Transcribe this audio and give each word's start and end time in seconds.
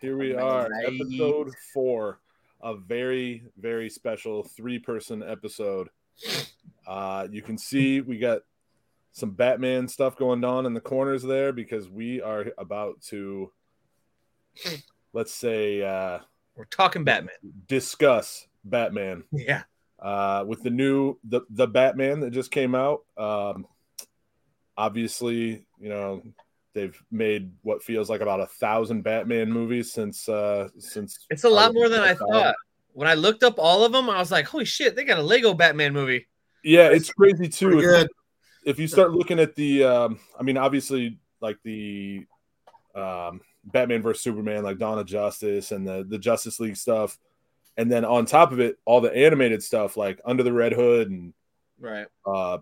Here 0.00 0.16
we 0.16 0.34
are, 0.34 0.68
episode 0.86 1.50
four, 1.74 2.20
a 2.62 2.76
very, 2.76 3.42
very 3.58 3.90
special 3.90 4.44
three 4.44 4.78
person 4.78 5.22
episode. 5.22 5.88
Uh, 6.86 7.26
you 7.30 7.42
can 7.42 7.58
see 7.58 8.00
we 8.00 8.18
got 8.18 8.42
some 9.12 9.30
Batman 9.32 9.88
stuff 9.88 10.16
going 10.16 10.44
on 10.44 10.66
in 10.66 10.74
the 10.74 10.80
corners 10.80 11.22
there 11.22 11.52
because 11.52 11.88
we 11.88 12.20
are 12.22 12.46
about 12.58 13.00
to, 13.08 13.50
let's 15.12 15.32
say, 15.32 15.82
uh, 15.82 16.20
We're 16.54 16.64
talking 16.66 17.02
Batman. 17.04 17.34
discuss 17.66 18.46
Batman 18.64 19.24
Yeah. 19.32 19.62
uh, 19.98 20.44
with 20.46 20.62
the 20.62 20.70
new 20.70 21.18
the 21.24 21.40
the 21.50 21.66
Batman 21.66 22.20
that 22.20 22.30
just 22.30 22.52
came 22.52 22.74
out. 22.76 23.00
Um, 23.16 23.66
obviously, 24.76 25.64
you 25.80 25.88
know 25.88 26.22
they've 26.74 27.00
made 27.10 27.52
what 27.62 27.82
feels 27.82 28.08
like 28.10 28.20
about 28.20 28.40
a 28.40 28.46
thousand 28.46 29.02
Batman 29.02 29.50
movies 29.50 29.92
since 29.92 30.28
uh, 30.28 30.68
since 30.78 31.26
It's 31.30 31.44
a 31.44 31.48
lot 31.48 31.74
more 31.74 31.88
than 31.88 32.00
I 32.00 32.14
thought. 32.14 32.54
When 32.92 33.08
I 33.08 33.14
looked 33.14 33.44
up 33.44 33.58
all 33.58 33.84
of 33.84 33.92
them, 33.92 34.10
I 34.10 34.18
was 34.18 34.32
like, 34.32 34.46
holy 34.46 34.64
shit, 34.64 34.96
they 34.96 35.04
got 35.04 35.18
a 35.18 35.22
Lego 35.22 35.54
Batman 35.54 35.92
movie. 35.92 36.26
Yeah, 36.64 36.88
it's 36.88 37.10
crazy 37.10 37.48
too. 37.48 37.78
If, 37.78 37.84
good. 37.84 38.08
if 38.64 38.78
you 38.78 38.88
start 38.88 39.12
looking 39.12 39.38
at 39.38 39.54
the, 39.54 39.84
um, 39.84 40.20
I 40.38 40.42
mean, 40.42 40.56
obviously, 40.56 41.18
like 41.40 41.58
the 41.62 42.26
um, 42.94 43.40
Batman 43.64 44.02
versus 44.02 44.22
Superman, 44.22 44.64
like 44.64 44.78
Dawn 44.78 44.98
of 44.98 45.06
Justice, 45.06 45.70
and 45.70 45.86
the 45.86 46.04
the 46.08 46.18
Justice 46.18 46.58
League 46.58 46.76
stuff, 46.76 47.18
and 47.76 47.90
then 47.90 48.04
on 48.04 48.26
top 48.26 48.50
of 48.50 48.58
it, 48.58 48.76
all 48.84 49.00
the 49.00 49.14
animated 49.14 49.62
stuff 49.62 49.96
like 49.96 50.20
Under 50.24 50.42
the 50.42 50.52
Red 50.52 50.72
Hood 50.72 51.10
and 51.10 51.32
Right. 51.80 52.06
uh, 52.26 52.58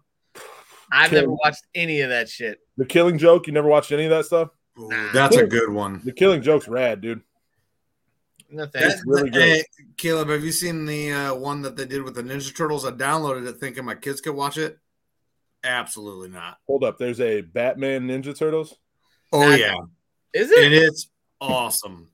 I've 0.92 1.10
Kill- 1.10 1.20
never 1.22 1.32
watched 1.32 1.64
any 1.74 2.00
of 2.00 2.10
that 2.10 2.28
shit. 2.28 2.60
the 2.76 2.84
Killing 2.86 3.18
Joke. 3.18 3.46
You 3.46 3.52
never 3.52 3.68
watched 3.68 3.92
any 3.92 4.04
of 4.04 4.10
that 4.10 4.24
stuff? 4.26 4.50
Nah. 4.76 5.10
that's 5.12 5.36
a 5.36 5.46
good 5.46 5.70
one. 5.70 6.00
The 6.04 6.12
Killing 6.12 6.42
Joke's 6.42 6.68
rad, 6.68 7.00
dude. 7.00 7.22
No 8.50 8.66
thanks. 8.66 9.02
Really 9.06 9.30
good. 9.30 9.42
Hey, 9.42 9.64
Caleb, 9.96 10.28
have 10.28 10.44
you 10.44 10.52
seen 10.52 10.84
the 10.86 11.10
uh, 11.12 11.34
one 11.34 11.62
that 11.62 11.76
they 11.76 11.84
did 11.86 12.02
with 12.02 12.14
the 12.14 12.22
Ninja 12.22 12.54
Turtles? 12.56 12.84
I 12.84 12.90
downloaded 12.92 13.46
it 13.48 13.54
thinking 13.58 13.84
my 13.84 13.94
kids 13.96 14.20
could 14.20 14.34
watch 14.34 14.56
it. 14.58 14.78
Absolutely 15.64 16.28
not. 16.28 16.58
Hold 16.68 16.84
up, 16.84 16.98
there's 16.98 17.20
a 17.20 17.40
Batman 17.40 18.06
Ninja 18.06 18.36
Turtles. 18.38 18.74
Oh 19.32 19.48
That- 19.48 19.58
yeah, 19.58 19.74
Is 20.32 20.50
it? 20.52 20.64
and 20.64 20.74
it's 20.74 21.08
awesome. 21.40 22.10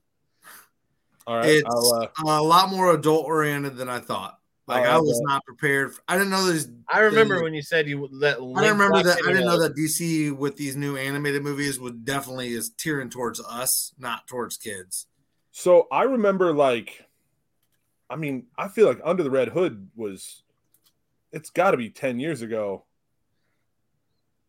All 1.27 1.37
right, 1.37 1.45
It's 1.49 1.63
I'll, 1.69 1.93
uh, 1.93 2.39
a 2.39 2.41
lot 2.41 2.69
more 2.69 2.93
adult 2.93 3.25
oriented 3.25 3.75
than 3.77 3.87
I 3.89 3.99
thought. 3.99 4.39
Like 4.65 4.85
I'll 4.85 4.97
I 4.97 4.99
was 4.99 5.19
have 5.19 5.27
not 5.27 5.45
prepared. 5.45 5.93
I 6.07 6.17
didn't 6.17 6.29
know 6.29 6.45
this. 6.45 6.69
I 6.87 6.99
remember 6.99 7.37
the- 7.37 7.43
when 7.43 7.53
you 7.53 7.61
said 7.61 7.87
you 7.87 8.07
let. 8.11 8.37
I 8.37 8.39
didn't 8.39 8.77
remember 8.77 9.03
that. 9.03 9.17
I 9.23 9.31
didn't 9.31 9.45
know 9.45 9.59
that 9.59 9.75
DC 9.75 10.35
with 10.35 10.55
these 10.55 10.75
new 10.75 10.95
animated 10.95 11.43
movies 11.43 11.79
would 11.79 12.05
definitely 12.05 12.53
is 12.53 12.69
tearing 12.69 13.09
towards 13.09 13.41
us, 13.41 13.93
not 13.97 14.27
towards 14.27 14.57
kids. 14.57 15.07
So 15.51 15.87
I 15.91 16.03
remember 16.03 16.53
like 16.53 17.05
I 18.09 18.15
mean, 18.15 18.45
I 18.57 18.67
feel 18.67 18.87
like 18.87 19.01
Under 19.03 19.23
the 19.23 19.31
Red 19.31 19.49
Hood 19.49 19.89
was 19.95 20.43
it's 21.31 21.49
got 21.49 21.71
to 21.71 21.77
be 21.77 21.89
10 21.89 22.19
years 22.19 22.41
ago 22.41 22.85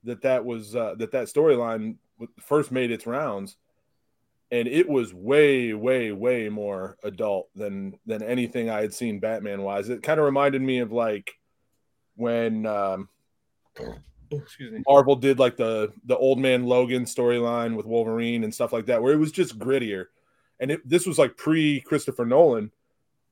that 0.05 0.23
that 0.23 0.45
was 0.45 0.77
uh, 0.77 0.95
that 0.99 1.13
that 1.13 1.27
storyline 1.27 1.97
first 2.39 2.71
made 2.71 2.91
its 2.91 3.07
rounds 3.07 3.57
and 4.55 4.69
it 4.69 4.89
was 4.89 5.13
way 5.13 5.75
way 5.75 6.13
way 6.13 6.49
more 6.49 6.97
adult 7.03 7.49
than 7.57 7.99
than 8.07 8.23
anything 8.23 8.71
I 8.71 8.81
had 8.81 8.95
seen 8.95 9.19
Batman 9.21 9.63
wise. 9.63 9.89
It 9.89 10.03
kind 10.03 10.21
of 10.21 10.25
reminded 10.27 10.63
me 10.63 10.79
of 10.79 10.93
like 10.93 11.33
when 12.17 12.65
um 12.67 13.09
Oh, 13.81 14.39
excuse 14.39 14.73
me. 14.73 14.83
Marvel 14.89 15.17
did 15.17 15.39
like 15.39 15.57
the 15.57 15.93
the 16.07 16.17
old 16.17 16.39
man 16.39 16.65
Logan 16.65 17.05
storyline 17.05 17.77
with 17.77 17.87
Wolverine 17.87 18.45
and 18.45 18.55
stuff 18.55 18.73
like 18.73 18.87
that, 18.87 19.03
where 19.03 19.13
it 19.13 19.19
was 19.19 19.33
just 19.33 19.59
grittier. 19.59 20.07
And 20.61 20.71
it, 20.71 20.89
this 20.89 21.07
was 21.07 21.19
like 21.19 21.37
pre 21.37 21.81
Christopher 21.81 22.25
Nolan, 22.25 22.71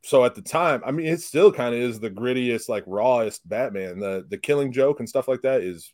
so 0.03 0.25
at 0.25 0.34
the 0.34 0.43
time, 0.43 0.82
I 0.84 0.91
mean, 0.91 1.06
it 1.06 1.21
still 1.21 1.53
kind 1.53 1.75
of 1.75 1.81
is 1.81 2.00
the 2.00 2.11
grittiest, 2.11 2.69
like 2.69 2.82
rawest 2.87 3.49
Batman. 3.49 4.00
The 4.00 4.27
the 4.28 4.38
Killing 4.38 4.72
Joke 4.72 4.99
and 5.00 5.09
stuff 5.09 5.28
like 5.28 5.43
that 5.43 5.62
is 5.62 5.93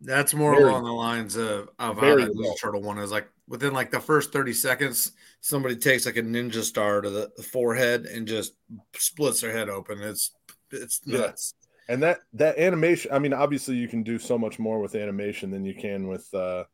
That's 0.00 0.32
more 0.34 0.52
Very- 0.56 0.64
along 0.70 0.84
the 0.84 0.92
lines 0.92 1.36
of, 1.36 1.68
of 1.78 1.94
how 1.96 2.00
very 2.00 2.24
that 2.24 2.32
Ninja. 2.34 2.58
Turtle 2.60 2.82
one 2.82 2.98
is. 2.98 3.12
Like 3.12 3.28
within 3.48 3.72
like 3.72 3.90
the 3.90 4.00
first 4.00 4.32
30 4.32 4.52
seconds, 4.52 5.12
somebody 5.40 5.76
takes 5.76 6.06
like 6.06 6.16
a 6.16 6.22
ninja 6.22 6.62
star 6.62 7.00
to 7.00 7.10
the, 7.10 7.30
the 7.36 7.42
forehead 7.42 8.06
and 8.06 8.26
just 8.26 8.54
splits 8.94 9.40
their 9.40 9.52
head 9.52 9.68
open. 9.68 10.00
It's 10.00 10.32
it's 10.70 11.00
Yeah. 11.04 11.32
and 11.88 12.02
that 12.02 12.20
that 12.34 12.58
animation. 12.58 13.12
I 13.12 13.18
mean, 13.18 13.32
obviously, 13.34 13.76
you 13.76 13.88
can 13.88 14.02
do 14.02 14.18
so 14.18 14.38
much 14.38 14.58
more 14.58 14.78
with 14.80 14.94
animation 14.94 15.50
than 15.50 15.64
you 15.64 15.74
can 15.74 16.08
with 16.08 16.32
uh 16.34 16.64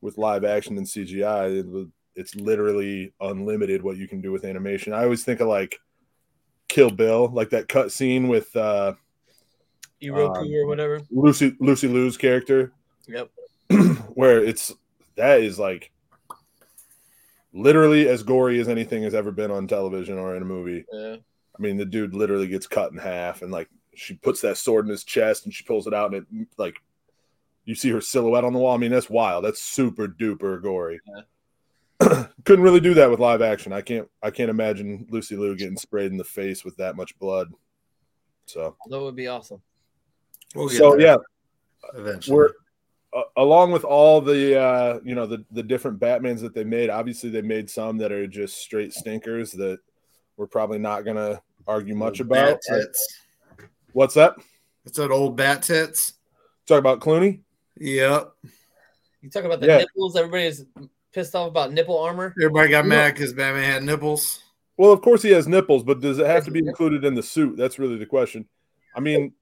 with 0.00 0.18
live 0.18 0.44
action 0.44 0.76
and 0.78 0.86
CGI. 0.86 1.60
It- 1.60 1.88
it's 2.16 2.34
literally 2.34 3.14
unlimited 3.20 3.82
what 3.82 3.96
you 3.96 4.08
can 4.08 4.20
do 4.20 4.32
with 4.32 4.44
animation. 4.44 4.92
I 4.92 5.04
always 5.04 5.24
think 5.24 5.40
of 5.40 5.46
like 5.48 5.78
Kill 6.68 6.90
Bill, 6.90 7.28
like 7.32 7.50
that 7.50 7.68
cut 7.68 7.92
scene 7.92 8.26
with 8.28 8.54
uh 8.56 8.94
Iroku 10.02 10.38
Um, 10.38 10.52
or 10.54 10.66
whatever. 10.66 11.00
Lucy 11.10 11.56
Lucy 11.60 11.86
Liu's 11.88 12.16
character, 12.16 12.72
Yep. 13.06 13.30
where 14.14 14.42
it's 14.42 14.72
that 15.16 15.40
is 15.40 15.58
like 15.58 15.92
literally 17.52 18.08
as 18.08 18.22
gory 18.22 18.60
as 18.60 18.68
anything 18.68 19.02
has 19.02 19.14
ever 19.14 19.30
been 19.30 19.50
on 19.50 19.66
television 19.66 20.18
or 20.18 20.36
in 20.36 20.42
a 20.42 20.46
movie. 20.46 20.84
Yeah. 20.92 21.16
I 21.16 21.62
mean, 21.62 21.76
the 21.76 21.84
dude 21.84 22.14
literally 22.14 22.48
gets 22.48 22.66
cut 22.66 22.92
in 22.92 22.98
half, 22.98 23.42
and 23.42 23.52
like 23.52 23.68
she 23.94 24.14
puts 24.14 24.40
that 24.42 24.56
sword 24.56 24.86
in 24.86 24.90
his 24.90 25.04
chest 25.04 25.44
and 25.44 25.52
she 25.52 25.64
pulls 25.64 25.86
it 25.86 25.94
out, 25.94 26.14
and 26.14 26.26
it 26.32 26.48
like 26.56 26.76
you 27.64 27.74
see 27.74 27.90
her 27.90 28.00
silhouette 28.00 28.44
on 28.44 28.52
the 28.52 28.58
wall. 28.58 28.74
I 28.74 28.78
mean, 28.78 28.90
that's 28.90 29.10
wild. 29.10 29.44
That's 29.44 29.60
super 29.60 30.08
duper 30.08 30.62
gory. 30.62 31.00
Couldn't 32.44 32.64
really 32.64 32.80
do 32.80 32.94
that 32.94 33.10
with 33.10 33.20
live 33.20 33.42
action. 33.42 33.72
I 33.72 33.82
can't. 33.82 34.08
I 34.22 34.30
can't 34.30 34.50
imagine 34.50 35.06
Lucy 35.10 35.36
Liu 35.36 35.56
getting 35.56 35.76
sprayed 35.76 36.10
in 36.10 36.16
the 36.16 36.24
face 36.24 36.64
with 36.64 36.76
that 36.78 36.96
much 36.96 37.18
blood. 37.18 37.52
So, 38.46 38.76
That 38.88 39.00
would 39.00 39.14
be 39.14 39.28
awesome. 39.28 39.62
We'll 40.54 40.68
so 40.68 40.98
yeah, 40.98 41.16
eventually. 41.94 42.36
we're 42.36 42.50
uh, 43.12 43.22
along 43.36 43.72
with 43.72 43.84
all 43.84 44.20
the 44.20 44.58
uh 44.60 45.00
you 45.04 45.14
know 45.14 45.26
the 45.26 45.44
the 45.50 45.62
different 45.62 45.98
batmans 45.98 46.40
that 46.40 46.54
they 46.54 46.64
made 46.64 46.90
obviously 46.90 47.28
they 47.30 47.42
made 47.42 47.68
some 47.68 47.98
that 47.98 48.12
are 48.12 48.26
just 48.26 48.58
straight 48.58 48.92
stinkers 48.92 49.52
that 49.52 49.78
we're 50.36 50.46
probably 50.46 50.78
not 50.78 51.04
gonna 51.04 51.40
argue 51.66 51.94
much 51.94 52.20
about 52.20 52.34
bat 52.34 52.60
tits. 52.68 53.18
I- 53.58 53.64
what's 53.92 54.14
that 54.14 54.34
It's 54.86 54.96
that 54.98 55.10
old 55.10 55.36
bat 55.36 55.62
tits. 55.62 56.14
talk 56.66 56.78
about 56.78 57.00
clooney 57.00 57.40
Yep. 57.78 58.32
You 59.22 59.30
talk 59.30 59.44
about 59.44 59.60
the 59.60 59.66
Yeah. 59.66 59.78
nipples. 59.78 60.16
Everybody's 60.16 60.64
pissed 61.12 61.34
off 61.34 61.48
about 61.48 61.72
nipple 61.72 61.98
armor. 61.98 62.34
Everybody 62.40 62.68
got 62.70 62.86
mad 62.86 63.14
because 63.14 63.32
Batman 63.32 63.64
had 63.64 63.82
nipples. 63.84 64.42
well 64.76 64.92
of 64.92 65.02
course 65.02 65.20
he 65.22 65.30
has 65.30 65.46
nipples 65.48 65.82
but 65.82 66.00
does 66.00 66.18
it 66.18 66.26
have 66.26 66.44
to 66.44 66.50
be 66.50 66.60
included 66.60 67.04
in 67.04 67.14
the 67.14 67.22
suit 67.22 67.56
that's 67.56 67.78
really 67.78 67.96
the 67.98 68.06
question 68.06 68.46
i 68.96 69.00
mean 69.00 69.32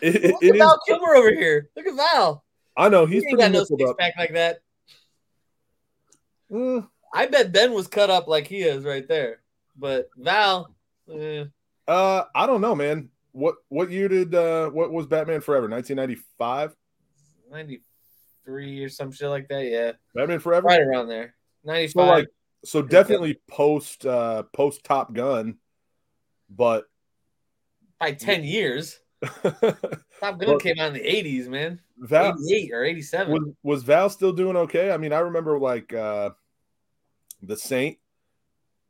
it, 0.00 0.16
it, 0.16 0.30
Look 0.32 0.42
it 0.42 0.48
at 0.50 0.54
is 0.56 0.58
Val 0.58 0.80
Kilmer 0.86 1.14
over 1.14 1.30
here. 1.32 1.70
Look 1.76 1.86
at 1.86 1.94
Val. 1.94 2.44
I 2.76 2.88
know 2.88 3.06
He 3.06 3.14
he's 3.14 3.24
ain't 3.24 3.38
pretty 3.38 3.52
got 3.52 3.58
no 3.58 3.64
six 3.64 3.90
up 3.90 3.98
pack 3.98 4.14
like 4.18 4.32
that. 4.34 4.60
Mm, 6.50 6.88
I 7.12 7.26
bet 7.26 7.52
Ben 7.52 7.72
was 7.72 7.88
cut 7.88 8.10
up 8.10 8.28
like 8.28 8.46
he 8.46 8.62
is 8.62 8.84
right 8.84 9.06
there. 9.08 9.40
But 9.76 10.08
Val, 10.16 10.74
eh, 11.12 11.44
uh 11.88 12.24
i 12.34 12.46
don't 12.46 12.60
know 12.60 12.74
man 12.74 13.10
what 13.32 13.56
what 13.68 13.90
year 13.90 14.08
did 14.08 14.34
uh 14.34 14.70
what 14.70 14.90
was 14.90 15.06
batman 15.06 15.40
forever 15.40 15.68
1995 15.68 16.74
93 17.50 18.84
or 18.84 18.88
some 18.88 19.12
shit 19.12 19.28
like 19.28 19.48
that. 19.48 19.64
Yeah. 19.64 19.92
batman 20.14 20.38
forever 20.38 20.66
Right 20.66 20.80
around 20.80 21.08
there. 21.08 21.34
95. 21.64 21.90
So 21.92 22.06
like 22.06 22.28
so 22.64 22.82
definitely 22.82 23.40
post 23.48 24.06
uh 24.06 24.44
post 24.54 24.84
Top 24.84 25.12
Gun, 25.12 25.58
but 26.48 26.84
by 28.00 28.12
10 28.12 28.44
years. 28.44 28.98
Top 30.20 30.38
Gun 30.38 30.48
Well- 30.48 30.58
came 30.58 30.78
out 30.78 30.88
in 30.88 30.94
the 30.94 31.00
80s, 31.00 31.48
man. 31.48 31.80
Val 31.98 32.34
88 32.50 32.72
or 32.72 32.84
87. 32.84 33.32
was, 33.32 33.54
was 33.62 33.82
Val 33.84 34.10
still 34.10 34.32
doing 34.32 34.56
okay? 34.56 34.90
I 34.90 34.96
mean, 34.96 35.12
I 35.12 35.20
remember 35.20 35.58
like 35.58 35.92
uh 35.92 36.30
the 37.42 37.56
Saint. 37.56 37.98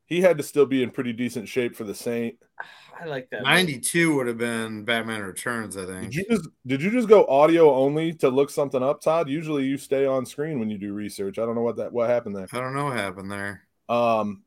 He 0.06 0.20
had 0.20 0.36
to 0.38 0.42
still 0.42 0.66
be 0.66 0.82
in 0.82 0.90
pretty 0.90 1.12
decent 1.12 1.48
shape 1.48 1.74
for 1.76 1.84
the 1.84 1.94
Saint. 1.94 2.36
I 3.00 3.06
like 3.06 3.28
that. 3.30 3.42
92 3.42 4.14
would 4.14 4.28
have 4.28 4.38
been 4.38 4.84
Batman 4.84 5.22
Returns, 5.22 5.76
I 5.76 5.84
think. 5.84 6.12
Did 6.12 6.14
think. 6.14 6.14
you 6.14 6.36
just 6.36 6.48
did 6.66 6.82
you 6.82 6.90
just 6.92 7.08
go 7.08 7.26
audio 7.26 7.74
only 7.74 8.12
to 8.14 8.28
look 8.28 8.50
something 8.50 8.82
up, 8.82 9.00
Todd? 9.00 9.28
Usually 9.28 9.64
you 9.64 9.76
stay 9.76 10.06
on 10.06 10.24
screen 10.24 10.60
when 10.60 10.70
you 10.70 10.78
do 10.78 10.92
research. 10.92 11.38
I 11.38 11.44
don't 11.44 11.56
know 11.56 11.62
what 11.62 11.76
that 11.76 11.92
what 11.92 12.08
happened 12.08 12.36
there. 12.36 12.46
I 12.52 12.60
don't 12.60 12.74
know 12.74 12.84
what 12.86 12.96
happened 12.96 13.30
there. 13.30 13.64
Um 13.88 14.42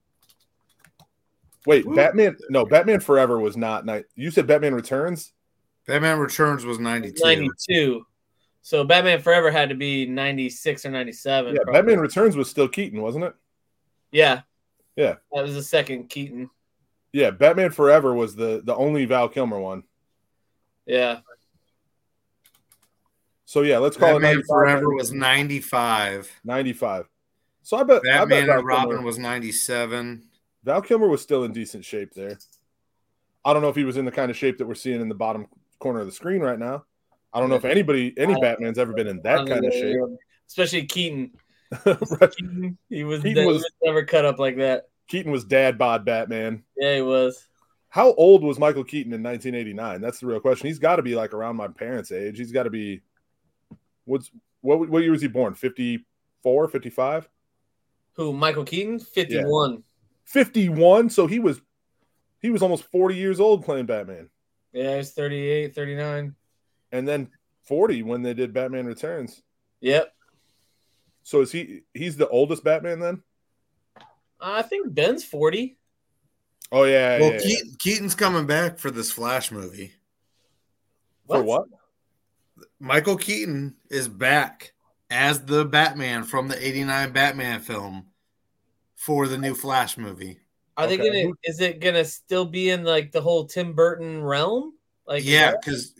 Wait, 1.66 1.86
Whoop. 1.86 1.98
Batman 1.98 2.38
no, 2.50 2.66
Batman 2.66 3.02
Forever 3.02 3.38
was 3.38 3.58
not 3.58 3.86
night. 3.86 4.06
You 4.16 4.32
said 4.32 4.48
Batman 4.48 4.74
Returns? 4.74 5.34
Batman 5.88 6.20
Returns 6.20 6.66
was 6.66 6.80
92. 6.80 7.24
92. 7.24 8.06
So 8.62 8.84
Batman 8.84 9.22
Forever 9.22 9.50
had 9.50 9.70
to 9.70 9.76
be 9.76 10.06
96 10.06 10.86
or 10.86 10.92
97. 10.92 11.54
Yeah, 11.54 11.62
probably. 11.64 11.80
Batman 11.80 12.00
Returns 12.00 12.36
was 12.36 12.50
still 12.50 12.68
Keaton, 12.68 13.02
wasn't 13.02 13.24
it? 13.24 13.34
Yeah. 14.12 14.42
Yeah. 14.98 15.16
That 15.32 15.44
was 15.44 15.56
the 15.56 15.64
second 15.64 16.10
Keaton. 16.10 16.50
Yeah, 17.14 17.32
Batman 17.32 17.72
Forever 17.72 18.14
was 18.14 18.36
the 18.36 18.62
the 18.64 18.76
only 18.76 19.06
Val 19.06 19.30
Kilmer 19.30 19.60
one. 19.60 19.84
Yeah. 20.86 21.20
So 23.46 23.62
yeah, 23.62 23.78
let's 23.78 23.96
call 23.96 24.14
Batman 24.14 24.32
it 24.32 24.46
95, 24.48 24.48
Forever 24.50 24.94
was 24.94 25.12
95. 25.14 26.32
95. 26.44 27.10
So 27.64 27.78
I 27.78 27.84
bet 27.84 28.02
I 28.06 28.26
bet 28.26 28.30
Batman 28.30 28.46
Val 28.48 28.58
and 28.58 28.68
Robin 28.68 28.90
Kilmer, 28.90 29.06
was 29.06 29.18
97. 29.18 30.24
Val 30.66 30.82
Kilmer 30.82 31.08
was 31.08 31.22
still 31.22 31.46
in 31.46 31.54
decent 31.54 31.86
shape 31.86 32.14
there. 32.14 32.38
I 33.46 33.54
don't 33.54 33.62
know 33.62 33.70
if 33.70 33.78
he 33.78 33.86
was 33.86 33.96
in 33.96 34.04
the 34.04 34.12
kind 34.12 34.30
of 34.30 34.36
shape 34.36 34.58
that 34.58 34.68
we're 34.68 34.76
seeing 34.76 35.00
in 35.00 35.08
the 35.08 35.16
bottom 35.16 35.48
corner 35.80 36.00
of 36.00 36.06
the 36.06 36.12
screen 36.12 36.42
right 36.42 36.60
now. 36.60 36.86
I 37.34 37.40
don't 37.40 37.50
know 37.50 37.56
if 37.56 37.66
anybody, 37.66 38.14
any 38.18 38.40
Batman's 38.40 38.80
ever 38.80 38.94
been 38.94 39.08
in 39.08 39.22
that 39.24 39.48
kind 39.48 39.66
of 39.66 39.74
shape. 39.74 39.98
Especially 40.48 40.86
Keaton. 40.86 41.32
Right. 41.86 42.32
Keaton, 42.32 42.78
he 42.90 43.04
was, 43.04 43.22
Keaton 43.22 43.44
he 43.44 43.48
was- 43.48 43.58
was 43.64 43.72
never 43.84 44.06
cut 44.06 44.24
up 44.26 44.40
like 44.40 44.58
that. 44.58 44.86
Keaton 45.10 45.32
was 45.34 45.44
dad 45.44 45.78
bod 45.78 46.06
Batman. 46.06 46.64
Yeah, 46.78 46.96
he 46.96 47.02
was. 47.02 47.46
How 47.90 48.14
old 48.14 48.44
was 48.44 48.58
Michael 48.60 48.84
Keaton 48.84 49.14
in 49.14 49.22
1989? 49.24 50.02
That's 50.02 50.20
the 50.20 50.28
real 50.28 50.40
question. 50.40 50.68
He's 50.68 50.80
got 50.80 50.98
to 50.98 51.02
be 51.02 51.16
like 51.16 51.34
around 51.34 51.56
my 51.58 51.68
parents' 51.68 52.12
age. 52.12 52.38
He's 52.38 52.52
got 52.52 52.64
to 52.64 52.70
be. 52.70 53.02
What's 54.06 54.32
what? 54.62 54.88
What 54.90 55.02
year 55.04 55.12
was 55.12 55.22
he 55.22 55.28
born? 55.28 55.54
54, 55.54 56.68
55, 56.70 57.30
Who? 58.14 58.34
Michael 58.34 58.64
Keaton? 58.66 59.00
51. 59.00 59.84
51. 60.26 61.10
So 61.10 61.28
he 61.28 61.40
was, 61.40 61.62
he 62.42 62.50
was 62.50 62.62
almost 62.62 62.84
40 62.92 63.16
years 63.16 63.40
old 63.40 63.64
playing 63.64 63.86
Batman, 63.86 64.30
Yeah, 64.78 64.92
he 64.92 64.98
was 64.98 65.12
38, 65.12 65.74
39. 65.74 66.36
and 66.92 67.08
then 67.08 67.30
40 67.64 68.04
when 68.04 68.22
they 68.22 68.36
did 68.36 68.54
Batman 68.54 68.86
Returns. 68.86 69.42
Yep. 69.82 70.14
So 71.24 71.42
is 71.42 71.52
he? 71.52 71.82
He's 71.96 72.16
the 72.16 72.30
oldest 72.30 72.64
Batman 72.64 73.00
then? 73.00 73.24
I 74.40 74.62
think 74.62 74.94
Ben's 74.94 75.24
40. 75.26 75.78
Oh 76.72 76.84
yeah, 76.84 77.20
Well, 77.20 77.34
yeah, 77.34 77.40
yeah. 77.44 77.60
Keaton's 77.80 78.14
coming 78.14 78.46
back 78.46 78.78
for 78.78 78.92
this 78.92 79.10
Flash 79.12 79.52
movie. 79.52 79.94
For 81.28 81.42
what? 81.42 81.66
Michael 82.80 83.18
Keaton 83.18 83.76
is 83.90 84.08
back 84.08 84.74
as 85.10 85.42
the 85.46 85.66
Batman 85.66 86.24
from 86.24 86.50
the 86.50 86.68
89 86.68 87.12
Batman 87.12 87.60
film 87.62 88.08
for 88.96 89.28
the 89.28 89.38
new 89.38 89.56
Flash 89.56 89.98
movie. 89.98 90.40
Are 90.78 90.88
they 90.88 91.00
Okay. 91.00 91.24
gonna? 91.24 91.34
Is 91.44 91.60
it 91.60 91.80
gonna 91.80 92.06
still 92.06 92.46
be 92.46 92.70
in 92.70 92.84
like 92.84 93.12
the 93.12 93.22
whole 93.22 93.46
Tim 93.46 93.74
Burton 93.74 94.22
realm? 94.24 94.74
Like 95.06 95.26
yeah, 95.26 95.54
because 95.60 95.94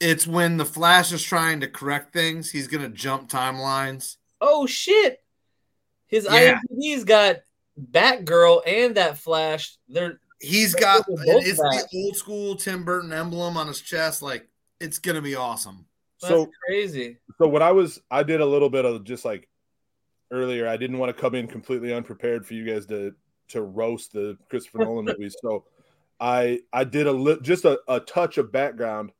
it's 0.00 0.26
when 0.26 0.56
the 0.56 0.64
Flash 0.64 1.12
is 1.12 1.22
trying 1.22 1.60
to 1.60 1.68
correct 1.68 2.12
things, 2.12 2.50
he's 2.50 2.66
going 2.66 2.82
to 2.82 2.88
jump 2.88 3.28
timelines. 3.30 4.16
Oh 4.40 4.66
shit! 4.66 5.18
His 6.06 6.24
Yeah. 6.24 6.58
IMDb's 6.72 7.04
got 7.04 7.36
Batgirl 7.80 8.62
and 8.66 8.96
that 8.96 9.18
Flash. 9.18 9.76
They're 9.88 10.18
He's 10.40 10.72
They're 10.72 10.80
got 10.80 11.06
both 11.06 11.18
back. 11.18 11.46
it's 11.46 11.58
the 11.60 11.86
old 11.94 12.16
school 12.16 12.56
Tim 12.56 12.84
Burton 12.84 13.12
emblem 13.12 13.56
on 13.56 13.68
his 13.68 13.80
chest. 13.80 14.22
Like, 14.22 14.48
it's 14.80 14.98
going 14.98 15.14
to 15.14 15.22
be 15.22 15.36
awesome. 15.36 15.86
that's 16.20 16.32
So 16.32 16.50
crazy. 16.66 17.18
so 17.38 17.46
when 17.46 17.62
I 17.62 17.70
was 17.70 18.00
I 18.10 18.24
did 18.24 18.40
a 18.40 18.46
little 18.46 18.68
bit 18.70 18.84
of 18.84 19.04
just 19.04 19.24
like 19.24 19.48
earlier, 20.32 20.66
I 20.66 20.76
didn't 20.76 20.98
want 20.98 21.14
to 21.14 21.20
come 21.20 21.36
in 21.36 21.46
completely 21.46 21.92
unprepared 21.92 22.44
for 22.44 22.54
you 22.54 22.64
guys 22.64 22.86
to 22.86 23.14
to 23.52 23.62
roast 23.62 24.12
the 24.12 24.36
Christopher 24.50 24.78
Nolan 24.78 25.04
movies. 25.06 25.36
So 25.42 25.64
I 26.20 26.60
I 26.72 26.84
did 26.84 27.06
a 27.06 27.12
li- 27.12 27.38
just 27.42 27.64
a, 27.64 27.80
a 27.88 28.00
touch 28.00 28.38
of 28.38 28.52
background 28.52 29.12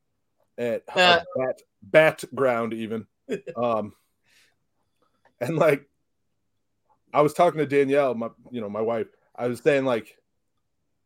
at 0.57 0.83
Uh. 0.93 1.21
bat 1.35 1.61
background 1.81 2.73
even. 2.73 3.07
Um 3.55 3.93
and 5.39 5.55
like 5.57 5.85
I 7.13 7.21
was 7.21 7.33
talking 7.33 7.59
to 7.59 7.65
Danielle, 7.65 8.15
my 8.15 8.29
you 8.51 8.61
know, 8.61 8.69
my 8.69 8.81
wife. 8.81 9.07
I 9.35 9.47
was 9.47 9.59
saying 9.61 9.85
like 9.85 10.17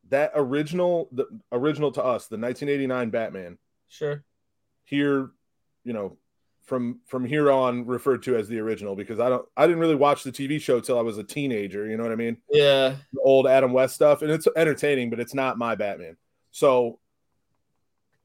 that 0.10 0.32
original 0.36 1.10
the 1.12 1.26
original 1.52 1.92
to 1.94 2.04
us, 2.04 2.28
the 2.28 2.38
1989 2.38 3.10
Batman 3.10 3.58
Sure. 3.90 4.24
here, 4.86 5.32
you 5.84 5.94
know, 5.94 6.18
from 6.68 7.00
from 7.06 7.26
here 7.26 7.50
on 7.50 7.86
referred 7.86 8.22
to 8.24 8.36
as 8.36 8.50
the 8.50 8.60
original 8.60 8.96
because 8.96 9.22
I 9.22 9.30
don't 9.30 9.48
I 9.56 9.66
didn't 9.66 9.80
really 9.80 9.96
watch 9.96 10.24
the 10.24 10.34
TV 10.34 10.62
show 10.62 10.82
till 10.82 11.00
I 11.00 11.02
was 11.02 11.18
a 11.18 11.24
teenager, 11.24 11.88
you 11.88 11.96
know 11.96 12.04
what 12.04 12.12
I 12.12 12.16
mean? 12.16 12.38
Yeah. 12.52 12.96
The 13.14 13.22
old 13.22 13.48
Adam 13.48 13.72
West 13.72 13.96
stuff 13.96 14.22
and 14.22 14.30
it's 14.30 14.48
entertaining, 14.56 15.10
but 15.10 15.20
it's 15.20 15.34
not 15.34 15.58
my 15.58 15.76
Batman. 15.76 16.18
So 16.52 17.00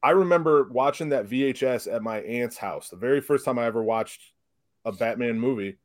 I 0.03 0.11
remember 0.11 0.67
watching 0.69 1.09
that 1.09 1.27
VHS 1.27 1.91
at 1.91 2.03
my 2.03 2.19
aunt's 2.19 2.57
house, 2.57 2.89
the 2.89 2.97
very 2.97 3.21
first 3.21 3.45
time 3.45 3.57
I 3.57 3.65
ever 3.65 3.81
watched 3.81 4.21
a 4.83 4.91
Batman 4.91 5.39
movie. 5.39 5.77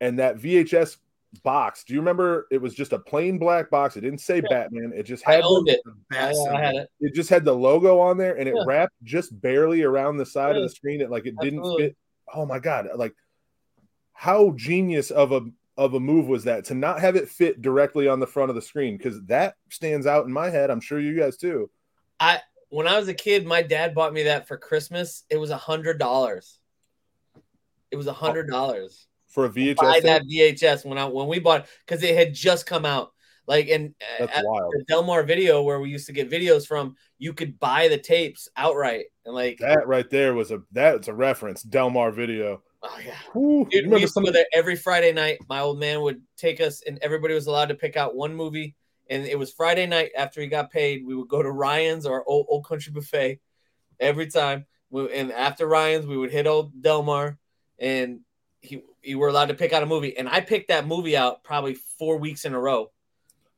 And 0.00 0.18
that 0.20 0.38
VHS 0.38 0.96
box, 1.42 1.84
do 1.84 1.94
you 1.94 2.00
remember 2.00 2.46
it 2.50 2.60
was 2.60 2.74
just 2.74 2.92
a 2.92 2.98
plain 2.98 3.38
black 3.38 3.70
box? 3.70 3.96
It 3.96 4.00
didn't 4.02 4.20
say 4.20 4.36
Yeah. 4.36 4.48
Batman. 4.50 4.92
It 4.94 5.02
just 5.04 5.26
I 5.28 5.34
had 5.34 5.44
owned 5.44 5.66
the, 5.68 5.72
it. 5.74 5.80
I, 6.12 6.32
I 6.54 6.60
had 6.60 6.74
it. 6.76 6.88
it 7.00 7.14
just 7.14 7.28
had 7.30 7.44
the 7.44 7.54
logo 7.54 7.98
on 8.00 8.16
there 8.16 8.36
and 8.38 8.48
it 8.48 8.54
Yeah. 8.56 8.64
wrapped 8.66 8.94
just 9.02 9.38
barely 9.40 9.82
around 9.82 10.16
the 10.16 10.26
side 10.26 10.56
of 10.56 10.62
the 10.62 10.68
screen. 10.68 11.00
It 11.00 11.10
like 11.10 11.26
it 11.26 11.34
didn't 11.40 11.64
fit. 11.78 11.96
Oh 12.32 12.44
my 12.46 12.58
god! 12.58 12.88
Like 12.94 13.14
how 14.12 14.50
genius 14.56 15.10
of 15.10 15.32
a 15.32 15.42
of 15.76 15.94
a 15.94 16.00
move 16.00 16.26
was 16.26 16.44
that 16.44 16.64
to 16.66 16.74
not 16.74 17.00
have 17.00 17.14
it 17.16 17.28
fit 17.28 17.62
directly 17.62 18.08
on 18.08 18.20
the 18.20 18.26
front 18.26 18.50
of 18.50 18.56
the 18.56 18.62
screen 18.62 18.96
because 18.96 19.22
that 19.26 19.54
stands 19.70 20.06
out 20.06 20.26
in 20.26 20.32
my 20.32 20.50
head. 20.50 20.70
I'm 20.70 20.80
sure 20.80 20.98
you 21.00 21.16
guys 21.18 21.36
too. 21.36 21.70
I 22.20 22.40
when 22.70 22.86
I 22.86 22.98
was 22.98 23.08
a 23.08 23.14
kid, 23.14 23.46
my 23.46 23.62
dad 23.62 23.94
bought 23.94 24.12
me 24.12 24.24
that 24.24 24.46
for 24.46 24.56
Christmas. 24.58 25.24
It 25.30 25.38
was 25.38 25.50
a 25.50 25.56
hundred 25.56 25.98
dollars. 25.98 26.58
It 27.90 27.96
was 27.96 28.06
a 28.06 28.12
hundred 28.12 28.50
dollars. 28.50 29.06
For 29.28 29.44
a 29.44 29.50
VHS, 29.50 29.76
Buy 29.76 29.92
thing, 29.94 30.04
that 30.04 30.22
VHS 30.24 30.84
when 30.86 30.98
I 30.98 31.04
when 31.04 31.28
we 31.28 31.38
bought 31.38 31.66
because 31.86 32.02
it 32.02 32.16
had 32.16 32.34
just 32.34 32.66
come 32.66 32.84
out. 32.84 33.12
Like 33.46 33.68
and 33.68 33.94
uh, 34.00 34.26
that's 34.26 34.38
at 34.38 34.44
wild. 34.44 34.72
the 34.72 34.84
Delmar 34.88 35.22
Video 35.22 35.62
where 35.62 35.80
we 35.80 35.88
used 35.88 36.06
to 36.06 36.12
get 36.12 36.30
videos 36.30 36.66
from, 36.66 36.96
you 37.18 37.32
could 37.32 37.58
buy 37.58 37.88
the 37.88 37.96
tapes 37.96 38.48
outright 38.56 39.06
and 39.24 39.34
like 39.34 39.58
That 39.58 39.86
right 39.86 40.08
there 40.10 40.34
was 40.34 40.50
a 40.50 40.60
that's 40.72 41.08
a 41.08 41.14
reference. 41.14 41.62
Delmar 41.62 42.10
video. 42.10 42.62
oh 42.82 42.98
yeah. 43.04 43.14
Dude, 43.34 43.68
we 43.70 43.78
remember 43.80 43.98
used 43.98 44.14
to 44.14 44.22
go 44.22 44.30
there 44.30 44.46
every 44.52 44.76
Friday 44.76 45.12
night. 45.12 45.38
My 45.48 45.60
old 45.60 45.78
man 45.78 46.02
would 46.02 46.20
take 46.36 46.60
us, 46.60 46.82
and 46.86 46.98
everybody 47.00 47.34
was 47.34 47.46
allowed 47.46 47.70
to 47.70 47.74
pick 47.74 47.96
out 47.96 48.14
one 48.14 48.34
movie. 48.34 48.76
And 49.10 49.24
it 49.24 49.38
was 49.38 49.50
Friday 49.52 49.86
night 49.86 50.10
after 50.16 50.42
he 50.42 50.46
got 50.48 50.70
paid. 50.70 51.06
We 51.06 51.16
would 51.16 51.28
go 51.28 51.42
to 51.42 51.50
Ryan's 51.50 52.04
or 52.04 52.28
Old, 52.28 52.46
old 52.50 52.66
Country 52.66 52.92
Buffet 52.92 53.40
every 53.98 54.26
time. 54.26 54.66
We, 54.90 55.10
and 55.12 55.32
after 55.32 55.66
Ryan's, 55.66 56.06
we 56.06 56.18
would 56.18 56.30
hit 56.30 56.46
old 56.46 56.82
Delmar, 56.82 57.38
and 57.78 58.20
he 58.60 58.82
you 59.02 59.18
were 59.18 59.28
allowed 59.28 59.48
to 59.48 59.54
pick 59.54 59.72
out 59.72 59.82
a 59.82 59.86
movie. 59.86 60.16
And 60.16 60.28
I 60.28 60.40
picked 60.40 60.68
that 60.68 60.86
movie 60.86 61.16
out 61.16 61.44
probably 61.44 61.74
four 61.74 62.18
weeks 62.18 62.44
in 62.44 62.54
a 62.54 62.60
row. 62.60 62.90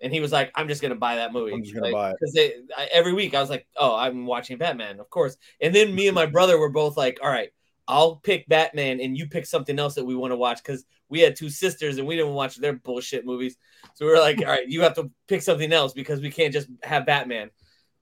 And 0.02 0.12
he 0.12 0.20
was 0.20 0.32
like, 0.32 0.50
"I'm 0.54 0.66
just 0.66 0.80
gonna 0.80 0.94
buy 0.94 1.16
that 1.16 1.32
movie." 1.32 1.52
I'm 1.52 1.62
just 1.62 1.74
gonna 1.74 1.92
buy 1.92 2.10
it. 2.10 2.16
because 2.18 2.88
every 2.92 3.12
week 3.12 3.34
I 3.34 3.40
was 3.40 3.50
like, 3.50 3.66
"Oh, 3.76 3.94
I'm 3.94 4.24
watching 4.24 4.56
Batman, 4.56 4.98
of 4.98 5.10
course." 5.10 5.36
And 5.60 5.74
then 5.74 5.94
me 5.94 6.08
and 6.08 6.14
my 6.14 6.24
brother 6.26 6.58
were 6.58 6.70
both 6.70 6.96
like, 6.96 7.18
"All 7.22 7.28
right, 7.28 7.50
I'll 7.90 8.16
pick 8.16 8.48
Batman 8.48 9.00
and 9.00 9.18
you 9.18 9.26
pick 9.26 9.44
something 9.44 9.78
else 9.78 9.96
that 9.96 10.04
we 10.04 10.14
want 10.14 10.30
to 10.30 10.36
watch 10.36 10.62
because 10.62 10.84
we 11.08 11.20
had 11.20 11.34
two 11.34 11.50
sisters 11.50 11.98
and 11.98 12.06
we 12.06 12.14
didn't 12.14 12.34
watch 12.34 12.56
their 12.56 12.72
bullshit 12.72 13.26
movies. 13.26 13.56
So 13.94 14.06
we 14.06 14.12
were 14.12 14.20
like, 14.20 14.38
all 14.38 14.46
right, 14.46 14.68
you 14.68 14.82
have 14.82 14.94
to 14.94 15.10
pick 15.26 15.42
something 15.42 15.72
else 15.72 15.92
because 15.92 16.20
we 16.20 16.30
can't 16.30 16.52
just 16.52 16.68
have 16.84 17.04
Batman. 17.04 17.50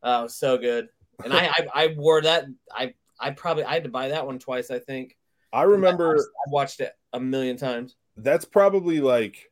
Oh, 0.03 0.27
so 0.27 0.59
good. 0.59 0.89
And 1.25 1.33
I, 1.33 1.47
I, 1.47 1.67
I 1.75 1.87
wore 1.97 2.21
that. 2.21 2.45
I, 2.71 2.93
I 3.19 3.31
probably 3.31 3.65
I 3.65 3.75
had 3.75 3.85
to 3.85 3.91
buy 3.91 4.09
that 4.09 4.27
one 4.27 4.39
twice. 4.39 4.71
I 4.71 4.79
think. 4.79 5.17
I 5.53 5.63
remember 5.63 6.17
I 6.19 6.51
watched 6.51 6.81
it 6.81 6.93
a 7.13 7.21
million 7.21 7.57
times. 7.57 7.97
that's 8.17 8.45
probably 8.45 9.01
like 9.01 9.51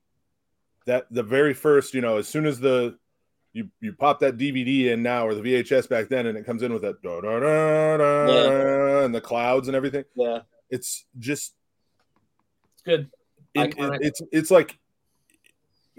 that 0.87 1.07
the 1.11 1.23
very 1.23 1.55
first, 1.55 1.95
you 1.95 2.00
know, 2.00 2.17
as 2.19 2.29
soon 2.29 2.47
as 2.47 2.61
the 2.61 2.99
you 3.53 3.71
you 3.81 3.93
pop 3.95 4.21
that 4.21 4.37
DVD 4.37 4.91
in 4.93 5.03
now 5.03 5.26
or 5.26 5.35
the 5.35 5.41
VHS 5.41 5.88
back 5.88 6.09
then 6.09 6.26
and 6.26 6.37
it 6.37 6.45
comes 6.45 6.62
in 6.62 6.73
with 6.73 6.83
that 6.83 7.00
da, 7.03 7.21
da, 7.23 7.41
da, 7.41 7.97
da, 7.97 8.26
Yeah. 8.26 9.05
and 9.05 9.15
the 9.15 9.21
clouds 9.21 9.69
and 9.69 9.76
everything. 9.76 10.05
Yeah, 10.15 10.41
It's 10.69 11.07
just 11.19 11.55
it's 12.75 12.83
good. 12.83 13.11
it, 13.55 13.75
it- 13.79 14.00
it's 14.03 14.23
it's 14.33 14.50
like 14.50 14.79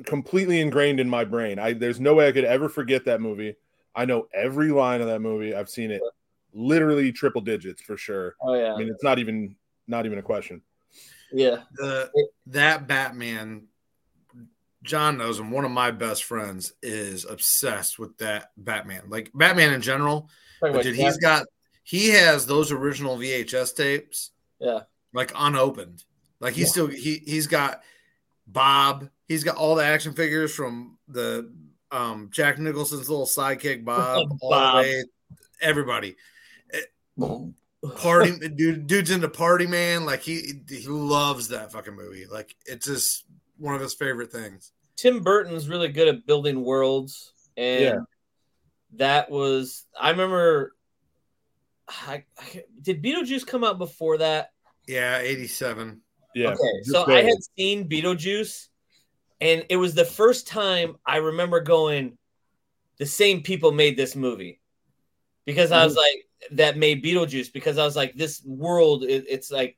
completely 0.06 0.60
ingrained 0.62 1.00
in 1.00 1.10
my 1.10 1.24
brain. 1.24 1.58
I 1.58 1.74
there's 1.74 2.00
no 2.00 2.14
way 2.14 2.28
I 2.28 2.32
could 2.32 2.46
ever 2.46 2.70
forget 2.70 3.06
that 3.06 3.20
movie. 3.22 3.56
I 3.96 4.06
know 4.06 4.28
every 4.34 4.70
line 4.70 5.02
of 5.02 5.08
that 5.08 5.22
movie. 5.22 5.56
I've 5.56 5.70
seen 5.70 5.90
it 5.90 6.02
literally 6.54 7.12
triple 7.12 7.42
digits 7.42 7.82
for 7.82 7.98
sure. 7.98 8.36
Oh 8.42 8.54
yeah, 8.54 8.74
I 8.74 8.78
mean, 8.78 8.90
it's 8.90 9.04
not 9.04 9.18
even 9.18 9.56
not 9.88 10.06
even 10.06 10.18
a 10.20 10.24
question. 10.24 10.62
yeah. 11.32 11.62
The, 11.76 12.10
that 12.48 12.88
Batman, 12.88 13.68
John 14.84 15.18
knows 15.18 15.40
him. 15.40 15.52
One 15.52 15.66
of 15.66 15.72
my 15.72 15.92
best 15.92 16.24
friends 16.24 16.74
is 16.82 17.26
obsessed 17.26 18.00
with 18.00 18.18
that 18.18 18.52
Batman. 18.58 19.04
Like 19.10 19.32
Batman 19.34 19.74
in 19.74 19.82
general. 19.82 20.30
Talking 20.60 20.76
But 20.76 20.84
dude, 20.84 20.96
Jack- 20.96 21.06
he's 21.06 21.18
got 21.18 21.46
he 21.84 22.10
has 22.10 22.46
those 22.46 22.72
original 22.72 23.18
VHS 23.18 23.76
tapes. 23.76 24.32
Yeah. 24.60 24.82
Like 25.14 25.32
unopened. 25.36 26.04
Like 26.40 26.54
he's 26.54 26.68
Yeah. 26.68 26.72
still 26.72 26.88
he 26.88 27.22
he's 27.26 27.48
got 27.48 27.82
Bob. 28.46 29.10
He's 29.28 29.44
got 29.44 29.58
all 29.58 29.76
the 29.76 29.86
action 29.86 30.14
figures 30.14 30.54
from 30.54 30.98
the 31.08 31.52
um 31.92 32.30
Jack 32.32 32.60
Nicholson's 32.60 33.10
little 33.10 33.26
sidekick 33.26 33.84
Bob, 33.84 34.38
all 34.42 34.52
the 34.52 34.82
way 34.82 35.04
everybody. 35.62 36.16
Party 37.96 38.50
dude 38.56 38.88
dude's 38.88 39.12
into 39.12 39.30
party 39.30 39.68
man. 39.68 40.06
Like 40.06 40.22
he 40.22 40.54
he 40.70 40.88
loves 40.88 41.50
that 41.50 41.72
fucking 41.72 41.96
movie. 41.96 42.26
Like 42.26 42.56
it's 42.66 42.86
just 42.88 43.26
one 43.58 43.76
of 43.76 43.82
his 43.82 43.94
favorite 43.94 44.32
things. 44.32 44.72
Tim 44.96 45.22
Burton's 45.22 45.70
really 45.70 45.90
good 45.90 46.08
at 46.08 46.26
building 46.26 46.64
worlds, 46.64 47.34
and 47.56 47.84
Yeah. 47.84 48.00
that 48.96 49.30
was 49.30 49.86
I 50.00 50.10
remember. 50.12 50.74
I, 51.90 52.26
I, 52.38 52.64
did 52.82 53.02
Beetlejuice 53.02 53.48
come 53.48 53.64
out 53.64 53.78
before 53.78 54.18
that? 54.18 54.52
Yeah, 54.88 55.20
87. 55.20 56.02
Yeah. 56.36 56.50
Okay, 56.50 56.84
so 56.84 57.06
I 57.08 57.22
had 57.24 57.38
seen 57.58 57.88
Beetlejuice, 57.88 58.68
and 59.40 59.66
it 59.70 59.78
was 59.78 59.94
the 59.96 60.04
first 60.04 60.48
time 60.48 60.98
I 61.06 61.18
remember 61.18 61.62
going, 61.62 62.18
the 62.98 63.06
same 63.06 63.42
people 63.42 63.72
made 63.72 63.96
this 63.96 64.18
movie. 64.18 64.60
Because 65.46 65.72
I 65.72 65.86
was 65.86 65.94
Mm-hmm. 65.94 66.00
like, 66.02 66.27
that 66.52 66.78
made 66.78 67.04
Beetlejuice, 67.04 67.52
because 67.52 67.78
I 67.78 67.86
was 67.86 67.96
like, 67.96 68.14
this 68.14 68.44
world, 68.46 69.04
it, 69.04 69.26
it's 69.28 69.52
like, 69.52 69.78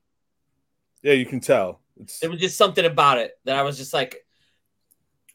Yeah, 1.04 1.14
you 1.14 1.26
can 1.26 1.40
tell. 1.40 1.82
It's 1.98 2.20
there 2.20 2.30
was 2.30 2.40
just 2.40 2.58
something 2.58 2.86
about 2.86 3.18
it 3.18 3.32
that 3.46 3.56
I 3.58 3.64
was 3.64 3.78
just 3.78 3.94
like, 3.94 4.26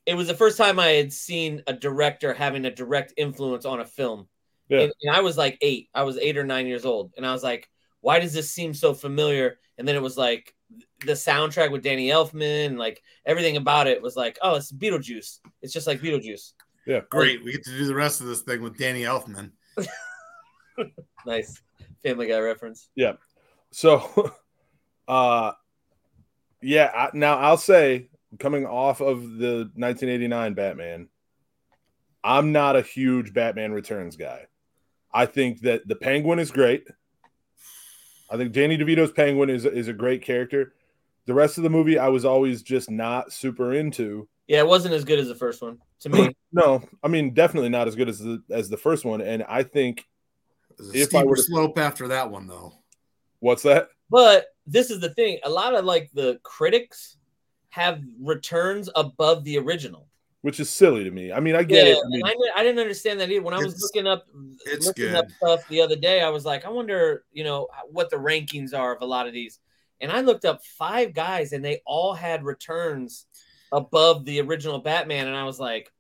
it 0.07 0.15
was 0.15 0.29
the 0.29 0.35
first 0.35 0.59
time 0.59 0.79
I 0.79 0.89
had 0.89 1.13
seen 1.13 1.63
a 1.67 1.73
director 1.73 2.35
having 2.35 2.65
a 2.65 2.71
direct 2.71 3.15
influence 3.17 3.65
on 3.65 3.81
a 3.81 3.85
film. 3.85 4.29
Yeah. 4.69 4.81
And, 4.81 4.93
and 5.03 5.15
I 5.17 5.21
was 5.21 5.37
like 5.37 5.59
eight, 5.61 5.89
I 5.95 6.03
was 6.03 6.19
eight 6.19 6.37
or 6.37 6.45
nine 6.45 6.67
years 6.67 6.85
old. 6.85 7.13
And 7.17 7.27
I 7.27 7.33
was 7.33 7.43
like, 7.43 7.69
why 8.01 8.19
does 8.19 8.33
this 8.33 8.51
seem 8.51 8.75
so 8.75 8.93
familiar? 8.95 9.59
And 9.79 9.89
then 9.89 9.97
it 9.97 10.03
was 10.03 10.17
like 10.17 10.55
the 11.07 11.13
soundtrack 11.13 11.71
with 11.71 11.83
Danny 11.83 12.09
Elfman, 12.09 12.77
like 12.79 13.03
everything 13.25 13.57
about 13.57 13.87
it 13.87 14.03
was 14.03 14.17
like, 14.17 14.39
oh, 14.43 14.57
it's 14.57 14.73
Beetlejuice. 14.73 15.41
It's 15.63 15.73
just 15.73 15.87
like 15.87 16.01
Beetlejuice. 16.01 16.53
yeah. 16.87 17.01
Great. 17.11 17.43
We 17.45 17.53
get 17.53 17.65
to 17.65 17.71
do 17.77 17.87
the 17.87 17.95
rest 17.95 18.21
of 18.21 18.27
this 18.27 18.43
thing 18.43 18.63
with 18.63 18.79
Danny 18.79 19.03
Elfman. 19.03 19.53
Nice 21.27 21.61
Family 22.03 22.27
Guy 22.27 22.39
reference. 22.39 22.89
Yeah. 22.95 23.15
So, 23.71 24.33
uh, 25.09 25.53
yeah. 26.63 26.91
I, 26.95 27.11
now 27.15 27.39
I'll 27.39 27.57
say, 27.57 28.09
coming 28.39 28.67
off 28.67 29.01
of 29.01 29.23
the 29.39 29.71
1989 29.75 30.55
Batman, 30.55 31.09
I'm 32.23 32.53
not 32.53 32.77
a 32.77 32.83
huge 32.83 33.35
Batman 33.35 33.73
Returns 33.73 34.17
guy. 34.17 34.47
I 35.13 35.27
think 35.27 35.61
that 35.61 35.87
the 35.87 35.95
Penguin 35.95 36.39
is 36.39 36.51
great. 36.51 36.87
I 38.31 38.37
think 38.37 38.53
Danny 38.53 38.77
DeVito's 38.79 39.13
Penguin 39.13 39.51
is 39.51 39.65
is 39.65 39.89
a 39.89 39.93
great 39.93 40.23
character. 40.23 40.73
The 41.27 41.35
rest 41.35 41.57
of 41.57 41.65
the 41.65 41.71
movie, 41.71 41.99
I 41.99 42.09
was 42.09 42.25
always 42.25 42.63
just 42.63 42.91
not 42.91 43.33
super 43.33 43.75
into. 43.75 44.29
Yeah, 44.49 44.59
it 44.59 44.67
wasn't 44.67 44.95
as 44.95 45.05
good 45.05 45.19
as 45.19 45.29
the 45.29 45.35
first 45.35 45.63
one 45.63 45.79
to 46.01 46.09
me. 46.09 46.31
No, 46.57 46.85
I 47.03 47.09
mean 47.09 47.35
definitely 47.35 47.71
not 47.71 47.89
as 47.89 47.97
good 47.97 48.09
as 48.09 48.21
the 48.21 48.41
as 48.49 48.69
the 48.69 48.77
first 48.77 49.05
one. 49.05 49.21
And 49.21 49.43
I 49.49 49.65
think 49.65 50.07
If 50.79 51.15
I 51.15 51.25
were 51.25 51.37
slope 51.37 51.79
after 51.79 52.09
that 52.09 52.31
one, 52.31 52.47
though. 52.47 52.75
what's 53.41 53.63
that? 53.63 53.89
but 54.11 54.47
this 54.67 54.91
is 54.91 55.01
the 55.01 55.11
thing: 55.11 55.39
a 55.45 55.51
lot 55.51 55.75
of 55.75 55.85
like 55.85 56.11
the 56.13 56.39
critics 56.43 57.17
have 57.71 58.01
returns 58.21 58.89
above 58.95 59.45
the 59.45 59.59
original. 59.59 60.09
Which 60.43 60.61
is 60.61 60.69
silly 60.69 61.05
to 61.05 61.11
me. 61.11 61.33
I 61.33 61.41
mean, 61.41 61.57
I 61.57 61.63
get 61.63 61.87
yeah, 61.87 61.93
it. 61.95 61.99
I 62.05 62.09
mean, 62.09 62.23
I, 62.25 62.29
didn't- 62.29 62.57
I 62.57 62.63
didn't 62.63 62.79
understand 62.81 63.19
that 63.21 63.31
either. 63.31 63.43
When 63.43 63.55
I 63.55 63.59
was 63.59 63.81
looking 63.81 64.07
up, 64.07 64.27
it's 64.67 64.87
looking 64.87 65.07
good. 65.07 65.17
up 65.17 65.31
stuff 65.31 65.69
the 65.69 65.81
other 65.81 65.97
day, 65.97 66.21
I 66.21 66.29
was 66.29 66.45
like, 66.45 66.67
I 66.67 66.69
wonder, 66.69 67.25
you 67.33 67.45
know, 67.45 67.67
what 67.91 68.11
the 68.11 68.17
rankings 68.17 68.79
are 68.79 68.95
of 68.95 69.01
a 69.01 69.07
lot 69.07 69.27
of 69.27 69.33
these. 69.33 69.59
And 70.03 70.13
I 70.13 70.21
looked 70.21 70.45
up 70.45 70.63
five 70.63 71.15
guys, 71.15 71.53
and 71.53 71.65
they 71.65 71.81
all 71.87 72.13
had 72.13 72.45
returns 72.45 73.25
above 73.73 74.27
the 74.27 74.41
original 74.43 74.79
Batman, 74.79 75.27
and 75.27 75.37
I 75.37 75.45
was 75.45 75.59
like, 75.59 75.91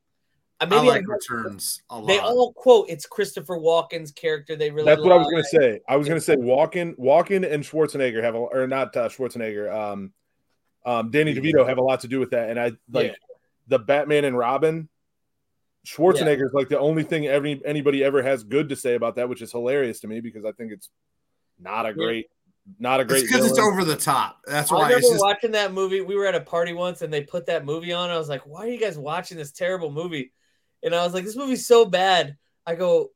I 0.61 0.65
I 0.65 0.69
maybe 0.69 0.87
like 0.89 1.03
I- 1.09 1.13
returns 1.13 1.83
a 1.91 1.99
lot. 1.99 2.07
They 2.07 2.19
all 2.19 2.53
quote 2.53 2.87
it's 2.89 3.07
Christopher 3.07 3.57
Walken's 3.59 4.13
character. 4.13 4.57
They 4.57 4.71
really 4.71 4.87
That's 4.87 5.03
what 5.03 5.13
I 5.13 5.17
was 5.17 5.27
going 5.27 5.43
to 5.43 5.49
say. 5.49 5.81
I 5.89 5.97
was 5.97 6.07
going 6.09 6.19
to 6.21 6.25
say 6.25 6.37
Walken, 6.37 6.97
Walken, 6.99 7.51
and 7.51 7.65
Schwarzenegger 7.65 8.23
have 8.23 8.35
a, 8.35 8.39
or 8.39 8.67
not 8.67 8.97
uh, 8.97 9.09
Schwarzenegger. 9.09 9.73
Um, 9.75 10.13
um, 10.87 11.11
Danny 11.11 11.35
DeVito 11.35 11.67
have 11.67 11.79
a 11.79 11.83
lot 11.83 12.01
to 12.01 12.09
do 12.09 12.21
with 12.21 12.31
that. 12.31 12.51
And 12.51 12.61
I 12.61 12.73
like 12.91 13.09
Yeah. 13.09 13.15
the 13.69 13.79
Batman 13.79 14.25
and 14.25 14.37
Robin. 14.39 14.89
Schwarzenegger 15.87 16.47
is 16.47 16.53
like 16.55 16.69
the 16.69 16.79
only 16.79 17.03
thing 17.03 17.27
every 17.27 17.61
anybody 17.65 18.03
ever 18.03 18.23
has 18.23 18.43
good 18.45 18.71
to 18.71 18.77
say 18.77 18.95
about 18.95 19.17
that, 19.17 19.29
which 19.29 19.43
is 19.43 19.53
hilarious 19.53 20.01
to 20.01 20.07
me 20.07 20.21
because 20.21 20.45
I 20.45 20.53
think 20.53 20.73
it's 20.73 20.89
not 21.59 21.85
a 21.85 21.93
great, 21.93 22.27
not 22.79 23.01
a 23.01 23.05
great. 23.05 23.23
because 23.27 23.45
it's 23.45 23.59
villain. 23.59 23.73
over 23.73 23.85
the 23.85 23.97
top. 23.97 24.39
That's 24.47 24.71
why. 24.71 24.79
I 24.79 24.83
remember 24.85 24.99
it's 25.01 25.11
just 25.11 25.21
watching 25.21 25.51
that 25.51 25.73
movie. 25.75 26.01
We 26.01 26.17
were 26.17 26.27
at 26.27 26.35
a 26.35 26.41
party 26.41 26.73
once 26.73 27.03
and 27.03 27.13
they 27.13 27.21
put 27.23 27.47
that 27.47 27.67
movie 27.67 27.93
on. 27.93 28.09
I 28.09 28.17
was 28.17 28.31
like, 28.31 28.47
why 28.47 28.65
are 28.65 28.69
you 28.69 28.79
guys 28.79 28.97
watching 28.97 29.37
this 29.37 29.53
terrible 29.53 29.91
movie? 29.93 30.33
And 30.85 30.95
I 30.95 31.03
was 31.05 31.15
like, 31.15 31.25
this 31.25 31.37
movie's 31.37 31.67
so 31.67 31.85
bad. 31.87 32.37
I 32.67 32.75
go, 32.77 33.11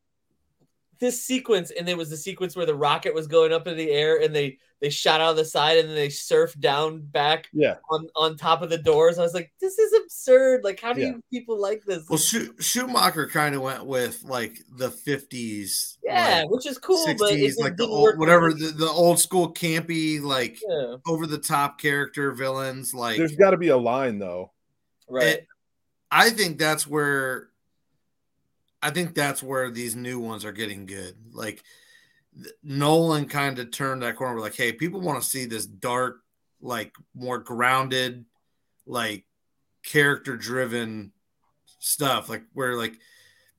this 1.00 1.22
sequence, 1.22 1.70
and 1.70 1.88
it 1.88 1.96
was 1.96 2.10
the 2.10 2.16
sequence 2.16 2.56
where 2.56 2.66
the 2.66 2.74
rocket 2.74 3.14
was 3.14 3.28
going 3.28 3.52
up 3.52 3.68
in 3.68 3.76
the 3.76 3.90
air 3.90 4.20
and 4.20 4.34
they 4.34 4.58
they 4.80 4.90
shot 4.90 5.20
out 5.20 5.30
of 5.32 5.36
the 5.36 5.44
side 5.44 5.76
and 5.78 5.88
then 5.88 5.96
they 5.96 6.06
surfed 6.08 6.60
down 6.60 7.00
back 7.00 7.48
Yeah, 7.52 7.76
on 7.90 8.08
on 8.16 8.36
top 8.36 8.62
of 8.62 8.70
the 8.70 8.78
doors. 8.78 9.18
I 9.18 9.22
was 9.22 9.34
like, 9.34 9.52
this 9.60 9.78
is 9.78 9.92
absurd. 9.92 10.62
Like, 10.64 10.80
how 10.80 10.92
do 10.92 11.00
Yeah. 11.00 11.06
you 11.08 11.22
people 11.32 11.60
like 11.60 11.84
this? 11.84 12.04
well, 12.08 12.18
Schu- 12.18 12.54
Schumacher 12.60 13.26
kind 13.28 13.54
of 13.54 13.60
went 13.62 13.86
with 13.86 14.22
like 14.24 14.58
the 14.76 14.90
fifties, 14.90 15.98
yeah, 16.04 16.44
which 16.48 16.66
is 16.66 16.78
cool, 16.78 17.04
but 17.06 17.12
it 17.12 17.18
sixties, 17.18 17.46
just 17.56 17.60
like 17.60 17.76
the 17.76 17.86
old, 17.86 18.18
whatever 18.18 18.52
the, 18.52 18.68
the 18.68 18.88
old 18.88 19.18
school 19.20 19.52
campy, 19.52 20.20
like 20.20 20.58
Yeah, 20.68 20.96
over 21.06 21.26
the 21.26 21.38
top 21.38 21.80
character 21.80 22.32
villains. 22.32 22.92
Like 22.94 23.18
there's 23.18 23.36
got 23.36 23.50
to 23.50 23.56
be 23.56 23.68
a 23.68 23.76
line 23.76 24.18
though. 24.18 24.52
right. 25.08 25.26
It- 25.26 25.46
I 26.10 26.30
think 26.30 26.58
that's 26.58 26.86
where 26.86 27.50
I 28.82 28.90
think 28.90 29.14
that's 29.14 29.42
where 29.42 29.70
these 29.70 29.96
new 29.96 30.18
ones 30.20 30.44
are 30.44 30.52
getting 30.52 30.86
good. 30.86 31.16
Like 31.32 31.62
Nolan 32.62 33.26
kind 33.28 33.58
of 33.58 33.70
turned 33.70 34.02
that 34.02 34.16
corner. 34.16 34.34
We're 34.36 34.40
like, 34.42 34.54
hey, 34.56 34.72
people 34.72 35.00
want 35.00 35.20
to 35.22 35.28
see 35.28 35.44
this 35.46 35.66
dark, 35.66 36.20
like 36.60 36.94
more 37.14 37.38
grounded, 37.38 38.24
like 38.86 39.24
character 39.84 40.36
driven 40.36 41.12
stuff. 41.78 42.28
Like 42.28 42.44
where 42.52 42.74
like 42.76 42.98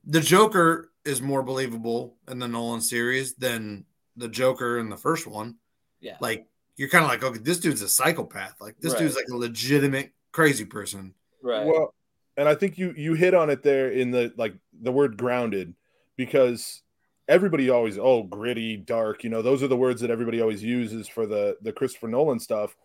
the 0.05 0.21
Joker 0.21 0.91
is 1.05 1.21
more 1.21 1.43
believable 1.43 2.15
in 2.29 2.39
the 2.39 2.47
Nolan 2.47 2.81
series 2.81 3.35
than 3.35 3.85
the 4.15 4.27
Joker 4.29 4.79
in 4.79 4.89
the 4.89 4.97
first 4.97 5.27
one. 5.27 5.55
yeah. 6.01 6.17
Like 6.21 6.47
you're 6.77 6.89
kind 6.89 7.03
of 7.03 7.09
like, 7.09 7.23
okay, 7.23 7.39
this 7.39 7.59
dude's 7.59 7.81
a 7.81 7.89
psychopath. 7.89 8.55
Like 8.61 8.79
this 8.79 8.93
Right. 8.93 8.99
dude's 8.99 9.15
like 9.15 9.27
a 9.31 9.35
legitimate 9.35 10.13
crazy 10.31 10.63
person. 10.65 11.13
right. 11.41 11.65
Well, 11.65 11.93
and 12.39 12.47
I 12.47 12.55
think 12.55 12.77
you 12.77 12.93
you 12.95 13.15
hit 13.15 13.33
on 13.33 13.49
it 13.49 13.63
there 13.63 13.89
in 13.89 14.11
the 14.11 14.33
like 14.37 14.55
the 14.81 14.93
word 14.93 15.17
grounded 15.17 15.75
because 16.15 16.81
everybody 17.27 17.69
always 17.69 17.99
oh 17.99 18.23
gritty 18.23 18.77
dark 18.77 19.25
you 19.25 19.29
know 19.29 19.41
those 19.41 19.61
are 19.61 19.67
the 19.67 19.75
words 19.75 19.99
that 20.01 20.09
everybody 20.09 20.41
always 20.41 20.63
uses 20.63 21.09
for 21.09 21.27
the 21.27 21.57
the 21.61 21.73
Christopher 21.73 22.07
Nolan 22.07 22.39
stuff. 22.39 22.77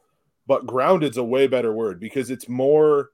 But 0.47 0.67
grounded's 0.67 1.17
a 1.17 1.25
way 1.25 1.47
better 1.47 1.73
word 1.73 2.01
because 2.01 2.31
it's 2.31 2.49
more 2.49 3.11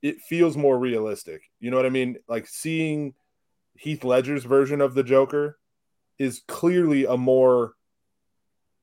it 0.00 0.20
feels 0.20 0.56
more 0.56 0.78
realistic. 0.78 1.42
You 1.58 1.72
know 1.72 1.76
what 1.76 1.86
I 1.86 1.90
mean? 1.90 2.18
Like 2.28 2.46
seeing 2.46 3.14
Heath 3.74 4.04
Ledger's 4.04 4.44
version 4.44 4.80
of 4.80 4.94
the 4.94 5.02
Joker 5.02 5.58
is 6.18 6.42
clearly 6.46 7.04
a 7.04 7.16
more 7.16 7.74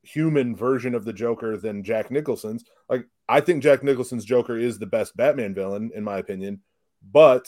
human 0.04 0.58
version 0.58 0.94
of 0.94 1.06
the 1.06 1.14
Joker 1.14 1.56
than 1.56 1.84
Jack 1.84 2.12
Nicholson's. 2.12 2.66
Like 2.90 3.08
I 3.30 3.40
think 3.40 3.64
Jack 3.64 3.82
Nicholson's 3.82 4.26
Joker 4.26 4.58
is 4.58 4.78
the 4.78 4.86
best 4.86 5.16
Batman 5.16 5.54
villain 5.54 5.90
in 5.96 6.04
my 6.04 6.18
opinion 6.18 6.60
but 7.02 7.48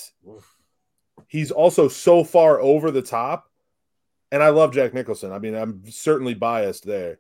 he's 1.27 1.51
also 1.51 1.87
so 1.87 2.23
far 2.23 2.59
over 2.59 2.91
the 2.91 3.01
top. 3.01 3.49
And 4.31 4.43
I 4.43 4.49
love 4.49 4.73
Jack 4.73 4.93
Nicholson. 4.93 5.31
I 5.31 5.39
mean, 5.39 5.55
I'm 5.55 5.83
certainly 5.89 6.33
biased 6.33 6.85
there. 6.85 7.19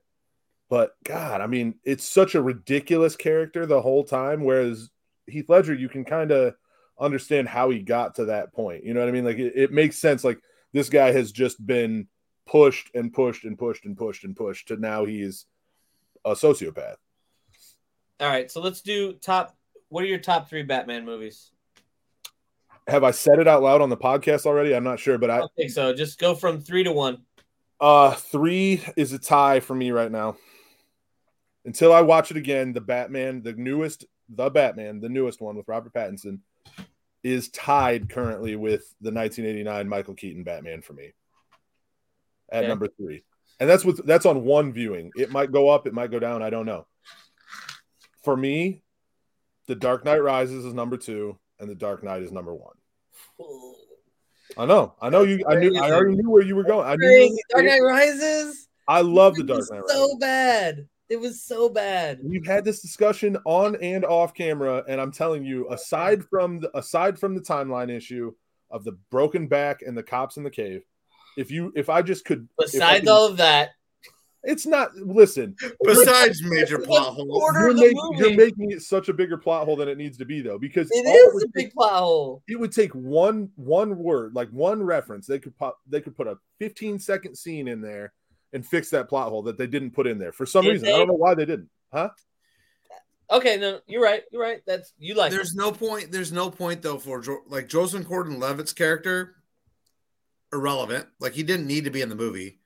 But 0.69 0.95
God, 1.03 1.41
I 1.41 1.47
mean, 1.47 1.75
it's 1.83 2.07
such 2.07 2.35
a 2.35 2.41
ridiculous 2.41 3.15
character 3.15 3.65
the 3.65 3.81
whole 3.81 4.03
time. 4.03 4.43
Whereas 4.43 4.89
Heath 5.25 5.49
Ledger, 5.49 5.73
you 5.73 5.89
can 5.89 6.05
kind 6.05 6.31
of 6.31 6.53
understand 6.99 7.47
how 7.47 7.71
he 7.71 7.79
got 7.79 8.15
to 8.15 8.25
that 8.25 8.53
point. 8.53 8.83
You 8.83 8.93
know 8.93 8.99
what 8.99 9.09
I 9.09 9.11
mean? 9.11 9.25
Like 9.25 9.39
it, 9.39 9.53
it 9.55 9.71
makes 9.71 9.97
sense. 9.97 10.23
Like 10.23 10.39
this 10.71 10.89
guy 10.89 11.11
has 11.11 11.31
just 11.31 11.65
been 11.65 12.07
pushed 12.45 12.91
and 12.93 13.11
pushed 13.11 13.45
and 13.45 13.57
pushed 13.57 13.85
and 13.85 13.97
pushed 13.97 14.23
and 14.23 14.35
pushed 14.35 14.67
to 14.67 14.77
now 14.77 15.05
he's 15.05 15.45
a 16.25 16.31
sociopath. 16.31 16.97
All 18.19 18.27
right, 18.27 18.51
so 18.51 18.61
let's 18.61 18.81
do 18.81 19.13
top. 19.13 19.55
What 19.87 20.03
are 20.03 20.07
your 20.07 20.19
top 20.19 20.49
three 20.49 20.63
Batman 20.63 21.05
movies? 21.05 21.51
Have 22.89 23.03
I 23.03 23.11
said 23.11 23.39
it 23.39 23.47
out 23.47 23.61
loud 23.61 23.81
on 23.81 23.89
the 23.89 23.97
podcast 23.97 24.45
already? 24.45 24.73
I'm 24.75 24.83
not 24.83 24.99
sure, 24.99 25.17
but 25.17 25.29
I 25.29 25.41
I 25.41 25.47
think 25.55 25.71
so. 25.71 25.93
Just 25.93 26.19
go 26.19 26.35
from 26.35 26.59
three 26.61 26.83
to 26.83 26.91
one. 26.91 27.23
Uh, 27.79 28.13
three 28.13 28.83
is 28.97 29.13
a 29.13 29.19
tie 29.19 29.59
for 29.59 29.73
me 29.75 29.91
right 29.91 30.11
now. 30.11 30.35
Until 31.65 31.93
I 31.93 32.01
watch 32.01 32.31
it 32.31 32.37
again, 32.37 32.73
the 32.73 32.81
Batman, 32.81 33.41
the 33.41 33.53
newest, 33.53 34.05
the 34.27 34.49
Batman, 34.49 34.99
the 34.99 35.09
newest 35.09 35.39
one 35.39 35.55
with 35.55 35.67
Robert 35.67 35.93
Pattinson, 35.93 36.39
is 37.23 37.49
tied 37.49 38.09
currently 38.09 38.55
with 38.55 38.81
the 39.01 39.11
1989 39.11 39.87
Michael 39.87 40.13
Keaton 40.15 40.43
Batman 40.43 40.81
for 40.81 40.93
me 40.93 41.13
at 42.51 42.59
Okay. 42.59 42.67
number 42.67 42.87
three, 42.97 43.23
and 43.59 43.69
that's 43.69 43.85
with 43.85 44.05
that's 44.05 44.25
on 44.25 44.43
one 44.43 44.73
viewing. 44.73 45.11
It 45.15 45.31
might 45.31 45.51
go 45.51 45.69
up, 45.69 45.85
it 45.85 45.93
might 45.93 46.11
go 46.11 46.19
down. 46.19 46.41
I 46.41 46.49
don't 46.49 46.65
know. 46.65 46.87
For 48.23 48.35
me, 48.35 48.81
The 49.67 49.75
Dark 49.75 50.03
Knight 50.03 50.23
Rises 50.23 50.65
is 50.65 50.73
number 50.73 50.97
two, 50.97 51.37
and 51.59 51.69
The 51.69 51.75
Dark 51.75 52.03
Knight 52.03 52.23
is 52.23 52.31
number 52.31 52.53
one. 52.53 52.75
I 54.57 54.65
know, 54.65 54.95
I 55.01 55.09
know 55.09 55.23
you. 55.23 55.43
I 55.47 55.55
knew. 55.55 55.77
I 55.77 55.91
already 55.91 56.15
knew 56.15 56.29
where 56.29 56.43
you 56.43 56.55
were 56.55 56.63
going. 56.63 56.85
I 56.87 56.95
knew. 56.95 57.39
Dark 57.51 57.65
Knight 57.65 57.81
Rises. 57.81 58.67
I 58.87 59.01
love 59.01 59.35
the 59.35 59.43
Dark 59.43 59.63
Knight 59.71 59.83
So 59.87 60.17
bad. 60.17 60.87
It 61.09 61.19
was 61.19 61.41
so 61.41 61.69
bad. 61.69 62.19
We've 62.23 62.45
had 62.45 62.65
this 62.65 62.81
discussion 62.81 63.37
on 63.45 63.75
and 63.77 64.05
off 64.05 64.33
camera, 64.33 64.83
and 64.87 65.01
I'm 65.01 65.11
telling 65.11 65.43
you, 65.43 65.69
aside 65.71 66.23
from 66.29 66.59
the 66.59 66.77
aside 66.77 67.17
from 67.17 67.35
the 67.35 67.41
timeline 67.41 67.89
issue 67.89 68.33
of 68.69 68.83
the 68.83 68.93
broken 69.09 69.47
back 69.47 69.81
and 69.81 69.97
the 69.97 70.03
cops 70.03 70.37
in 70.37 70.43
the 70.43 70.51
cave, 70.51 70.83
if 71.37 71.49
you 71.49 71.71
if 71.75 71.89
I 71.89 72.01
just 72.03 72.25
could 72.25 72.47
Besides 72.59 73.01
could- 73.01 73.09
all 73.09 73.25
of 73.25 73.37
that, 73.37 73.69
It's 74.43 74.65
not. 74.65 74.95
Listen, 74.95 75.55
Besides 75.83 76.41
major 76.45 76.79
plot 76.79 77.13
holes, 77.13 77.43
you're, 77.55 77.73
make- 77.73 77.95
you're 78.17 78.35
making 78.37 78.71
it 78.71 78.81
such 78.81 79.09
a 79.09 79.13
bigger 79.13 79.37
plot 79.37 79.65
hole 79.65 79.75
than 79.75 79.89
it 79.89 79.97
needs 79.97 80.17
to 80.17 80.25
be, 80.25 80.41
though, 80.41 80.57
because 80.57 80.87
it 80.91 81.05
is 81.05 81.33
would 81.33 81.43
a 81.43 81.45
take- 81.47 81.53
big 81.53 81.73
plot 81.73 81.91
hole. 81.99 82.41
it 82.47 82.57
would 82.59 82.71
take 82.71 82.93
one 82.93 83.49
one 83.55 83.97
word 83.97 84.33
like 84.35 84.49
one 84.49 84.81
reference 84.81 85.27
they 85.27 85.39
could 85.39 85.55
pop 85.57 85.77
they 85.87 85.99
could 85.99 86.15
put 86.15 86.27
a 86.27 86.37
15 86.59 86.99
second 86.99 87.35
scene 87.35 87.67
in 87.67 87.81
there 87.81 88.13
and 88.53 88.65
fix 88.65 88.89
that 88.91 89.09
plot 89.09 89.29
hole 89.29 89.43
that 89.43 89.57
they 89.57 89.67
didn't 89.67 89.91
put 89.91 90.07
in 90.07 90.17
there 90.17 90.31
for 90.31 90.45
some 90.45 90.63
Did 90.63 90.71
reason 90.71 90.87
i 90.87 90.91
don't 90.91 91.07
know 91.07 91.13
why 91.13 91.35
they 91.35 91.45
didn't 91.45 91.69
huh 91.93 92.09
Okay, 93.31 93.57
no, 93.57 93.79
you're 93.85 94.01
right. 94.01 94.23
You're 94.31 94.41
right. 94.41 94.61
That's 94.65 94.91
you 94.97 95.13
like. 95.13 95.31
there's 95.31 95.53
no 95.53 95.71
point. 95.71 96.11
There's 96.11 96.31
no 96.31 96.49
point 96.49 96.81
though 96.81 96.97
for 96.97 97.21
jo- 97.21 97.43
like 97.47 97.69
Joseph 97.69 98.07
Gordon-Levitt's 98.09 98.73
character. 98.73 99.35
Irrelevant. 100.51 101.05
Like 101.19 101.33
he 101.33 101.43
didn't 101.43 101.67
need 101.67 101.83
to 101.83 101.91
be 101.91 102.01
in 102.01 102.09
the 102.09 102.15
movie. 102.15 102.58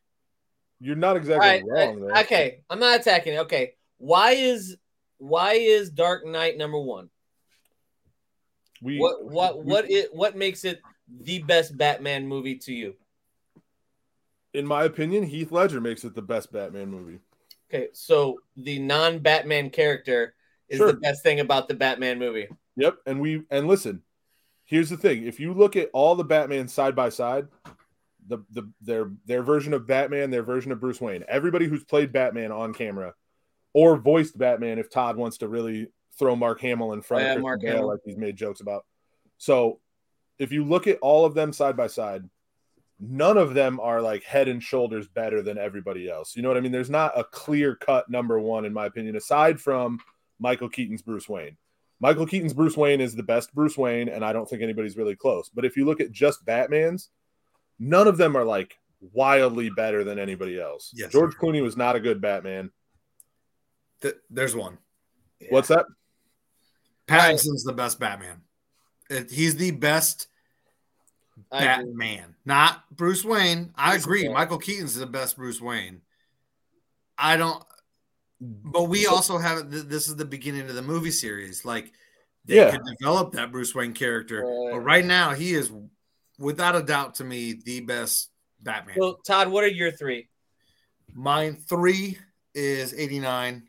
You're 0.79 0.95
not 0.95 1.15
exactly 1.17 1.47
right. 1.47 1.63
wrong 1.65 2.03
uh, 2.03 2.07
though 2.15 2.19
Okay, 2.21 2.61
I'm 2.69 2.79
not 2.79 2.99
attacking 2.99 3.33
it. 3.33 3.39
Okay, 3.39 3.73
why 3.97 4.31
is 4.31 4.77
why 5.17 5.53
is 5.53 5.89
Dark 5.89 6.25
Knight 6.25 6.57
number 6.57 6.79
one? 6.79 7.09
we 8.81 8.97
What 8.99 9.23
what 9.25 9.57
we- 9.65 9.71
what 9.71 9.89
it 9.89 10.13
what 10.13 10.35
makes 10.35 10.65
it 10.65 10.81
the 11.21 11.39
best 11.39 11.77
Batman 11.77 12.27
movie 12.27 12.55
to 12.59 12.73
you? 12.73 12.95
in 14.55 14.67
my 14.67 14.83
opinion 14.83 15.23
heath 15.23 15.51
ledger 15.51 15.81
makes 15.81 16.03
it 16.03 16.13
the 16.13 16.21
best 16.21 16.51
batman 16.51 16.87
movie 16.87 17.17
Okay, 17.73 17.87
so 17.93 18.37
the 18.55 18.77
non-Batman 18.77 19.71
character 19.71 20.35
is 20.69 20.77
Sure. 20.77 20.91
the 20.91 20.99
best 20.99 21.23
thing 21.23 21.39
about 21.39 21.67
the 21.67 21.73
Batman 21.73 22.19
movie. 22.19 22.47
yep 22.75 22.97
and 23.07 23.19
we 23.19 23.41
and 23.49 23.67
listen 23.67 24.03
here's 24.63 24.91
the 24.91 24.97
thing 24.97 25.25
if 25.25 25.39
you 25.39 25.53
look 25.55 25.75
at 25.75 25.89
all 25.91 26.13
the 26.15 26.23
batman 26.23 26.67
side 26.67 26.95
by 26.95 27.09
side 27.09 27.47
the, 28.27 28.39
the 28.51 28.71
their 28.81 29.11
their 29.25 29.43
version 29.43 29.73
of 29.73 29.85
batman 29.87 30.31
their 30.31 30.43
version 30.43 30.71
of 30.71 30.79
bruce 30.79 31.01
wayne. 31.01 31.23
Everybody 31.27 31.67
who's 31.67 31.83
played 31.83 32.11
batman 32.11 32.51
on 32.51 32.73
camera 32.73 33.13
or 33.73 33.97
voiced 33.97 34.37
batman 34.37 34.79
if 34.79 34.89
todd 34.89 35.17
wants 35.17 35.37
to 35.39 35.47
really 35.47 35.87
throw 36.17 36.35
mark 36.35 36.61
hamill 36.61 36.93
in 36.93 37.01
front 37.01 37.23
Oh, 37.23 37.27
yeah, 37.27 37.33
of 37.35 37.41
Mark 37.41 37.61
Hamill. 37.63 37.87
like 37.87 37.99
he's 38.05 38.17
made 38.17 38.35
jokes 38.35 38.61
about. 38.61 38.85
So 39.37 39.79
if 40.39 40.51
you 40.51 40.63
look 40.63 40.87
at 40.87 40.99
all 41.01 41.25
of 41.25 41.33
them 41.33 41.53
side 41.53 41.75
by 41.77 41.87
side 41.87 42.23
none 42.99 43.37
of 43.37 43.53
them 43.53 43.79
are 43.79 44.01
like 44.01 44.23
head 44.23 44.47
and 44.47 44.63
shoulders 44.63 45.07
better 45.07 45.41
than 45.41 45.57
everybody 45.57 46.09
else. 46.09 46.35
You 46.35 46.41
know 46.41 46.47
what 46.47 46.57
i 46.57 46.61
mean? 46.61 46.71
There's 46.71 46.89
not 46.89 47.17
a 47.17 47.23
clear 47.23 47.75
cut 47.75 48.09
number 48.09 48.39
one 48.39 48.65
in 48.65 48.73
my 48.73 48.85
opinion 48.85 49.15
aside 49.15 49.59
from 49.59 49.99
michael 50.39 50.69
keaton's 50.69 51.01
bruce 51.01 51.27
wayne. 51.27 51.57
Michael 51.99 52.25
Keaton's 52.25 52.53
Bruce 52.53 52.75
Wayne 52.75 52.99
is 52.99 53.15
the 53.15 53.23
best 53.23 53.53
Bruce 53.55 53.77
Wayne, 53.77 54.09
and 54.09 54.25
I 54.25 54.33
don't 54.33 54.49
think 54.49 54.61
anybody's 54.61 54.97
really 54.97 55.15
close. 55.15 55.47
But 55.47 55.63
if 55.63 55.77
you 55.77 55.85
look 55.85 56.01
at 56.01 56.11
just 56.11 56.43
Batman's, 56.43 57.09
none 57.79 58.07
of 58.07 58.17
them 58.17 58.35
are 58.35 58.43
like 58.45 58.75
wildly 59.13 59.69
better 59.69 60.03
than 60.03 60.17
anybody 60.19 60.59
else. 60.59 60.91
Yes, 60.95 61.11
George 61.11 61.33
sir. 61.33 61.39
Clooney 61.39 61.61
was 61.61 61.75
not 61.77 61.95
a 61.95 61.99
good 61.99 62.21
Batman. 62.21 62.71
Th- 64.01 64.15
there's 64.29 64.55
one. 64.55 64.77
What's 65.49 65.67
that? 65.67 65.85
Pattinson's 67.07 67.63
the 67.63 67.73
best 67.73 67.99
Batman. 67.99 68.41
It- 69.09 69.31
he's 69.31 69.55
the 69.55 69.71
best 69.71 70.27
I 71.51 71.65
agree. 71.65 71.85
Batman, 71.91 72.35
not 72.45 72.95
Bruce 72.95 73.25
Wayne. 73.25 73.73
I 73.75 73.93
Yes, 73.93 74.03
agree. 74.03 74.23
yeah. 74.25 74.33
Michael 74.33 74.57
Keaton's 74.59 74.95
the 74.95 75.05
best 75.05 75.35
Bruce 75.35 75.59
Wayne. 75.59 76.01
I 77.17 77.37
don't, 77.37 77.63
but 78.39 78.83
we 78.83 79.05
also 79.07 79.37
have 79.37 79.69
this 79.69 80.07
is 80.07 80.15
the 80.15 80.25
beginning 80.25 80.69
of 80.69 80.75
the 80.75 80.81
movie 80.81 81.11
series. 81.11 81.65
Like 81.65 81.91
they 82.45 82.57
Yeah. 82.57 82.71
could 82.71 82.81
develop 82.99 83.33
that 83.33 83.51
Bruce 83.51 83.73
Wayne 83.75 83.93
character, 83.93 84.43
Right. 84.43 84.71
but 84.73 84.79
right 84.79 85.05
now 85.05 85.33
he 85.33 85.53
is, 85.53 85.71
without 86.39 86.75
a 86.75 86.81
doubt, 86.81 87.15
to 87.15 87.23
me 87.23 87.53
the 87.65 87.81
best 87.81 88.29
Batman. 88.61 88.95
So 88.99 89.19
Todd, 89.25 89.49
what 89.49 89.63
are 89.63 89.67
your 89.67 89.91
three? 89.91 90.29
Mine 91.13 91.55
three 91.55 92.17
is 92.55 92.93
eighty 92.93 93.19
nine, 93.19 93.63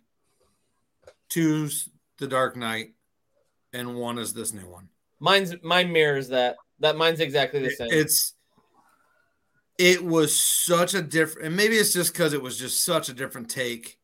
two's 1.29 1.89
The 2.19 2.27
Dark 2.27 2.57
Knight, 2.57 2.95
and 3.73 3.97
one 3.97 4.19
is 4.19 4.33
this 4.33 4.53
new 4.53 4.69
one. 4.69 4.89
Mine's 5.21 5.55
mine 5.63 5.93
mirrors 5.93 6.29
that. 6.29 6.57
That 6.81 6.97
mine's 6.97 7.21
exactly 7.21 7.61
the 7.61 7.71
same. 7.71 7.89
It's 7.91 8.35
it 9.79 10.05
was 10.05 10.39
such 10.39 10.95
a 10.95 11.03
different, 11.03 11.47
and 11.47 11.57
maybe 11.57 11.77
it's 11.77 11.93
just 11.93 12.13
because 12.13 12.33
it 12.33 12.43
was 12.43 12.59
just 12.59 12.85
such 12.85 13.09
a 13.09 13.15
different 13.15 13.49
take 13.49 13.99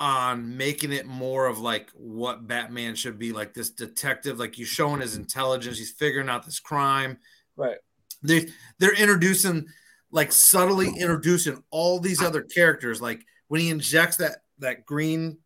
on 0.00 0.56
making 0.56 0.92
it 0.92 1.06
more 1.06 1.46
of 1.46 1.58
like 1.58 1.90
what 1.94 2.46
Batman 2.46 2.94
should 2.94 3.18
be, 3.18 3.32
like 3.32 3.54
this 3.54 3.70
detective, 3.70 4.38
like 4.38 4.56
you 4.56 4.64
showing 4.64 5.00
his 5.00 5.16
intelligence, 5.16 5.78
he's 5.78 5.90
figuring 5.90 6.28
out 6.28 6.44
this 6.44 6.60
crime. 6.60 7.18
Right. 7.58 7.76
They 8.22 8.48
they're 8.78 8.94
introducing 8.96 9.66
like 10.10 10.32
subtly 10.32 10.88
introducing 10.98 11.62
all 11.70 12.00
these 12.00 12.22
other 12.22 12.42
characters, 12.42 13.00
like 13.02 13.20
when 13.48 13.60
he 13.60 13.68
injects 13.70 14.16
that 14.16 14.38
that 14.60 14.86
green 14.86 15.36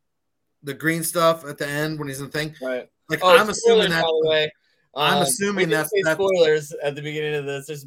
the 0.63 0.73
green 0.75 1.03
stuff 1.03 1.45
at 1.45 1.59
the 1.59 1.67
end 1.67 1.99
when 1.99 2.07
he's 2.09 2.21
in 2.21 2.27
the 2.27 2.33
thing. 2.33 2.55
Right. 2.63 2.89
Like 3.09 3.19
Oh, 3.23 3.37
I'm 3.37 3.49
assuming 3.49 3.89
spoilers, 3.89 3.91
that 3.91 4.03
by 4.03 4.09
the 4.23 4.29
way. 4.29 4.53
I'm 4.95 5.17
Um, 5.19 5.23
assuming 5.25 5.57
we 5.57 5.65
did 5.65 5.73
that's- 5.73 5.91
that's- 6.05 6.17
spoilers 6.17 6.73
at 6.83 6.95
the 6.95 7.03
beginning 7.03 7.35
of 7.35 7.45
this. 7.47 7.67
There's, 7.67 7.85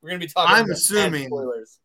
we're 0.00 0.10
gonna 0.10 0.20
be 0.20 0.26
talking. 0.28 0.54
I'm 0.56 0.64
about 0.64 0.76
assuming 0.76 1.26
spoilers. 1.26 1.78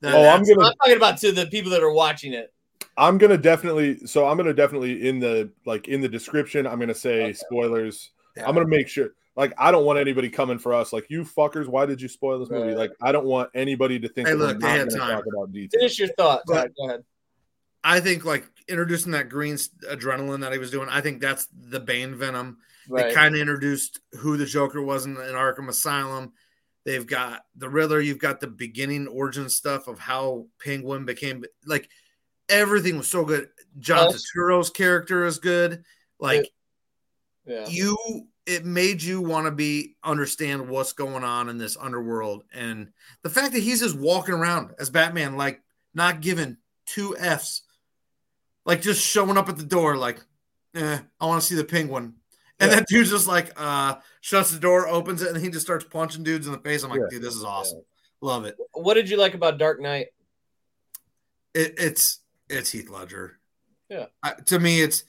that 0.00 0.14
Oh, 0.14 0.28
I'm 0.28 0.42
gonna 0.44 0.66
I'm 0.68 0.74
talking 0.76 0.96
about 0.96 1.18
to 1.18 1.32
the 1.32 1.46
people 1.46 1.70
that 1.72 1.82
are 1.82 1.92
watching 1.92 2.32
it. 2.32 2.52
I'm 2.96 3.18
gonna 3.18 3.36
definitely 3.36 3.98
so 4.06 4.26
I'm 4.26 4.36
gonna 4.38 4.54
definitely 4.54 5.06
in 5.08 5.20
the 5.20 5.50
like 5.66 5.88
in 5.88 6.00
the 6.00 6.08
description, 6.08 6.66
I'm 6.66 6.78
gonna 6.80 6.94
say 6.94 7.22
Okay. 7.24 7.32
spoilers. 7.34 8.10
Yeah. 8.36 8.46
I'm 8.48 8.54
gonna 8.54 8.66
make 8.68 8.88
sure 8.88 9.10
like 9.36 9.52
I 9.58 9.70
don't 9.70 9.84
want 9.84 9.98
anybody 9.98 10.30
coming 10.30 10.58
for 10.58 10.72
us 10.74 10.92
like 10.92 11.06
you 11.10 11.22
fuckers, 11.24 11.68
why 11.68 11.86
did 11.86 12.00
you 12.00 12.08
spoil 12.08 12.38
this 12.38 12.50
movie? 12.50 12.68
Right. 12.68 12.76
Like 12.76 12.92
I 13.02 13.12
don't 13.12 13.26
want 13.26 13.50
anybody 13.54 13.98
to 14.00 14.08
think 14.08 14.26
Hey, 14.26 14.34
that 14.34 14.38
we're 14.40 14.46
look, 14.48 14.60
they 14.60 14.70
had 14.70 14.90
time. 14.90 14.98
talk 14.98 15.24
about 15.26 15.52
details. 15.52 15.80
Finish 15.80 15.98
your 15.98 16.08
thought. 16.08 16.42
But- 16.46 16.72
Go 16.76 16.88
ahead. 16.88 17.04
I 17.84 18.00
think 18.00 18.24
like 18.24 18.44
introducing 18.66 19.12
that 19.12 19.28
green 19.28 19.54
adrenaline 19.54 20.40
that 20.40 20.52
he 20.52 20.58
was 20.58 20.72
doing. 20.72 20.88
I 20.88 21.00
think 21.00 21.20
that's 21.20 21.46
the 21.52 21.78
Bane 21.78 22.16
Venom. 22.16 22.58
Right. 22.88 23.08
They 23.08 23.14
kind 23.14 23.34
of 23.34 23.40
introduced 23.40 24.00
who 24.18 24.36
the 24.36 24.46
Joker 24.46 24.82
was 24.82 25.06
in, 25.06 25.12
in 25.12 25.34
Arkham 25.34 25.68
Asylum. 25.68 26.32
They've 26.84 27.06
got 27.06 27.42
the 27.56 27.68
Riddler. 27.68 28.00
You've 28.00 28.18
got 28.18 28.40
the 28.40 28.48
beginning 28.48 29.06
origin 29.06 29.48
stuff 29.48 29.86
of 29.86 30.00
how 30.00 30.46
Penguin 30.60 31.04
became 31.04 31.44
like 31.64 31.88
everything 32.48 32.96
was 32.96 33.06
so 33.06 33.24
good. 33.24 33.50
John 33.78 34.06
Plus- 34.06 34.24
Turturro's 34.36 34.70
character 34.70 35.24
is 35.24 35.38
good. 35.38 35.84
Like 36.18 36.48
yeah. 37.44 37.68
you, 37.68 37.96
it 38.46 38.64
made 38.64 39.02
you 39.02 39.20
want 39.20 39.46
to 39.46 39.50
be 39.50 39.96
understand 40.04 40.68
what's 40.68 40.92
going 40.92 41.24
on 41.24 41.48
in 41.48 41.58
this 41.58 41.76
underworld, 41.76 42.44
and 42.54 42.88
the 43.22 43.30
fact 43.30 43.52
that 43.52 43.62
he's 43.62 43.80
just 43.80 43.98
walking 43.98 44.34
around 44.34 44.70
as 44.78 44.88
Batman, 44.90 45.36
like 45.36 45.60
not 45.94 46.20
giving 46.20 46.56
two 46.86 47.16
f's, 47.18 47.62
like 48.64 48.80
just 48.82 49.04
showing 49.04 49.36
up 49.36 49.48
at 49.48 49.56
the 49.56 49.64
door, 49.64 49.96
like, 49.96 50.20
eh, 50.74 50.98
I 51.20 51.26
want 51.26 51.40
to 51.42 51.46
see 51.46 51.54
the 51.56 51.64
penguin. 51.64 52.14
And 52.58 52.70
Yeah. 52.70 52.76
that 52.76 52.88
dude's 52.88 53.10
just 53.10 53.26
like 53.26 53.52
uh 53.56 53.96
shuts 54.20 54.50
the 54.50 54.58
door, 54.60 54.88
opens 54.88 55.22
it, 55.22 55.28
and 55.34 55.42
he 55.42 55.50
just 55.50 55.66
starts 55.66 55.84
punching 55.84 56.22
dudes 56.22 56.46
in 56.46 56.52
the 56.52 56.58
face. 56.60 56.82
I'm 56.82 56.90
like, 56.90 57.00
Yeah. 57.00 57.06
dude, 57.10 57.22
this 57.22 57.34
is 57.34 57.44
awesome. 57.44 57.82
Love 58.22 58.44
it. 58.46 58.56
What 58.72 58.94
did 58.94 59.10
you 59.10 59.16
like 59.18 59.34
about 59.34 59.58
Dark 59.58 59.80
Knight? 59.80 60.06
it. 61.54 61.74
It's 61.78 62.20
it's 62.48 62.70
Heath 62.70 62.88
Ledger. 62.90 63.38
Yeah. 63.88 64.06
I, 64.22 64.32
to 64.46 64.58
me, 64.58 64.80
it's 64.82 65.04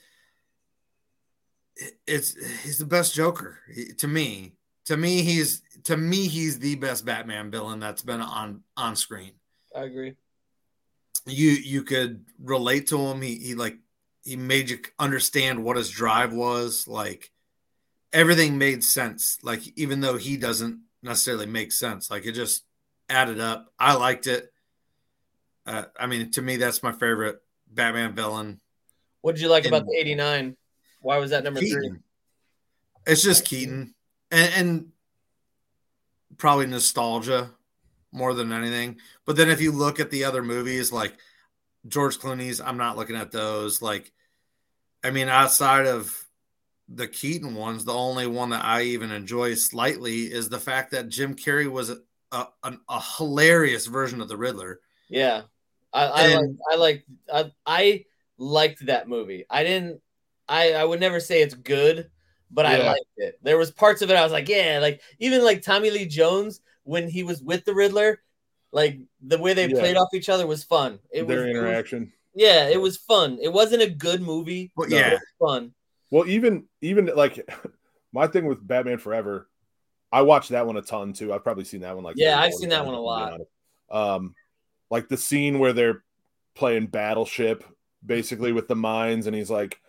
it's 2.05 2.33
he's 2.63 2.77
the 2.79 2.85
best 2.85 3.13
Joker. 3.13 3.59
He- 3.73 3.93
to 3.93 4.07
me, 4.07 4.53
to 4.85 4.97
me, 4.97 5.21
he's 5.21 5.61
to 5.83 5.97
me 5.97 6.27
he's 6.27 6.59
the 6.59 6.75
best 6.75 7.05
Batman 7.05 7.51
villain 7.51 7.79
that's 7.79 8.01
been 8.01 8.21
on 8.21 8.63
on 8.75 8.95
screen. 8.95 9.31
I 9.75 9.83
agree. 9.83 10.15
You 11.25 11.51
you 11.51 11.83
could 11.83 12.25
relate 12.39 12.87
to 12.87 12.97
him. 12.99 13.21
He 13.21 13.35
he 13.35 13.55
like 13.55 13.77
he 14.23 14.35
made 14.35 14.69
you 14.69 14.79
understand 14.99 15.63
what 15.63 15.77
his 15.77 15.89
drive 15.89 16.33
was. 16.33 16.87
Like 16.87 17.31
everything 18.13 18.57
made 18.57 18.83
sense. 18.83 19.37
Like 19.43 19.61
even 19.77 19.99
though 20.01 20.17
he 20.17 20.37
doesn't 20.37 20.81
necessarily 21.03 21.45
make 21.45 21.71
sense, 21.71 22.09
like 22.09 22.25
it 22.25 22.31
just 22.33 22.63
added 23.09 23.39
up. 23.39 23.71
I 23.79 23.93
liked 23.93 24.27
it. 24.27 24.51
Uh, 25.65 25.85
I 25.99 26.07
mean, 26.07 26.31
to 26.31 26.41
me, 26.41 26.55
that's 26.55 26.81
my 26.81 26.93
favorite 26.93 27.41
Batman 27.69 28.15
villain. 28.15 28.61
What 29.21 29.35
did 29.35 29.41
you 29.41 29.49
like 29.49 29.65
In- 29.65 29.73
about 29.73 29.85
the 29.85 29.97
'89? 29.97 30.55
Why 30.99 31.17
was 31.17 31.31
that 31.31 31.43
number 31.43 31.60
three? 31.60 31.91
It's 33.05 33.23
just 33.23 33.45
Keaton, 33.45 33.93
and, 34.31 34.53
and 34.55 34.91
probably 36.38 36.67
nostalgia 36.67 37.51
more 38.12 38.33
than 38.33 38.51
anything. 38.51 38.97
But 39.25 39.36
then 39.36 39.49
if 39.49 39.62
you 39.62 39.71
look 39.71 39.99
at 39.99 40.12
the 40.12 40.23
other 40.25 40.43
movies, 40.43 40.91
like 40.91 41.13
George 41.88 42.17
Clooney's, 42.19 42.60
I'm 42.60 42.77
not 42.77 42.97
looking 42.97 43.15
at 43.15 43.31
those. 43.31 43.81
Like, 43.81 44.12
I 45.03 45.12
mean, 45.12 45.29
outside 45.29 45.88
of 45.88 46.25
the 46.89 47.07
Keaton 47.07 47.55
ones, 47.55 47.86
the 47.86 47.93
only 47.93 48.27
one 48.27 48.49
that 48.49 48.63
I 48.65 48.83
even 48.83 49.12
enjoy 49.12 49.53
slightly 49.55 50.23
is 50.23 50.49
the 50.49 50.60
fact 50.60 50.91
that 50.91 51.10
Jim 51.10 51.36
Carrey 51.36 51.69
was 51.69 51.89
a, 51.89 51.97
a, 52.31 52.47
a 52.89 53.01
hilarious 53.17 53.86
version 53.88 54.21
of 54.21 54.27
the 54.27 54.38
Riddler. 54.38 54.79
Yeah, 55.10 55.43
I 55.93 56.05
I 56.07 56.21
And- 56.27 56.60
I 56.71 56.75
like 56.75 57.05
I, 57.33 57.51
I 57.65 58.05
liked 58.38 58.86
that 58.88 59.07
movie. 59.07 59.45
I 59.49 59.63
didn't. 59.63 60.01
I 60.49 60.73
I 60.73 60.83
would 60.83 60.99
never 60.99 61.19
say 61.19 61.41
it's 61.41 61.53
good, 61.55 62.10
but 62.51 62.65
I 62.65 62.77
Yeah. 62.77 62.91
liked 62.91 63.05
it. 63.17 63.39
There 63.41 63.57
was 63.57 63.71
parts 63.71 64.01
of 64.01 64.10
it 64.10 64.15
I 64.17 64.23
was 64.23 64.31
like, 64.31 64.47
yeah, 64.49 64.79
like 64.81 65.01
even 65.19 65.43
like 65.43 65.62
Tommy 65.62 65.89
Lee 65.91 66.05
Jones 66.05 66.62
when 66.83 67.10
he 67.10 67.23
was 67.23 67.41
with 67.41 67.65
the 67.65 67.73
Riddler, 67.73 68.21
Like 68.73 68.99
the 69.21 69.38
way 69.38 69.53
they 69.53 69.67
Yeah. 69.69 69.79
played 69.79 69.95
off 69.97 70.13
each 70.13 70.27
other 70.29 70.45
was 70.45 70.63
fun. 70.63 70.99
It 71.10 71.25
was, 71.25 71.36
Their 71.38 71.47
it 71.47 71.53
was- 71.53 71.57
interaction. 71.57 72.12
yeah, 72.36 72.67
it 72.67 72.79
was 72.81 72.97
fun. 72.97 73.39
It 73.41 73.51
wasn't 73.51 73.81
a 73.81 73.89
good 73.89 74.21
movie, 74.21 74.71
But 74.75 74.89
yeah, 74.89 75.07
it 75.13 75.13
was 75.13 75.49
fun. 75.49 75.73
Well, 76.12 76.27
even 76.27 76.67
even 76.81 77.05
like 77.15 77.47
my 78.13 78.27
thing 78.27 78.45
with 78.45 78.65
Batman 78.65 78.97
Forever, 78.99 79.49
I 80.12 80.21
watched 80.21 80.49
that 80.49 80.65
one 80.67 80.77
a 80.77 80.81
ton 80.81 81.13
too. 81.13 81.33
I've 81.33 81.43
probably 81.43 81.63
seen 81.65 81.81
that 81.81 81.95
one 81.95 82.03
like 82.03 82.15
Yeah, 82.17 82.39
I've 82.39 82.53
seen 82.53 82.69
that 82.69 82.86
one 82.86 82.93
a 82.95 82.99
lot. 83.01 83.39
Um, 83.89 84.36
like 84.89 85.07
the 85.10 85.17
scene 85.17 85.60
where 85.60 85.73
they're 85.73 86.03
playing 86.55 86.88
Battleship, 86.88 87.63
basically 88.05 88.51
with 88.51 88.67
the 88.67 88.75
mines, 88.75 89.27
and 89.27 89.36
he's 89.36 89.49
like, 89.49 89.79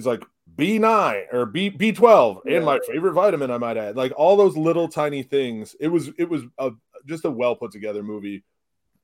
he's 0.00 0.06
like 0.06 0.24
B 0.56 0.78
nine 0.78 1.24
or 1.32 1.46
B 1.46 1.68
B 1.68 1.92
twelve, 1.92 2.40
Yeah. 2.46 2.56
and 2.56 2.64
my 2.64 2.78
favorite 2.86 3.12
vitamin, 3.12 3.50
I 3.50 3.58
might 3.58 3.76
add. 3.76 3.96
Like 3.96 4.12
all 4.16 4.36
those 4.36 4.56
little 4.56 4.88
tiny 4.88 5.22
things. 5.22 5.76
It 5.78 5.88
was 5.88 6.10
it 6.18 6.28
was 6.28 6.42
a 6.58 6.70
just 7.06 7.24
a 7.24 7.30
well 7.30 7.54
put 7.56 7.70
together 7.72 8.02
movie. 8.02 8.44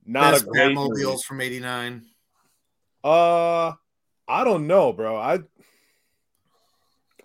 Not 0.05 0.33
best 0.33 0.45
a 0.45 0.47
great. 0.47 0.77
Batmobiles 0.77 1.23
from 1.25 1.41
'89. 1.41 2.03
Uh, 3.05 3.73
I 4.29 4.45
don't 4.45 4.67
know, 4.67 4.93
bro. 4.93 5.17
I 5.17 5.41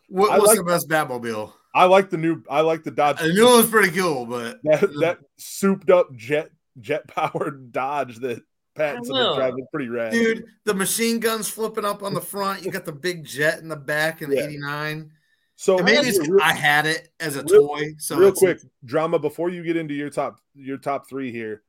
What 0.10 0.40
was 0.40 0.48
like- 0.50 0.58
the 0.58 0.64
best 0.64 0.90
Batmobile? 0.90 1.54
I 1.74 1.86
like 1.86 2.10
the 2.10 2.18
new. 2.18 2.44
I 2.50 2.62
like 2.62 2.84
the 2.84 2.92
Dodge. 2.92 3.18
I 3.22 3.28
knew 3.28 3.48
it 3.54 3.58
was 3.58 3.70
pretty 3.70 3.98
cool, 3.98 4.26
but 4.26 4.60
that, 4.64 4.82
that 5.00 5.20
souped 5.38 5.90
up 5.90 6.14
jet 6.16 6.50
jet 6.80 7.08
powered 7.08 7.72
Dodge 7.72 8.18
that 8.18 8.44
Pattinson 8.76 9.10
know. 9.10 9.32
is 9.32 9.38
driving 9.38 9.66
pretty 9.72 9.90
rad. 9.90 10.14
dude, 10.14 10.46
the 10.64 10.74
machine 10.74 11.20
guns 11.20 11.50
flipping 11.50 11.84
up 11.86 12.04
on 12.04 12.14
the 12.14 12.22
front. 12.22 12.64
You 12.64 12.72
got 12.72 12.86
the 12.86 12.92
big 12.94 13.26
jet 13.26 13.60
in 13.60 13.68
the 13.68 13.76
back 13.76 14.22
in 14.22 14.32
Yeah. 14.32 14.44
'89. 14.44 15.12
so 15.58 15.78
And 15.78 15.86
maybe 15.86 15.98
maybe 15.98 16.10
it's, 16.10 16.28
real, 16.28 16.40
I 16.42 16.54
had 16.54 16.86
it 16.86 17.10
as 17.20 17.36
a 17.36 17.44
real- 17.44 17.68
toy. 17.68 17.94
So 17.98 18.18
real 18.18 18.30
it's- 18.30 18.40
quick 18.40 18.60
drama 18.86 19.20
before 19.20 19.50
you 19.50 19.64
get 19.64 19.76
into 19.78 19.94
your 19.94 20.10
top 20.10 20.40
your 20.56 20.78
top 20.78 21.08
three 21.10 21.32
here. 21.32 21.64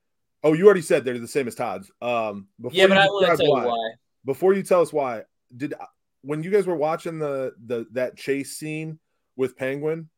Oh, 0.44 0.54
you 0.54 0.64
already 0.64 0.82
said 0.82 1.04
they're 1.04 1.18
the 1.18 1.28
same 1.28 1.46
as 1.48 1.54
Todd's. 1.54 1.90
Um, 2.00 2.48
before 2.60 2.76
Yeah, 2.76 2.86
but 2.86 2.94
you 2.94 3.00
I 3.00 3.06
want 3.06 3.26
to 3.26 3.30
describe 3.32 3.38
tell 3.38 3.62
you 3.64 3.68
why. 3.70 3.90
Before 4.24 4.52
you 4.54 4.62
tell 4.62 4.80
us 4.80 4.92
why, 4.92 5.22
did 5.56 5.74
when 6.22 6.42
you 6.44 6.50
guys 6.50 6.66
were 6.66 6.76
watching 6.76 7.18
the 7.18 7.52
the 7.66 7.86
that 7.92 8.16
chase 8.16 8.56
scene 8.56 8.98
with 9.36 9.56
Penguin, 9.56 10.08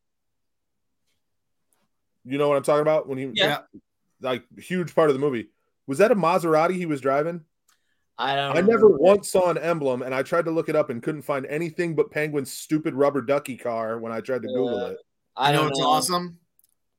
you 2.25 2.38
know 2.38 2.49
what 2.49 2.57
I'm 2.57 2.62
talking 2.62 2.83
about? 2.83 3.09
When 3.09 3.18
he 3.18 3.31
Yeah. 3.35 3.62
like 4.20 4.44
huge 4.59 4.94
part 4.94 5.11
of 5.11 5.14
the 5.14 5.20
movie. 5.20 5.49
Was 5.87 5.99
that 5.99 6.12
a 6.12 6.16
Maserati 6.16 6.75
he 6.75 6.87
was 6.87 7.01
driving? 7.01 7.44
I 8.16 8.37
don't. 8.37 8.57
I 8.57 8.61
never 8.61 8.87
remember. 8.87 8.99
once 8.99 9.31
saw 9.31 9.51
an 9.51 9.59
emblem, 9.59 10.03
and 10.03 10.14
I 10.14 10.23
tried 10.23 10.44
to 10.44 10.51
look 10.51 10.68
it 10.68 10.77
up 10.77 10.90
and 10.90 11.03
couldn't 11.03 11.23
find 11.23 11.47
anything 11.47 11.94
but 11.94 12.11
Penguin's 12.11 12.53
stupid 12.53 12.94
rubber 12.94 13.20
ducky 13.20 13.57
car 13.57 13.99
when 13.99 14.12
I 14.12 14.20
tried 14.20 14.42
to 14.42 14.49
Google 14.49 14.87
it. 14.87 14.99
I 15.37 15.51
you 15.51 15.57
know 15.57 15.68
don't 15.68 15.83
awesome? 15.83 16.38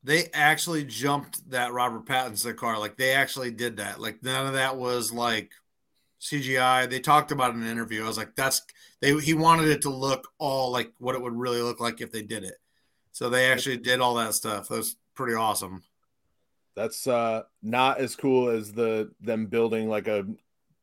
They 0.03 0.25
actually 0.33 0.83
jumped 0.83 1.49
that 1.49 1.73
Robert 1.73 2.05
Pattinson 2.05 2.55
car. 2.55 2.77
Like 2.77 2.97
they 2.97 3.13
actually 3.13 3.51
did 3.51 3.77
that. 3.77 3.99
Like 3.99 4.21
none 4.23 4.45
of 4.45 4.53
that 4.53 4.75
was 4.77 5.11
like 5.11 5.51
CGI. 6.21 6.89
They 6.89 6.99
talked 6.99 7.31
about 7.31 7.51
it 7.51 7.57
in 7.57 7.63
an 7.63 7.71
interview. 7.71 8.03
I 8.03 8.07
was 8.07 8.17
like, 8.17 8.35
that's 8.35 8.61
they. 9.01 9.17
He 9.19 9.33
wanted 9.33 9.69
it 9.69 9.83
to 9.83 9.89
look 9.89 10.27
all 10.37 10.71
like 10.71 10.91
what 10.99 11.15
it 11.15 11.21
would 11.21 11.35
really 11.35 11.61
look 11.61 11.79
like 11.79 12.01
if 12.01 12.11
they 12.11 12.21
did 12.23 12.43
it. 12.43 12.55
So 13.13 13.29
they 13.29 13.49
actually 13.49 13.77
did 13.77 14.01
all 14.01 14.15
that 14.15 14.33
stuff. 14.33 14.67
That 14.67 14.77
was 14.77 14.97
pretty 15.15 15.33
awesome. 15.33 15.81
That's 16.75 17.07
uh, 17.07 17.43
not 17.63 17.99
as 17.99 18.15
cool 18.15 18.49
as 18.49 18.73
the 18.73 19.11
them 19.21 19.47
building 19.47 19.89
like 19.89 20.07
a 20.07 20.25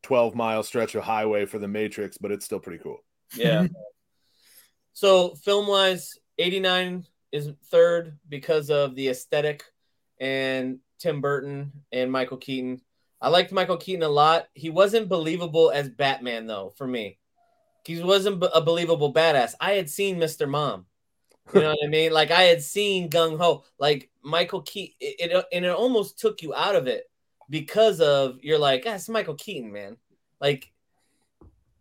12 0.03 0.35
mile 0.35 0.63
stretch 0.63 0.95
of 0.95 1.03
highway 1.03 1.45
for 1.45 1.59
the 1.59 1.67
Matrix, 1.67 2.17
but 2.17 2.31
it's 2.31 2.45
still 2.45 2.59
pretty 2.59 2.81
cool. 2.83 2.97
Yeah. 3.35 3.67
so 4.93 5.35
film 5.35 5.67
wise, 5.67 6.17
89 6.37 7.05
is 7.31 7.51
third 7.69 8.17
because 8.27 8.69
of 8.69 8.95
the 8.95 9.09
aesthetic 9.09 9.63
and 10.19 10.79
Tim 10.99 11.21
Burton 11.21 11.71
and 11.91 12.11
Michael 12.11 12.37
Keaton. 12.37 12.81
I 13.21 13.29
liked 13.29 13.51
Michael 13.51 13.77
Keaton 13.77 14.03
a 14.03 14.09
lot. 14.09 14.47
He 14.53 14.69
wasn't 14.69 15.09
believable 15.09 15.71
as 15.71 15.89
Batman 15.89 16.45
though 16.45 16.73
for 16.77 16.87
me. 16.87 17.19
He 17.85 18.01
wasn't 18.01 18.43
a 18.53 18.61
believable 18.61 19.13
badass. 19.13 19.55
I 19.59 19.73
had 19.73 19.89
seen 19.89 20.17
Mr. 20.17 20.47
Mom. 20.49 20.85
You 21.53 21.61
know 21.61 21.69
what 21.69 21.79
I 21.83 21.87
mean? 21.87 22.11
Like 22.11 22.31
I 22.31 22.43
had 22.43 22.61
seen 22.61 23.09
Gung 23.09 23.37
Ho. 23.37 23.63
Like 23.77 24.09
Michael 24.23 24.61
Keaton, 24.61 24.95
it, 24.99 25.31
it 25.31 25.45
and 25.51 25.65
it 25.65 25.71
almost 25.71 26.19
took 26.19 26.41
you 26.41 26.53
out 26.53 26.75
of 26.75 26.87
it 26.87 27.03
because 27.49 28.01
of 28.01 28.37
you're 28.41 28.59
like, 28.59 28.83
ah, 28.87 28.95
it's 28.95 29.09
Michael 29.09 29.35
Keaton, 29.35 29.71
man. 29.71 29.97
Like 30.39 30.71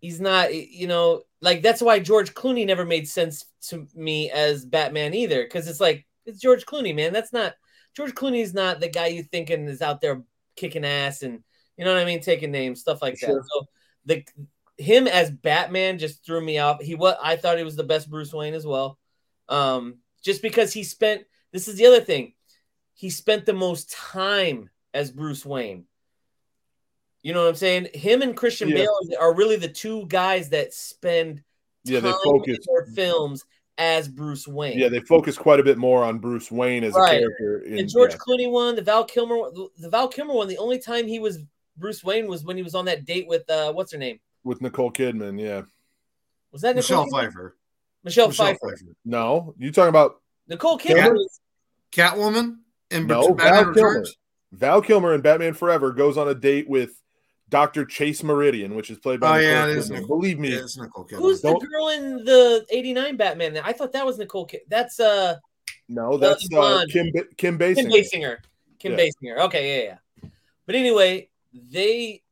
he's 0.01 0.20
not, 0.20 0.55
you 0.55 0.87
know, 0.87 1.22
like 1.40 1.62
that's 1.62 1.83
why 1.83 2.01
George 2.01 2.35
Clooney 2.35 2.66
never 2.66 2.85
made 2.85 3.09
sense 3.09 3.46
to 3.68 3.87
me 3.94 4.31
as 4.31 4.64
Batman 4.64 5.14
either, 5.14 5.44
because 5.44 5.68
it's 5.68 5.81
like 5.81 6.07
it's 6.27 6.40
George 6.40 6.66
Clooney, 6.66 6.94
man. 6.94 7.12
That's 7.12 7.33
not 7.33 7.55
George 7.96 8.14
Clooney's 8.14 8.55
not 8.55 8.81
the 8.81 8.88
guy 8.88 9.07
you 9.09 9.22
thinking 9.22 9.68
is 9.68 9.83
out 9.83 10.01
there 10.01 10.22
kicking 10.57 10.85
ass 10.85 11.22
and 11.22 11.42
you 11.77 11.85
know 11.85 11.94
what 11.94 12.03
I 12.03 12.05
mean, 12.05 12.20
taking 12.20 12.51
names, 12.51 12.81
stuff 12.81 13.01
like 13.01 13.18
Sure. 13.18 13.35
that. 13.35 13.48
So 13.51 13.66
the 14.05 14.25
him 14.79 15.07
as 15.07 15.31
Batman 15.31 15.98
just 15.98 16.25
threw 16.25 16.40
me 16.40 16.59
off. 16.59 16.83
He 16.83 16.94
what 16.94 17.18
I 17.22 17.37
thought 17.37 17.59
he 17.59 17.64
was 17.64 17.77
the 17.77 17.85
best 17.85 18.11
Bruce 18.11 18.33
Wayne 18.33 18.55
as 18.55 18.66
well. 18.66 18.98
Um, 19.53 19.99
just 20.23 20.41
because 20.43 20.73
he 20.73 20.83
spent 20.85 21.25
this 21.53 21.69
is 21.69 21.77
the 21.77 21.87
other 21.87 22.01
thing. 22.01 22.35
He 22.95 23.11
spent 23.11 23.45
the 23.47 23.53
most 23.53 23.91
time 23.93 24.71
as 24.95 25.11
Bruce 25.11 25.45
Wayne. 25.45 25.85
You 27.23 27.33
know 27.33 27.43
what 27.43 27.49
I'm 27.51 27.55
saying? 27.57 27.88
Him 27.95 28.23
and 28.23 28.37
Christian 28.37 28.69
Yeah. 28.69 28.77
Bale 28.77 28.99
are 29.21 29.35
really 29.35 29.57
the 29.57 29.69
two 29.69 30.07
guys 30.07 30.49
that 30.51 30.73
spend 30.75 31.43
Yeah, 31.85 32.01
they 32.01 32.12
focus. 32.25 32.59
in 32.59 32.75
their 32.75 32.87
films 32.95 33.45
as 33.79 34.09
Bruce 34.09 34.47
Wayne. 34.49 34.79
Yeah, 34.79 34.88
they 34.88 35.01
focus 35.01 35.37
quite 35.38 35.61
a 35.61 35.62
bit 35.62 35.79
more 35.79 36.05
on 36.05 36.19
Bruce 36.19 36.51
Wayne 36.51 36.85
as 36.85 36.95
Right. 36.95 37.17
a 37.17 37.19
character. 37.21 37.59
In, 37.65 37.77
the 37.77 37.85
George 37.85 38.12
yeah. 38.12 38.19
Clooney 38.19 38.51
one, 38.51 38.75
the 38.77 38.83
Val 38.83 39.05
Kilmer, 39.05 39.37
one- 39.38 39.69
the 39.79 39.88
Val 39.91 40.09
Kilmer 40.09 40.35
one. 40.35 40.49
The 40.49 40.59
only 40.59 40.79
time 40.79 41.07
he 41.07 41.19
was 41.19 41.38
Bruce 41.77 42.03
Wayne 42.05 42.27
was 42.29 42.45
when 42.45 42.57
he 42.57 42.62
was 42.62 42.75
on 42.75 42.85
that 42.87 43.05
date 43.05 43.27
with 43.27 43.49
uh, 43.51 43.73
what's 43.73 43.93
her 43.93 43.99
name? 43.99 44.21
with 44.45 44.61
Nicole 44.61 44.91
Kidman. 44.93 45.41
Yeah, 45.41 45.62
Was 46.51 46.62
that 46.62 46.75
Nicole 46.77 47.05
Michelle 47.05 47.07
Kidman? 47.07 47.27
Pfeiffer. 47.31 47.57
Michelle, 48.05 48.29
Michelle 48.29 48.47
Pfeiffer. 48.47 48.59
Pfeiffer. 48.77 48.97
no, 49.05 49.55
you 49.59 49.71
talking 49.73 49.88
about 49.91 50.21
Nicole 50.49 50.79
Kidman. 50.79 51.12
was- 51.12 51.41
Catwoman 51.93 52.59
and 52.91 53.07
No, 53.07 53.35
Batman 53.35 53.65
Val 53.65 53.75
Kilmer. 53.75 54.05
Val 54.53 54.83
Kilmer 54.83 55.15
in 55.15 55.21
Batman 55.21 55.55
Forever 55.55 55.93
goes 55.93 56.17
on 56.17 56.27
a 56.29 56.35
date 56.35 56.69
with 56.69 56.93
Dr. 57.51 57.85
Chase 57.85 58.23
Meridian, 58.23 58.75
which 58.75 58.88
is 58.91 58.99
played 58.99 59.21
by 59.21 59.29
Oh, 59.29 59.41
Nicole 59.41 59.53
yeah, 59.53 59.67
it 59.67 59.77
is 59.77 59.91
Kidman. 59.91 60.01
Nicole- 60.01 60.19
Believe 60.19 60.38
me, 60.38 60.53
Yeah, 60.53 60.61
it's 60.61 60.79
Nicole 60.79 61.05
Kidman. 61.05 61.19
Who's 61.19 61.41
the 61.43 61.49
Don't- 61.51 61.71
girl 61.71 61.88
in 61.88 62.25
the 62.25 62.65
'89 62.71 63.17
Batman? 63.17 63.59
I 63.59 63.73
thought 63.75 63.93
that 63.93 64.07
was 64.07 64.19
Nicole. 64.19 64.47
Kid- 64.47 64.62
That's 64.69 64.99
uh 65.01 65.37
no, 65.88 66.17
that's 66.17 66.45
uh, 66.45 66.49
blonde. 66.51 66.91
Kim 66.91 67.11
Ba- 67.12 67.25
Kim 67.37 67.59
Kim 67.59 67.59
Basinger. 67.59 67.91
Basinger. 67.93 68.37
Kim 68.79 68.93
Yeah. 68.93 68.99
Basinger. 68.99 69.38
Okay, 69.47 69.85
yeah, 69.85 69.97
yeah. 70.23 70.29
But 70.65 70.75
anyway, 70.77 71.29
they 71.53 72.23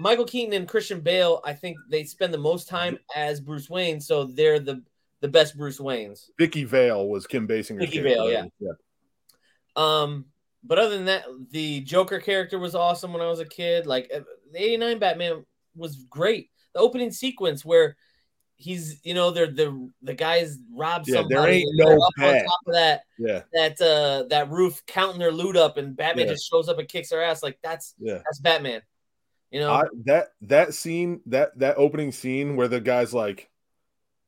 Michael 0.00 0.24
Keaton 0.24 0.54
and 0.54 0.66
Christian 0.66 1.00
Bale, 1.00 1.42
I 1.44 1.52
think 1.52 1.76
they 1.90 2.04
spend 2.04 2.32
the 2.32 2.38
most 2.38 2.68
time 2.68 2.98
as 3.14 3.38
Bruce 3.38 3.68
Wayne, 3.68 4.00
so 4.00 4.24
they're 4.24 4.58
the 4.58 4.82
the 5.20 5.28
best 5.28 5.56
Bruce 5.58 5.78
Waynes. 5.78 6.30
Vicky 6.38 6.64
Vale 6.64 7.06
was 7.06 7.26
Kim 7.26 7.46
Basinger. 7.46 7.80
Vicky 7.80 8.00
Vale, 8.00 8.30
yeah. 8.30 8.44
Um, 9.76 10.24
but 10.64 10.78
other 10.78 10.96
than 10.96 11.04
that, 11.04 11.24
the 11.50 11.80
Joker 11.82 12.18
character 12.18 12.58
was 12.58 12.74
awesome 12.74 13.12
when 13.12 13.20
I 13.20 13.28
was 13.28 13.40
a 13.40 13.44
kid. 13.44 13.86
Like 13.86 14.10
uh, 14.14 14.20
the 14.52 14.62
'89 14.62 14.98
Batman 14.98 15.44
was 15.76 15.96
great. 16.08 16.48
The 16.72 16.80
opening 16.80 17.10
sequence 17.10 17.62
where 17.62 17.96
he's, 18.56 19.00
you 19.04 19.12
know, 19.12 19.30
they're 19.30 19.52
the 19.52 19.90
the 20.00 20.14
guys 20.14 20.58
rob 20.74 21.04
Yeah, 21.06 21.16
there 21.16 21.22
somebody. 21.22 21.56
ain't 21.58 21.70
they're 21.76 21.96
no 21.96 22.02
up 22.02 22.12
on 22.22 22.34
top 22.44 22.60
of 22.68 22.72
that 22.74 23.02
yeah, 23.18 23.42
that 23.52 23.80
uh 23.82 24.24
that 24.30 24.50
roof 24.50 24.82
counting 24.86 25.18
their 25.18 25.32
loot 25.32 25.58
up, 25.58 25.76
and 25.76 25.94
Batman 25.94 26.26
Yeah. 26.26 26.32
just 26.32 26.48
shows 26.48 26.70
up 26.70 26.78
and 26.78 26.88
kicks 26.88 27.10
their 27.10 27.22
ass. 27.22 27.42
Like 27.42 27.58
that's 27.62 27.94
yeah. 27.98 28.22
that's 28.24 28.38
Batman. 28.38 28.80
You 29.50 29.60
know, 29.60 29.72
I, 29.72 29.84
that 30.04 30.28
that 30.42 30.74
scene, 30.74 31.20
that 31.26 31.58
that 31.58 31.76
opening 31.76 32.12
scene 32.12 32.56
where 32.56 32.68
the 32.68 32.80
guy's 32.80 33.12
like, 33.12 33.50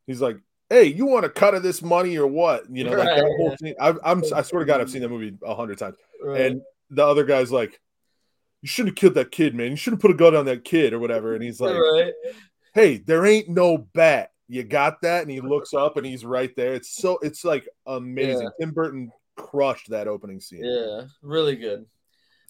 he's 0.07 0.21
like, 0.21 0.39
"Hey, 0.69 0.85
you 0.85 1.07
want 1.07 1.25
a 1.25 1.29
cut 1.29 1.55
of 1.55 1.63
this 1.63 1.81
money 1.81 2.17
or 2.19 2.27
what?" 2.27 2.65
You 2.69 2.85
know, 2.85 2.91
like 2.91 3.07
Right, 3.07 3.17
that 3.19 3.25
whole 3.25 3.51
yeah. 3.51 3.57
scene. 3.57 3.75
I, 3.81 3.95
I'm 4.05 4.23
I 4.35 4.43
swear 4.43 4.61
to 4.61 4.67
God, 4.67 4.81
I've 4.81 4.91
seen 4.91 5.03
that 5.03 5.09
movie 5.11 5.37
a 5.45 5.55
hundred 5.55 5.79
times. 5.79 5.97
Right. 6.23 6.41
And 6.41 6.63
the 6.91 7.07
other 7.07 7.25
guy's 7.25 7.53
like, 7.53 7.81
"You 8.63 8.69
shouldn't 8.69 8.91
have 8.99 9.01
killed 9.01 9.15
that 9.15 9.31
kid, 9.31 9.55
man. 9.55 9.71
You 9.71 9.77
should 9.77 9.93
have 9.93 10.01
put 10.01 10.11
a 10.11 10.15
gun 10.15 10.35
on 10.35 10.47
that 10.47 10.65
kid 10.65 10.93
or 10.93 10.99
whatever." 10.99 11.35
And 11.35 11.43
he's 11.43 11.61
like, 11.61 11.77
right. 11.77 12.13
"Hey, 12.75 12.97
there 12.99 13.25
ain't 13.25 13.49
no 13.49 13.79
bat. 13.79 14.33
You 14.49 14.65
got 14.65 15.03
that?" 15.03 15.23
And 15.23 15.31
he 15.31 15.41
looks 15.41 15.73
up 15.73 15.97
and 15.97 16.05
he's 16.05 16.25
right 16.25 16.55
there. 16.57 16.75
It's 16.75 16.97
so 16.97 17.19
it's 17.23 17.45
like 17.45 17.69
amazing. 17.87 18.51
Tim 18.61 18.73
Burton 18.73 19.13
crushed 19.37 19.91
that 19.91 20.09
opening 20.09 20.41
scene. 20.41 20.65
Yeah, 20.65 21.03
really 21.23 21.55
good. 21.55 21.87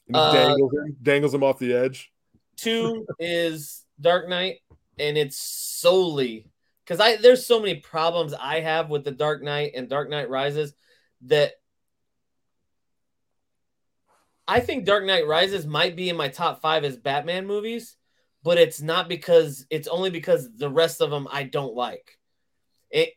And 0.09 0.17
he 0.17 0.23
Uh, 0.23 0.33
dangles 0.33 0.73
him, 0.73 0.97
dangles 1.03 1.35
him 1.35 1.43
off 1.45 1.59
the 1.59 1.75
edge. 1.75 2.12
Two 2.63 3.07
is 3.19 3.85
Dark 4.01 4.29
Knight, 4.29 4.59
and 4.99 5.19
it's 5.19 5.37
solely 5.37 6.47
because 6.85 7.01
I 7.01 7.17
there's 7.17 7.47
so 7.47 7.61
many 7.61 7.77
problems 7.77 8.35
I 8.35 8.61
have 8.61 8.91
with 8.91 9.05
the 9.05 9.11
Dark 9.11 9.43
Knight 9.43 9.73
and 9.75 9.89
Dark 9.89 10.09
Knight 10.09 10.31
Rises 10.31 10.75
that 11.23 11.53
I 14.47 14.61
think 14.61 14.85
Dark 14.85 15.05
Knight 15.05 15.27
Rises 15.27 15.67
might 15.67 15.97
be 15.97 16.09
in 16.09 16.17
my 16.17 16.29
top 16.29 16.61
five 16.61 16.85
as 16.85 16.97
Batman 16.97 17.47
movies, 17.47 17.97
but 18.43 18.59
it's 18.59 18.81
not 18.81 19.09
because 19.09 19.67
it's 19.71 19.89
only 19.89 20.11
because 20.11 20.49
the 20.57 20.71
rest 20.71 21.01
of 21.01 21.11
them 21.11 21.29
I 21.31 21.45
don't 21.45 21.75
like. 21.75 22.19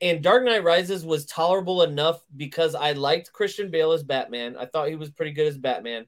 And 0.02 0.24
Dark 0.24 0.46
Knight 0.46 0.64
Rises 0.64 1.06
was 1.06 1.26
tolerable 1.26 1.82
enough 1.84 2.22
because 2.36 2.76
I 2.76 2.94
liked 2.94 3.34
Christian 3.34 3.70
Bale 3.72 3.92
as 3.92 4.04
Batman. 4.04 4.56
I 4.58 4.66
thought 4.68 4.88
he 4.88 4.96
was 4.96 5.10
pretty 5.10 5.34
good 5.34 5.48
as 5.48 5.58
Batman. 5.58 6.06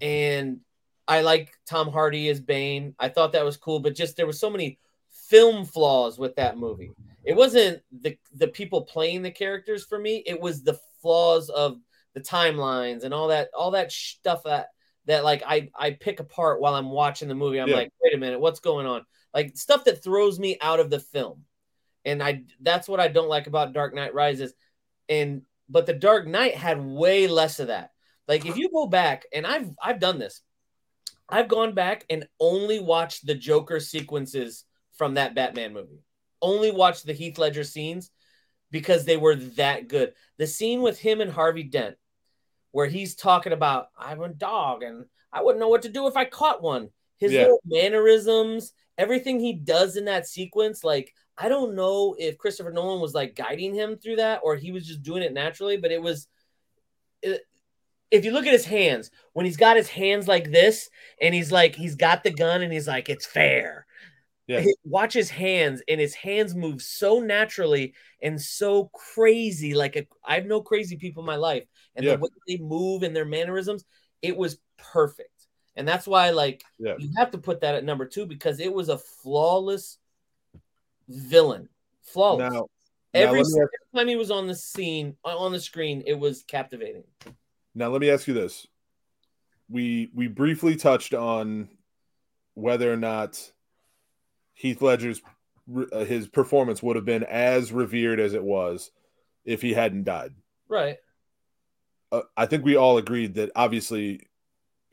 and 0.00 0.60
I 1.08 1.22
like 1.22 1.52
Tom 1.66 1.88
Hardy 1.90 2.28
as 2.28 2.40
Bane. 2.40 2.94
I 2.98 3.08
thought 3.08 3.32
that 3.32 3.44
was 3.44 3.56
cool, 3.56 3.80
but 3.80 3.94
just 3.94 4.16
there 4.16 4.26
were 4.26 4.32
so 4.32 4.50
many 4.50 4.78
film 5.10 5.64
flaws 5.64 6.18
with 6.18 6.36
that 6.36 6.56
movie. 6.58 6.92
It 7.24 7.34
wasn't 7.34 7.82
the 7.92 8.16
the 8.34 8.48
people 8.48 8.82
playing 8.82 9.22
the 9.22 9.30
characters 9.30 9.84
for 9.84 9.98
me. 9.98 10.22
It 10.26 10.40
was 10.40 10.62
the 10.62 10.78
flaws 11.00 11.48
of 11.48 11.78
the 12.14 12.20
timelines 12.20 13.04
and 13.04 13.14
all 13.14 13.28
that 13.28 13.48
all 13.56 13.72
that 13.72 13.90
stuff 13.90 14.42
that 14.44 14.68
that 15.06 15.24
like 15.24 15.42
I 15.46 15.70
I 15.74 15.92
pick 15.92 16.20
apart 16.20 16.60
while 16.60 16.74
I'm 16.74 16.90
watching 16.90 17.28
the 17.28 17.34
movie. 17.34 17.58
I'm 17.60 17.68
Yeah. 17.68 17.76
like, 17.76 17.92
wait 18.02 18.14
a 18.14 18.18
minute, 18.18 18.40
what's 18.40 18.60
going 18.60 18.86
on? 18.86 19.04
Like 19.34 19.56
stuff 19.56 19.84
that 19.84 20.02
throws 20.02 20.38
me 20.38 20.58
out 20.60 20.80
of 20.80 20.90
the 20.90 21.00
film. 21.00 21.44
And 22.04 22.22
I 22.22 22.42
that's 22.60 22.88
what 22.88 23.00
I 23.00 23.08
don't 23.08 23.28
like 23.28 23.46
about 23.46 23.72
Dark 23.72 23.94
Knight 23.94 24.14
Rises. 24.14 24.52
And 25.08 25.42
but 25.68 25.86
the 25.86 25.94
Dark 25.94 26.26
Knight 26.26 26.54
had 26.54 26.84
way 26.84 27.26
less 27.28 27.60
of 27.60 27.68
that. 27.68 27.90
Like 28.28 28.46
if 28.46 28.56
you 28.56 28.68
go 28.70 28.86
back, 28.86 29.24
and 29.32 29.46
I've 29.46 29.70
I've 29.82 30.00
done 30.00 30.18
this, 30.18 30.42
I've 31.28 31.48
gone 31.48 31.74
back 31.74 32.04
and 32.10 32.26
only 32.38 32.78
watched 32.78 33.26
the 33.26 33.34
Joker 33.34 33.80
sequences 33.80 34.64
from 34.96 35.14
that 35.14 35.34
Batman 35.34 35.72
movie. 35.72 36.02
Only 36.40 36.70
watched 36.70 37.06
the 37.06 37.12
Heath 37.12 37.38
Ledger 37.38 37.64
scenes 37.64 38.10
because 38.70 39.04
they 39.04 39.16
were 39.16 39.36
that 39.36 39.88
good. 39.88 40.14
The 40.38 40.46
scene 40.46 40.82
with 40.82 40.98
him 40.98 41.20
and 41.20 41.30
Harvey 41.30 41.62
Dent, 41.62 41.96
where 42.72 42.86
he's 42.86 43.14
talking 43.14 43.52
about 43.52 43.88
I'm 43.96 44.20
a 44.22 44.28
dog 44.28 44.82
and 44.82 45.06
I 45.32 45.42
wouldn't 45.42 45.60
know 45.60 45.68
what 45.68 45.82
to 45.82 45.88
do 45.88 46.06
if 46.06 46.16
I 46.16 46.24
caught 46.24 46.62
one. 46.62 46.90
His 47.18 47.32
Yeah. 47.32 47.42
little 47.42 47.60
mannerisms, 47.64 48.72
everything 48.98 49.38
he 49.40 49.52
does 49.52 49.96
in 49.96 50.06
that 50.06 50.26
sequence, 50.26 50.82
like 50.84 51.14
I 51.38 51.48
don't 51.48 51.74
know 51.74 52.14
if 52.18 52.36
Christopher 52.36 52.72
Nolan 52.72 53.00
was 53.00 53.14
like 53.14 53.34
guiding 53.34 53.74
him 53.74 53.96
through 53.96 54.16
that 54.16 54.40
or 54.42 54.56
he 54.56 54.72
was 54.72 54.86
just 54.86 55.02
doing 55.02 55.22
it 55.22 55.32
naturally, 55.32 55.76
but 55.76 55.92
it 55.92 56.02
was 56.02 56.28
it, 57.22 57.42
if 58.12 58.24
you 58.26 58.30
look 58.30 58.46
at 58.46 58.52
his 58.52 58.66
hands, 58.66 59.10
when 59.32 59.46
he's 59.46 59.56
got 59.56 59.76
his 59.76 59.88
hands 59.88 60.28
like 60.28 60.52
this 60.52 60.90
and 61.20 61.34
he's 61.34 61.50
like 61.50 61.74
he's 61.74 61.96
got 61.96 62.22
the 62.22 62.30
gun 62.30 62.62
and 62.62 62.72
he's 62.72 62.86
like 62.86 63.08
it's 63.08 63.26
fair. 63.26 63.86
Yeah. 64.46 64.64
Watch 64.84 65.14
his 65.14 65.30
hands 65.30 65.82
and 65.88 65.98
his 66.00 66.14
hands 66.14 66.54
move 66.54 66.82
so 66.82 67.20
naturally 67.20 67.94
and 68.20 68.40
so 68.40 68.90
crazy. 68.92 69.72
Like 69.72 69.96
a, 69.96 70.06
I've 70.24 70.46
no 70.46 70.60
crazy 70.60 70.96
people 70.96 71.22
in 71.22 71.26
my 71.26 71.36
life, 71.36 71.64
and 71.96 72.04
Yeah. 72.04 72.16
the 72.16 72.22
way 72.22 72.28
they 72.46 72.58
move 72.58 73.02
and 73.02 73.16
their 73.16 73.24
mannerisms, 73.24 73.84
it 74.20 74.36
was 74.36 74.58
perfect. 74.76 75.30
And 75.74 75.88
that's 75.88 76.06
why, 76.06 76.30
like, 76.30 76.62
Yeah. 76.78 76.96
you 76.98 77.08
have 77.16 77.30
to 77.30 77.38
put 77.38 77.60
that 77.62 77.76
at 77.76 77.84
number 77.84 78.04
two 78.04 78.26
because 78.26 78.60
it 78.60 78.72
was 78.72 78.90
a 78.90 78.98
flawless 78.98 79.98
villain. 81.08 81.68
Flawless. 82.02 82.52
Now, 82.52 82.58
now 82.58 82.68
every 83.14 83.38
me 83.38 83.44
single 83.44 83.68
time 83.94 84.08
he 84.08 84.16
was 84.16 84.30
on 84.30 84.48
the 84.48 84.54
scene, 84.54 85.16
on 85.24 85.52
the 85.52 85.60
screen, 85.60 86.02
it 86.04 86.18
was 86.18 86.42
captivating. 86.42 87.04
Now 87.74 87.88
let 87.88 88.00
me 88.00 88.10
ask 88.10 88.26
you 88.26 88.34
this: 88.34 88.66
we 89.68 90.10
we 90.14 90.28
briefly 90.28 90.76
touched 90.76 91.14
on 91.14 91.68
whether 92.54 92.92
or 92.92 92.96
not 92.96 93.50
Heath 94.54 94.82
Ledger's 94.82 95.22
uh, 95.92 96.04
his 96.04 96.28
performance 96.28 96.82
would 96.82 96.96
have 96.96 97.04
been 97.04 97.24
as 97.24 97.72
revered 97.72 98.20
as 98.20 98.34
it 98.34 98.42
was 98.42 98.90
if 99.44 99.62
he 99.62 99.72
hadn't 99.72 100.04
died. 100.04 100.32
Right. 100.68 100.98
Uh, 102.10 102.22
I 102.36 102.46
think 102.46 102.64
we 102.64 102.76
all 102.76 102.98
agreed 102.98 103.34
that 103.34 103.50
obviously 103.56 104.28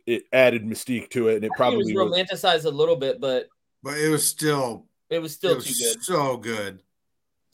it 0.05 0.23
added 0.31 0.65
mystique 0.65 1.09
to 1.11 1.27
it, 1.27 1.35
and 1.35 1.43
it 1.43 1.47
It 1.47 1.57
probably 1.57 1.93
was 1.93 1.93
was, 1.93 2.11
romanticized 2.11 2.65
a 2.65 2.69
little 2.69 2.95
bit, 2.95 3.19
but 3.19 3.47
But 3.83 3.97
it 3.97 4.09
was 4.09 4.25
still 4.25 4.85
it 5.09 5.19
was 5.19 5.33
still 5.33 5.51
it 5.51 5.55
was 5.55 5.65
too 5.65 5.73
good. 5.93 6.03
so 6.03 6.37
good. 6.37 6.79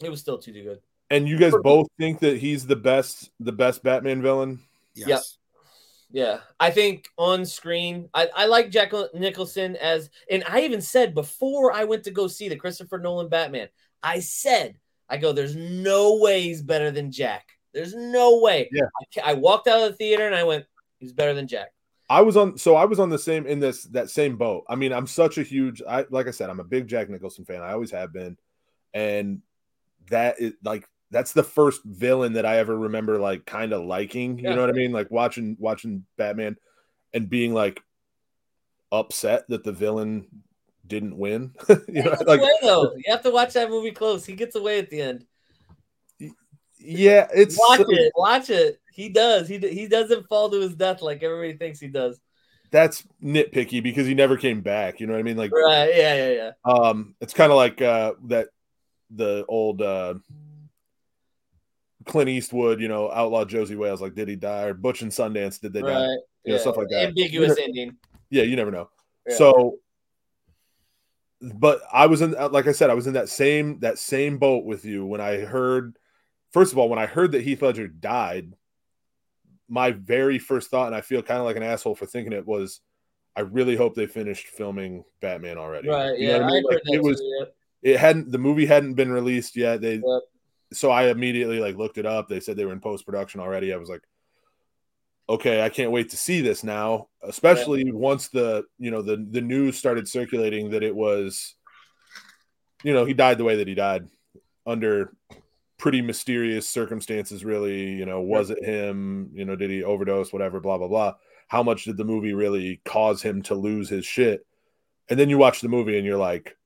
It 0.04 0.10
was 0.10 0.20
still 0.20 0.38
too 0.38 0.52
good. 0.52 0.82
And 1.10 1.28
you 1.28 1.38
guys 1.38 1.54
both 1.64 1.88
think 2.00 2.20
that 2.20 2.38
he's 2.38 2.66
the 2.68 2.76
best, 2.76 3.30
the 3.40 3.52
best 3.52 3.84
Batman 3.84 4.22
villain. 4.22 4.60
Yes. 4.96 5.08
Yep. 5.08 5.22
Yeah, 6.12 6.40
I 6.60 6.72
think 6.72 7.10
on 7.18 7.46
screen, 7.46 8.10
I, 8.14 8.30
I 8.34 8.46
like 8.46 8.70
Jack 8.70 8.94
Nicholson 9.14 9.76
as, 9.76 10.10
and 10.30 10.44
I 10.48 10.62
even 10.62 10.80
said 10.80 11.14
before 11.14 11.74
I 11.74 11.84
went 11.84 12.04
to 12.06 12.12
go 12.12 12.28
see 12.28 12.48
the 12.48 12.56
Christopher 12.56 13.00
Nolan 13.00 13.28
Batman, 13.28 13.68
I 14.02 14.20
said, 14.22 14.78
I 15.10 15.18
go, 15.18 15.34
there's 15.34 15.58
no 15.58 16.18
way 16.18 16.42
he's 16.44 16.62
better 16.62 16.90
than 16.92 17.12
Jack. 17.12 17.50
There's 17.74 17.94
no 17.94 18.40
way. 18.40 18.70
Yeah. 18.72 18.86
I, 19.24 19.32
I 19.32 19.34
walked 19.34 19.68
out 19.68 19.84
of 19.84 19.92
the 19.92 19.98
theater 19.98 20.26
and 20.26 20.36
I 20.36 20.44
went, 20.44 20.66
he's 21.00 21.12
better 21.12 21.34
than 21.34 21.48
Jack. 21.48 21.74
I 22.10 22.22
was 22.22 22.38
on 22.38 22.58
so 22.58 22.76
I 22.76 22.86
was 22.86 23.00
on 23.00 23.10
the 23.10 23.20
same 23.20 23.48
in 23.48 23.60
this 23.60 23.84
that 23.86 24.10
same 24.10 24.38
boat. 24.38 24.64
I 24.70 24.76
mean, 24.76 24.94
I'm 24.94 25.08
such 25.08 25.40
a 25.40 25.44
huge 25.44 25.82
I 25.82 26.06
like 26.12 26.28
I 26.28 26.32
said, 26.32 26.50
I'm 26.50 26.60
a 26.60 26.64
big 26.64 26.88
Jack 26.88 27.10
Nicholson 27.10 27.46
fan. 27.46 27.62
I 27.62 27.74
always 27.74 27.92
have 27.92 28.14
been. 28.14 28.38
And 28.94 29.42
that 30.10 30.40
is 30.40 30.54
like 30.64 30.88
that's 31.12 31.34
the 31.34 31.44
first 31.44 31.82
villain 31.84 32.34
that 32.34 32.46
I 32.46 32.58
ever 32.58 32.78
remember 32.78 33.20
like 33.20 33.46
kind 33.46 33.74
of 33.74 33.86
liking. 33.86 34.38
You 34.40 34.46
Yeah. 34.50 34.56
know 34.56 34.62
what 34.62 34.70
I 34.70 34.74
mean? 34.74 34.92
Like 34.92 35.12
watching 35.12 35.56
watching 35.60 36.06
Batman 36.18 36.58
and 37.14 37.30
being 37.30 37.54
like 37.54 37.82
upset 38.92 39.48
that 39.50 39.64
the 39.64 39.72
villain 39.72 40.28
didn't 40.88 41.18
win. 41.18 41.54
you 41.88 42.04
know, 42.04 42.16
like 42.26 42.40
away 42.42 42.50
though. 42.62 42.94
You 42.96 43.04
have 43.08 43.24
to 43.24 43.32
watch 43.32 43.54
that 43.54 43.70
movie 43.70 43.92
close. 43.92 44.26
He 44.26 44.34
gets 44.34 44.56
away 44.56 44.80
at 44.80 44.90
the 44.90 45.02
end. 45.02 45.26
yeah, 46.80 47.28
it's 47.34 47.58
Watch 47.58 47.80
so- 47.80 47.86
it. 47.92 48.12
Watch 48.16 48.50
it. 48.50 48.80
He 48.92 49.10
does. 49.10 49.48
He 49.50 49.58
he 49.58 49.88
doesn't 49.88 50.28
fall 50.28 50.50
to 50.50 50.60
his 50.62 50.74
death 50.76 51.02
like 51.02 51.22
everybody 51.22 51.58
thinks 51.58 51.80
he 51.82 51.88
does. 51.90 52.20
that's 52.72 53.04
nitpicky 53.24 53.82
because 53.84 54.08
he 54.08 54.14
never 54.14 54.38
came 54.38 54.62
back. 54.62 55.00
You 55.00 55.08
know 55.08 55.14
what 55.14 55.20
I 55.20 55.24
mean? 55.24 55.38
Like 55.38 55.52
Right? 55.52 55.94
Yeah, 55.96 56.16
yeah, 56.16 56.32
yeah. 56.32 56.52
Um, 56.74 57.16
it's 57.22 57.34
kind 57.34 57.52
of 57.52 57.58
like 57.58 57.82
uh, 57.82 58.14
that 58.26 58.48
the 59.12 59.46
old 59.50 59.82
uh, 59.82 60.16
Clint 62.06 62.30
Eastwood, 62.30 62.80
you 62.80 62.88
know, 62.88 63.12
outlaw 63.12 63.46
Josey 63.46 63.76
Wales. 63.76 64.02
Like, 64.02 64.16
did 64.16 64.28
he 64.28 64.36
die? 64.36 64.64
Or 64.64 64.74
Butch 64.74 65.02
and 65.02 65.12
Sundance, 65.12 65.60
did 65.60 65.74
they 65.74 65.82
die? 65.82 66.08
right. 66.08 66.18
You 66.44 66.54
know, 66.54 66.58
stuff 66.60 66.78
like 66.78 66.90
that. 66.90 67.08
Ambiguous 67.08 67.58
You 67.58 67.64
ending. 67.64 67.98
Yeah, 68.30 68.44
you 68.44 68.56
never 68.56 68.72
know. 68.72 68.90
Yeah. 69.28 69.36
So, 69.36 69.80
but 71.42 71.82
I 71.92 72.06
was 72.06 72.22
in, 72.22 72.36
uh, 72.36 72.50
like 72.50 72.68
I 72.68 72.72
said, 72.72 72.90
I 72.90 72.94
was 72.94 73.08
in 73.08 73.14
that 73.14 73.30
same 73.30 73.80
that 73.80 73.98
same 73.98 74.38
boat 74.38 74.66
with 74.66 74.86
you 74.86 75.06
when 75.06 75.22
I 75.22 75.40
heard. 75.40 75.98
First 76.52 76.72
of 76.72 76.78
all, 76.78 76.88
when 76.88 77.00
I 77.00 77.06
heard 77.06 77.34
that 77.34 77.42
Heath 77.42 77.62
Ledger 77.62 77.88
died, 77.88 78.54
my 79.68 79.92
very 79.92 80.40
first 80.40 80.70
thought, 80.70 80.88
and 80.88 80.96
I 80.96 81.02
feel 81.02 81.22
kind 81.22 81.40
of 81.40 81.46
like 81.46 81.58
an 81.58 81.64
asshole 81.64 81.96
for 81.96 82.06
thinking 82.06 82.32
it 82.32 82.46
was, 82.46 82.80
I 83.36 83.42
really 83.42 83.76
hope 83.76 83.96
they 83.96 84.08
finished 84.08 84.48
filming 84.48 85.04
Batman 85.20 85.58
already. 85.58 85.90
Right. 85.90 86.18
You 86.18 86.28
know 86.28 86.40
Yeah. 86.40 86.46
I 86.46 86.48
mean? 86.48 86.64
Like, 86.64 86.82
it 86.86 87.04
was 87.04 87.20
too, 87.20 87.46
yeah. 87.82 87.94
it 87.94 88.00
hadn't 88.00 88.32
the 88.32 88.38
movie 88.38 88.66
hadn't 88.66 88.94
been 88.94 89.12
released 89.12 89.56
yet 89.56 89.82
they 89.82 89.96
Yep. 89.96 90.22
So 90.76 90.92
i 90.92 91.08
immediately 91.10 91.60
like 91.60 91.78
looked 91.78 91.98
it 91.98 92.06
up. 92.06 92.28
They 92.28 92.40
said 92.40 92.58
they 92.58 92.66
were 92.66 92.74
in 92.74 92.80
post-production 92.80 93.40
already. 93.40 93.74
I 93.74 93.78
was 93.78 93.90
like 93.90 94.02
okay 95.28 95.64
i 95.64 95.70
can't 95.70 95.90
wait 95.90 96.12
to 96.12 96.18
see 96.18 96.40
this 96.40 96.64
now 96.64 97.08
especially 97.24 97.92
once 97.92 98.28
the 98.28 98.64
you 98.78 98.92
know 98.92 99.02
the 99.02 99.26
the 99.32 99.42
news 99.42 99.76
started 99.76 100.08
circulating 100.08 100.70
that 100.70 100.84
it 100.84 100.96
was 100.96 101.56
you 102.84 102.94
know 102.94 103.06
he 103.06 103.14
died 103.16 103.40
the 103.40 103.44
way 103.44 103.56
that 103.56 103.68
he 103.68 103.74
died 103.74 104.08
under 104.68 105.14
pretty 105.78 106.02
mysterious 106.02 106.70
circumstances 106.70 107.44
really. 107.44 107.94
You 107.94 108.06
know 108.06 108.22
was 108.22 108.50
it 108.50 108.64
him? 108.64 109.30
You 109.34 109.46
know 109.46 109.56
did 109.56 109.70
he 109.70 109.84
overdose? 109.84 110.32
Whatever 110.32 110.60
blah 110.60 110.78
blah 110.78 110.88
blah. 110.88 111.14
How 111.48 111.64
much 111.64 111.84
did 111.84 111.98
the 111.98 112.06
movie 112.06 112.34
really 112.34 112.82
cause 112.86 113.22
him 113.22 113.42
to 113.44 113.56
lose 113.56 113.90
his 113.90 114.06
shit? 114.06 114.46
And 115.10 115.20
then 115.20 115.30
you 115.30 115.38
watch 115.38 115.62
the 115.62 115.70
movie 115.70 115.98
and 115.98 116.06
you're 116.06 116.18
like 116.18 116.58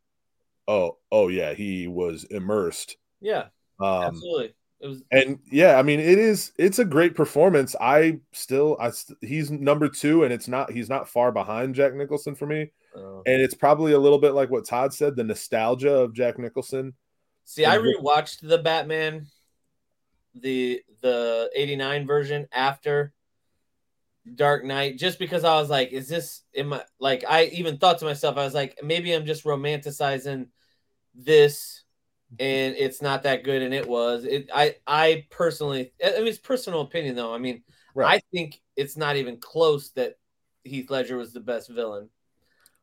oh 0.67 0.97
oh 1.11 1.27
yeah 1.27 1.53
he 1.53 1.87
was 1.87 2.25
immersed 2.25 2.97
Yeah. 3.21 3.47
Um 3.79 4.03
Absolutely. 4.03 4.53
It 4.81 4.87
was. 4.87 5.03
and 5.11 5.39
yeah 5.51 5.77
i 5.77 5.81
mean 5.81 5.99
it 5.99 6.17
is 6.17 6.53
it's 6.57 6.79
a 6.79 6.85
great 6.85 7.13
performance 7.13 7.75
i 7.81 8.17
still 8.31 8.77
i 8.79 8.89
st- 8.91 9.17
he's 9.21 9.51
number 9.51 9.89
two 9.89 10.23
and 10.23 10.31
it's 10.31 10.47
not 10.47 10.71
he's 10.71 10.87
not 10.87 11.09
far 11.09 11.33
behind 11.33 11.75
jack 11.75 11.93
nicholson 11.93 12.33
for 12.33 12.45
me 12.45 12.71
uh, 12.95 13.17
and 13.25 13.41
it's 13.41 13.53
probably 13.53 13.91
a 13.91 13.99
little 13.99 14.19
bit 14.19 14.31
like 14.31 14.49
what 14.49 14.65
todd 14.65 14.93
said 14.93 15.17
the 15.17 15.23
nostalgia 15.23 15.93
of 15.93 16.13
jack 16.13 16.39
nicholson 16.39 16.93
see, 17.49 17.65
I 17.65 17.77
rewatched 17.77 18.47
the 18.47 18.59
Batman, 18.59 19.27
the 20.35 20.81
the 21.01 21.49
'89 21.55 22.05
version 22.05 22.47
after 22.51 23.11
Dark 24.35 24.63
Knight, 24.63 24.97
just 24.97 25.17
because 25.17 25.43
I 25.43 25.59
was 25.59 25.69
like, 25.69 25.91
"Is 25.91 26.07
this 26.07 26.43
in 26.53 26.67
my 26.67 26.83
like?" 26.99 27.23
I 27.27 27.45
even 27.45 27.77
thought 27.77 27.99
to 27.99 28.05
myself, 28.05 28.37
I 28.37 28.45
was 28.45 28.53
like, 28.53 28.79
"Maybe 28.83 29.11
I'm 29.13 29.25
just 29.25 29.43
romanticizing 29.43 30.47
this." 31.15 31.78
And 32.37 32.75
it's 32.75 33.01
not 33.01 33.23
that 33.23 33.43
good, 33.43 33.61
and 33.63 33.73
it 33.73 33.87
was. 33.87 34.23
It. 34.23 34.49
I. 34.53 34.75
I 34.85 35.25
personally. 35.31 35.93
I 36.03 36.11
mean, 36.19 36.27
it's 36.27 36.37
personal 36.37 36.81
opinion, 36.81 37.15
though. 37.15 37.33
I 37.33 37.37
mean, 37.39 37.63
Right. 37.95 38.17
I 38.17 38.21
think 38.31 38.61
it's 38.75 38.95
not 38.95 39.15
even 39.15 39.37
close 39.37 39.89
that 39.91 40.17
Heath 40.63 40.91
Ledger 40.91 41.17
was 41.17 41.33
the 41.33 41.39
best 41.39 41.69
villain. 41.69 42.09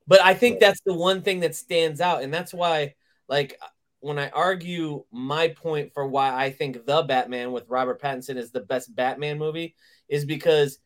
But 0.09 0.21
I 0.21 0.35
think 0.35 0.55
Right. 0.55 0.61
that's 0.61 0.81
the 0.85 0.95
one 0.95 1.23
thing 1.23 1.41
that 1.41 1.55
stands 1.55 2.01
out, 2.01 2.23
and 2.23 2.35
that's 2.35 2.53
why, 2.53 2.95
like, 3.29 3.59
when 4.01 4.19
I 4.19 4.31
argue 4.31 5.05
my 5.13 5.49
point 5.49 5.93
for 5.95 6.07
why 6.07 6.35
I 6.35 6.51
think 6.51 6.85
the 6.85 7.03
Batman 7.03 7.53
with 7.53 7.69
Robert 7.69 8.01
Pattinson 8.01 8.37
is 8.37 8.51
the 8.51 8.61
best 8.61 8.95
Batman 8.95 9.39
movie 9.39 9.75
is 10.09 10.25
because 10.25 10.79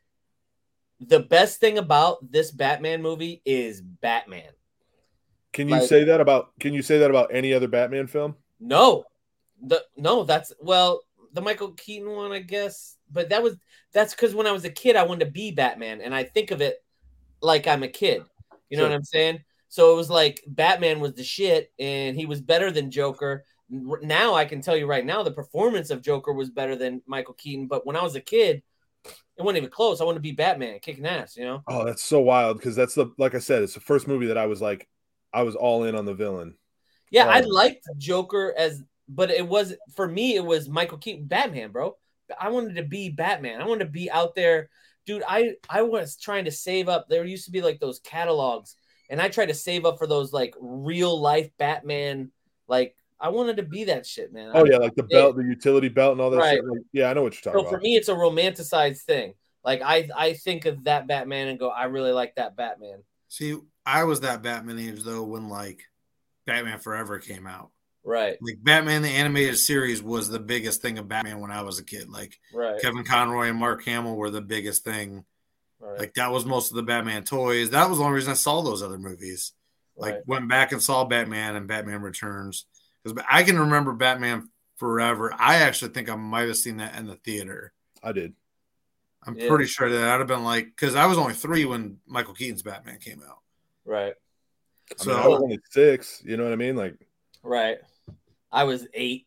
the 1.01 1.21
best 1.21 1.61
thing 1.61 1.79
about 1.79 2.31
this 2.31 2.51
Batman 2.51 3.01
movie 3.03 3.41
is 3.45 3.81
Batman. 3.81 4.53
can 5.53 5.69
you 5.69 5.75
Like- 5.75 5.89
say 5.89 6.05
that 6.05 6.21
about 6.21 6.53
can 6.61 6.73
you 6.73 6.81
say 6.83 6.99
that 6.99 7.11
about 7.11 7.35
any 7.35 7.53
other 7.53 7.67
batman 7.67 8.07
film 8.07 8.37
No, 8.61 9.05
the 9.63 9.83
no, 9.97 10.25
that's 10.25 10.53
well, 10.61 11.03
the 11.33 11.41
Michael 11.43 11.73
Keaton 11.73 12.11
one, 12.11 12.33
I 12.33 12.41
guess. 12.41 12.97
But 13.11 13.31
that 13.31 13.43
was 13.43 13.57
that's 13.93 14.15
because 14.15 14.35
when 14.35 14.47
I 14.47 14.53
was 14.53 14.65
a 14.65 14.71
kid, 14.71 14.97
I 14.97 15.05
wanted 15.05 15.25
to 15.25 15.31
be 15.31 15.51
Batman, 15.53 16.01
and 16.01 16.15
I 16.15 16.25
think 16.25 16.51
of 16.51 16.61
it 16.61 16.77
like 17.41 17.67
I'm 17.67 17.83
a 17.83 17.89
kid. 17.89 18.23
You 18.69 18.77
know 18.77 18.85
Sure. 18.85 18.91
what 18.91 18.95
I'm 18.95 19.05
saying? 19.05 19.41
So 19.69 19.93
it 19.93 19.97
was 19.97 20.11
like 20.11 20.43
Batman 20.47 21.01
was 21.01 21.15
the 21.15 21.25
shit, 21.25 21.73
and 21.79 22.17
he 22.17 22.27
was 22.27 22.41
better 22.41 22.71
than 22.71 22.91
Joker. 22.91 23.45
Now 23.69 24.35
I 24.35 24.45
can 24.45 24.61
tell 24.61 24.77
you 24.77 24.87
right 24.87 25.05
now, 25.05 25.23
the 25.23 25.31
performance 25.31 25.91
of 25.91 26.03
Joker 26.03 26.33
was 26.33 26.51
better 26.51 26.77
than 26.77 27.03
Michael 27.07 27.35
Keaton. 27.35 27.69
But 27.69 27.87
when 27.87 27.97
I 27.97 28.03
was 28.03 28.17
a 28.17 28.21
kid, 28.21 28.63
it 29.05 29.43
wasn't 29.43 29.59
even 29.59 29.71
close. 29.71 30.01
I 30.01 30.05
wanted 30.05 30.19
to 30.19 30.23
be 30.23 30.33
Batman, 30.33 30.79
kicking 30.81 31.07
ass. 31.07 31.37
You 31.37 31.45
know? 31.45 31.63
Oh, 31.69 31.85
that's 31.85 32.03
so 32.03 32.21
wild 32.21 32.59
because 32.59 32.77
that's 32.77 32.95
the 32.95 33.13
like 33.17 33.35
I 33.35 33.39
said, 33.39 33.63
it's 33.63 33.75
the 33.75 33.81
first 33.81 34.09
movie 34.09 34.27
that 34.27 34.39
I 34.39 34.47
was 34.47 34.61
like, 34.61 34.89
I 35.33 35.43
was 35.43 35.55
all 35.55 35.85
in 35.85 35.95
on 35.95 36.05
the 36.05 36.15
villain. 36.15 36.55
Yeah, 37.11 37.27
I 37.27 37.41
liked 37.41 37.87
Joker 37.99 38.55
as, 38.57 38.83
but 39.09 39.31
it 39.31 39.47
was 39.47 39.75
for 39.95 40.07
me. 40.07 40.37
It 40.37 40.45
was 40.45 40.69
Michael 40.69 40.99
Keaton, 40.99 41.27
Batman, 41.27 41.71
bro. 41.73 41.97
I 42.41 42.51
wanted 42.51 42.77
to 42.77 42.85
be 42.85 43.09
Batman. 43.09 43.61
I 43.61 43.67
wanted 43.67 43.85
to 43.87 43.91
be 43.91 44.11
out 44.11 44.35
there, 44.35 44.71
dude. 45.07 45.25
I 45.29 45.55
I 45.69 45.83
was 45.83 46.17
trying 46.17 46.45
to 46.45 46.53
save 46.53 46.89
up. 46.89 47.09
There 47.09 47.25
used 47.25 47.47
to 47.47 47.51
be 47.51 47.63
like 47.63 47.81
those 47.81 47.99
catalogs, 48.01 48.77
and 49.09 49.21
I 49.21 49.29
tried 49.29 49.47
to 49.47 49.55
save 49.55 49.85
up 49.85 49.99
for 49.99 50.07
those 50.07 50.33
like 50.33 50.55
real 50.61 51.21
life 51.21 51.51
Batman. 51.59 52.31
Like 52.69 52.95
I 53.19 53.31
wanted 53.31 53.57
to 53.57 53.65
be 53.65 53.85
that 53.85 54.07
shit, 54.07 54.33
man. 54.33 54.53
Oh 54.55 54.65
I- 54.65 54.71
yeah, 54.71 54.77
like 54.79 54.95
the 54.95 55.03
belt, 55.03 55.37
the 55.37 55.43
utility 55.43 55.89
belt, 55.89 56.13
and 56.13 56.21
all 56.21 56.31
that 56.31 56.37
Right. 56.39 56.55
shit. 56.59 56.65
Like, 56.65 56.83
yeah, 56.93 57.11
I 57.11 57.15
know 57.15 57.23
what 57.23 57.35
you're 57.35 57.53
talking 57.53 57.67
So 57.67 57.71
for 57.77 57.81
me, 57.81 57.97
it's 57.97 58.09
a 58.09 58.15
romanticized 58.15 59.03
thing. 59.03 59.35
Like 59.65 59.83
I 59.83 60.09
I 60.17 60.35
think 60.35 60.65
of 60.67 60.85
that 60.85 61.09
Batman 61.09 61.49
and 61.49 61.59
go, 61.59 61.69
I 61.69 61.85
really 61.85 62.13
like 62.13 62.37
that 62.37 62.57
Batman. 62.57 63.03
See, 63.29 63.57
I 63.85 64.05
was 64.05 64.21
that 64.21 64.43
Batman 64.43 64.79
age 64.79 65.03
though 65.03 65.25
when 65.25 65.49
like 65.49 65.83
Batman 66.51 66.79
Forever 66.79 67.19
came 67.19 67.47
out. 67.47 67.71
Right, 68.03 68.39
Like 68.41 68.57
Batman 68.63 69.03
the 69.03 69.09
animated 69.11 69.59
series 69.59 70.03
was 70.03 70.29
the 70.31 70.39
biggest 70.41 70.81
thing 70.81 70.99
of 70.99 71.07
Batman 71.07 71.41
when 71.41 71.51
I 71.51 71.61
was 71.63 71.79
a 71.79 71.85
kid. 71.85 72.09
Like 72.09 72.39
right, 72.55 72.81
Kevin 72.81 73.05
Conroy 73.05 73.49
and 73.49 73.59
Mark 73.59 73.85
Hamill 73.85 74.17
were 74.17 74.31
the 74.31 74.41
biggest 74.41 74.85
thing. 74.85 75.25
right. 75.81 75.99
Like 75.99 76.15
that 76.15 76.33
was 76.33 76.47
most 76.47 76.71
of 76.71 76.77
the 76.77 76.83
Batman 76.83 77.25
toys. 77.25 77.71
That 77.71 77.91
was 77.91 77.99
the 77.99 78.05
only 78.05 78.15
reason 78.17 78.31
I 78.31 78.35
saw 78.37 78.63
those 78.63 78.83
other 78.83 78.97
movies. 78.99 79.53
Like 79.97 80.15
right. 80.15 80.27
went 80.27 80.49
back 80.49 80.73
and 80.73 80.83
saw 80.83 81.05
Batman 81.05 81.57
and 81.57 81.69
Batman 81.69 82.01
Returns 82.01 82.65
because 83.05 83.23
I 83.31 83.43
can 83.43 83.59
remember 83.59 83.93
Batman 83.93 84.49
Forever. 84.77 85.35
I 85.39 85.57
actually 85.57 85.93
think 85.93 86.09
I 86.09 86.17
might 86.17 86.49
have 86.49 86.57
seen 86.57 86.79
that 86.79 86.97
in 86.99 87.07
the 87.07 87.17
theater. 87.17 87.75
I 88.03 88.13
did. 88.13 88.33
I'm 89.27 89.37
Yeah. 89.37 89.49
pretty 89.49 89.67
sure 89.67 89.91
that 89.91 90.09
I'd 90.09 90.21
have 90.21 90.27
been 90.27 90.43
like 90.45 90.69
because 90.69 90.95
I 90.95 91.05
was 91.05 91.19
only 91.19 91.35
three 91.35 91.67
when 91.67 91.99
Michael 92.07 92.33
Keaton's 92.33 92.63
Batman 92.63 92.99
came 92.99 93.23
out. 93.29 93.41
right. 93.85 94.15
I, 94.99 95.03
So 95.03 95.11
mean, 95.11 95.19
I 95.21 95.29
was 95.29 95.43
only 95.43 95.59
six. 95.71 96.23
You 96.25 96.37
know 96.37 96.45
what 96.45 96.53
I 96.53 96.57
mean? 96.57 96.77
Like, 96.77 96.97
Right. 97.43 97.79
I 98.53 98.65
was 98.65 98.87
eight. 98.95 99.27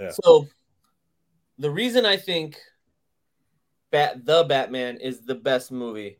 Yeah. 0.00 0.10
So 0.22 0.46
the 1.58 1.70
reason 1.70 2.04
I 2.04 2.16
think 2.16 2.58
Bat 3.90 4.26
the 4.26 4.44
Batman 4.44 4.98
is 4.98 5.24
the 5.24 5.34
best 5.34 5.72
movie, 5.72 6.18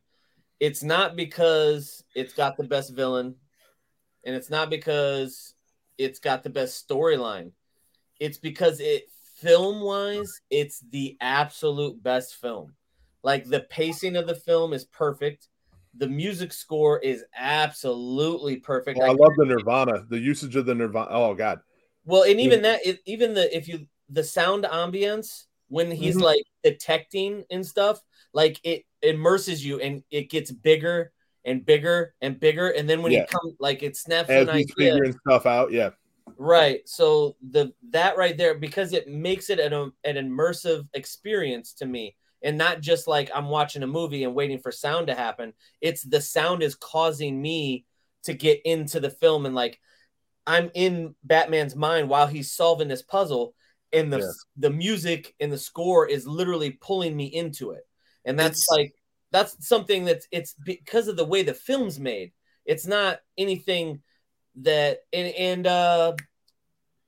it's 0.61 0.83
not 0.83 1.17
because 1.17 2.05
it's 2.15 2.33
got 2.33 2.57
the 2.57 2.65
best 2.65 2.95
villain, 2.95 3.35
and 4.25 4.35
it's 4.35 4.51
not 4.51 4.71
because 4.71 5.55
it's 5.99 6.19
got 6.19 6.43
the 6.43 6.51
best 6.51 6.89
storyline. 6.89 7.53
It's 8.19 8.39
because 8.39 8.81
it 8.81 9.11
film 9.37 9.81
wise, 9.83 10.41
it's 10.51 10.81
the 10.91 11.17
absolute 11.21 12.03
best 12.03 12.37
film. 12.37 12.75
Like 13.23 13.45
the 13.45 13.61
pacing 13.61 14.17
of 14.17 14.27
the 14.27 14.35
film 14.35 14.73
is 14.73 14.85
perfect. 14.85 15.49
The 15.99 16.09
music 16.09 16.53
score 16.53 16.99
is 16.99 17.25
absolutely 17.37 18.57
perfect. 18.59 18.99
well, 18.99 19.11
I 19.11 19.13
I 19.13 19.17
love 19.17 19.37
the 19.37 19.45
Nirvana, 19.47 20.05
the 20.09 20.19
usage 20.19 20.57
of 20.57 20.67
the 20.67 20.75
Nirvana. 20.75 21.09
Oh 21.11 21.35
God, 21.35 21.61
well, 22.05 22.23
and 22.23 22.41
even 22.41 22.63
Yeah. 22.63 22.73
that, 22.73 22.87
it, 22.87 23.01
even 23.07 23.35
the 23.35 23.55
if 23.57 23.69
you 23.69 23.87
the 24.09 24.25
sound 24.25 24.65
ambience 24.65 25.45
when 25.69 25.91
he's 25.91 26.17
Mhm. 26.17 26.23
like 26.23 26.43
detecting 26.63 27.45
and 27.51 27.67
stuff, 27.67 28.01
like 28.33 28.61
it 28.65 28.85
immerses 29.03 29.65
you 29.65 29.81
and 29.81 30.03
it 30.11 30.31
gets 30.31 30.51
bigger 30.53 31.13
and 31.45 31.65
bigger 31.65 32.15
and 32.21 32.39
bigger, 32.39 32.71
and 32.71 32.89
then 32.89 33.03
when 33.03 33.13
Yeah. 33.13 33.21
he 33.21 33.27
comes, 33.27 33.55
like 33.59 33.83
it 33.83 33.97
snaps 33.97 34.31
as 34.31 34.49
an 34.49 34.55
he's 34.55 34.71
idea, 34.79 34.93
figuring 34.93 35.13
stuff 35.27 35.47
out. 35.47 35.73
Yeah, 35.73 35.91
right? 36.37 36.81
So 36.89 37.37
the 37.51 37.73
that 37.91 38.17
right 38.17 38.37
there 38.37 38.55
because 38.55 38.93
it 38.93 39.09
makes 39.09 39.51
it 39.51 39.59
an 39.59 39.73
an 40.05 40.17
immersive 40.17 40.87
experience 40.95 41.73
to 41.75 41.87
me, 41.87 42.17
and 42.47 42.57
not 42.57 42.81
just 42.81 43.07
like 43.09 43.29
I'm 43.35 43.49
watching 43.49 43.83
a 43.83 43.87
movie 43.89 44.25
and 44.25 44.35
waiting 44.35 44.61
for 44.61 44.71
sound 44.73 45.09
to 45.09 45.15
happen. 45.15 45.53
It's 45.81 46.03
the 46.03 46.21
sound 46.21 46.63
is 46.63 46.77
causing 46.77 47.43
me 47.43 47.85
to 48.25 48.33
get 48.33 48.61
into 48.65 49.01
the 49.01 49.11
film 49.11 49.45
and 49.47 49.55
like 49.55 49.79
I'm 50.47 50.71
in 50.75 51.17
Batman's 51.25 51.75
mind 51.75 52.09
while 52.09 52.29
he's 52.29 52.53
solving 52.53 52.87
this 52.89 53.03
puzzle, 53.03 53.55
and 53.93 54.13
the 54.13 54.19
Yeah. 54.21 54.33
the 54.59 54.71
music 54.71 55.35
and 55.41 55.51
the 55.53 55.59
score 55.59 56.09
is 56.09 56.27
literally 56.27 56.71
pulling 56.71 57.17
me 57.17 57.27
into 57.27 57.73
it. 57.73 57.83
And 58.25 58.39
that's 58.39 58.61
It's- 58.63 58.69
like 58.71 58.95
that's 59.33 59.67
something 59.67 60.05
that's 60.05 60.27
it's 60.31 60.55
because 60.65 61.09
of 61.09 61.17
the 61.17 61.25
way 61.25 61.43
the 61.43 61.53
film's 61.53 61.99
made. 61.99 62.33
It's 62.65 62.87
not 62.87 63.21
anything 63.37 64.03
that 64.63 65.01
and 65.13 65.35
and 65.35 65.67
uh 65.67 66.15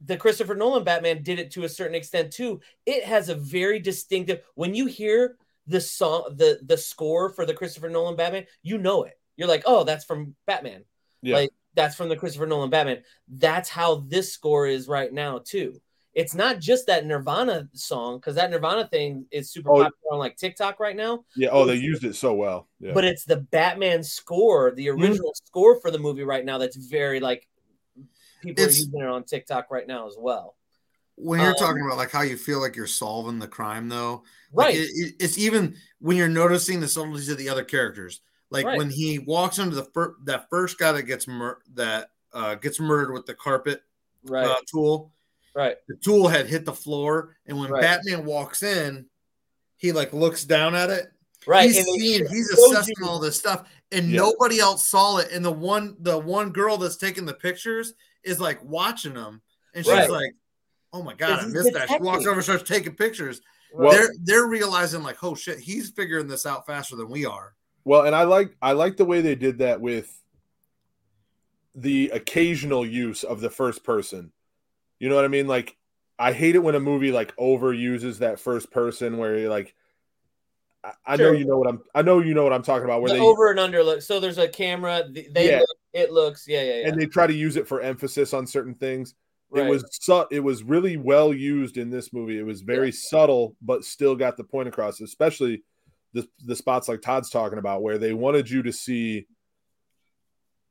the 0.05 0.17
Christopher 0.17 0.55
Nolan 0.55 0.85
Batman 0.85 1.23
did 1.23 1.39
it 1.39 1.51
to 1.53 1.65
a 1.65 1.69
certain 1.69 1.95
extent 1.95 2.33
too. 2.33 2.61
It 2.87 3.05
has 3.05 3.29
a 3.29 3.35
very 3.35 3.79
distinctive 3.81 4.41
when 4.55 4.75
you 4.75 4.87
hear 4.87 5.37
the 5.67 5.81
song 5.81 6.35
the 6.37 6.59
the 6.65 6.77
score 6.77 7.29
for 7.31 7.45
the 7.45 7.55
Christopher 7.55 7.89
Nolan 7.89 8.17
Batman, 8.17 8.47
you 8.63 8.79
know 8.79 9.05
it. 9.05 9.19
You're 9.37 9.49
like, 9.49 9.65
"Oh, 9.67 9.85
that's 9.85 10.05
from 10.05 10.35
Batman." 10.47 10.85
yeah. 11.23 11.37
Like 11.37 11.51
that's 11.75 11.95
from 11.97 12.09
the 12.09 12.17
Christopher 12.17 12.47
Nolan 12.47 12.71
Batman. 12.71 13.03
That's 13.29 13.69
how 13.69 13.97
this 14.09 14.33
score 14.33 14.67
is 14.67 14.89
right 14.89 15.13
now 15.13 15.41
too. 15.45 15.81
It's 16.15 16.35
not 16.35 16.59
just 16.59 16.87
that 16.87 17.07
Nirvana 17.07 17.69
song 17.75 18.17
because 18.19 18.35
that 18.37 18.51
Nirvana 18.51 18.89
thing 18.89 19.27
is 19.31 19.51
super 19.53 19.71
Oh, 19.71 19.83
popular 19.85 20.13
on 20.13 20.19
like 20.19 20.37
TikTok 20.37 20.81
right 20.81 20.97
now. 20.97 21.25
yeah. 21.37 21.51
Oh, 21.53 21.65
they 21.65 21.75
used 21.77 22.03
it 22.05 22.17
so 22.17 22.35
well. 22.35 22.67
Yeah. 22.81 22.93
But 22.95 23.05
it's 23.05 23.25
the 23.25 23.37
Batman 23.37 24.03
score, 24.03 24.73
the 24.73 24.87
Mm-hmm. 24.87 25.03
original 25.03 25.33
score 25.35 25.81
for 25.81 25.91
the 25.93 25.99
movie 25.99 26.25
right 26.25 26.45
now. 26.45 26.59
That's 26.59 26.77
very 26.77 27.21
like 27.21 27.47
people 28.41 28.63
It's- 28.65 28.77
are 28.77 28.81
using 28.85 29.01
it 29.01 29.07
on 29.07 29.25
TikTok 29.25 29.71
right 29.71 29.87
now 29.87 30.07
as 30.07 30.15
well. 30.19 30.55
when 31.21 31.41
you're 31.41 31.49
Um, 31.51 31.57
talking 31.57 31.83
about 31.85 31.97
like 31.97 32.13
how 32.13 32.21
you 32.23 32.37
feel 32.37 32.61
like 32.61 32.77
you're 32.77 32.87
solving 32.87 33.41
the 33.41 33.49
crime 33.49 33.89
though 33.89 34.23
like, 34.53 34.67
Right. 34.69 34.77
it- 34.77 34.91
it- 34.95 35.15
it's 35.19 35.37
even 35.37 35.77
when 35.99 36.17
you're 36.17 36.29
noticing 36.29 36.79
the 36.79 36.87
subtleties 36.87 37.29
of 37.29 37.39
the 37.39 37.49
other 37.49 37.65
characters 37.65 38.21
like 38.51 38.65
Right. 38.65 38.79
when 38.79 38.89
he 38.89 39.19
walks 39.19 39.59
into 39.59 39.75
the 39.75 39.85
first 39.87 40.15
that 40.27 40.49
first 40.49 40.79
guy 40.79 40.93
that 40.93 41.03
gets 41.03 41.27
mur- 41.27 41.59
that 41.75 42.11
uh 42.33 42.55
gets 42.55 42.79
murdered 42.79 43.13
with 43.13 43.27
the 43.27 43.35
carpet 43.35 43.83
right. 44.27 44.47
uh, 44.47 44.55
tool 44.71 45.11
right. 45.55 45.77
the 45.89 45.97
tool 45.97 46.29
had 46.29 46.47
hit 46.47 46.65
the 46.65 46.73
floor 46.73 47.37
and 47.47 47.59
when 47.59 47.69
Right. 47.73 47.83
batman 47.83 48.25
walks 48.25 48.63
in 48.63 49.07
he 49.77 49.91
like 49.91 50.13
looks 50.13 50.45
down 50.45 50.77
at 50.77 50.89
it 50.89 51.11
Right. 51.49 51.67
he's 51.69 51.79
and 51.79 51.87
seeing 52.01 52.29
he's 52.29 52.49
assessing 52.51 52.95
you- 53.01 53.09
all 53.09 53.19
this 53.19 53.37
stuff 53.37 53.69
and 53.91 54.09
Yeah. 54.09 54.21
nobody 54.21 54.61
else 54.61 54.87
saw 54.87 55.17
it 55.17 55.33
and 55.33 55.45
the 55.45 55.51
one 55.51 55.97
the 55.99 56.17
one 56.17 56.51
girl 56.53 56.77
that's 56.77 56.97
taking 56.97 57.25
the 57.27 57.35
pictures 57.35 57.95
is 58.25 58.41
like 58.41 58.63
watching 58.65 59.15
them 59.15 59.41
and 59.75 59.85
she's 59.85 59.93
Right. 59.95 60.11
like 60.11 60.33
oh 60.93 61.03
my 61.03 61.15
god 61.15 61.41
i 61.41 61.45
He's 61.45 61.55
missed 61.55 61.73
that 61.75 61.89
she 61.89 61.99
walks 61.99 62.27
over 62.27 62.43
starts 62.43 62.63
taking 62.69 62.95
pictures 62.95 63.41
Well- 63.73 63.93
they're 63.93 64.11
they're 64.23 64.47
realizing 64.47 65.03
like 65.03 65.23
oh 65.23 65.35
shit 65.35 65.59
he's 65.59 65.91
figuring 65.91 66.27
this 66.29 66.47
out 66.47 66.67
faster 66.67 66.97
than 66.97 67.09
we 67.09 67.27
are 67.27 67.55
Well, 67.85 68.03
and 68.03 68.15
I 68.15 68.25
like 68.25 68.57
I 68.61 68.73
like 68.73 68.97
the 68.97 69.05
way 69.05 69.21
they 69.21 69.35
did 69.35 69.59
that 69.59 69.81
with 69.81 70.13
the 71.75 72.11
occasional 72.13 72.85
use 72.85 73.23
of 73.25 73.41
the 73.41 73.51
first 73.51 73.85
person. 73.85 74.33
You 74.99 75.09
know 75.09 75.15
what 75.15 75.25
I 75.25 75.29
mean? 75.29 75.47
Like 75.47 75.77
I 76.19 76.33
hate 76.33 76.57
it 76.57 76.59
when 76.59 76.75
a 76.75 76.81
movie 76.81 77.13
like 77.13 77.35
overuses 77.37 78.19
that 78.19 78.41
first 78.41 78.71
person 78.73 79.17
where 79.17 79.39
you're 79.39 79.49
like 79.51 79.75
I, 80.85 80.93
I 81.07 81.17
know 81.17 81.33
you 81.33 81.45
know 81.45 81.57
what 81.59 81.69
I'm 81.69 81.81
I 81.95 82.03
know 82.03 82.19
you 82.21 82.35
know 82.35 82.43
what 82.43 82.53
I'm 82.53 82.63
talking 82.63 82.85
about 82.85 83.01
where 83.01 83.11
the 83.11 83.19
they 83.19 83.21
over 83.25 83.51
and 83.51 83.61
under 83.61 83.83
look. 83.85 84.03
So 84.03 84.19
there's 84.21 84.39
a 84.39 84.49
camera. 84.49 85.05
They 85.09 85.51
Yeah. 85.51 85.61
look, 85.61 85.78
it 85.99 86.13
looks. 86.13 86.47
Yeah, 86.47 86.63
yeah, 86.63 86.75
yeah. 86.81 86.89
and 86.89 87.01
they 87.01 87.07
try 87.07 87.27
to 87.27 87.35
use 87.35 87.57
it 87.57 87.69
for 87.69 87.81
emphasis 87.81 88.33
on 88.33 88.47
certain 88.47 88.75
things. 88.75 89.15
right. 89.51 89.67
It 89.67 89.71
was 89.71 89.85
su- 89.91 90.27
it 90.31 90.41
was 90.41 90.63
really 90.63 90.97
well 90.97 91.33
used 91.33 91.77
in 91.77 91.91
this 91.91 92.13
movie. 92.13 92.39
It 92.39 92.47
was 92.47 92.63
very 92.63 92.93
subtle 92.93 93.57
but 93.63 93.85
still 93.85 94.15
got 94.15 94.37
the 94.37 94.45
point 94.45 94.69
across, 94.69 95.01
especially 95.01 95.63
the 96.13 96.27
the 96.45 96.57
spots 96.57 96.89
like 96.89 97.03
Todd's 97.03 97.31
talking 97.31 97.59
about 97.59 97.83
where 97.83 97.99
they 97.99 98.13
wanted 98.13 98.49
you 98.49 98.63
to 98.63 98.73
see 98.73 99.27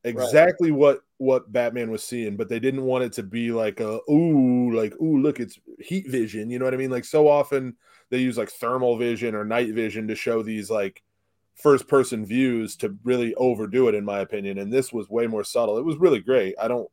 exactly 0.03 0.71
what 0.71 1.01
what 1.17 1.51
Batman 1.51 1.91
was 1.91 2.03
seeing, 2.03 2.37
but 2.37 2.49
they 2.49 2.59
didn't 2.59 2.83
want 2.83 3.03
it 3.03 3.13
to 3.13 3.23
be 3.23 3.51
like 3.51 3.79
a 3.79 3.99
ooh, 4.09 4.71
like 4.73 4.93
ooh, 5.01 5.19
look, 5.19 5.39
it's 5.39 5.59
heat 5.79 6.07
vision. 6.07 6.49
You 6.49 6.59
know 6.59 6.65
what 6.65 6.73
I 6.73 6.77
mean? 6.77 6.91
Like 6.91 7.05
so 7.05 7.27
often 7.27 7.75
they 8.09 8.19
use 8.19 8.37
like 8.37 8.49
thermal 8.49 8.97
vision 8.97 9.35
or 9.35 9.43
night 9.43 9.73
vision 9.73 10.07
to 10.07 10.15
show 10.15 10.43
these 10.43 10.69
like 10.69 11.03
first 11.57 11.87
person 11.87 12.25
views 12.25 12.75
to 12.77 12.95
really 13.03 13.33
overdo 13.35 13.87
it, 13.87 13.95
in 13.95 14.05
my 14.05 14.19
opinion. 14.19 14.57
And 14.59 14.71
this 14.71 14.93
was 14.93 15.09
way 15.09 15.27
more 15.27 15.43
subtle. 15.43 15.77
It 15.77 15.85
was 15.85 15.97
really 15.97 16.19
great. 16.19 16.55
I 16.59 16.67
don't 16.67 16.89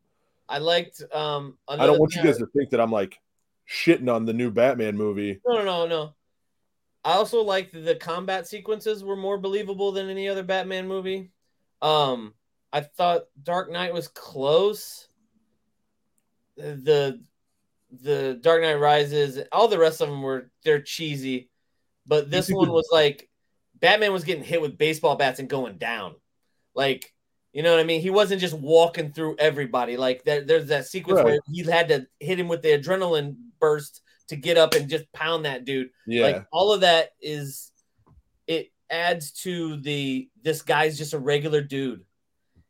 I 0.49 0.59
liked. 0.59 1.03
Um, 1.12 1.57
I 1.69 1.77
don't 1.87 1.99
want 1.99 2.15
you 2.15 2.21
thing 2.21 2.29
I- 2.29 2.33
guys 2.33 2.39
to 2.39 2.47
think 2.47 2.71
that 2.71 2.81
I'm 2.81 2.93
like 2.93 3.21
shitting 3.69 4.12
on 4.12 4.25
the 4.27 4.33
new 4.33 4.51
Batman 4.51 4.97
movie. 4.97 5.41
No, 5.47 5.57
no, 5.57 5.65
no, 5.65 5.87
no. 5.87 6.15
I 7.05 7.12
also 7.15 7.43
liked 7.43 7.73
that 7.73 7.81
the 7.81 7.95
combat 7.97 8.47
sequences 8.49 9.05
were 9.05 9.17
more 9.17 9.37
believable 9.37 9.93
than 9.93 10.09
any 10.09 10.29
other 10.29 10.43
Batman 10.43 10.89
movie. 10.89 11.31
Um, 11.83 12.33
I 12.73 12.81
thought 12.81 13.25
Dark 13.43 13.71
Knight 13.71 13.93
was 13.93 14.09
close. 14.09 15.09
The 16.57 17.21
the 18.03 18.39
Dark 18.41 18.62
Knight 18.62 18.81
Rises, 18.81 19.39
all 19.53 19.69
the 19.69 19.79
rest 19.79 20.01
of 20.01 20.09
them 20.09 20.23
were 20.23 20.51
they're 20.62 20.81
cheesy, 20.83 21.51
but 22.07 22.31
this 22.31 22.51
one 22.51 22.71
was 22.71 22.89
like 22.91 23.29
Batman 23.81 24.12
was 24.12 24.25
getting 24.25 24.45
hit 24.45 24.61
with 24.61 24.79
baseball 24.79 25.16
bats 25.16 25.39
and 25.41 25.49
going 25.49 25.77
down. 25.79 26.14
Like, 26.75 27.12
you 27.53 27.62
know 27.62 27.70
what 27.70 27.81
I 27.81 27.85
mean? 27.85 28.01
He 28.01 28.11
wasn't 28.11 28.41
just 28.41 28.55
walking 28.55 29.12
through 29.12 29.37
everybody. 29.39 29.97
Like 29.97 30.25
there, 30.25 30.43
there's 30.43 30.68
that 30.68 30.87
sequence 30.87 31.18
Right. 31.18 31.25
where 31.25 31.39
he 31.53 31.62
had 31.62 31.89
to 31.89 32.07
hit 32.20 32.39
him 32.41 32.49
with 32.49 32.62
the 32.62 32.77
adrenaline 32.79 33.37
burst 33.61 34.01
to 34.29 34.37
get 34.37 34.57
up 34.57 34.75
and 34.75 34.89
just 34.89 35.11
pound 35.12 35.45
that 35.45 35.64
dude. 35.64 35.91
Yeah. 36.07 36.22
Like 36.27 36.47
all 36.53 36.72
of 36.72 36.81
that 36.81 37.11
is 37.20 37.70
it 38.47 38.72
adds 38.91 39.31
to 39.43 39.77
the 39.77 40.29
this 40.43 40.62
guy's 40.62 40.99
just 40.99 41.12
a 41.14 41.18
regular 41.18 41.61
dude. 41.61 42.05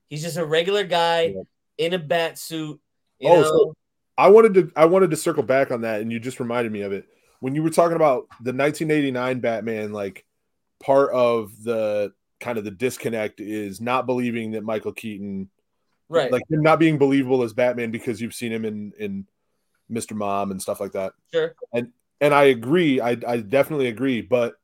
He's 0.09 0.22
just 0.22 0.36
a 0.36 0.44
regular 0.44 0.84
guy 0.84 1.34
Yeah. 1.36 1.42
in 1.78 1.94
a 1.94 1.98
bat 1.98 2.38
suit. 2.38 2.80
You 3.18 3.28
Oh, 3.30 3.40
know? 3.40 3.48
so- 3.48 3.74
I 4.16 4.28
wanted 4.28 4.55
to 4.55 4.72
I 4.76 4.84
wanted 4.84 5.11
to 5.11 5.16
circle 5.16 5.42
back 5.42 5.70
on 5.72 5.80
that, 5.80 6.00
and 6.00 6.12
you 6.12 6.20
just 6.20 6.38
reminded 6.40 6.70
me 6.72 6.82
of 6.82 6.92
it 6.92 7.07
when 7.40 7.55
you 7.57 7.62
were 7.64 7.70
talking 7.70 7.96
about 7.96 8.28
the 8.40 8.52
1989 8.52 9.40
Batman. 9.40 9.92
Like 9.92 10.24
part 10.85 11.11
of 11.12 11.51
the 11.64 12.12
kind 12.41 12.59
of 12.59 12.64
the 12.64 12.70
disconnect 12.70 13.41
is 13.41 13.80
not 13.80 14.05
believing 14.05 14.51
that 14.51 14.62
Michael 14.62 14.93
Keaton, 14.93 15.49
right. 16.11 16.30
like 16.30 16.43
him 16.51 16.62
not 16.62 16.78
being 16.78 16.99
believable 16.99 17.43
as 17.43 17.55
Batman 17.55 17.91
because 17.91 18.20
you've 18.20 18.35
seen 18.35 18.53
him 18.53 18.66
in 18.66 18.93
in 18.99 19.26
Mr. 19.91 20.14
Mom 20.14 20.51
and 20.51 20.61
stuff 20.61 20.80
like 20.80 20.93
that. 20.93 21.14
sure. 21.32 21.55
And 21.72 21.93
and 22.20 22.35
I 22.35 22.45
agree, 22.45 23.01
I 23.01 23.16
I 23.26 23.39
definitely 23.39 23.89
agree, 23.89 24.20
but 24.20 24.55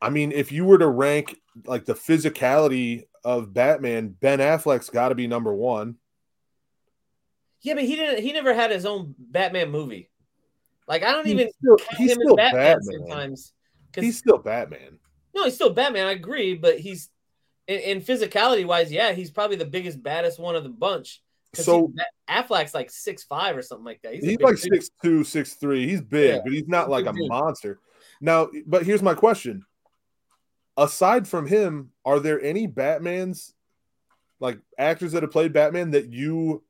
I 0.00 0.08
mean, 0.08 0.32
if 0.32 0.50
you 0.50 0.64
were 0.64 0.78
to 0.78 0.88
rank 0.88 1.36
like 1.66 1.84
the 1.84 1.94
physicality 1.94 3.04
of 3.22 3.52
Batman, 3.52 4.16
Ben 4.18 4.38
Affleck's 4.38 4.88
got 4.88 5.10
to 5.10 5.14
be 5.14 5.26
number 5.26 5.52
one. 5.52 5.96
Yeah, 7.60 7.74
but 7.74 7.84
he 7.84 7.96
didn't 7.96 8.22
he 8.22 8.32
never 8.32 8.54
had 8.54 8.70
his 8.70 8.86
own 8.86 9.14
Batman 9.18 9.70
movie. 9.70 10.08
Like 10.88 11.02
I 11.02 11.12
don't 11.12 11.26
He's 11.26 11.34
even 11.34 11.52
still, 11.52 11.76
count 11.76 11.98
he's 11.98 12.12
him 12.12 12.18
still 12.22 12.40
as 12.40 12.52
Batman, 12.52 12.76
Batman. 12.78 12.98
sometimes. 13.08 13.52
He's 13.96 14.18
still 14.18 14.38
Batman. 14.38 14.98
no, 15.34 15.44
he's 15.44 15.54
still 15.54 15.70
Batman. 15.72 16.06
I 16.06 16.12
agree, 16.12 16.54
but 16.54 16.78
he's 16.78 17.08
in, 17.66 17.80
in 17.80 18.00
physicality 18.00 18.64
wise, 18.66 18.90
yeah, 18.92 19.12
he's 19.12 19.30
probably 19.30 19.56
the 19.56 19.64
biggest, 19.64 20.02
baddest 20.02 20.38
one 20.38 20.56
of 20.56 20.62
the 20.64 20.68
bunch. 20.70 21.22
So- 21.54 21.92
he- 21.96 22.02
Affleck's 22.32 22.74
like 22.74 22.90
six 22.90 23.24
five 23.24 23.56
or 23.56 23.62
something 23.62 23.84
like 23.84 24.00
that. 24.02 24.14
He's, 24.14 24.24
He's 24.24 24.40
like 24.40 24.54
dude. 24.60 24.72
six 24.72 24.90
two, 25.02 25.24
six 25.24 25.54
three. 25.54 25.88
He's 25.88 26.00
big, 26.00 26.36
Yeah, 26.36 26.40
but 26.44 26.52
he's 26.52 26.68
not 26.68 26.88
like 26.88 27.06
a 27.06 27.12
dude. 27.12 27.28
monster. 27.28 27.80
Now, 28.20 28.48
but 28.66 28.84
here's 28.86 29.02
my 29.02 29.14
question: 29.14 29.64
Aside 30.76 31.26
from 31.26 31.46
him, 31.48 31.90
are 32.04 32.20
there 32.20 32.40
any 32.40 32.68
Batmans, 32.68 33.52
like 34.38 34.58
actors 34.78 35.10
that 35.12 35.22
have 35.24 35.32
played 35.32 35.52
Batman, 35.52 35.90
that 35.90 36.12
you 36.12 36.62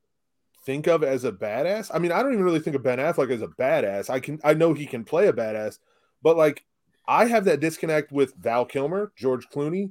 think 0.64 0.87
of 0.87 1.05
as 1.05 1.25
a 1.25 1.33
badass? 1.33 1.91
I 1.93 1.99
mean, 1.99 2.11
I 2.11 2.23
don't 2.23 2.33
even 2.33 2.45
really 2.45 2.61
think 2.61 2.75
of 2.75 2.83
Ben 2.83 2.99
Affleck 2.99 3.31
as 3.31 3.43
a 3.43 3.49
badass. 3.49 4.09
I 4.09 4.18
can, 4.21 4.41
I 4.43 4.55
know 4.55 4.73
he 4.73 4.87
can 4.87 5.05
play 5.05 5.29
a 5.29 5.33
badass, 5.33 5.79
but 6.23 6.37
like, 6.39 6.64
I 7.09 7.26
have 7.26 7.44
that 7.46 7.61
disconnect 7.61 8.12
with 8.12 8.34
Val 8.34 8.64
Kilmer, 8.64 9.12
George 9.16 9.48
Clooney. 9.48 9.90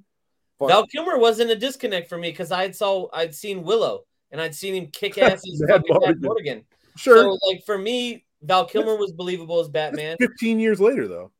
Val 0.59 0.85
Kilmer 0.87 1.17
wasn't 1.17 1.51
a 1.51 1.55
disconnect 1.55 2.09
for 2.09 2.17
me 2.17 2.31
because 2.31 2.51
I 2.51 2.71
saw 2.71 3.07
I'd 3.13 3.33
seen 3.35 3.63
Willow 3.63 4.05
and 4.31 4.41
I'd 4.41 4.55
seen 4.55 4.75
him 4.75 4.87
kick 4.87 5.17
ass 5.21 5.41
as 5.47 5.61
Mad 5.61 5.81
fucking 5.87 5.95
Matt 6.01 6.01
Mardigan. 6.17 6.21
Morgan. 6.21 6.63
Sure, 6.97 7.17
So 7.23 7.37
like 7.49 7.63
for 7.65 7.77
me, 7.77 8.25
Val 8.41 8.65
Kilmer 8.65 8.95
was 8.97 9.11
believable 9.11 9.59
as 9.59 9.69
Batman. 9.69 10.17
fifteen 10.19 10.59
years 10.59 10.79
later 10.81 11.07
though. 11.07 11.31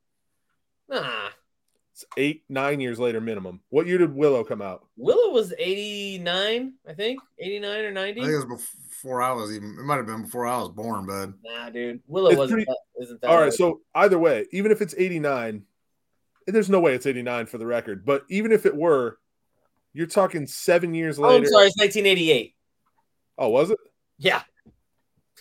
Nah, 0.90 1.30
It's 1.94 2.06
eight, 2.18 2.44
nine 2.50 2.80
years 2.80 2.98
later 3.00 3.22
minimum. 3.22 3.60
What 3.70 3.86
year 3.88 3.98
did 3.98 4.16
Willow 4.16 4.44
come 4.44 4.62
out? 4.62 4.86
Willow 4.98 5.32
was 5.32 5.54
eighty 5.58 6.18
nine, 6.18 6.74
I 6.88 6.94
think, 6.94 7.20
eighty 7.40 7.60
nine 7.60 7.84
or 7.86 7.90
I 7.90 7.92
ninety. 7.92 8.22
think 8.22 8.34
it 8.34 8.36
was 8.38 8.46
before 8.46 8.89
I 9.06 9.32
was 9.32 9.52
even. 9.56 9.78
It 9.80 9.84
might 9.84 9.98
have 9.98 10.06
been 10.06 10.24
before 10.24 10.48
I 10.48 10.58
was 10.60 10.70
born, 10.70 11.06
bud. 11.06 11.34
Nah, 11.44 11.70
dude, 11.70 12.02
Willow 12.08 12.30
It's 12.30 12.38
wasn't. 12.38 12.58
pretty- 12.58 12.72
that, 12.72 13.04
isn't 13.04 13.22
that 13.22 13.30
All 13.30 13.38
right, 13.38 13.46
old. 13.46 13.54
so 13.54 13.82
either 13.96 14.20
way, 14.20 14.46
even 14.52 14.72
if 14.72 14.82
it's 14.82 14.94
89, 14.98 15.64
and 16.48 16.56
there's 16.56 16.70
no 16.70 16.80
way 16.80 16.94
it's 16.96 17.06
89 17.06 17.46
for 17.46 17.58
the 17.58 17.66
record, 17.66 18.06
but 18.06 18.24
even 18.30 18.52
if 18.52 18.66
it 18.66 18.76
were, 18.76 19.18
you're 19.94 20.08
talking 20.08 20.46
seven 20.48 20.94
years 20.94 21.18
later. 21.20 21.34
Oh, 21.34 21.38
I'm 21.38 21.46
sorry, 21.46 21.68
it's 21.68 21.78
1988. 21.78 22.56
Oh, 23.38 23.50
was 23.50 23.72
it? 23.72 23.78
Yeah, 24.18 24.42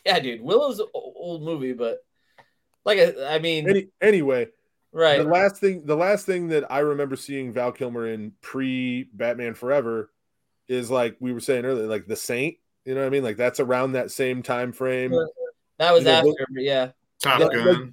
yeah, 0.06 0.20
dude. 0.20 0.40
Willow's 0.40 0.78
an 0.78 0.86
old 0.94 1.42
movie, 1.42 1.72
but 1.72 1.98
like 2.84 2.98
I, 2.98 3.34
I 3.34 3.38
mean, 3.40 3.68
Any, 3.68 3.88
anyway, 4.00 4.48
right? 4.92 5.18
the 5.18 5.24
last 5.24 5.56
thing 5.56 5.84
the 5.84 5.96
last 5.96 6.24
thing 6.24 6.48
that 6.48 6.70
I 6.72 6.78
remember 6.78 7.16
seeing 7.16 7.52
Val 7.52 7.72
Kilmer 7.72 8.06
in 8.06 8.32
pre 8.40 9.08
Batman 9.12 9.54
Forever 9.54 10.10
is 10.68 10.90
like 10.90 11.16
we 11.18 11.32
were 11.32 11.40
saying 11.40 11.64
earlier, 11.64 11.86
like 11.86 12.06
The 12.06 12.14
Saint. 12.16 12.56
You 12.88 12.94
know 12.94 13.00
what 13.00 13.06
I 13.08 13.10
mean? 13.10 13.22
Like 13.22 13.36
that's 13.36 13.60
around 13.60 13.92
that 13.92 14.10
same 14.10 14.42
time 14.42 14.72
frame. 14.72 15.10
That 15.78 15.92
was 15.92 16.04
You 16.04 16.06
know, 16.10 16.12
after, 16.18 16.46
but 16.54 16.62
yeah, 16.62 16.90
Top 17.22 17.40
Yeah, 17.40 17.48
Gun. 17.48 17.66
like- 17.84 17.92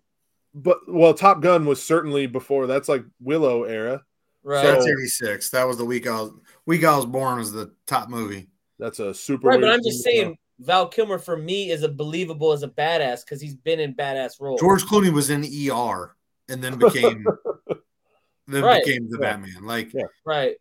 But 0.54 0.78
well, 0.88 1.14
Top 1.14 1.42
Gun 1.42 1.66
was 1.66 1.84
certainly 1.84 2.28
before. 2.28 2.66
That's 2.66 2.88
like 2.88 3.04
Willow 3.20 3.64
era. 3.64 4.04
right. 4.44 4.64
So- 4.64 4.72
That's 4.72 4.86
eighty 4.88 5.08
six. 5.08 5.50
That 5.50 5.68
was 5.68 5.78
the 5.78 5.84
week 5.84 6.08
I 6.08 6.22
was 6.22 6.32
week 6.66 6.86
I 6.86 6.96
was 6.96 7.06
born 7.06 7.40
was 7.40 7.52
the 7.52 7.74
top 7.86 8.08
movie. 8.08 8.48
That's 8.80 9.00
a 9.00 9.14
super. 9.14 9.50
right, 9.50 9.60
but 9.60 9.70
I'm 9.70 9.84
just 9.84 10.02
thing 10.06 10.14
to 10.14 10.20
know. 10.20 10.24
saying, 10.28 10.38
Val 10.60 10.88
Kilmer 10.88 11.18
for 11.20 11.36
me 11.36 11.72
is 11.72 11.84
a 11.84 11.90
believable 11.90 12.54
as 12.54 12.64
a 12.64 12.70
badass 12.70 13.26
because 13.26 13.42
he's 13.42 13.56
been 13.56 13.82
in 13.82 13.94
badass 13.96 14.40
roles. 14.40 14.62
George 14.62 14.84
Clooney 14.84 15.12
was 15.12 15.30
in 15.30 15.44
ER 15.44 16.16
and 16.48 16.64
then 16.64 16.78
became 16.80 17.26
then 18.48 18.64
Right. 18.64 18.86
became 18.86 19.10
the 19.10 19.18
Yeah. 19.20 19.32
Batman. 19.38 19.66
Like 19.66 19.94
Yeah. 19.94 20.04
right? 20.26 20.56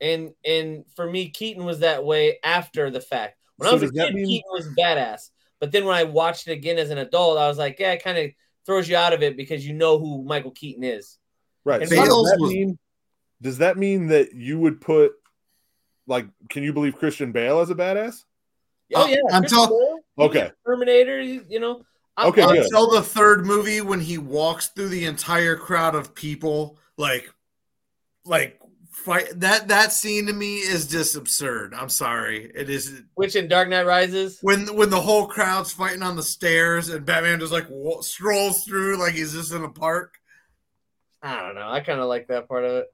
And 0.00 0.32
and 0.44 0.84
for 0.96 1.08
me, 1.08 1.28
Keaton 1.28 1.64
was 1.66 1.80
that 1.80 2.02
way 2.04 2.38
after 2.42 2.90
the 2.90 3.00
fact. 3.02 3.36
When 3.62 3.70
So 3.70 3.76
I 3.76 3.80
was 3.80 3.90
a 3.90 3.92
kid, 3.92 4.14
mean- 4.14 4.26
Keaton 4.26 4.50
was 4.52 4.68
badass. 4.78 5.30
But 5.60 5.70
then 5.70 5.84
when 5.84 5.94
I 5.94 6.02
watched 6.04 6.48
it 6.48 6.52
again 6.52 6.76
as 6.78 6.90
an 6.90 6.98
adult, 6.98 7.38
I 7.38 7.46
was 7.46 7.56
like, 7.58 7.78
yeah, 7.78 7.92
it 7.92 8.02
kind 8.02 8.18
of 8.18 8.30
throws 8.66 8.88
you 8.88 8.96
out 8.96 9.12
of 9.12 9.22
it 9.22 9.36
because 9.36 9.64
you 9.66 9.72
know 9.74 9.98
who 9.98 10.24
Michael 10.24 10.50
Keaton 10.50 10.82
is. 10.82 11.18
Right. 11.64 11.88
So 11.88 11.94
does 11.94 12.08
that 12.08 12.36
was- 12.40 12.50
mean 12.52 12.78
does 13.40 13.58
that 13.58 13.76
mean 13.76 14.08
that 14.08 14.34
you 14.34 14.58
would 14.58 14.80
put 14.80 15.12
like 16.06 16.26
can 16.48 16.62
you 16.64 16.72
believe 16.72 16.96
Christian 16.96 17.30
Bale 17.32 17.60
as 17.60 17.70
a 17.70 17.74
badass? 17.74 18.24
Oh 18.94 19.02
Uh, 19.04 19.06
yeah, 19.06 19.16
until- 19.30 19.66
Christian 19.68 19.68
Bale, 19.68 19.98
he 20.16 20.22
Okay. 20.24 20.50
Terminator. 20.66 21.20
You, 21.20 21.44
you 21.48 21.60
know, 21.60 21.84
I- 22.16 22.26
Okay, 22.28 22.42
I- 22.42 22.52
good. 22.54 22.64
until 22.64 22.90
the 22.90 23.02
third 23.02 23.46
movie 23.46 23.80
when 23.80 24.00
he 24.00 24.18
walks 24.18 24.68
through 24.68 24.88
the 24.88 25.04
entire 25.06 25.56
crowd 25.56 25.94
of 25.94 26.14
people 26.14 26.76
like 26.96 27.32
like 28.24 28.58
fight 28.92 29.28
that 29.40 29.68
that 29.68 29.90
scene 29.90 30.26
to 30.26 30.32
me 30.34 30.58
is 30.58 30.86
just 30.86 31.16
absurd 31.16 31.72
i'm 31.74 31.88
sorry 31.88 32.50
it 32.54 32.68
is 32.68 33.02
Which 33.14 33.36
in 33.36 33.48
Dark 33.48 33.68
Knight 33.70 33.86
Rises. 33.86 34.38
when 34.42 34.76
when 34.76 34.90
the 34.90 35.00
whole 35.00 35.26
crowd's 35.26 35.72
fighting 35.72 36.02
on 36.02 36.14
the 36.14 36.22
stairs 36.22 36.90
and 36.90 37.04
batman 37.06 37.40
just 37.40 37.52
like 37.52 37.66
wa- 37.70 38.02
strolls 38.02 38.64
through 38.64 38.98
like 38.98 39.14
he's 39.14 39.32
just 39.32 39.52
in 39.52 39.64
a 39.64 39.68
park 39.70 40.14
I 41.24 41.40
don't 41.40 41.54
know. 41.54 41.68
I 41.70 41.78
kind 41.78 42.00
of 42.00 42.08
like 42.08 42.26
that 42.28 42.48
part 42.48 42.64
of 42.64 42.72
it. 42.72 42.86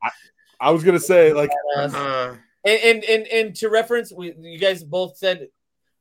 I 0.60 0.70
was 0.70 0.84
gonna 0.84 1.00
say 1.00 1.32
like 1.32 1.50
uh, 1.78 2.34
And, 2.62 2.80
and 2.82 3.04
and 3.04 3.26
and 3.26 3.56
to 3.56 3.70
reference, 3.70 4.12
we 4.12 4.34
you 4.38 4.58
guys 4.58 4.84
both 4.84 5.16
said 5.16 5.48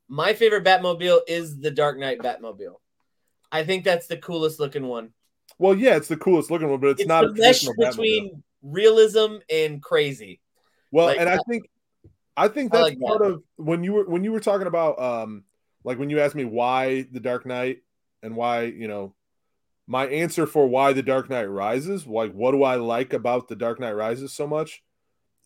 my 0.08 0.34
favorite 0.34 0.62
Batmobile 0.62 1.20
is 1.26 1.58
the 1.58 1.70
Dark 1.70 1.98
Knight 1.98 2.18
Batmobile. 2.18 2.74
I 3.50 3.64
think 3.64 3.82
that's 3.84 4.08
the 4.08 4.18
coolest 4.18 4.60
looking 4.60 4.86
one. 4.88 5.14
well 5.58 5.74
yeah, 5.74 5.96
it's 5.96 6.08
the 6.08 6.18
coolest 6.18 6.50
looking 6.50 6.68
one, 6.68 6.80
but 6.80 6.88
it's, 6.90 7.00
It's, 7.00 7.08
not 7.08 7.24
a 7.24 7.28
the 7.28 7.40
mesh 7.40 7.62
traditional 7.64 7.74
Batmobile. 7.76 7.90
between 7.92 8.42
realism 8.62 9.36
and 9.50 9.82
crazy. 9.82 10.40
Well, 10.90 11.06
like 11.06 11.18
and 11.18 11.28
I 11.28 11.38
think 11.48 11.68
I 12.36 12.48
think 12.48 12.74
I 12.74 12.78
that's 12.78 12.90
like 12.90 13.00
part 13.00 13.20
that. 13.20 13.24
of 13.32 13.42
when 13.56 13.84
you 13.84 13.92
were 13.92 14.04
when 14.04 14.24
you 14.24 14.32
were 14.32 14.40
talking 14.40 14.66
about 14.66 15.00
um 15.00 15.44
like 15.84 15.98
when 15.98 16.10
you 16.10 16.20
asked 16.20 16.34
me 16.34 16.44
why 16.44 17.06
the 17.10 17.20
Dark 17.20 17.46
Knight 17.46 17.78
and 18.22 18.36
why, 18.36 18.62
you 18.62 18.88
know, 18.88 19.14
my 19.86 20.06
answer 20.06 20.46
for 20.46 20.66
why 20.66 20.92
the 20.92 21.02
Dark 21.02 21.30
Knight 21.30 21.44
Rises, 21.46 22.06
like 22.06 22.32
what 22.32 22.52
do 22.52 22.62
I 22.62 22.76
like 22.76 23.12
about 23.12 23.48
the 23.48 23.56
Dark 23.56 23.80
Knight 23.80 23.92
Rises 23.92 24.32
so 24.32 24.46
much 24.46 24.82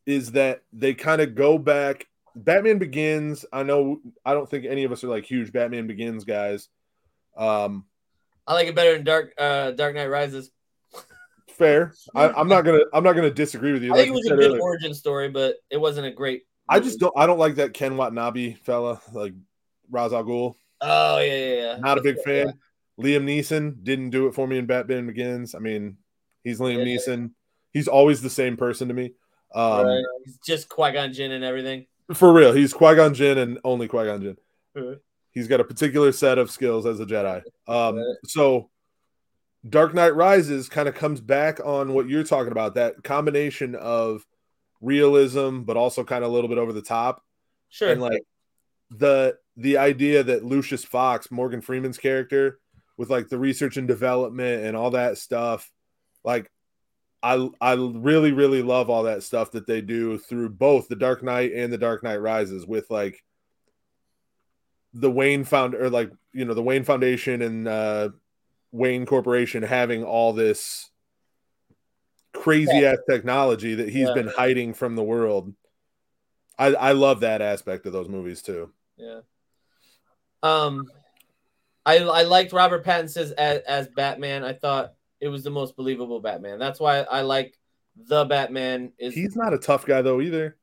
is 0.05 0.33
that 0.33 0.63
they 0.73 0.95
kind 0.95 1.23
of 1.23 1.35
go 1.35 1.59
back 1.59 2.07
Batman 2.35 2.79
Begins, 2.79 3.45
I 3.53 3.63
know 3.63 4.01
I 4.25 4.35
don't 4.35 4.49
think 4.49 4.65
any 4.65 4.85
of 4.85 4.93
us 4.93 5.05
are 5.05 5.09
like 5.09 5.25
huge 5.25 5.53
Batman 5.53 5.87
Begins 5.87 6.25
guys. 6.25 6.69
Um 7.37 7.85
I 8.47 8.55
like 8.55 8.69
it 8.69 8.75
better 8.75 8.95
than 8.95 9.05
Dark 9.05 9.33
uh 9.39 9.71
Dark 9.73 9.95
Knight 9.95 10.11
Rises. 10.11 10.51
Fair. 11.53 11.95
I, 12.15 12.29
I'm 12.31 12.49
not 12.49 12.63
gonna 12.65 12.81
I'm 12.93 13.05
not 13.05 13.15
gonna 13.15 13.31
disagree 13.31 13.73
with 13.73 13.83
you. 13.83 13.93
I 13.93 13.97
think 13.97 14.09
it 14.09 14.13
was 14.13 14.27
a 14.27 14.31
good 14.37 14.45
earlier. 14.51 14.61
origin 14.61 14.95
story, 14.95 15.29
but 15.31 15.57
it 15.71 15.79
wasn't 15.81 16.07
a 16.07 16.11
great. 16.13 16.43
I 16.69 16.77
movie. 16.77 16.89
just 16.89 17.01
don't 17.01 17.13
I 17.17 17.27
don't 17.27 17.39
like 17.39 17.57
that 17.57 17.75
Ken 17.75 17.97
Watanabe 17.97 18.55
fella, 18.55 19.01
like 19.13 19.35
Ra's 19.91 20.13
al 20.13 20.25
Ghul. 20.25 20.55
Oh 20.81 21.19
yeah, 21.19 21.33
yeah, 21.35 21.55
yeah. 21.55 21.77
Not 21.79 21.99
a 21.99 22.03
big 22.03 22.17
Yeah. 22.17 22.45
fan. 22.45 22.55
Liam 23.01 23.25
Neeson 23.25 23.83
didn't 23.83 24.11
do 24.11 24.27
it 24.27 24.35
for 24.35 24.47
me 24.47 24.59
in 24.59 24.67
Batman 24.67 25.07
Begins. 25.07 25.55
I 25.55 25.59
mean, 25.59 25.97
he's 26.45 26.59
Liam 26.61 26.79
Yeah. 26.79 26.85
Neeson. 26.97 27.31
He's 27.73 27.89
always 27.89 28.21
the 28.21 28.31
same 28.31 28.57
person 28.57 28.89
to 28.89 28.95
me. 28.95 29.15
Um, 29.55 29.87
Right. 29.87 30.03
He's 30.25 30.39
just 30.47 30.69
Qui 30.69 30.93
Gon 30.93 31.13
Jinn 31.13 31.33
and 31.33 31.45
everything. 31.45 31.87
For 32.15 32.33
real, 32.33 32.53
he's 32.53 32.73
Qui 32.75 32.95
Gon 32.97 33.15
Jinn 33.15 33.39
and 33.39 33.59
only 33.65 33.89
Qui 33.89 34.05
Gon 34.05 34.21
Jinn. 34.75 34.99
He's 35.31 35.49
got 35.49 35.61
a 35.61 35.65
particular 35.65 36.13
set 36.13 36.37
of 36.39 36.51
skills 36.51 36.85
as 36.85 37.01
a 37.01 37.07
Jedi. 37.07 37.43
Um, 37.67 37.97
Right. 37.97 38.17
So, 38.27 38.69
Dark 39.69 39.95
Knight 39.95 40.15
Rises 40.15 40.69
kind 40.69 40.89
of 40.89 40.95
comes 40.95 41.21
back 41.21 41.61
on 41.65 41.93
what 41.93 42.09
you're 42.09 42.25
talking 42.25 42.53
about 42.53 42.75
that 42.75 43.05
combination 43.05 43.75
of 43.75 44.27
realism, 44.81 45.61
but 45.61 45.77
also 45.77 46.03
kind 46.03 46.25
of 46.25 46.31
a 46.31 46.35
little 46.35 46.49
bit 46.49 46.59
over 46.59 46.73
the 46.73 46.83
top. 46.83 47.25
Sure. 47.69 47.91
and 47.91 48.01
like 48.01 48.23
the 48.91 49.37
the 49.57 49.79
idea 49.79 50.23
that 50.23 50.45
Lucius 50.45 50.85
Fox, 50.85 51.31
Morgan 51.31 51.61
Freeman's 51.61 51.99
character, 51.99 52.59
with 52.97 53.09
like 53.09 53.29
the 53.29 53.39
research 53.39 53.77
and 53.77 53.89
development 53.89 54.65
and 54.65 54.77
all 54.77 54.91
that 54.91 55.17
stuff, 55.17 55.71
like 56.25 56.51
I 57.23 57.49
I 57.61 57.75
really 57.75 58.33
really 58.33 58.63
love 58.63 58.91
all 58.91 59.05
that 59.05 59.23
stuff 59.23 59.53
that 59.53 59.67
they 59.67 59.81
do 59.81 60.19
through 60.19 60.51
both 60.51 60.89
the 60.89 60.97
Dark 60.97 61.23
Knight 61.23 61.53
and 61.53 61.73
the 61.73 61.79
Dark 61.79 62.03
Knight 62.03 62.21
Rises 62.21 62.67
with 62.67 62.91
like 62.91 63.23
the 64.93 65.11
Wayne 65.11 65.45
found 65.45 65.75
or 65.75 65.89
like 65.89 66.11
you 66.33 66.45
know 66.45 66.55
the 66.55 66.63
Wayne 66.63 66.85
Foundation 66.85 67.43
and 67.43 67.69
uh 67.69 68.09
Wayne 68.73 69.07
Corporation 69.07 69.63
having 69.63 70.03
all 70.03 70.33
this 70.33 70.91
crazy 72.33 72.85
ass 72.87 72.99
technology 73.09 73.75
that 73.77 73.89
he's 73.91 74.09
Yeah. 74.09 74.15
been 74.15 74.29
hiding 74.29 74.75
from 74.75 74.97
the 74.97 75.03
world. 75.03 75.55
I 76.59 76.69
I 76.75 76.93
love 76.93 77.21
that 77.21 77.43
aspect 77.43 77.87
of 77.87 77.93
those 77.93 78.09
movies 78.09 78.43
too. 78.43 78.73
Yeah. 78.97 79.21
Um, 80.43 80.91
I 81.87 81.99
I 81.99 82.23
liked 82.23 82.53
Robert 82.53 82.85
Pattinson 82.85 83.33
as, 83.33 83.61
as 83.61 83.89
Batman. 83.89 84.45
I 84.45 84.53
thought 84.55 84.95
it 85.21 85.29
was 85.29 85.45
the 85.45 85.51
most 85.51 85.77
believable 85.77 86.21
Batman. 86.21 86.59
That's 86.59 86.81
why 86.81 87.01
I 87.01 87.21
like 87.23 87.59
the 88.09 88.25
Batman. 88.25 88.93
Is 88.99 89.15
He's 89.15 89.37
not 89.37 89.53
a 89.55 89.59
tough 89.59 89.85
guy 89.87 90.03
though 90.03 90.21
either. 90.21 90.57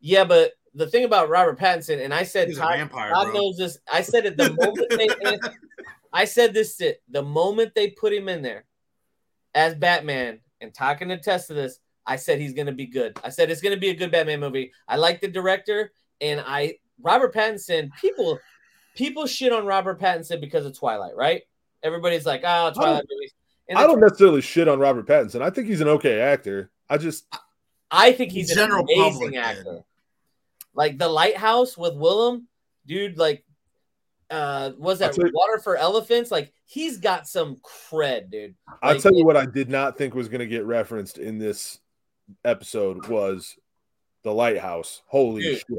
yeah, 0.00 0.24
but 0.24 0.52
the 0.74 0.86
thing 0.86 1.04
about 1.04 1.28
Robert 1.30 1.58
Pattinson, 1.58 2.04
and 2.04 2.12
I 2.14 2.22
said 2.22 2.48
He's 2.48 2.58
a 2.58 2.60
Todd, 2.60 2.76
vampire, 2.76 3.10
Todd 3.12 3.24
bro. 3.26 3.34
knows 3.34 3.56
this. 3.56 3.78
I 3.90 4.02
said 4.02 4.26
it 4.26 4.36
the 4.36 4.52
moment 4.52 4.90
they. 4.90 5.38
I 6.16 6.24
said 6.24 6.54
this 6.54 6.76
to, 6.78 6.94
the 7.10 7.22
moment 7.22 7.74
they 7.74 7.90
put 7.90 8.10
him 8.10 8.30
in 8.30 8.40
there 8.40 8.64
as 9.54 9.74
Batman, 9.74 10.40
and 10.62 10.72
talking 10.72 11.08
to 11.08 11.14
attest 11.14 11.48
to 11.48 11.54
this. 11.54 11.78
I 12.06 12.16
said 12.16 12.40
he's 12.40 12.54
going 12.54 12.66
to 12.66 12.72
be 12.72 12.86
good. 12.86 13.18
I 13.22 13.28
said 13.28 13.50
it's 13.50 13.60
going 13.60 13.74
to 13.74 13.80
be 13.80 13.90
a 13.90 13.94
good 13.94 14.10
Batman 14.10 14.40
movie. 14.40 14.72
I 14.88 14.96
like 14.96 15.20
the 15.20 15.28
director, 15.28 15.92
and 16.22 16.40
I 16.40 16.78
Robert 17.02 17.34
Pattinson. 17.34 17.90
People, 18.00 18.38
people 18.94 19.26
shit 19.26 19.52
on 19.52 19.66
Robert 19.66 20.00
Pattinson 20.00 20.40
because 20.40 20.64
of 20.64 20.78
Twilight, 20.78 21.16
right? 21.16 21.42
Everybody's 21.82 22.24
like, 22.24 22.40
"Oh, 22.44 22.72
Twilight 22.74 23.04
movies." 23.10 23.34
And 23.68 23.78
I 23.78 23.86
don't 23.86 24.00
necessarily 24.00 24.40
shit 24.40 24.68
on 24.68 24.78
Robert 24.78 25.06
Pattinson. 25.06 25.42
I 25.42 25.50
think 25.50 25.66
he's 25.66 25.82
an 25.82 25.88
okay 25.88 26.20
actor. 26.20 26.70
I 26.88 26.96
just 26.96 27.26
I 27.90 28.12
think 28.12 28.32
he's 28.32 28.50
an 28.50 28.56
General 28.56 28.84
amazing 28.84 29.12
public, 29.12 29.34
man. 29.34 29.44
actor. 29.44 29.84
Like 30.72 30.96
the 30.96 31.08
Lighthouse 31.08 31.76
with 31.76 31.94
Willem, 31.94 32.48
dude. 32.86 33.18
Like, 33.18 33.44
uh, 34.30 34.72
was 34.78 34.98
that 35.00 35.16
Water 35.16 35.58
for 35.58 35.76
Elephants? 35.76 36.30
Like, 36.30 36.52
he's 36.64 36.98
got 36.98 37.28
some 37.28 37.56
cred, 37.56 38.30
dude. 38.30 38.54
I'll 38.82 38.98
tell 39.00 39.14
you 39.14 39.24
what 39.24 39.36
I 39.36 39.46
did 39.46 39.68
not 39.68 39.96
think 39.96 40.14
was 40.14 40.28
going 40.28 40.40
to 40.40 40.46
get 40.46 40.64
referenced 40.64 41.18
in 41.18 41.38
this 41.38 41.78
episode 42.44 43.06
was 43.06 43.56
the 44.22 44.32
lighthouse. 44.32 45.02
Holy 45.06 45.42
Dude. 45.42 45.58
shit! 45.58 45.78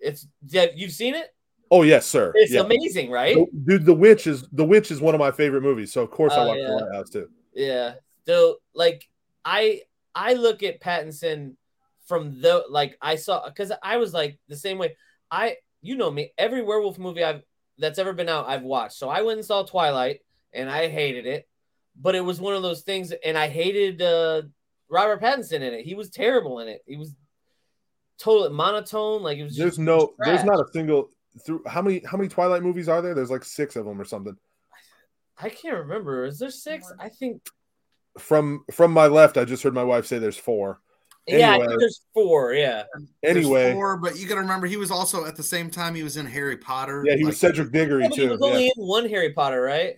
It's 0.00 0.26
yeah, 0.48 0.66
you've 0.74 0.92
seen 0.92 1.14
it. 1.14 1.32
Oh 1.70 1.82
yes, 1.82 2.06
sir. 2.06 2.32
It's 2.34 2.52
Yeah. 2.52 2.62
amazing, 2.62 3.10
right? 3.10 3.36
Dude, 3.64 3.84
The 3.86 3.94
Witch 3.94 4.26
is 4.26 4.48
The 4.50 4.64
Witch 4.64 4.90
is 4.90 5.00
one 5.00 5.14
of 5.14 5.20
my 5.20 5.30
favorite 5.30 5.62
movies. 5.62 5.92
So 5.92 6.02
of 6.02 6.10
course 6.10 6.32
I 6.32 6.40
Oh, 6.40 6.46
watched 6.48 6.60
yeah. 6.60 6.66
The 6.68 6.74
Lighthouse 6.74 7.10
too. 7.10 7.28
Yeah. 7.54 7.94
So 8.26 8.56
like 8.74 9.08
I 9.44 9.82
I 10.14 10.34
look 10.34 10.64
at 10.64 10.80
Pattinson 10.80 11.54
from 12.06 12.40
the 12.40 12.64
like 12.68 12.96
I 13.00 13.14
saw 13.14 13.46
because 13.46 13.70
I 13.82 13.98
was 13.98 14.12
like 14.12 14.38
the 14.48 14.56
same 14.56 14.78
way. 14.78 14.96
I 15.30 15.58
you 15.80 15.96
know 15.96 16.10
me, 16.10 16.32
every 16.36 16.62
werewolf 16.62 16.98
movie 16.98 17.22
I've 17.22 17.42
that's 17.80 17.98
ever 17.98 18.12
been 18.12 18.28
out, 18.28 18.48
I've 18.48 18.62
watched. 18.62 18.94
So 18.98 19.08
I 19.08 19.22
went 19.22 19.38
and 19.38 19.46
saw 19.46 19.64
Twilight 19.64 20.20
and 20.52 20.70
I 20.70 20.88
hated 20.88 21.26
it. 21.26 21.48
But 22.00 22.14
it 22.14 22.24
was 22.24 22.40
one 22.40 22.54
of 22.54 22.62
those 22.62 22.82
things, 22.82 23.12
and 23.12 23.36
I 23.36 23.48
hated 23.48 24.00
uh 24.00 24.42
Robert 24.88 25.20
Pattinson 25.20 25.54
in 25.54 25.74
it. 25.74 25.84
He 25.84 25.94
was 25.94 26.08
terrible 26.08 26.60
in 26.60 26.68
it. 26.68 26.82
He 26.86 26.96
was 26.96 27.14
totally 28.18 28.50
monotone. 28.50 29.22
Like 29.22 29.38
it 29.38 29.44
was 29.44 29.56
There's 29.56 29.72
just 29.72 29.80
no 29.80 30.14
there's 30.18 30.44
not 30.44 30.60
a 30.60 30.66
single 30.72 31.10
through 31.44 31.62
how 31.66 31.82
many 31.82 32.00
how 32.04 32.16
many 32.16 32.28
Twilight 32.28 32.62
movies 32.62 32.88
are 32.88 33.02
there? 33.02 33.14
There's 33.14 33.30
like 33.30 33.44
six 33.44 33.76
of 33.76 33.84
them 33.84 34.00
or 34.00 34.04
something. 34.04 34.36
I 35.42 35.48
can't 35.48 35.78
remember. 35.78 36.24
Is 36.24 36.38
there 36.38 36.50
six? 36.50 36.90
I 36.98 37.08
think 37.08 37.42
From 38.18 38.64
from 38.70 38.92
my 38.92 39.06
left, 39.06 39.36
I 39.36 39.44
just 39.44 39.62
heard 39.62 39.74
my 39.74 39.84
wife 39.84 40.06
say 40.06 40.18
there's 40.18 40.36
four. 40.36 40.80
Yeah, 41.26 41.52
Anyway. 41.54 41.66
think 41.68 41.80
there's 41.80 42.00
four. 42.14 42.52
Yeah. 42.54 42.84
There's 43.22 43.36
Anyway, 43.36 43.72
four, 43.72 43.96
but 43.98 44.18
you 44.18 44.26
got 44.28 44.36
to 44.36 44.40
remember 44.40 44.66
he 44.66 44.76
was 44.76 44.90
also 44.90 45.24
at 45.26 45.36
the 45.36 45.42
same 45.42 45.70
time 45.70 45.94
he 45.94 46.02
was 46.02 46.16
in 46.16 46.26
Harry 46.26 46.56
Potter. 46.56 47.04
yeah, 47.06 47.16
he 47.16 47.24
was 47.24 47.38
Cedric 47.38 47.72
Diggory 47.72 48.02
Yeah, 48.02 48.08
but 48.08 48.16
he 48.18 48.24
too. 48.24 48.30
was 48.30 48.42
only 48.42 48.64
Yeah. 48.66 48.72
in 48.76 48.86
one 48.86 49.08
Harry 49.08 49.32
Potter, 49.32 49.60
right? 49.60 49.94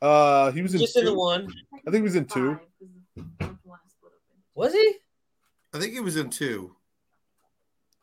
Uh, 0.00 0.50
he 0.50 0.62
was 0.62 0.74
in 0.74 0.80
Just 0.80 0.96
in 0.96 1.04
the 1.04 1.14
one. 1.14 1.46
I 1.86 1.90
think 1.90 1.96
he 1.96 2.02
was 2.02 2.16
in 2.16 2.24
two. 2.26 2.58
Was 4.54 4.72
he? 4.72 4.94
I 5.72 5.78
think 5.78 5.92
he 5.92 6.00
was 6.00 6.16
in 6.16 6.28
two. 6.28 6.76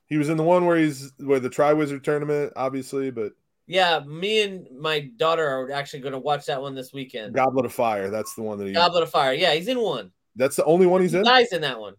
He 0.07 0.17
was 0.17 0.29
in 0.29 0.37
the 0.37 0.43
one 0.43 0.65
where 0.65 0.77
he's 0.77 1.11
where 1.19 1.39
the 1.39 1.49
Triwizard 1.49 2.03
tournament, 2.03 2.53
obviously, 2.55 3.11
but 3.11 3.33
Yeah, 3.67 3.99
me 4.07 4.41
and 4.41 4.65
my 4.79 5.01
daughter 5.17 5.45
are 5.47 5.71
actually 5.71 5.99
going 5.99 6.13
to 6.13 6.19
watch 6.19 6.45
that 6.47 6.59
one 6.61 6.73
this 6.73 6.91
weekend. 6.93 7.35
Goblet 7.35 7.65
of 7.65 7.73
Fire. 7.73 8.09
That's 8.09 8.33
the 8.33 8.41
one 8.41 8.57
that 8.57 8.65
he. 8.67 8.73
Goblet 8.73 9.03
of 9.03 9.11
Fire. 9.11 9.33
Yeah, 9.33 9.53
he's 9.53 9.67
in 9.67 9.79
one. 9.79 10.11
That's 10.35 10.55
the 10.55 10.65
only 10.65 10.87
one 10.87 11.01
he's 11.01 11.11
He 11.11 11.17
in. 11.19 11.23
dies 11.25 11.51
in 11.51 11.61
that 11.61 11.79
one 11.79 11.93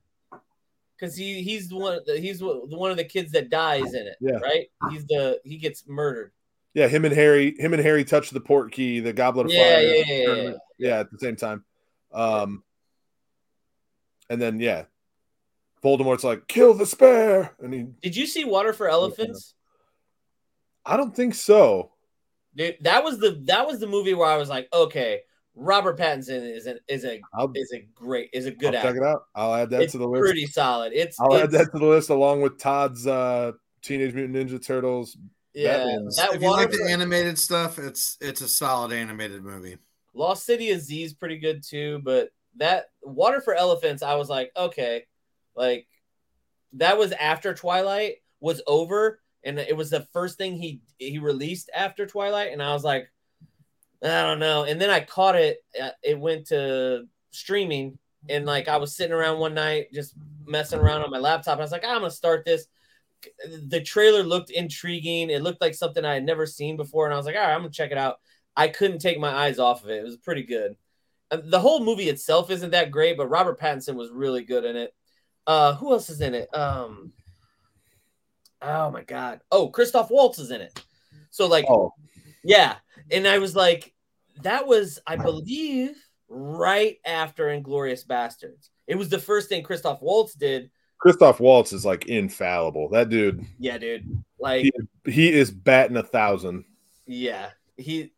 because 1.01 1.16
he 1.16 1.42
he's 1.42 1.68
the 1.68 1.76
one 1.76 2.01
he's 2.07 2.40
the 2.40 2.46
one 2.46 2.90
of 2.90 2.96
the 2.98 3.05
kids 3.05 3.32
that 3.32 3.48
dies 3.48 3.94
in 3.94 4.07
it. 4.07 4.16
Yeah. 4.20 4.36
right. 4.42 4.66
He's 4.90 5.07
the 5.07 5.40
he 5.44 5.57
gets 5.57 5.84
murdered. 5.88 6.32
Yeah, 6.74 6.86
him 6.86 7.05
and 7.05 7.14
Harry. 7.14 7.57
Him 7.59 7.72
and 7.72 7.82
Harry 7.82 8.05
touch 8.05 8.30
the 8.30 8.40
port 8.40 8.70
key. 8.72 9.01
The 9.01 9.12
Goblet 9.12 9.46
of 9.46 9.53
Yeah, 9.53 9.74
Fire. 9.74 9.82
yeah, 9.82 10.05
yeah, 10.07 10.24
tournament. 10.26 10.59
yeah, 10.78 11.01
at 11.01 11.11
the 11.11 11.18
same 11.18 11.34
time. 11.36 11.64
Um, 12.12 12.62
and 14.28 14.40
then 14.40 14.61
yeah, 14.61 14.84
Voldemort's 15.82 16.22
like, 16.24 16.46
"Kill 16.46 16.74
the 16.74 16.86
spare," 16.86 17.55
and 17.61 17.74
he. 17.74 17.86
Did 18.03 18.14
you 18.16 18.26
see 18.26 18.44
Water 18.44 18.72
for 18.72 18.88
Elephants? 18.88 19.55
I 20.86 20.96
don't 20.96 21.14
think 21.14 21.34
so. 21.34 21.90
Dude, 22.55 22.76
that 22.82 23.03
was 23.05 23.18
the 23.18 23.40
that 23.46 23.66
was 23.66 23.80
the 23.80 23.86
movie 23.88 24.14
where 24.14 24.28
I 24.28 24.36
was 24.36 24.48
like, 24.48 24.68
okay, 24.72 25.22
Robert 25.62 25.98
Pattinson 25.98 26.56
is 26.56 26.64
an 26.66 26.78
is 26.88 27.04
a 27.04 27.20
I'll, 27.34 27.52
is 27.54 27.70
a 27.72 27.80
great 27.94 28.30
is 28.32 28.46
a 28.46 28.50
good 28.50 28.74
I'll 28.74 28.82
check 28.82 28.96
it 28.96 29.02
out. 29.02 29.24
I'll 29.34 29.54
add 29.54 29.68
that 29.70 29.82
It's 29.82 29.92
to 29.92 29.98
the 29.98 30.08
list. 30.08 30.22
pretty 30.22 30.46
solid. 30.46 30.92
It's, 30.94 31.20
I'll 31.20 31.36
add 31.36 31.50
that 31.50 31.70
to 31.72 31.78
the 31.78 31.84
list 31.86 32.08
along 32.08 32.40
with 32.40 32.58
Todd's 32.58 33.06
uh, 33.06 33.52
Teenage 33.82 34.14
Mutant 34.14 34.36
Ninja 34.50 34.64
Turtles. 34.64 35.18
yeah. 35.52 35.76
Batman's- 35.78 36.16
That 36.16 36.34
if 36.34 36.40
you 36.42 36.50
like 36.50 36.70
the 36.70 36.86
animated 36.90 37.38
stuff, 37.38 37.78
it's 37.78 38.16
it's 38.22 38.40
a 38.40 38.48
solid 38.48 38.90
animated 38.92 39.44
movie. 39.44 39.76
Lost 40.14 40.46
City 40.46 40.70
of 40.70 40.80
Z 40.80 41.02
is 41.04 41.12
pretty 41.14 41.38
good 41.38 41.62
too, 41.62 42.00
but 42.04 42.30
that 42.56 42.86
Water 43.02 43.40
for 43.42 43.54
Elephants, 43.54 44.02
I 44.02 44.14
was 44.14 44.28
like, 44.30 44.50
okay, 44.56 45.04
like 45.54 45.86
that 46.72 46.96
was 46.98 47.12
after 47.12 47.52
Twilight 47.54 48.16
was 48.40 48.62
over, 48.66 49.20
and 49.44 49.58
it 49.58 49.76
was 49.76 49.90
the 49.90 50.06
first 50.12 50.38
thing 50.38 50.56
he 50.56 50.80
he 50.98 51.18
released 51.18 51.68
after 51.74 52.06
Twilight, 52.06 52.52
and 52.52 52.62
I 52.62 52.72
was 52.72 52.82
like, 52.82 53.11
I 54.03 54.22
don't 54.22 54.38
know. 54.38 54.64
And 54.64 54.80
then 54.80 54.90
I 54.90 55.01
caught 55.01 55.36
it; 55.36 55.59
uh, 55.80 55.90
it 56.03 56.18
went 56.18 56.46
to 56.48 57.07
streaming, 57.30 57.98
and 58.28 58.46
like 58.46 58.68
I 58.68 58.76
was 58.78 58.96
sitting 58.96 59.12
around 59.12 59.38
one 59.38 59.55
night 59.55 59.92
just 59.92 60.14
messing 60.46 60.80
around 60.80 61.03
on 61.03 61.11
my 61.11 61.18
laptop. 61.18 61.55
And 61.55 61.61
I 61.61 61.64
was 61.64 61.72
like, 61.72 61.84
"Ah, 61.84 61.94
I'm 61.94 62.01
gonna 62.01 62.11
start 62.11 62.44
this. 62.44 62.66
The 63.68 63.80
trailer 63.82 64.22
looked 64.22 64.51
intriguing. 64.51 65.30
It 65.30 65.42
looked 65.42 65.61
like 65.61 65.74
something 65.74 66.05
I 66.05 66.14
had 66.14 66.24
never 66.24 66.46
seen 66.46 66.76
before, 66.76 67.05
and 67.05 67.12
I 67.14 67.16
was 67.16 67.26
like, 67.26 67.36
all 67.36 67.42
right, 67.42 67.53
I'm 67.53 67.61
gonna 67.61 67.70
check 67.70 67.90
it 67.90 67.98
out. 67.98 68.20
I 68.57 68.68
couldn't 68.68 68.98
take 69.01 69.18
my 69.18 69.30
eyes 69.30 69.59
off 69.59 69.84
of 69.84 69.90
it. 69.90 69.98
It 69.98 70.05
was 70.05 70.16
pretty 70.16 70.42
good. 70.42 70.76
The 71.30 71.61
whole 71.61 71.84
movie 71.84 72.09
itself 72.09 72.51
isn't 72.51 72.70
that 72.70 72.90
great, 72.90 73.16
but 73.16 73.28
Robert 73.28 73.61
Pattinson 73.61 73.94
was 73.94 74.11
really 74.11 74.42
good 74.42 74.64
in 74.64 74.76
it. 74.76 74.94
Uh, 75.46 75.74
who 75.74 75.92
else 75.92 76.11
is 76.11 76.20
in 76.20 76.34
it? 76.34 76.53
Um, 76.55 77.12
oh 78.62 78.90
my 78.90 79.03
god. 79.03 79.40
Oh, 79.53 79.68
Christoph 79.68 80.11
Waltz 80.11 80.38
is 80.38 80.51
in 80.51 80.61
it. 80.61 80.82
So 81.30 81.46
like, 81.46 81.66
Oh, 81.68 81.92
yeah, 82.42 82.76
and 83.11 83.26
I 83.26 83.38
was 83.38 83.54
like, 83.56 83.92
that 84.42 84.66
was, 84.66 84.98
I 85.06 85.16
believe, 85.16 85.96
right 86.28 86.96
after 87.04 87.46
Inglourious 87.46 88.06
Basterds. 88.06 88.70
It 88.86 88.96
was 88.96 89.08
the 89.08 89.18
first 89.18 89.48
thing 89.48 89.62
Christoph 89.62 90.00
Waltz 90.02 90.34
did. 90.34 90.70
Christoph 90.98 91.40
Waltz 91.40 91.72
is 91.72 91.84
like 91.84 92.06
infallible. 92.06 92.88
That 92.90 93.08
dude, 93.08 93.44
Yeah, 93.58 93.78
dude. 93.78 94.22
Like, 94.38 94.64
he, 95.04 95.12
he 95.12 95.32
is 95.32 95.50
batting 95.50 95.96
a 95.96 96.02
thousand. 96.02 96.64
yeah, 97.06 97.50
he. 97.76 98.12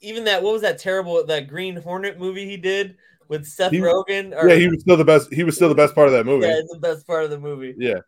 Even 0.00 0.24
that, 0.24 0.42
what 0.42 0.52
was 0.52 0.62
that 0.62 0.78
terrible 0.78 1.24
that 1.26 1.46
Green 1.48 1.76
Hornet 1.76 2.18
movie 2.18 2.44
he 2.44 2.56
did 2.56 2.96
with 3.28 3.46
Seth 3.46 3.70
He- 3.70 3.78
Rogen? 3.78 4.34
Or, 4.36 4.48
Yeah, 4.48 4.56
he 4.56 4.66
was 4.68 4.80
still 4.80 4.96
the 4.96 5.04
best. 5.04 5.32
He 5.32 5.44
was 5.44 5.54
still 5.54 5.68
the 5.68 5.76
best 5.76 5.94
part 5.94 6.08
of 6.08 6.12
that 6.14 6.26
movie. 6.26 6.46
yeah, 6.48 6.60
the 6.72 6.80
best 6.80 7.06
part 7.06 7.22
of 7.22 7.30
the 7.30 7.38
movie. 7.38 7.74
Yeah. 7.78 8.00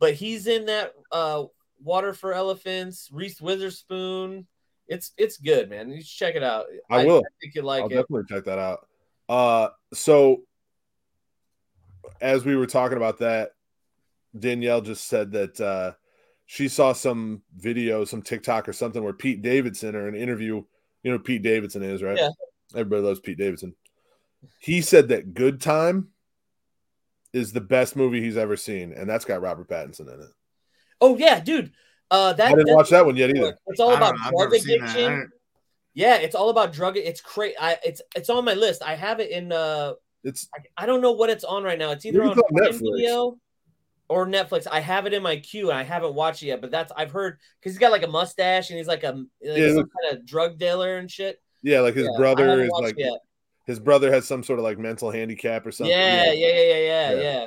But 0.00 0.14
he's 0.14 0.48
in 0.48 0.66
that 0.66 0.92
uh 1.12 1.44
Water 1.82 2.12
for 2.14 2.32
Elephants, 2.32 3.08
Reese 3.12 3.40
Witherspoon. 3.40 4.46
It's 4.88 5.12
it's 5.16 5.38
good, 5.38 5.68
man. 5.70 5.90
You 5.90 6.00
should 6.00 6.18
check 6.18 6.34
it 6.36 6.42
out. 6.42 6.66
I 6.90 7.04
will. 7.04 7.18
I 7.18 7.30
think 7.40 7.54
you 7.54 7.62
like 7.62 7.82
I'll 7.82 7.88
it. 7.88 7.94
definitely 7.94 8.24
check 8.28 8.44
that 8.44 8.58
out. 8.58 8.86
Uh, 9.28 9.68
so 9.92 10.42
as 12.20 12.44
we 12.44 12.56
were 12.56 12.66
talking 12.66 12.96
about 12.96 13.18
that, 13.18 13.50
Danielle 14.38 14.80
just 14.80 15.08
said 15.08 15.32
that 15.32 15.60
uh, 15.60 15.92
she 16.46 16.68
saw 16.68 16.92
some 16.92 17.42
video, 17.56 18.04
some 18.04 18.22
TikTok 18.22 18.68
or 18.68 18.72
something 18.72 19.02
where 19.02 19.12
Pete 19.12 19.42
Davidson 19.42 19.96
or 19.96 20.08
an 20.08 20.14
interview. 20.14 20.62
You 21.02 21.12
know 21.12 21.18
Pete 21.18 21.42
Davidson 21.42 21.82
is, 21.82 22.02
right? 22.02 22.18
Yeah. 22.18 22.30
Everybody 22.74 23.02
loves 23.02 23.20
Pete 23.20 23.38
Davidson. 23.38 23.74
He 24.60 24.80
said 24.80 25.08
that 25.08 25.34
Good 25.34 25.60
Time 25.60 26.08
is 27.32 27.52
the 27.52 27.60
best 27.60 27.96
movie 27.96 28.20
he's 28.20 28.36
ever 28.36 28.56
seen, 28.56 28.92
and 28.92 29.08
that's 29.08 29.24
got 29.24 29.42
Robert 29.42 29.68
Pattinson 29.68 30.12
in 30.12 30.20
it. 30.20 30.30
Oh 31.00 31.16
yeah, 31.16 31.40
dude. 31.40 31.72
Uh, 32.10 32.32
that 32.34 32.52
I 32.52 32.54
didn't 32.54 32.74
watch 32.74 32.90
that 32.90 33.04
one 33.04 33.16
yet 33.16 33.30
either. 33.30 33.58
It's 33.66 33.80
all 33.80 33.94
about 33.94 34.14
know, 34.14 34.30
drug 34.30 34.52
never 34.52 34.58
seen 34.58 34.80
that. 34.80 34.88
I 34.88 34.92
addiction. 34.92 35.32
Yeah, 35.94 36.16
it's 36.16 36.34
all 36.34 36.50
about 36.50 36.72
drug. 36.72 36.96
It's 36.96 37.20
crazy. 37.20 37.56
I 37.58 37.78
it's 37.84 38.00
it's 38.14 38.30
on 38.30 38.44
my 38.44 38.54
list. 38.54 38.82
I 38.82 38.94
have 38.94 39.18
it 39.20 39.30
in 39.30 39.50
uh 39.50 39.94
It's 40.24 40.48
I, 40.54 40.82
I 40.84 40.86
don't 40.86 41.00
know 41.00 41.12
what 41.12 41.30
it's 41.30 41.42
on 41.44 41.64
right 41.64 41.78
now. 41.78 41.90
It's 41.90 42.04
either 42.06 42.22
on, 42.22 42.38
on 42.38 42.42
Netflix. 42.52 42.96
Video 42.98 43.38
or 44.08 44.26
Netflix. 44.26 44.68
I 44.70 44.78
have 44.80 45.06
it 45.06 45.14
in 45.14 45.22
my 45.22 45.36
queue 45.38 45.70
and 45.70 45.78
I 45.78 45.82
haven't 45.82 46.14
watched 46.14 46.42
it 46.42 46.46
yet. 46.46 46.60
But 46.60 46.70
that's 46.70 46.92
I've 46.96 47.10
heard 47.10 47.38
because 47.58 47.72
he's 47.72 47.78
got 47.80 47.90
like 47.92 48.04
a 48.04 48.08
mustache 48.08 48.70
and 48.70 48.78
he's 48.78 48.86
like 48.86 49.02
a 49.04 49.12
like 49.12 49.26
Yeah, 49.40 49.68
some 49.68 49.76
look- 49.78 49.88
kind 50.02 50.16
of 50.18 50.26
drug 50.26 50.58
dealer 50.58 50.98
and 50.98 51.10
shit. 51.10 51.40
yeah, 51.62 51.80
like 51.80 51.94
his 51.94 52.04
Yeah, 52.04 52.18
brother 52.18 52.62
is 52.62 52.70
like 52.70 52.94
it 52.98 53.06
yet. 53.06 53.18
his 53.66 53.80
brother 53.80 54.12
has 54.12 54.26
some 54.26 54.44
sort 54.44 54.58
of 54.60 54.64
like 54.64 54.78
mental 54.78 55.10
handicap 55.10 55.66
or 55.66 55.72
something. 55.72 55.90
Yeah, 55.96 56.30
yeah, 56.32 56.46
yeah, 56.48 56.62
yeah, 56.62 56.76
yeah, 56.76 57.10
Yeah. 57.10 57.20
yeah. 57.22 57.46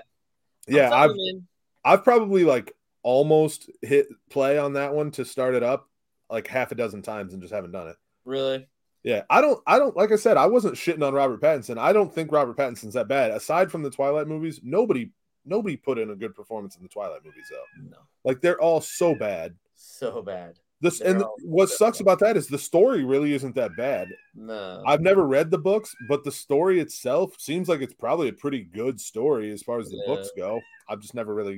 yeah. 0.68 0.90
I'm 0.92 1.12
I've 1.12 1.16
you. 1.16 1.44
I've 1.86 2.04
probably 2.04 2.44
like 2.44 2.74
almost 3.10 3.70
hit 3.82 4.08
play 4.30 4.60
on 4.60 4.74
that 4.74 4.94
one 4.94 5.10
to 5.12 5.26
start 5.26 5.56
it 5.56 5.64
up 5.64 5.90
like 6.30 6.46
half 6.48 6.72
a 6.72 6.76
dozen 6.76 7.02
times 7.02 7.34
and 7.34 7.42
just 7.42 7.54
haven't 7.54 7.72
done 7.72 7.88
it. 7.88 7.96
really. 8.24 8.68
Yeah, 9.02 9.24
I 9.30 9.40
don't, 9.40 9.60
I 9.66 9.80
don't, 9.80 9.96
like 9.96 10.12
I 10.12 10.18
said, 10.18 10.36
I 10.36 10.46
wasn't 10.46 10.76
shitting 10.76 11.08
on 11.08 11.14
Robert 11.14 11.42
Pattinson. 11.42 11.78
I 11.78 11.94
don't 11.94 12.14
think 12.14 12.34
Robert 12.34 12.58
Pattinson's 12.58 12.94
that 12.96 13.08
bad. 13.08 13.32
Aside 13.32 13.72
from 13.72 13.82
the 13.82 13.90
Twilight 13.90 14.28
movies, 14.28 14.60
nobody, 14.62 15.10
nobody 15.46 15.78
put 15.78 15.98
in 15.98 16.10
a 16.10 16.16
good 16.18 16.36
performance 16.36 16.76
in 16.76 16.84
the 16.84 16.90
Twilight 16.90 17.24
movies 17.24 17.48
though. 17.50 17.90
No, 17.92 17.98
Like 18.26 18.42
they're 18.42 18.60
all 18.62 18.82
so 18.82 19.16
bad. 19.16 19.56
so 19.76 20.22
bad. 20.22 20.60
This 20.82 21.00
They're 21.00 21.12
and 21.14 21.24
all 21.24 21.36
what 21.46 21.70
sucks 21.70 21.98
bad. 22.00 22.04
about 22.04 22.20
that 22.20 22.38
is 22.38 22.48
the 22.48 22.58
story 22.58 23.06
really 23.06 23.32
isn't 23.34 23.56
that 23.56 23.76
bad. 23.78 24.10
No, 24.36 24.84
I've 24.86 25.02
never 25.02 25.26
read 25.26 25.50
the 25.50 25.58
books, 25.58 25.96
but 26.10 26.24
the 26.26 26.32
story 26.32 26.80
itself 26.82 27.36
seems 27.40 27.70
like 27.70 27.80
it's 27.82 27.94
probably 27.94 28.28
a 28.28 28.34
pretty 28.34 28.64
good 28.64 29.00
story 29.00 29.52
as 29.52 29.64
far 29.64 29.80
as 29.80 29.90
the 29.90 29.96
Yeah. 30.06 30.14
books 30.14 30.30
go. 30.38 30.60
I've 30.90 31.00
just 31.00 31.16
never 31.16 31.34
really 31.34 31.58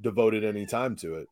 devoted 0.00 0.44
any 0.44 0.66
time 0.66 0.96
to 0.96 1.14
it. 1.16 1.28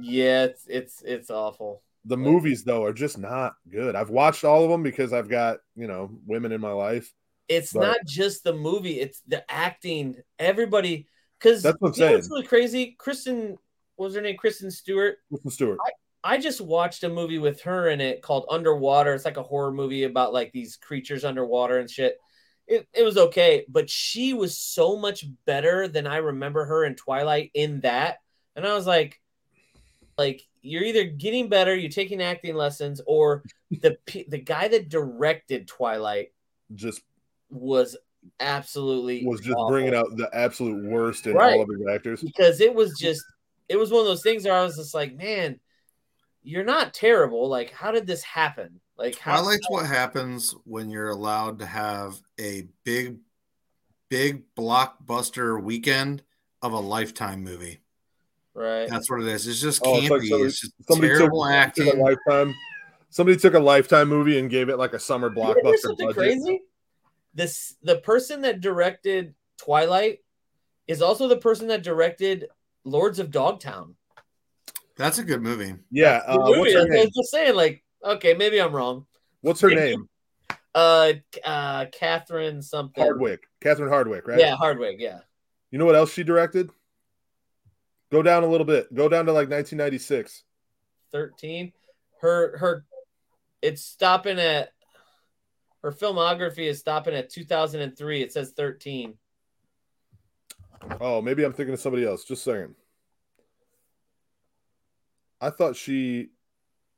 yeah, 0.00 0.44
it's 0.44 0.66
it's 0.68 1.02
it's 1.02 1.30
awful. 1.30 1.82
The 2.06 2.16
Like- 2.16 2.24
movies 2.24 2.64
though 2.64 2.84
are 2.84 2.92
just 2.92 3.16
not 3.18 3.54
good. 3.70 3.94
I've 3.94 4.10
watched 4.10 4.44
all 4.44 4.64
of 4.64 4.70
them 4.70 4.82
because 4.82 5.12
I've 5.12 5.28
got, 5.28 5.58
you 5.76 5.86
know, 5.86 6.10
women 6.26 6.52
in 6.52 6.60
my 6.60 6.72
life. 6.72 7.12
It's 7.48 7.72
But- 7.72 7.80
not 7.80 7.98
just 8.06 8.44
the 8.44 8.52
movie; 8.52 9.00
it's 9.00 9.20
the 9.26 9.48
acting. 9.50 10.16
Everybody, 10.38 11.06
because 11.38 11.62
That's 11.62 11.80
what 11.80 11.88
I'm 11.88 11.94
saying. 11.94 12.14
what's 12.14 12.30
really 12.30 12.46
crazy. 12.46 12.96
Kristen, 12.98 13.56
what 13.96 14.06
was 14.06 14.14
her 14.16 14.20
name? 14.20 14.36
Kristen 14.36 14.70
Stewart. 14.70 15.18
Kristen 15.28 15.50
Stewart. 15.50 15.78
I 16.26 16.38
just 16.38 16.60
watched 16.62 17.04
a 17.04 17.08
movie 17.10 17.38
with 17.38 17.60
her 17.62 17.88
in 17.90 18.00
it 18.00 18.22
called 18.22 18.46
Underwater. 18.50 19.12
It's 19.12 19.26
like 19.26 19.36
a 19.36 19.42
horror 19.42 19.72
movie 19.72 20.04
about 20.04 20.32
like 20.32 20.52
these 20.52 20.76
creatures 20.76 21.22
underwater 21.24 21.78
and 21.78 21.90
shit. 21.90 22.18
It, 22.66 22.88
it 22.94 23.02
was 23.02 23.18
okay, 23.18 23.66
but 23.68 23.90
she 23.90 24.32
was 24.32 24.56
so 24.56 24.96
much 24.96 25.26
better 25.44 25.86
than 25.86 26.06
I 26.06 26.16
remember 26.16 26.64
her 26.64 26.84
in 26.84 26.94
Twilight 26.94 27.50
in 27.54 27.80
that. 27.80 28.18
And 28.56 28.66
I 28.66 28.74
was 28.74 28.86
like, 28.86 29.20
like 30.16 30.42
you're 30.62 30.84
either 30.84 31.04
getting 31.04 31.48
better, 31.48 31.74
you're 31.74 31.90
taking 31.90 32.22
acting 32.22 32.54
lessons, 32.54 33.00
or 33.06 33.42
the 33.70 33.98
the 34.28 34.38
guy 34.38 34.68
that 34.68 34.88
directed 34.88 35.68
Twilight 35.68 36.32
just 36.74 37.02
was 37.50 37.96
absolutely 38.40 39.24
was 39.26 39.40
just 39.40 39.54
awful. 39.56 39.68
bringing 39.68 39.94
out 39.94 40.16
the 40.16 40.30
absolute 40.32 40.84
worst 40.90 41.26
in 41.26 41.34
Right. 41.34 41.54
all 41.54 41.62
of 41.62 41.68
his 41.68 41.86
actors. 41.86 42.22
because 42.22 42.60
it 42.60 42.74
was 42.74 42.98
just 42.98 43.22
it 43.68 43.76
was 43.76 43.90
one 43.90 44.00
of 44.00 44.06
those 44.06 44.22
things 44.22 44.44
where 44.44 44.54
I 44.54 44.62
was 44.62 44.76
just 44.76 44.94
like, 44.94 45.14
man, 45.14 45.60
you're 46.42 46.64
not 46.64 46.94
terrible. 46.94 47.48
Like, 47.48 47.70
how 47.70 47.90
did 47.92 48.06
this 48.06 48.22
happen? 48.22 48.80
Like, 48.96 49.18
how? 49.18 49.40
Twilight's 49.40 49.68
what 49.70 49.86
happens 49.86 50.54
when 50.64 50.88
you're 50.90 51.10
allowed 51.10 51.58
to 51.58 51.66
have 51.66 52.20
a 52.40 52.68
big, 52.84 53.18
big 54.08 54.42
blockbuster 54.56 55.60
weekend 55.60 56.22
of 56.62 56.72
a 56.72 56.78
lifetime 56.78 57.42
movie. 57.42 57.80
Right. 58.54 58.88
That's 58.88 59.10
what 59.10 59.20
it 59.20 59.26
is. 59.28 59.48
It's 59.48 59.60
just 59.60 59.82
Oh, 59.84 59.94
campy. 59.94 60.00
it's 60.02 60.10
like 60.10 60.22
somebody- 60.22 60.42
it's 60.44 60.60
just 60.60 60.72
Somebody 60.88 61.08
took, 61.08 61.18
terrible 61.18 61.44
took 61.74 61.94
a 61.94 61.96
lifetime. 61.96 62.54
Somebody 63.10 63.36
took 63.38 63.54
a 63.54 63.58
lifetime 63.60 64.08
movie 64.08 64.38
and 64.38 64.48
gave 64.50 64.68
it 64.68 64.76
like 64.76 64.92
a 64.92 64.98
summer 64.98 65.28
You 65.28 65.34
blockbuster 65.36 65.78
something 65.78 66.06
budget. 66.06 66.16
crazy? 66.16 66.62
This 67.34 67.74
the 67.82 67.96
person 67.98 68.42
that 68.42 68.60
directed 68.60 69.34
Twilight 69.58 70.20
is 70.86 71.02
also 71.02 71.26
the 71.28 71.36
person 71.36 71.68
that 71.68 71.82
directed 71.82 72.46
Lords 72.84 73.18
of 73.18 73.30
Dogtown. 73.30 73.96
That's 74.96 75.18
a 75.18 75.24
good 75.24 75.42
movie. 75.42 75.74
Yeah, 75.90 76.20
The 76.20 76.32
uh, 76.32 76.38
what's 76.38 76.58
movie, 76.58 76.72
her 76.74 76.80
I 76.96 77.04
was 77.04 77.10
just 77.14 77.30
saying, 77.30 77.54
like, 77.56 77.83
okay, 78.04 78.34
maybe 78.34 78.60
I'm 78.60 78.72
wrong. 78.72 79.06
What's 79.40 79.60
her 79.60 79.70
name? 79.74 80.08
Uh, 80.74 81.14
uh, 81.44 81.86
Catherine 81.92 82.62
something. 82.62 83.04
Hardwicke. 83.04 83.40
Catherine 83.60 83.90
Hardwicke, 83.90 84.26
right? 84.26 84.38
Yeah, 84.38 84.56
Hardwicke. 84.56 84.96
Yeah. 84.98 85.20
You 85.70 85.78
know 85.78 85.86
what 85.86 85.94
else 85.94 86.12
she 86.12 86.24
directed? 86.24 86.70
Go 88.10 88.22
down 88.22 88.44
a 88.44 88.46
little 88.46 88.66
bit. 88.66 88.92
Go 88.94 89.08
down 89.08 89.26
to 89.26 89.32
like 89.32 89.48
1996. 89.48 90.44
13 91.12 91.72
her 92.20 92.58
her 92.58 92.84
it's 93.62 93.84
stopping 93.84 94.40
at 94.40 94.70
her 95.80 95.92
filmography 95.92 96.66
is 96.68 96.80
stopping 96.80 97.14
at 97.14 97.30
2003 97.30 98.20
it 98.20 98.32
says 98.32 98.52
13 98.56 99.14
Oh, 101.00 101.22
maybe 101.22 101.44
I'm 101.44 101.52
thinking 101.52 101.74
of 101.74 101.80
somebody 101.80 102.04
else. 102.04 102.24
Just 102.24 102.44
saying. 102.44 102.74
I 105.40 105.50
thought 105.50 105.76
she. 105.76 106.30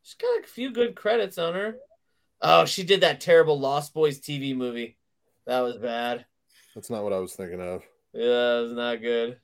She's 0.07 0.15
got 0.15 0.45
a 0.45 0.47
few 0.47 0.71
good 0.71 0.95
credits 0.95 1.37
on 1.37 1.55
her 1.55 1.77
oh 2.41 2.65
she 2.65 2.85
did 2.85 3.01
that 3.01 3.21
terrible 3.21 3.59
lost 3.59 3.93
boys 3.93 4.21
tv 4.21 4.57
movie 4.57 4.97
that 5.47 5.61
was 5.61 5.77
bad 5.79 6.25
That's 6.75 6.91
not 6.91 7.03
what 7.03 7.13
I 7.13 7.19
was 7.19 7.35
thinking 7.35 7.61
of. 7.61 7.83
yeah 8.13 8.59
it 8.59 8.63
was 8.63 8.73
not 8.73 9.01
good 9.03 9.39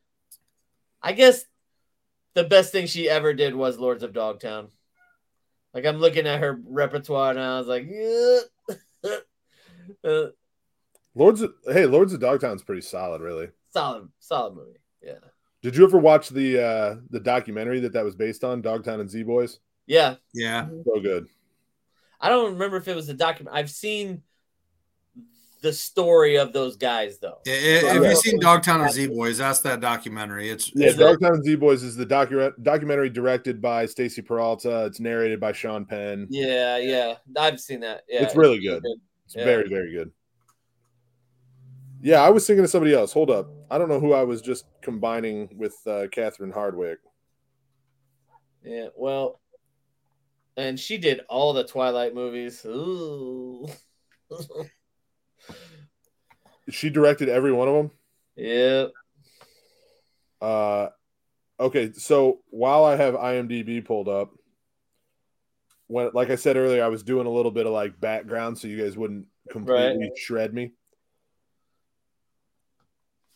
i 1.03 1.13
guess 1.13 1.45
the 2.35 2.45
best 2.45 2.71
thing 2.71 2.87
she 2.87 3.09
ever 3.11 3.35
did 3.35 3.55
was 3.57 3.77
lords 3.79 4.03
of 4.05 4.13
dogtown 4.13 4.69
like 5.75 5.85
i'm 5.85 5.97
looking 5.99 6.27
at 6.29 6.41
her 6.41 6.61
repertoire 6.65 7.35
now 7.35 7.57
i 7.57 7.59
was 7.59 7.69
like 7.69 7.87
yeah. 7.91 8.39
Uh, 10.05 10.27
Lords. 11.17 11.43
Of, 11.43 11.53
hey, 11.67 11.87
Lords 11.87 12.13
of 12.13 12.21
Dogtown's 12.21 12.63
pretty 12.63 12.83
solid, 12.83 13.21
really. 13.21 13.49
solid 13.75 14.09
solid 14.21 14.55
movie 14.55 14.79
yeah 15.03 15.15
Did 15.61 15.77
you 15.77 15.85
ever 15.85 15.99
watch 15.99 16.29
the 16.29 16.63
uh 16.65 16.95
the 17.11 17.19
documentary 17.19 17.81
that 17.81 17.93
that 17.95 18.05
was 18.05 18.15
based 18.15 18.45
on, 18.45 18.63
Dogtown 18.63 19.01
and 19.01 19.11
Z 19.11 19.25
Boys? 19.25 19.59
Yeah 19.93 20.15
Yeah. 20.33 20.69
So 20.87 21.01
good. 21.01 21.27
I 22.21 22.29
don't 22.29 22.53
remember 22.55 22.77
if 22.79 22.89
it 22.89 22.97
was 22.97 23.09
a 23.09 23.15
document. 23.15 23.55
I've 23.57 23.71
seen 23.71 24.23
the 25.61 25.73
story 25.73 26.37
of 26.39 26.53
those 26.53 26.77
guys 26.77 27.19
though. 27.19 27.39
I- 27.47 27.51
I- 27.85 27.93
Have 27.95 28.05
you 28.05 28.17
seen 28.17 28.41
Dogtown 28.41 28.81
and 28.81 28.91
Z 28.91 29.09
Boys? 29.09 29.39
That's 29.39 29.61
that 29.61 29.81
documentary. 29.81 30.49
It's 30.49 30.73
Yeah, 30.75 30.89
Is 30.89 30.95
it- 30.95 30.99
Dogtown 30.99 31.35
and 31.35 31.45
Z 31.45 31.55
Boys 31.57 31.83
is 31.83 31.95
the 31.95 32.07
docu- 32.07 32.53
documentary 32.63 33.11
directed 33.11 33.61
by 33.61 33.87
Stacy 33.87 34.23
Peralta. 34.23 34.87
It's 34.87 34.99
narrated 34.99 35.39
by 35.41 35.53
Sean 35.53 35.85
Penn. 35.85 36.27
Yeah, 36.31 36.79
yeah, 36.79 37.15
I've 37.37 37.61
seen 37.61 37.81
that. 37.81 38.03
Yeah, 38.09 38.23
It's 38.25 38.35
really 38.35 38.61
good. 38.61 38.83
It's 39.27 39.37
Yeah. 39.37 39.45
very, 39.45 39.69
very 39.69 39.93
good. 39.93 40.11
Yeah, 42.03 42.21
I 42.23 42.31
was 42.31 42.45
thinking 42.47 42.65
of 42.65 42.71
somebody 42.71 42.95
else. 42.95 43.13
Hold 43.13 43.31
up. 43.31 43.49
I 43.71 43.79
don't 43.79 43.89
know 43.89 44.01
who 44.01 44.13
I 44.13 44.25
was 44.25 44.43
just 44.43 44.65
combining 44.81 45.57
with 45.57 45.77
uh, 45.87 46.09
Catherine 46.11 46.53
Hardwicke. 46.53 46.97
Yeah, 48.65 48.89
well, 48.97 49.41
and 50.57 50.79
she 50.79 50.99
did 50.99 51.21
all 51.29 51.53
the 51.53 51.65
Twilight 51.65 52.15
movies. 52.15 52.65
Ooh. 52.67 53.69
She 56.71 56.91
directed 56.91 57.29
every 57.29 57.53
one 57.53 57.69
of 57.69 57.75
them. 57.75 57.91
yeah. 58.37 58.87
Uh, 60.41 60.89
okay, 61.59 61.93
so 61.93 62.41
while 62.51 62.85
I 62.85 62.97
have 62.97 63.15
IMDb 63.15 63.85
pulled 63.85 64.09
up, 64.09 64.31
when 65.87 66.11
like 66.15 66.31
I 66.31 66.37
said 66.37 66.57
earlier, 66.57 66.83
I 66.83 66.89
was 66.89 67.03
doing 67.03 67.27
a 67.27 67.31
little 67.31 67.51
bit 67.51 67.67
of 67.67 67.73
like 67.73 68.01
background 68.01 68.59
so 68.59 68.69
you 68.69 68.83
guys 68.83 68.97
wouldn't 68.97 69.27
completely 69.51 70.11
shred 70.17 70.55
me. 70.55 70.73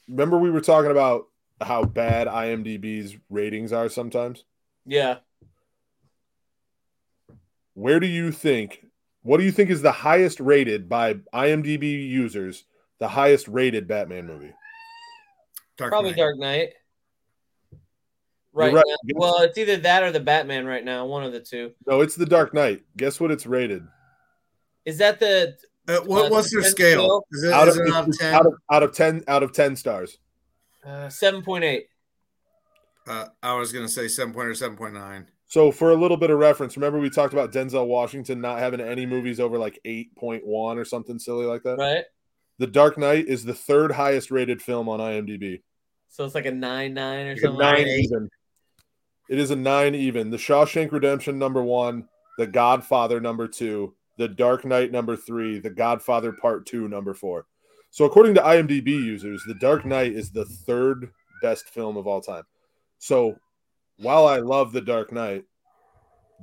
Remember 0.08 0.38
we 0.38 0.50
were 0.50 0.60
talking 0.60 0.90
about 0.90 1.26
how 1.60 1.84
bad 1.84 2.26
IMDb's 2.28 3.16
ratings 3.28 3.72
are 3.72 3.88
sometimes? 3.88 4.44
Yeah. 4.84 5.18
Where 7.76 8.00
do 8.00 8.06
you 8.06 8.32
think 8.32 8.86
what 9.22 9.36
do 9.36 9.44
you 9.44 9.52
think 9.52 9.68
is 9.68 9.82
the 9.82 9.92
highest 9.92 10.40
rated 10.40 10.88
by 10.88 11.14
IMDb 11.34 12.08
users, 12.08 12.64
the 13.00 13.08
highest 13.08 13.48
rated 13.48 13.86
Batman 13.86 14.26
movie? 14.26 14.54
Dark 15.76 15.90
Probably 15.92 16.12
Knight. 16.12 16.16
Dark 16.16 16.38
Knight. 16.38 16.68
Right, 18.54 18.72
right. 18.72 18.84
now. 18.86 18.94
Well, 19.14 19.40
it's 19.42 19.58
either 19.58 19.76
that 19.76 20.02
or 20.02 20.10
the 20.10 20.20
Batman 20.20 20.64
right 20.64 20.82
now, 20.82 21.04
one 21.04 21.22
of 21.22 21.32
the 21.32 21.40
two. 21.40 21.72
No, 21.86 22.00
it's 22.00 22.14
the 22.14 22.24
Dark 22.24 22.54
Knight. 22.54 22.82
Guess 22.96 23.20
what 23.20 23.30
it's 23.30 23.44
rated? 23.44 23.86
Is 24.86 24.96
that 24.96 25.20
the 25.20 25.54
Uh, 25.86 25.98
what, 26.06 26.26
Uh, 26.26 26.28
what's 26.30 26.50
their 26.50 26.62
ten 26.62 26.70
scale? 26.70 26.98
scale? 26.98 27.26
Is 27.32 27.42
it, 27.44 27.52
Out 27.52 27.68
is 27.68 27.76
of, 27.76 27.86
it 27.86 27.92
out 27.92 28.08
of 28.08 28.18
ten? 28.18 28.34
out 28.34 28.46
of 28.46 28.54
out 28.70 28.82
of 28.82 28.92
10 28.94 29.24
out 29.28 29.42
of 29.42 29.52
10 29.52 29.76
stars. 29.76 30.16
uh, 30.82 31.08
7.8? 31.08 31.82
uh, 33.06 33.26
I 33.42 33.54
was 33.54 33.70
gonna 33.72 33.86
say 33.88 34.08
seven 34.08 34.32
point 34.32 34.48
or 34.48 34.54
seven 34.54 34.76
point 34.78 34.94
nine. 34.94 35.28
So 35.48 35.70
for 35.70 35.90
a 35.90 35.94
little 35.96 36.16
bit 36.16 36.30
of 36.30 36.38
reference, 36.38 36.76
remember 36.76 36.98
we 36.98 37.10
talked 37.10 37.32
about 37.32 37.52
Denzel 37.52 37.86
Washington 37.86 38.40
not 38.40 38.58
having 38.58 38.80
any 38.80 39.06
movies 39.06 39.38
over 39.38 39.58
like 39.58 39.78
8.1 39.84 40.42
or 40.44 40.84
something 40.84 41.18
silly 41.18 41.46
like 41.46 41.62
that? 41.62 41.78
Right? 41.78 42.04
The 42.58 42.66
Dark 42.66 42.98
Knight 42.98 43.26
is 43.28 43.44
the 43.44 43.54
third 43.54 43.92
highest 43.92 44.30
rated 44.30 44.60
film 44.60 44.88
on 44.88 44.98
IMDb. 44.98 45.62
So 46.08 46.24
it's 46.24 46.34
like 46.34 46.46
a 46.46 46.50
9 46.50 46.94
9 46.94 47.26
or 47.26 47.28
Like 47.30 47.38
a 47.38 47.40
something. 47.42 47.58
nine 47.58 47.74
like 47.76 47.86
even. 47.86 48.28
It 49.28 49.38
is 49.38 49.50
a 49.50 49.56
nine 49.56 49.94
even. 49.94 50.30
The 50.30 50.36
Shawshank 50.36 50.90
Redemption 50.92 51.38
number 51.38 51.62
one, 51.62 52.08
The 52.38 52.46
Godfather 52.46 53.20
number 53.20 53.46
two, 53.48 53.94
The 54.18 54.28
Dark 54.28 54.64
Knight 54.64 54.90
number 54.92 55.16
three, 55.16 55.58
The 55.58 55.70
Godfather 55.70 56.32
Part 56.32 56.66
Two 56.66 56.88
number 56.88 57.12
four. 57.14 57.46
So 57.90 58.04
according 58.04 58.34
to 58.34 58.40
IMDb 58.40 58.86
users, 58.88 59.42
The 59.46 59.54
Dark 59.54 59.84
Knight 59.84 60.12
is 60.12 60.30
the 60.30 60.44
third 60.44 61.10
best 61.42 61.68
film 61.70 61.96
of 61.96 62.06
all 62.06 62.20
time. 62.20 62.44
So 62.98 63.36
while 63.98 64.26
I 64.26 64.38
love 64.38 64.72
The 64.72 64.80
Dark 64.80 65.12
Knight, 65.12 65.44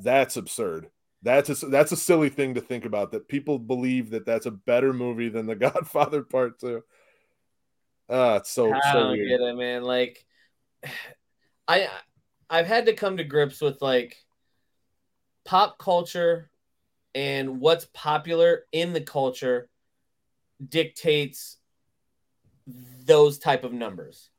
that's 0.02 0.38
absurd. 0.38 0.90
That's 1.22 1.64
a 1.64 1.68
that's 1.68 1.92
a 1.92 1.98
silly 1.98 2.30
thing 2.30 2.56
to 2.56 2.62
think 2.62 2.86
about 2.86 3.12
that 3.12 3.28
people 3.30 3.58
believe 3.58 4.10
that 4.10 4.26
that's 4.26 4.46
a 4.46 4.52
better 4.52 4.92
movie 4.92 5.30
than 5.30 5.46
The 5.46 5.56
Godfather 5.56 6.24
Part 6.24 6.60
2. 6.60 6.84
Ah, 8.10 8.36
it's 8.36 8.52
so, 8.52 8.74
I 8.74 8.80
so 8.92 9.00
don't 9.00 9.12
weird. 9.12 9.30
get 9.30 9.42
it, 9.42 9.56
man. 9.56 9.84
Like, 9.84 10.26
I 11.68 11.88
I've 12.50 12.68
had 12.68 12.88
to 12.88 12.94
come 12.94 13.18
to 13.18 13.24
grips 13.24 13.62
with 13.62 13.82
like 13.82 14.18
pop 15.46 15.78
culture 15.78 16.50
and 17.16 17.60
what's 17.60 17.88
popular 17.94 18.64
in 18.72 18.94
the 18.94 19.02
culture 19.02 19.70
dictates 20.68 21.58
those 23.06 23.40
type 23.40 23.64
of 23.64 23.74
numbers. 23.74 24.30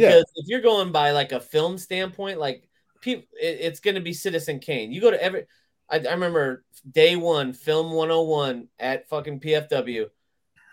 Yeah. 0.00 0.08
Because 0.10 0.24
if 0.36 0.46
you're 0.48 0.60
going 0.60 0.92
by 0.92 1.12
like 1.12 1.32
a 1.32 1.40
film 1.40 1.78
standpoint, 1.78 2.38
like 2.38 2.68
people, 3.00 3.24
it, 3.40 3.58
it's 3.60 3.80
going 3.80 3.94
to 3.96 4.00
be 4.00 4.12
Citizen 4.12 4.58
Kane. 4.58 4.92
You 4.92 5.00
go 5.00 5.10
to 5.10 5.22
every. 5.22 5.46
I, 5.88 5.98
I 5.98 6.12
remember 6.12 6.64
day 6.90 7.14
one, 7.16 7.52
film 7.52 7.92
101 7.92 8.68
at 8.78 9.08
fucking 9.08 9.40
PFW. 9.40 10.06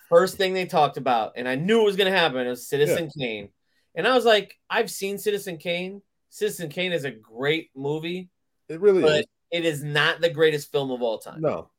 First 0.09 0.38
thing 0.38 0.53
they 0.53 0.65
talked 0.65 0.97
about, 0.97 1.34
and 1.36 1.47
I 1.47 1.55
knew 1.55 1.82
it 1.82 1.86
was 1.86 1.95
going 1.95 2.11
to 2.11 2.17
happen, 2.17 2.45
it 2.45 2.49
was 2.49 2.67
Citizen 2.67 3.09
Kane. 3.17 3.49
And 3.95 4.07
I 4.07 4.15
was 4.15 4.26
like, 4.26 4.57
I've 4.69 4.89
seen 4.89 5.17
Citizen 5.19 5.57
Kane. 5.57 6.01
Citizen 6.30 6.69
Kane 6.69 6.93
is 6.93 7.05
a 7.05 7.11
great 7.11 7.69
movie, 7.76 8.30
It 8.69 8.82
really 8.82 9.03
but 9.03 9.19
is. 9.19 9.26
it 9.51 9.65
is 9.65 9.84
not 9.84 10.19
the 10.19 10.30
greatest 10.30 10.71
film 10.71 10.89
of 10.89 11.01
all 11.03 11.19
time. 11.19 11.41
No. 11.41 11.69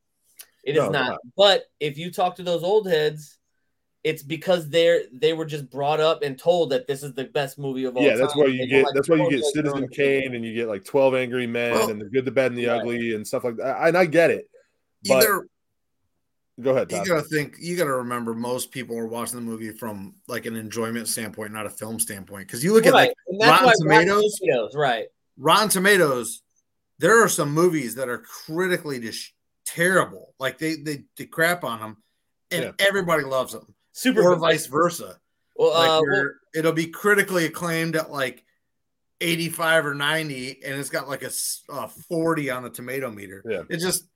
It 0.62 0.76
is 0.76 0.78
No, 0.78 0.84
it's 0.84 0.92
not. 0.92 1.08
not. 1.10 1.18
But 1.36 1.64
if 1.80 1.98
you 1.98 2.12
talk 2.12 2.36
to 2.36 2.44
those 2.44 2.62
old 2.62 2.88
heads, 2.88 3.36
it's 4.04 4.22
because 4.22 4.68
they're 4.68 5.02
they 5.12 5.32
were 5.32 5.46
just 5.46 5.70
brought 5.70 5.98
up 5.98 6.22
and 6.22 6.38
told 6.38 6.70
that 6.70 6.86
this 6.86 7.02
is 7.02 7.14
the 7.14 7.24
best 7.24 7.58
movie 7.58 7.84
of 7.84 7.96
all 7.96 8.02
Yeah, 8.02 8.10
time. 8.10 8.18
that's 8.20 8.36
why 8.36 8.44
you 8.46 8.58
don't 8.58 8.68
get 8.68 8.84
like 8.84 8.94
that's 8.94 9.08
why 9.08 9.16
you 9.16 9.26
oh, 9.26 9.30
get 9.30 9.44
Citizen 9.44 9.88
Kane 9.88 10.34
and 10.34 10.44
you 10.44 10.54
get 10.54 10.68
like 10.68 10.84
12 10.84 11.14
Angry 11.14 11.46
Men 11.46 11.72
Well- 11.72 11.90
and 11.90 12.00
the 12.00 12.04
good, 12.06 12.24
the 12.26 12.30
bad, 12.30 12.52
and 12.52 12.58
the 12.58 12.66
Right. 12.66 12.80
ugly 12.80 13.14
and 13.14 13.26
stuff 13.26 13.44
like 13.44 13.56
that. 13.56 13.78
And 13.88 13.96
I 13.96 14.04
get 14.06 14.30
it. 14.30 14.48
You 15.02 15.14
But 15.14 15.20
gotta, 15.26 15.40
go 16.60 16.70
ahead, 16.70 16.92
you 16.92 17.04
gotta 17.04 17.22
think. 17.22 17.56
You 17.60 17.76
gotta 17.76 17.92
remember, 17.94 18.34
most 18.34 18.70
people 18.70 18.96
are 18.98 19.06
watching 19.06 19.36
the 19.36 19.42
movie 19.44 19.70
from 19.72 20.14
like 20.28 20.46
an 20.46 20.54
enjoyment 20.56 21.08
standpoint, 21.08 21.52
not 21.52 21.66
a 21.66 21.70
film 21.70 21.98
standpoint. 21.98 22.46
Because 22.46 22.62
you 22.62 22.72
look 22.74 22.86
at 22.86 22.92
like 22.94 23.12
Rotten 23.26 23.38
why 23.38 23.48
Rotten 23.48 23.72
Tomatoes- 23.80 24.38
Tomatoes, 24.38 24.74
right? 24.74 25.06
Rotten 25.38 25.68
Tomatoes, 25.70 26.42
there 26.98 27.22
are 27.24 27.28
some 27.28 27.50
movies 27.52 27.96
that 27.96 28.08
are 28.08 28.18
critically 28.18 29.00
just 29.00 29.32
terrible. 29.64 30.34
Like 30.38 30.58
they 30.58 30.76
they, 30.76 31.04
they 31.16 31.24
crap 31.24 31.64
on 31.64 31.80
them, 31.80 31.96
and 32.50 32.64
Yeah. 32.64 32.86
everybody 32.86 33.24
loves 33.24 33.52
them, 33.52 33.73
Super 33.96 34.32
or 34.32 34.36
vice 34.36 34.66
versa. 34.66 35.18
Well, 35.56 35.70
Like 35.72 35.88
uh, 35.88 36.02
well, 36.06 36.28
it'll 36.54 36.72
be 36.72 36.88
critically 36.88 37.46
acclaimed 37.46 37.94
at 37.96 38.10
like 38.10 38.44
85 39.20 39.86
or 39.86 39.94
90, 39.94 40.62
and 40.64 40.78
it's 40.78 40.90
got 40.90 41.08
like 41.08 41.22
a 41.22 41.30
40 41.30 42.50
on 42.50 42.64
the 42.64 42.70
tomato 42.70 43.10
meter. 43.10 43.42
Yeah. 43.48 43.62
It 43.70 43.78
just 43.78 44.08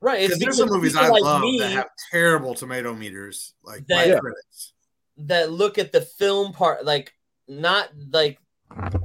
right. 0.00 0.20
It's 0.22 0.38
there's 0.38 0.58
some 0.58 0.68
movies 0.68 0.94
I 0.94 1.08
like 1.08 1.22
love 1.22 1.40
me 1.40 1.58
that 1.60 1.72
have 1.72 1.88
terrible 2.10 2.54
tomato 2.54 2.94
meters, 2.94 3.54
like 3.64 3.86
That- 3.86 4.08
Yeah. 4.08 4.18
critics. 4.18 4.74
that 5.18 5.50
look 5.50 5.78
at 5.78 5.90
the 5.92 6.02
film 6.02 6.52
part, 6.52 6.84
like 6.84 7.14
not 7.48 7.88
like 8.10 8.38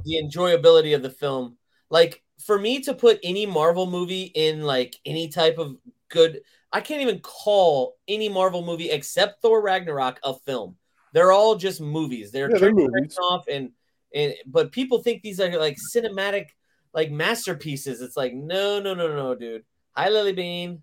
the 0.04 0.22
enjoyability 0.22 0.94
of 0.94 1.02
the 1.02 1.10
film. 1.10 1.56
Like 1.90 2.22
for 2.44 2.58
me 2.58 2.80
to 2.82 2.92
put 2.94 3.18
any 3.22 3.46
Marvel 3.46 3.86
movie 3.86 4.24
in 4.34 4.62
like 4.62 4.94
any 5.06 5.28
type 5.28 5.56
of 5.58 5.76
good, 6.08 6.42
I 6.72 6.80
can't 6.80 7.00
even 7.02 7.20
call 7.20 7.96
any 8.06 8.28
Marvel 8.28 8.64
movie 8.64 8.90
except 8.90 9.40
Thor 9.42 9.62
Ragnarok 9.62 10.20
a 10.22 10.34
film. 10.34 10.76
They're 11.14 11.32
all 11.32 11.54
just 11.56 11.80
movies. 11.80 12.30
They're, 12.30 12.50
Yeah, 12.50 12.58
they're 12.58 12.72
movies. 12.72 13.16
off 13.22 13.46
and 13.48 13.70
and 14.14 14.34
but 14.46 14.72
people 14.72 15.02
think 15.02 15.22
these 15.22 15.40
are 15.40 15.50
like 15.58 15.76
cinematic 15.94 16.46
like 16.92 17.10
masterpieces. 17.10 18.00
It's 18.02 18.16
like 18.16 18.34
no, 18.34 18.80
no, 18.80 18.94
no, 18.94 19.14
no, 19.14 19.34
dude. 19.34 19.64
Hi, 19.96 20.08
Lily 20.10 20.32
Bean. 20.32 20.82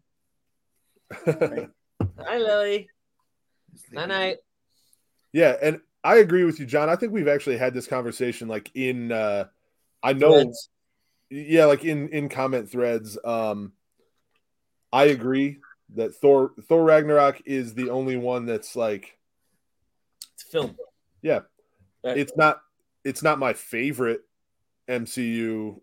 Hi, 1.26 1.68
Lily. 2.38 2.90
Night 3.92 4.08
night. 4.08 4.38
yeah, 5.34 5.56
and 5.62 5.82
I 6.04 6.18
agree 6.18 6.44
with 6.44 6.60
you, 6.60 6.66
John. 6.66 6.90
I 6.90 6.96
think 6.96 7.12
we've 7.12 7.28
actually 7.28 7.58
had 7.58 7.74
this 7.74 7.88
conversation 7.88 8.48
like 8.48 8.72
in 8.74 9.12
uh 9.12 9.46
I 10.02 10.14
know 10.14 10.34
Threads. 10.42 10.70
yeah, 11.30 11.66
like 11.66 11.84
in 11.86 12.10
in 12.10 12.30
comment 12.30 12.72
threads. 12.72 13.18
Um 13.24 13.74
I 14.94 15.06
agree 15.06 15.58
that 15.94 16.16
Thor 16.16 16.52
Thor 16.68 16.84
Ragnarok 16.84 17.42
is 17.46 17.74
the 17.74 17.90
only 17.92 18.18
one 18.18 18.46
that's 18.46 18.76
like 18.76 19.18
It's 20.34 20.44
film. 20.44 20.76
yeah, 21.22 21.42
Right. 22.04 22.18
it's 22.18 22.36
not 22.36 22.62
it's 23.04 23.22
not 23.22 23.38
my 23.40 23.54
favorite 23.54 24.22
MCU 24.90 25.80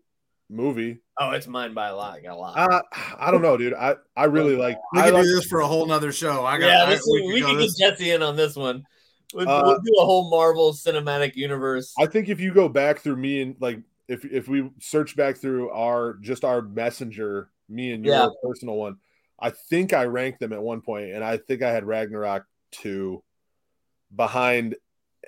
movie. 0.50 0.98
Oh, 1.18 1.30
it's 1.30 1.46
mine 1.46 1.74
by 1.74 1.88
a 1.88 1.96
lot. 1.96 2.18
I 2.18 2.20
got 2.20 2.32
a 2.32 2.36
lot. 2.36 2.58
Uh, 2.58 2.82
I 3.18 3.30
don't 3.30 3.42
know, 3.42 3.56
dude. 3.56 3.74
I 3.74 3.96
I 4.16 4.24
really 4.24 4.56
like 4.56 4.78
We 4.92 5.00
I 5.00 5.04
could 5.06 5.14
like 5.14 5.24
do 5.24 5.34
this 5.36 5.46
for 5.46 5.60
a 5.60 5.66
whole 5.66 5.86
nother 5.86 6.12
show. 6.12 6.44
I 6.44 6.58
got. 6.58 6.66
yeah, 6.66 6.82
I- 6.84 6.90
this 6.90 7.00
is, 7.00 7.22
we, 7.26 7.40
go 7.40 7.48
can 7.48 7.58
this- 7.58 7.74
get 7.78 7.90
Jesse 7.98 8.10
in 8.10 8.22
on 8.22 8.36
this 8.36 8.56
one. 8.56 8.84
We'll, 9.34 9.48
Uh, 9.48 9.62
we'll 9.64 9.80
do 9.80 9.94
a 9.98 10.04
whole 10.04 10.28
Marvel 10.28 10.74
cinematic 10.74 11.36
universe. 11.36 11.94
I 11.98 12.04
think 12.04 12.28
if 12.28 12.38
you 12.38 12.52
go 12.52 12.68
back 12.68 12.98
through 12.98 13.16
me 13.16 13.40
and 13.40 13.56
like 13.60 13.78
if 14.08 14.24
if 14.26 14.46
we 14.48 14.70
search 14.80 15.16
back 15.16 15.36
through 15.38 15.70
our 15.70 16.14
just 16.20 16.44
our 16.44 16.60
messenger, 16.60 17.50
me 17.68 17.92
and 17.92 18.04
your 18.04 18.14
Yeah. 18.14 18.28
personal 18.42 18.74
one, 18.76 18.98
I 19.42 19.50
think 19.50 19.92
I 19.92 20.04
ranked 20.04 20.38
them 20.38 20.52
at 20.52 20.62
one 20.62 20.80
point, 20.82 21.10
and 21.10 21.24
I 21.24 21.36
think 21.36 21.62
I 21.62 21.72
had 21.72 21.84
Ragnarok 21.84 22.46
two 22.70 23.22
behind 24.14 24.76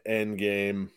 Endgame, 0.09 0.91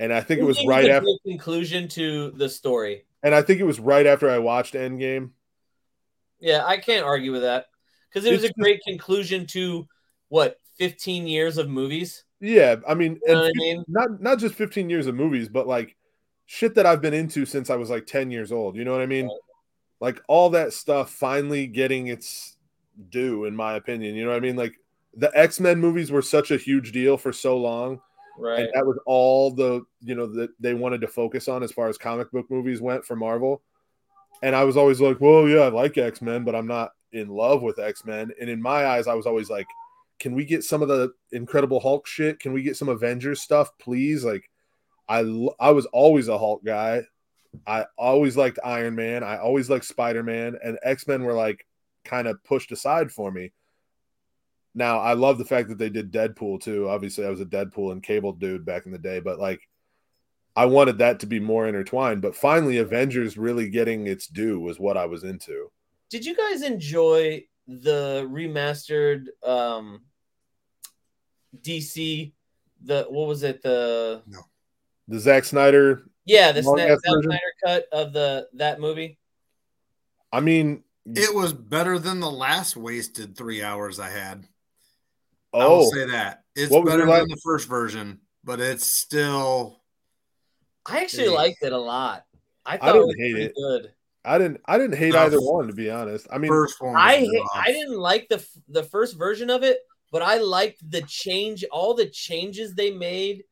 and 0.00 0.12
I 0.12 0.22
think 0.22 0.40
it 0.40 0.44
was 0.44 0.64
right 0.66 0.88
after, 0.88 1.06
conclusion 1.26 1.88
to 1.88 2.30
the 2.30 2.48
story. 2.48 3.04
and 3.22 3.34
I 3.34 3.42
think 3.42 3.60
it 3.60 3.64
was 3.64 3.78
right 3.78 4.06
after 4.06 4.30
I 4.30 4.38
watched 4.38 4.72
Endgame. 4.74 5.32
Yeah, 6.40 6.64
I 6.64 6.78
can't 6.78 7.04
argue 7.04 7.32
with 7.32 7.42
that 7.42 7.66
because 8.08 8.24
it 8.24 8.32
was 8.32 8.44
a 8.44 8.52
great 8.54 8.80
conclusion 8.86 9.46
to 9.48 9.86
what 10.28 10.58
15 10.78 11.26
years 11.26 11.58
of 11.58 11.68
movies. 11.68 12.24
Yeah, 12.40 12.76
I 12.88 12.94
mean, 12.94 13.18
You 13.26 13.34
know 13.34 13.44
I 13.44 13.50
mean? 13.54 13.84
not 13.88 14.20
not 14.22 14.38
just 14.38 14.54
15 14.54 14.88
years 14.90 15.06
of 15.06 15.14
movies, 15.14 15.48
but 15.48 15.66
like 15.66 15.96
shit 16.46 16.74
that 16.76 16.86
I've 16.86 17.02
been 17.02 17.14
into 17.14 17.44
since 17.44 17.68
I 17.70 17.76
was 17.76 17.90
like 17.90 18.06
10 18.06 18.30
years 18.30 18.52
old. 18.52 18.76
You 18.76 18.84
know 18.84 18.92
what 18.92 19.00
I 19.02 19.06
mean? 19.06 19.26
Right. 19.26 19.38
Like 20.00 20.20
all 20.28 20.50
that 20.50 20.72
stuff 20.72 21.10
finally 21.10 21.66
getting 21.66 22.08
its 22.08 22.56
due, 23.10 23.44
in 23.46 23.56
my 23.56 23.74
opinion. 23.74 24.14
You 24.14 24.24
know 24.24 24.30
what 24.30 24.36
I 24.36 24.40
mean? 24.40 24.56
Like 24.56 24.78
the 25.14 25.30
X 25.34 25.60
Men 25.60 25.78
movies 25.78 26.10
were 26.10 26.22
such 26.22 26.50
a 26.50 26.56
huge 26.56 26.92
deal 26.92 27.16
for 27.16 27.32
so 27.32 27.56
long, 27.56 28.00
Right. 28.38 28.60
and 28.60 28.70
that 28.74 28.84
was 28.86 28.98
all 29.06 29.50
the 29.50 29.84
you 30.02 30.14
know 30.14 30.26
that 30.26 30.50
they 30.60 30.74
wanted 30.74 31.00
to 31.00 31.08
focus 31.08 31.48
on 31.48 31.62
as 31.62 31.72
far 31.72 31.88
as 31.88 31.96
comic 31.96 32.30
book 32.30 32.50
movies 32.50 32.80
went 32.80 33.04
for 33.04 33.16
Marvel. 33.16 33.62
And 34.42 34.54
I 34.54 34.64
was 34.64 34.76
always 34.76 35.00
like, 35.00 35.18
well, 35.20 35.48
yeah, 35.48 35.60
I 35.60 35.68
like 35.68 35.96
X 35.96 36.20
Men, 36.20 36.44
but 36.44 36.54
I'm 36.54 36.66
not 36.66 36.92
in 37.12 37.28
love 37.28 37.62
with 37.62 37.78
X 37.78 38.04
Men. 38.04 38.30
And 38.38 38.50
in 38.50 38.60
my 38.60 38.86
eyes, 38.86 39.06
I 39.06 39.14
was 39.14 39.26
always 39.26 39.48
like, 39.48 39.66
can 40.18 40.34
we 40.34 40.44
get 40.44 40.62
some 40.62 40.82
of 40.82 40.88
the 40.88 41.12
Incredible 41.32 41.80
Hulk 41.80 42.06
shit? 42.06 42.38
Can 42.38 42.52
we 42.52 42.62
get 42.62 42.76
some 42.76 42.90
Avengers 42.90 43.40
stuff, 43.40 43.70
please? 43.78 44.24
Like, 44.24 44.50
I 45.08 45.20
I 45.58 45.70
was 45.70 45.86
always 45.86 46.28
a 46.28 46.36
Hulk 46.36 46.62
guy. 46.64 47.02
I 47.66 47.86
always 47.96 48.36
liked 48.36 48.58
Iron 48.64 48.94
Man. 48.94 49.22
I 49.22 49.38
always 49.38 49.70
liked 49.70 49.84
Spider 49.84 50.22
Man, 50.22 50.56
and 50.62 50.78
X 50.82 51.06
Men 51.06 51.24
were 51.24 51.32
like 51.32 51.66
kind 52.04 52.28
of 52.28 52.42
pushed 52.44 52.72
aside 52.72 53.10
for 53.12 53.30
me. 53.30 53.52
Now 54.74 54.98
I 54.98 55.14
love 55.14 55.38
the 55.38 55.44
fact 55.44 55.68
that 55.68 55.78
they 55.78 55.90
did 55.90 56.12
Deadpool 56.12 56.60
too. 56.60 56.88
Obviously, 56.88 57.24
I 57.24 57.30
was 57.30 57.40
a 57.40 57.46
Deadpool 57.46 57.92
and 57.92 58.02
Cable 58.02 58.32
dude 58.32 58.64
back 58.64 58.86
in 58.86 58.92
the 58.92 58.98
day, 58.98 59.20
but 59.20 59.38
like 59.38 59.60
I 60.54 60.66
wanted 60.66 60.98
that 60.98 61.20
to 61.20 61.26
be 61.26 61.40
more 61.40 61.68
intertwined. 61.68 62.22
But 62.22 62.36
finally, 62.36 62.78
Avengers 62.78 63.36
really 63.36 63.68
getting 63.68 64.06
its 64.06 64.26
due 64.26 64.60
was 64.60 64.78
what 64.78 64.96
I 64.96 65.06
was 65.06 65.24
into. 65.24 65.70
Did 66.10 66.24
you 66.24 66.36
guys 66.36 66.62
enjoy 66.62 67.44
the 67.66 68.28
remastered 68.30 69.26
um 69.44 70.02
DC 71.60 72.32
the 72.84 73.06
what 73.08 73.26
was 73.26 73.42
it 73.42 73.62
the 73.62 74.22
no. 74.26 74.40
The 75.08 75.20
Zack 75.20 75.44
Snyder. 75.44 76.08
Yeah 76.26 76.52
this 76.52 76.66
Long 76.66 76.76
Zack 76.78 76.90
ass 76.90 77.00
Snyder 77.02 77.40
cut 77.64 77.86
of 77.92 78.12
the 78.12 78.48
that 78.54 78.80
movie? 78.80 79.18
I 80.32 80.40
mean, 80.40 80.82
It 81.06 81.34
was 81.34 81.52
better 81.52 81.98
than 81.98 82.20
the 82.20 82.30
last 82.30 82.76
wasted 82.76 83.36
three 83.36 83.62
hours 83.62 83.98
I 84.00 84.10
had. 84.10 84.44
I 85.54 85.58
will 85.68 85.86
oh, 85.86 85.90
say 85.90 86.06
that 86.10 86.42
it's 86.56 86.70
better 86.70 86.98
your 86.98 87.06
last- 87.08 87.20
than 87.20 87.28
the 87.28 87.40
first 87.42 87.68
version, 87.68 88.20
but 88.44 88.60
it's 88.60 88.84
still. 88.86 89.80
I 90.84 91.00
actually 91.02 91.26
Yeah. 91.26 91.30
liked 91.30 91.62
it 91.62 91.72
a 91.72 91.78
lot. 91.78 92.24
I 92.66 92.74
I 92.74 92.76
thought 92.78 92.88
it 92.88 92.92
didn't 92.92 93.06
was 93.06 93.16
hate 93.18 93.32
pretty 93.32 93.46
it. 93.46 93.54
good. 93.54 93.92
I 94.24 94.38
didn't 94.38 94.60
I 94.66 94.78
didn't 94.78 94.96
hate 94.98 95.12
No. 95.12 95.20
either 95.20 95.40
one 95.40 95.68
to 95.68 95.72
be 95.72 95.88
honest. 95.90 96.26
I 96.30 96.38
mean, 96.38 96.48
first 96.50 96.82
one. 96.82 96.96
I 96.96 97.20
ha- 97.24 97.30
rough. 97.54 97.64
I 97.66 97.72
didn't 97.72 97.98
like 97.98 98.28
the 98.28 98.44
the 98.68 98.82
first 98.82 99.16
version 99.16 99.48
of 99.50 99.62
it, 99.62 99.78
but 100.10 100.22
I 100.22 100.38
liked 100.38 100.80
the 100.90 101.02
change, 101.02 101.64
all 101.70 101.94
the 101.94 102.06
changes 102.10 102.74
they 102.74 102.90
made 102.90 103.44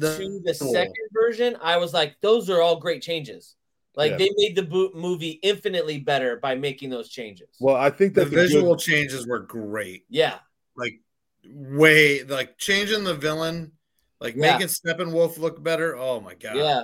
to 0.00 0.40
the 0.44 0.54
second 0.54 0.94
version. 1.12 1.56
I 1.60 1.76
was 1.76 1.92
like, 1.92 2.16
those 2.20 2.48
are 2.50 2.60
all 2.62 2.76
great 2.80 3.02
changes. 3.02 3.56
Like 3.94 4.12
Yeah. 4.12 4.16
they 4.18 4.30
made 4.36 4.56
the 4.56 4.62
bo- 4.62 4.92
movie 4.94 5.32
infinitely 5.42 5.98
better 6.00 6.36
by 6.38 6.54
making 6.54 6.88
those 6.90 7.08
changes. 7.10 7.48
well, 7.60 7.76
I 7.76 7.90
think 7.90 8.14
the 8.14 8.20
that's 8.22 8.32
a 8.32 8.34
good- 8.34 8.48
visual 8.48 8.76
changes 8.76 9.26
were 9.26 9.40
great. 9.40 10.04
yeah, 10.08 10.38
Like 10.76 11.00
way 11.44 12.22
like 12.24 12.56
changing 12.56 13.04
the 13.04 13.14
villain, 13.14 13.72
like 14.20 14.34
Yeah. 14.34 14.52
making 14.52 14.68
Steppenwolf 14.68 15.36
look 15.38 15.62
better. 15.62 15.94
Oh 15.96 16.20
my 16.20 16.34
god. 16.34 16.56
Yeah. 16.56 16.82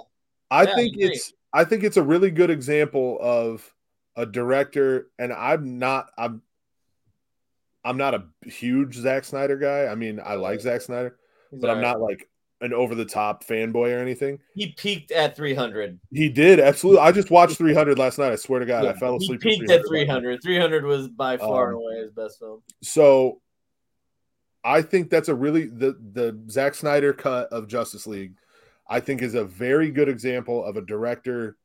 I 0.50 0.64
Yeah, 0.64 0.74
think 0.76 0.94
agree. 0.94 1.06
it's 1.06 1.32
I 1.52 1.64
think 1.64 1.82
it's 1.84 1.96
a 1.96 2.02
really 2.02 2.30
good 2.30 2.50
example 2.50 3.16
of 3.22 3.74
a 4.16 4.26
director, 4.26 5.10
and 5.18 5.32
I'm 5.32 5.78
not 5.78 6.10
I'm 6.18 6.42
I'm 7.84 7.96
not 7.96 8.12
a 8.14 8.24
huge 8.44 8.96
Zack 8.96 9.24
Snyder 9.24 9.56
guy. 9.56 9.86
I 9.86 9.94
mean, 9.94 10.20
I 10.22 10.34
like 10.34 10.60
Zack 10.60 10.82
Snyder, 10.82 11.16
He's 11.50 11.60
but 11.60 11.70
I'm 11.70 11.78
alright. 11.78 11.92
not 11.94 12.00
like 12.02 12.28
an 12.60 12.72
over 12.72 12.94
the 12.94 13.04
top 13.04 13.44
fanboy 13.44 13.94
or 13.96 13.98
anything. 14.00 14.38
He 14.54 14.68
peaked 14.72 15.12
at 15.12 15.36
300. 15.36 16.00
He 16.10 16.28
did 16.28 16.58
absolutely. 16.60 17.00
I 17.02 17.12
just 17.12 17.30
watched 17.30 17.56
300 17.56 17.98
last 17.98 18.18
night. 18.18 18.32
I 18.32 18.36
swear 18.36 18.60
to 18.60 18.66
God, 18.66 18.84
I 18.84 18.88
Yeah, 18.88 18.92
fell 18.94 19.18
he 19.18 19.24
asleep. 19.24 19.40
peaked 19.40 19.70
at 19.70 19.86
300. 19.86 20.42
300 20.42 20.84
was 20.84 21.08
by 21.08 21.36
far 21.36 21.68
Um, 21.68 21.74
and 21.74 21.76
away 21.76 22.02
his 22.02 22.12
best 22.12 22.38
film. 22.38 22.62
So 22.82 23.40
I 24.64 24.82
think 24.82 25.10
that's 25.10 25.28
a 25.28 25.34
really 25.34 25.66
the 25.66 25.96
the 26.12 26.38
Zack 26.50 26.74
Snyder 26.74 27.12
cut 27.12 27.48
of 27.52 27.68
Justice 27.68 28.06
League. 28.06 28.34
I 28.88 29.00
think 29.00 29.22
is 29.22 29.34
a 29.34 29.44
very 29.44 29.90
good 29.90 30.08
example 30.08 30.64
of 30.64 30.76
a 30.76 30.82
director 30.82 31.56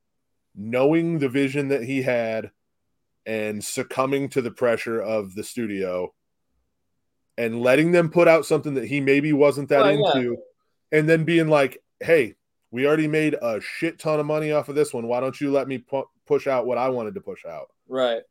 knowing 0.56 1.20
the 1.20 1.30
vision 1.30 1.70
that 1.70 1.84
he 1.84 2.02
had 2.02 2.52
and 3.26 3.64
succumbing 3.64 4.30
to 4.30 4.42
the 4.42 4.52
pressure 4.52 5.02
of 5.02 5.34
the 5.34 5.44
studio 5.44 6.14
and 7.38 7.62
letting 7.62 7.94
them 7.94 8.10
put 8.10 8.28
out 8.28 8.46
something 8.46 8.74
that 8.76 8.86
he 8.86 9.00
maybe 9.00 9.34
wasn't 9.34 9.70
that 9.70 9.86
Oh, 9.86 9.90
yeah. 9.90 10.36
Into 10.94 11.00
and 11.00 11.10
then 11.10 11.24
being 11.26 11.48
like 11.48 11.82
hey 12.00 12.36
we 12.72 12.88
already 12.88 13.08
made 13.08 13.36
a 13.42 13.60
shit 13.62 14.00
ton 14.00 14.20
of 14.20 14.26
money 14.26 14.52
off 14.52 14.70
of 14.70 14.76
this 14.76 14.94
one 14.94 15.08
why 15.08 15.20
don't 15.20 15.40
you 15.42 15.52
let 15.52 15.68
me 15.68 15.78
pu- 15.78 16.08
push 16.26 16.48
out 16.48 16.66
what 16.66 16.78
i 16.78 16.90
wanted 16.90 17.14
to 17.16 17.22
push 17.22 17.46
out 17.46 17.68
Right. 17.88 18.22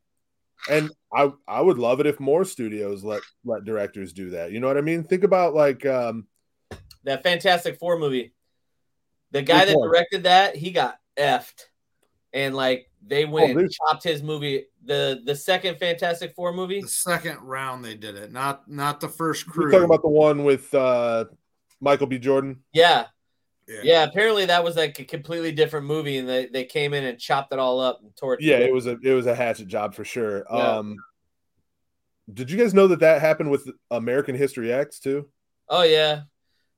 and 0.71 0.91
I 1.15 1.31
I 1.47 1.61
would 1.61 1.79
love 1.79 2.01
it 2.01 2.07
if 2.07 2.19
more 2.19 2.45
studios 2.45 3.05
let 3.05 3.21
let 3.45 3.65
directors 3.65 4.13
do 4.15 4.31
that. 4.31 4.51
You 4.51 4.61
know 4.61 4.67
what 4.67 4.79
I 4.79 4.81
mean? 4.81 5.05
Think 5.05 5.25
about 5.25 5.55
like 5.55 5.85
um 5.85 6.27
That 7.05 7.23
Fantastic 7.23 7.79
Four 7.79 7.99
movie. 7.99 8.33
The 9.33 9.43
guy 9.43 9.65
that 9.67 9.75
directed 9.77 10.23
that, 10.23 10.57
he 10.57 10.71
got 10.71 10.99
effed. 11.19 11.65
And 12.33 12.55
like 12.55 12.91
they 13.07 13.25
went 13.27 13.59
and 13.59 13.71
chopped 13.71 14.05
his 14.05 14.23
movie. 14.23 14.65
The 14.85 15.21
the 15.25 15.37
second 15.37 15.79
Fantastic 15.79 16.35
Four 16.35 16.53
movie. 16.55 16.81
The 16.81 16.89
second 16.89 17.41
round 17.43 17.85
they 17.85 17.95
did 17.95 18.15
it, 18.17 18.33
not 18.33 18.69
not 18.71 19.01
the 19.01 19.09
first 19.09 19.47
crew. 19.47 19.65
you're 19.65 19.71
crew. 19.71 19.79
talking 19.81 19.95
about 19.95 20.03
the 20.03 20.09
one 20.09 20.45
with 20.45 20.73
uh 20.75 21.27
Michael 21.83 22.07
B. 22.07 22.19
Jordan. 22.19 22.63
Yeah. 22.73 23.07
Yeah. 23.83 24.05
Apparently 24.05 24.47
that 24.47 24.65
was 24.65 24.77
like 24.77 24.99
a 25.01 25.05
completely 25.05 25.53
different 25.53 25.87
movie, 25.87 26.19
and 26.19 26.29
they, 26.29 26.47
they 26.47 26.65
came 26.65 26.95
in 26.95 27.05
and 27.05 27.19
chopped 27.19 27.53
it 27.53 27.59
all 27.59 27.81
up 27.81 28.01
and 28.03 28.15
tore 28.17 28.35
it. 28.35 28.41
Yeah, 28.41 28.59
together. 28.59 28.71
it 28.71 28.75
was 28.75 28.87
a 28.87 28.99
it 29.03 29.13
was 29.13 29.27
a 29.27 29.35
hatchet 29.35 29.67
job 29.67 29.95
for 29.95 30.05
sure. 30.05 30.45
Yeah. 30.51 30.77
Um 30.77 30.97
did 32.33 32.51
you 32.51 32.57
guys 32.57 32.73
know 32.73 32.87
that 32.87 33.01
that 33.01 33.21
happened 33.21 33.51
with 33.51 33.69
American 33.91 34.37
History 34.37 34.73
X 34.73 35.01
too? 35.01 35.29
Oh 35.69 35.83
yeah. 35.83 36.23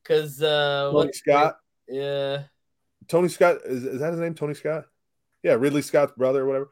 Cause 0.05 0.43
uh 0.43 0.91
Tony 0.91 0.95
what 0.95 1.15
Scott. 1.15 1.57
yeah. 1.87 2.45
Tony 3.09 3.29
Scott 3.29 3.59
is, 3.67 3.85
is 3.85 4.01
that 4.01 4.13
his 4.13 4.21
name? 4.21 4.35
Tony 4.35 4.55
Scott? 4.55 4.85
Yeah, 5.43 5.55
Ridley 5.55 5.83
Scott's 5.83 6.15
brother 6.17 6.43
or 6.43 6.47
whatever. 6.47 6.71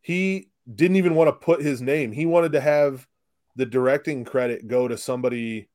He 0.00 0.48
didn't 0.72 0.96
even 0.96 1.14
want 1.14 1.28
to 1.28 1.32
put 1.32 1.60
his 1.60 1.82
name. 1.82 2.12
He 2.12 2.24
wanted 2.24 2.52
to 2.52 2.60
have 2.60 3.06
the 3.56 3.66
directing 3.66 4.24
credit 4.24 4.66
go 4.66 4.88
to 4.88 4.96
somebody 4.96 5.68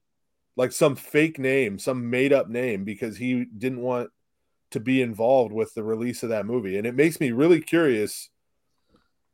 like 0.59 0.73
some 0.73 0.93
fake 0.93 1.39
name, 1.39 1.79
some 1.79 2.09
made 2.09 2.33
up 2.33 2.49
name 2.49 2.83
because 2.83 3.15
he 3.15 3.45
didn't 3.45 3.79
want 3.79 4.09
to 4.71 4.81
be 4.81 5.01
involved 5.01 5.53
with 5.53 5.73
the 5.73 5.81
release 5.81 6.21
of 6.21 6.29
that 6.29 6.45
movie. 6.45 6.77
And 6.77 6.85
it 6.85 6.93
makes 6.93 7.21
me 7.21 7.31
really 7.31 7.61
curious 7.61 8.29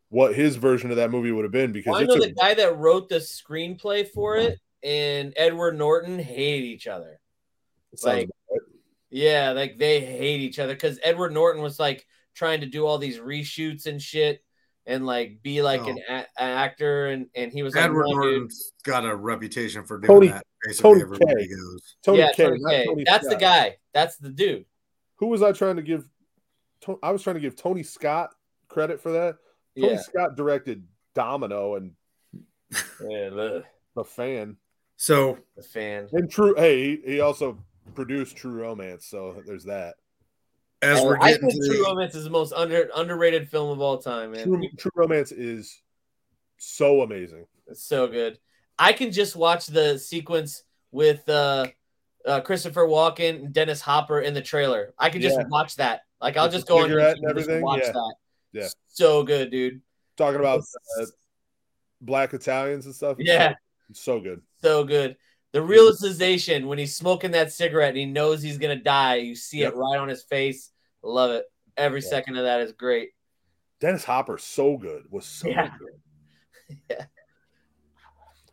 what 0.09 0.35
his 0.35 0.55
version 0.55 0.91
of 0.91 0.97
that 0.97 1.09
movie 1.09 1.31
would 1.31 1.43
have 1.43 1.51
been 1.51 1.71
because 1.71 1.93
Well, 1.93 2.01
I 2.01 2.05
know 2.05 2.13
a, 2.13 2.19
the 2.19 2.31
guy 2.31 2.53
that 2.53 2.77
wrote 2.77 3.09
the 3.09 3.15
screenplay 3.15 4.07
for 4.07 4.37
it 4.37 4.59
and 4.83 5.33
Edward 5.35 5.75
Norton 5.79 6.19
hate 6.19 6.63
each 6.63 6.85
other. 6.85 7.19
it 7.91 7.97
sounds 7.97 8.15
like- 8.51 8.59
Yeah, 9.09 9.53
like 9.53 9.79
they 9.79 10.01
hate 10.01 10.41
each 10.41 10.59
other 10.59 10.75
because 10.75 10.99
Edward 11.01 11.33
Norton 11.33 11.63
was 11.63 11.79
like 11.79 12.05
trying 12.35 12.61
to 12.61 12.67
do 12.67 12.85
all 12.85 12.99
these 12.99 13.17
reshoots 13.17 13.87
and 13.87 13.99
shit 13.99 14.43
and 14.85 15.07
like 15.07 15.41
be 15.41 15.63
like 15.63 15.81
oh. 15.81 15.87
an, 15.87 15.97
a- 16.07 16.13
an 16.13 16.27
actor 16.37 17.07
and 17.07 17.25
and 17.33 17.51
he 17.51 17.63
was 17.63 17.73
like, 17.73 17.85
Edward 17.85 18.05
dude." 18.09 18.15
Norton's 18.15 18.73
got 18.83 19.05
a 19.05 19.15
reputation 19.15 19.85
for 19.85 19.97
doing 19.97 20.07
Tony- 20.07 20.27
that. 20.27 20.43
Basically, 20.65 20.91
Tony 20.91 21.01
everywhere 21.01 21.35
K. 21.37 21.47
goes. 21.47 21.95
Tony 22.03 22.17
yeah, 22.19 22.31
K, 22.33 22.43
Tony 22.45 22.59
Kaye. 22.67 22.85
Tony 22.85 23.03
That's 23.05 23.27
the 23.27 23.35
guy. 23.35 23.77
That's 23.93 24.17
the 24.17 24.29
dude. 24.29 24.65
Who 25.17 25.27
was 25.27 25.41
I 25.41 25.51
trying 25.51 25.77
to 25.77 25.81
give? 25.81 26.07
I 27.01 27.11
was 27.11 27.23
trying 27.23 27.35
to 27.35 27.39
give 27.39 27.55
Tony 27.55 27.83
Scott 27.83 28.31
credit 28.67 29.01
for 29.01 29.11
that. 29.13 29.37
Tony 29.79 29.93
Yeah. 29.93 29.99
Scott 29.99 30.35
directed 30.35 30.83
Domino 31.13 31.75
and 31.75 31.91
yeah 33.09 33.29
look, 33.31 33.65
The 33.95 34.03
Fan. 34.03 34.57
So 34.97 35.37
the 35.55 35.63
fan. 35.63 36.07
And 36.13 36.29
True, 36.29 36.55
hey, 36.55 36.97
he, 36.97 37.01
he 37.13 37.19
also 37.19 37.57
produced 37.95 38.37
True 38.37 38.53
Romance, 38.61 39.05
so 39.05 39.41
there's 39.45 39.65
that. 39.65 39.95
as 40.81 40.99
Oh, 40.99 41.05
we're 41.05 41.17
I 41.19 41.33
getting 41.33 41.49
think 41.49 41.61
to 41.63 41.69
True 41.69 41.77
the, 41.77 41.83
Romance 41.83 42.15
is 42.15 42.23
the 42.23 42.29
most 42.29 42.53
under 42.53 42.89
underrated 42.95 43.49
film 43.49 43.69
of 43.71 43.81
all 43.81 43.97
time, 43.97 44.31
man. 44.31 44.45
True, 44.45 44.61
True 44.77 44.91
Romance 44.95 45.31
is 45.31 45.81
so 46.57 47.01
amazing. 47.01 47.45
It's 47.67 47.83
so 47.83 48.07
good. 48.07 48.39
I 48.77 48.93
can 48.93 49.11
just 49.11 49.35
watch 49.35 49.67
the 49.67 49.97
sequence 49.97 50.63
with 50.91 51.27
uh, 51.29 51.67
uh, 52.25 52.41
Christopher 52.41 52.85
Walken 52.87 53.35
and 53.45 53.53
Dennis 53.53 53.81
Hopper 53.81 54.19
in 54.21 54.33
the 54.33 54.41
trailer. 54.41 54.93
I 54.97 55.09
can 55.09 55.21
just 55.21 55.37
Yeah. 55.37 55.45
watch 55.47 55.75
that. 55.77 56.01
Like 56.21 56.37
I'll 56.37 56.49
just 56.49 56.67
go 56.67 56.79
on 56.83 56.89
YouTube 56.89 57.13
and 57.13 57.29
everything? 57.29 57.61
watch 57.61 57.81
Yeah. 57.83 57.91
that. 57.91 58.15
Yeah. 58.53 58.67
So 58.87 59.23
good, 59.23 59.51
dude. 59.51 59.81
Talking 60.17 60.39
about 60.39 60.61
uh, 60.99 61.05
black 62.01 62.33
Italians 62.33 62.85
and 62.85 62.95
stuff. 62.95 63.17
Yeah. 63.19 63.53
so, 63.93 64.15
so 64.15 64.19
good. 64.19 64.41
So 64.61 64.83
good. 64.83 65.17
The 65.51 65.61
realization 65.61 66.67
when 66.67 66.77
he's 66.77 66.95
smoking 66.97 67.31
that 67.31 67.51
cigarette 67.53 67.89
and 67.89 67.97
he 67.97 68.05
knows 68.05 68.41
he's 68.41 68.57
gonna 68.57 68.75
die, 68.75 69.15
you 69.15 69.35
see 69.35 69.59
Yep. 69.59 69.73
it 69.73 69.75
right 69.77 69.97
on 69.99 70.09
his 70.09 70.23
face. 70.23 70.71
Love 71.01 71.31
it. 71.31 71.45
Every 71.77 72.01
Yeah. 72.01 72.09
second 72.09 72.37
of 72.37 72.43
that 72.45 72.61
is 72.61 72.71
great. 72.73 73.09
Dennis 73.79 74.03
Hopper, 74.05 74.37
so 74.37 74.77
good. 74.77 75.03
Was 75.09 75.25
so 75.25 75.47
Yeah. 75.49 75.71
good. 75.77 75.99
Yeah. 76.89 77.05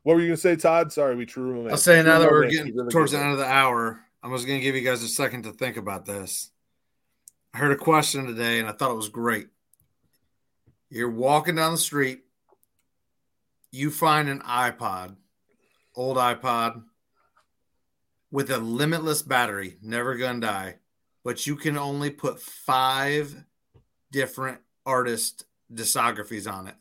What 0.02 0.14
were 0.14 0.20
you 0.20 0.28
gonna 0.28 0.36
say, 0.36 0.56
Todd? 0.56 0.92
Sorry, 0.92 1.14
we 1.14 1.26
True 1.26 1.52
Romance. 1.52 1.72
I'll 1.72 1.78
say 1.78 2.02
now 2.02 2.18
that 2.18 2.30
we're 2.30 2.48
getting 2.48 2.74
really 2.74 2.90
towards 2.90 3.12
the 3.12 3.18
end 3.18 3.32
of 3.32 3.38
the 3.38 3.46
hour, 3.46 4.04
I'm 4.22 4.32
just 4.32 4.46
going 4.46 4.60
to 4.60 4.64
give 4.64 4.76
you 4.76 4.82
guys 4.82 5.02
a 5.02 5.08
second 5.08 5.42
to 5.44 5.52
think 5.52 5.76
about 5.76 6.04
this. 6.04 6.50
I 7.52 7.58
heard 7.58 7.72
a 7.72 7.76
question 7.76 8.24
today 8.26 8.60
and 8.60 8.68
I 8.68 8.72
thought 8.72 8.92
it 8.92 8.96
was 8.96 9.08
great. 9.08 9.48
You're 10.90 11.10
walking 11.10 11.56
down 11.56 11.72
the 11.72 11.78
street, 11.78 12.20
you 13.72 13.90
find 13.90 14.28
an 14.28 14.40
iPod, 14.40 15.16
old 15.96 16.18
iPod, 16.18 16.84
with 18.30 18.50
a 18.50 18.58
limitless 18.58 19.22
battery, 19.22 19.76
never 19.82 20.16
gonna 20.16 20.40
die, 20.40 20.76
but 21.24 21.46
you 21.46 21.56
can 21.56 21.76
only 21.76 22.10
put 22.10 22.40
five 22.40 23.44
different 24.10 24.60
artist 24.86 25.46
discographies 25.72 26.50
on 26.50 26.68
it. 26.68 26.74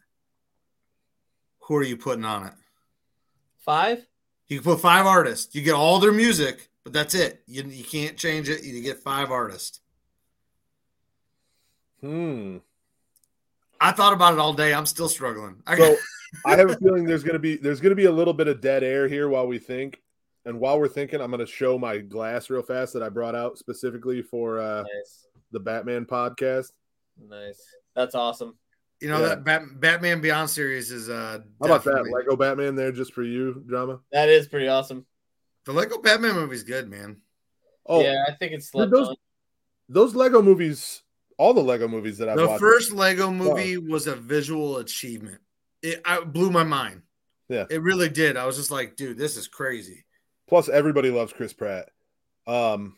Who 1.61 1.75
are 1.75 1.83
you 1.83 1.97
putting 1.97 2.25
on 2.25 2.47
it? 2.47 2.53
Five? 3.61 4.05
You 4.47 4.59
can 4.59 4.63
put 4.73 4.81
five 4.81 5.05
artists. 5.05 5.55
You 5.55 5.61
get 5.61 5.75
all 5.75 5.99
their 5.99 6.11
music, 6.11 6.69
but 6.83 6.93
that's 6.93 7.15
it. 7.15 7.41
You, 7.47 7.63
you 7.63 7.83
can't 7.83 8.17
change 8.17 8.49
it. 8.49 8.63
You 8.63 8.81
get 8.81 8.99
five 8.99 9.31
artists. 9.31 9.79
Hmm. 12.01 12.57
I 13.79 13.91
thought 13.91 14.13
about 14.13 14.33
it 14.33 14.39
all 14.39 14.53
day. 14.53 14.73
I'm 14.73 14.85
still 14.85 15.09
struggling. 15.09 15.61
I 15.65 15.77
So 15.77 15.95
I 16.45 16.55
have 16.55 16.69
a 16.69 16.77
feeling 16.77 17.05
there's 17.05 17.23
gonna 17.23 17.39
be 17.39 17.57
there's 17.57 17.79
gonna 17.81 17.95
be 17.95 18.05
a 18.05 18.11
little 18.11 18.33
bit 18.33 18.47
of 18.47 18.61
dead 18.61 18.83
air 18.83 19.07
here 19.07 19.29
while 19.29 19.47
we 19.47 19.59
think. 19.59 20.01
And 20.45 20.59
while 20.59 20.79
we're 20.79 20.87
thinking, 20.87 21.21
I'm 21.21 21.29
gonna 21.31 21.45
show 21.45 21.77
my 21.77 21.97
glass 21.99 22.49
real 22.49 22.61
fast 22.63 22.93
that 22.93 23.03
I 23.03 23.09
brought 23.09 23.35
out 23.35 23.57
specifically 23.57 24.21
for 24.21 24.59
uh, 24.59 24.81
Nice. 24.81 25.27
the 25.51 25.59
Batman 25.59 26.05
podcast. 26.05 26.71
Nice. 27.29 27.63
That's 27.95 28.15
awesome. 28.15 28.55
You 29.01 29.09
know 29.09 29.19
Yeah. 29.19 29.27
that 29.29 29.43
Bat- 29.43 29.79
Batman 29.79 30.21
Beyond 30.21 30.49
series 30.49 30.91
is 30.91 31.09
uh 31.09 31.39
How 31.59 31.65
about 31.65 31.83
that 31.83 32.09
Lego 32.11 32.35
Batman 32.35 32.75
there 32.75 32.91
just 32.91 33.13
for 33.13 33.23
you, 33.23 33.63
drama? 33.67 33.99
That 34.11 34.29
is 34.29 34.47
pretty 34.47 34.67
awesome. 34.67 35.05
The 35.65 35.73
Lego 35.73 35.97
Batman 35.99 36.35
movie's 36.35 36.63
good, 36.63 36.89
man. 36.89 37.17
Oh, 37.85 38.01
yeah, 38.01 38.23
I 38.27 38.33
think 38.33 38.53
it's 38.53 38.69
those- 38.71 38.91
on. 39.09 39.15
those 39.89 40.15
Lego 40.15 40.41
movies, 40.41 41.01
all 41.37 41.53
the 41.53 41.61
Lego 41.63 41.87
movies 41.87 42.17
that 42.19 42.29
I've 42.29 42.37
the 42.37 42.47
watched. 42.47 42.59
first 42.61 42.91
Lego 42.93 43.31
movie 43.31 43.77
was 43.77 44.07
a 44.07 44.15
visual 44.15 44.77
achievement. 44.77 45.41
It 45.81 45.99
I, 46.05 46.23
blew 46.23 46.51
my 46.51 46.63
mind. 46.63 47.01
Yeah. 47.49 47.65
it 47.69 47.81
really 47.81 48.07
did. 48.07 48.37
I 48.37 48.45
was 48.45 48.55
just 48.55 48.71
like, 48.71 48.95
dude, 48.95 49.17
this 49.17 49.35
is 49.35 49.47
crazy. 49.47 50.05
Plus, 50.47 50.69
everybody 50.69 51.09
loves 51.09 51.33
Chris 51.33 51.53
Pratt. 51.53 51.89
Um. 52.47 52.95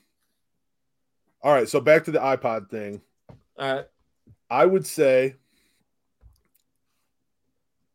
All 1.42 1.54
right, 1.54 1.68
so 1.68 1.82
back 1.82 2.06
to 2.06 2.12
the 2.12 2.20
iPod 2.20 2.70
thing. 2.70 3.02
All 3.58 3.76
right. 3.76 3.86
I 4.50 4.66
would 4.66 4.86
say 4.88 5.36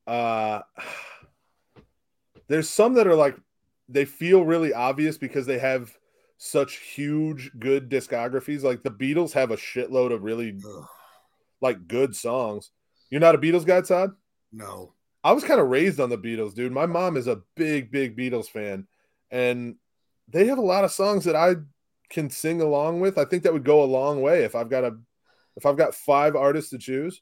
uh 0.09 0.62
there's 2.48 2.68
some 2.68 2.94
that 2.94 3.06
are 3.06 3.14
like 3.14 3.36
they 3.88 4.04
feel 4.04 4.44
really 4.44 4.72
obvious 4.72 5.18
because 5.18 5.46
they 5.46 5.59
have 5.59 5.96
such 6.38 6.76
huge 6.76 7.50
good 7.59 7.90
discographies 7.90 8.62
like 8.62 8.82
the 8.82 8.90
Beatles 8.90 9.32
have 9.32 9.50
a 9.50 9.56
shitload 9.56 10.12
of 10.12 10.22
really 10.22 10.56
Ugh, 10.64 10.86
like 11.61 11.86
good 11.88 12.14
songs. 12.14 12.70
You're 13.11 13.20
not 13.20 13.34
a 13.34 13.38
Beatles 13.38 13.66
guy, 13.66 13.80
Todd? 13.82 14.12
no, 14.52 14.94
I 15.22 15.32
was 15.32 15.44
kind 15.44 15.61
of 15.61 15.68
raised 15.68 16.00
on 16.00 16.11
the 16.11 16.18
Beatles, 16.18 16.54
dude. 16.54 16.72
My 16.72 16.86
mom 16.86 17.16
is 17.16 17.26
a 17.26 17.42
big 17.54 17.90
big 17.90 18.16
Beatles 18.16 18.48
fan 18.48 18.86
and 19.30 19.76
they 20.28 20.46
have 20.46 20.59
a 20.59 20.62
lot 20.62 20.84
of 20.84 20.92
songs 20.92 21.24
that 21.24 21.36
I 21.36 21.56
can 22.09 22.30
sing 22.30 22.61
along 22.62 23.00
with. 23.00 23.18
I 23.18 23.24
think 23.24 23.42
that 23.42 23.52
would 23.52 23.64
go 23.64 23.82
a 23.82 23.84
long 23.84 24.22
way 24.22 24.44
if 24.44 24.54
I've 24.54 24.70
got 24.70 24.84
a 24.84 24.96
if 25.56 25.66
I've 25.66 25.76
got 25.76 25.94
five 25.94 26.36
artists 26.36 26.70
to 26.70 26.78
choose. 26.78 27.20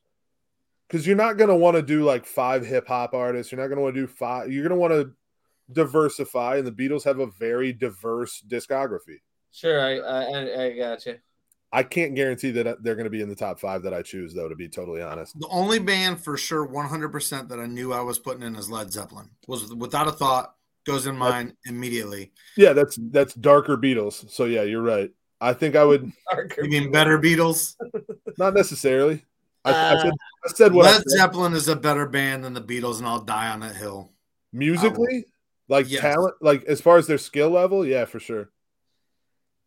Because 0.89 1.07
you're 1.07 1.17
not 1.17 1.37
gonna 1.37 1.57
want 1.57 1.77
to 1.77 1.83
do 1.83 2.05
like 2.05 2.27
five 2.27 2.65
hip 2.65 2.87
hop 2.87 3.15
artists. 3.15 3.51
You're 3.51 3.61
not 3.61 3.69
gonna 3.69 3.81
want 3.81 3.95
to 3.95 4.01
do 4.03 4.07
five. 4.07 4.53
You're 4.53 4.63
gonna 4.63 4.81
want 4.81 4.93
to 4.93 5.13
diversify, 5.73 6.57
and 6.57 6.67
the 6.67 6.73
Beatles 6.73 7.05
have 7.05 7.19
a 7.19 7.27
very 7.27 7.73
diverse 7.73 8.43
discography. 8.47 9.21
Sure, 9.53 9.81
I 9.81 9.99
I, 9.99 10.65
I 10.67 10.77
got 10.77 11.07
you. 11.07 11.17
I 11.73 11.83
can't 11.83 12.15
guarantee 12.15 12.53
that 12.53 12.67
uh, 12.67 12.77
they're 12.81 12.95
going 12.95 13.05
to 13.05 13.11
be 13.11 13.21
in 13.21 13.29
the 13.29 13.35
top 13.35 13.59
five 13.59 13.83
that 13.83 13.93
I 13.93 14.01
choose, 14.01 14.33
though. 14.33 14.49
To 14.49 14.55
be 14.55 14.69
totally 14.69 15.03
honest, 15.03 15.39
The 15.39 15.49
only 15.51 15.81
band 15.81 16.23
for 16.23 16.37
sure, 16.37 16.67
100% 16.67 17.49
that 17.49 17.59
I 17.59 17.67
knew 17.67 17.93
I 17.93 18.01
was 18.01 18.19
putting 18.21 18.45
in 18.45 18.55
is 18.55 18.71
Led 18.71 18.93
Zeppelin. 18.93 19.29
Was 19.49 19.75
without 19.75 20.07
a 20.07 20.13
thought, 20.13 20.55
goes 20.87 21.07
in 21.07 21.17
mind 21.17 21.55
immediately. 21.67 22.33
yeah, 22.57 22.73
that's 22.73 22.97
that's 23.11 23.35
darker 23.35 23.77
Beatles. 23.77 24.31
So 24.31 24.45
yeah, 24.45 24.63
you're 24.63 24.81
right. 24.83 25.11
I 25.41 25.53
think 25.53 25.75
I 25.75 25.85
would 25.85 26.11
You 26.57 26.71
mean 26.71 26.93
better 26.93 27.19
Beatles? 27.19 27.75
not 28.39 28.55
necessarily. 28.55 29.25
I, 29.67 29.71
I 29.71 29.95
Uh, 29.95 30.03
said 30.03 30.13
I 30.45 30.49
said 30.49 30.73
what 30.73 30.87
I 30.87 30.93
Led 30.93 31.03
said. 31.09 31.19
Zeppelin 31.19 31.53
is 31.55 31.69
a 31.69 31.77
better 31.77 32.07
band 32.07 32.45
than 32.45 32.55
the 32.55 32.61
Beatles, 32.63 32.99
and 32.99 33.07
I'll 33.07 33.21
die 33.21 33.49
on 33.51 33.61
that 33.61 33.77
hill. 33.77 34.13
musically, 34.53 35.27
like 35.69 35.91
Yes. 35.91 36.01
talent, 36.01 36.35
like 36.41 36.65
as 36.65 36.81
far 36.81 36.97
as 36.99 37.07
their 37.07 37.19
skill 37.19 37.51
level, 37.51 37.85
yeah, 37.85 38.05
for 38.05 38.21
sure. 38.21 38.51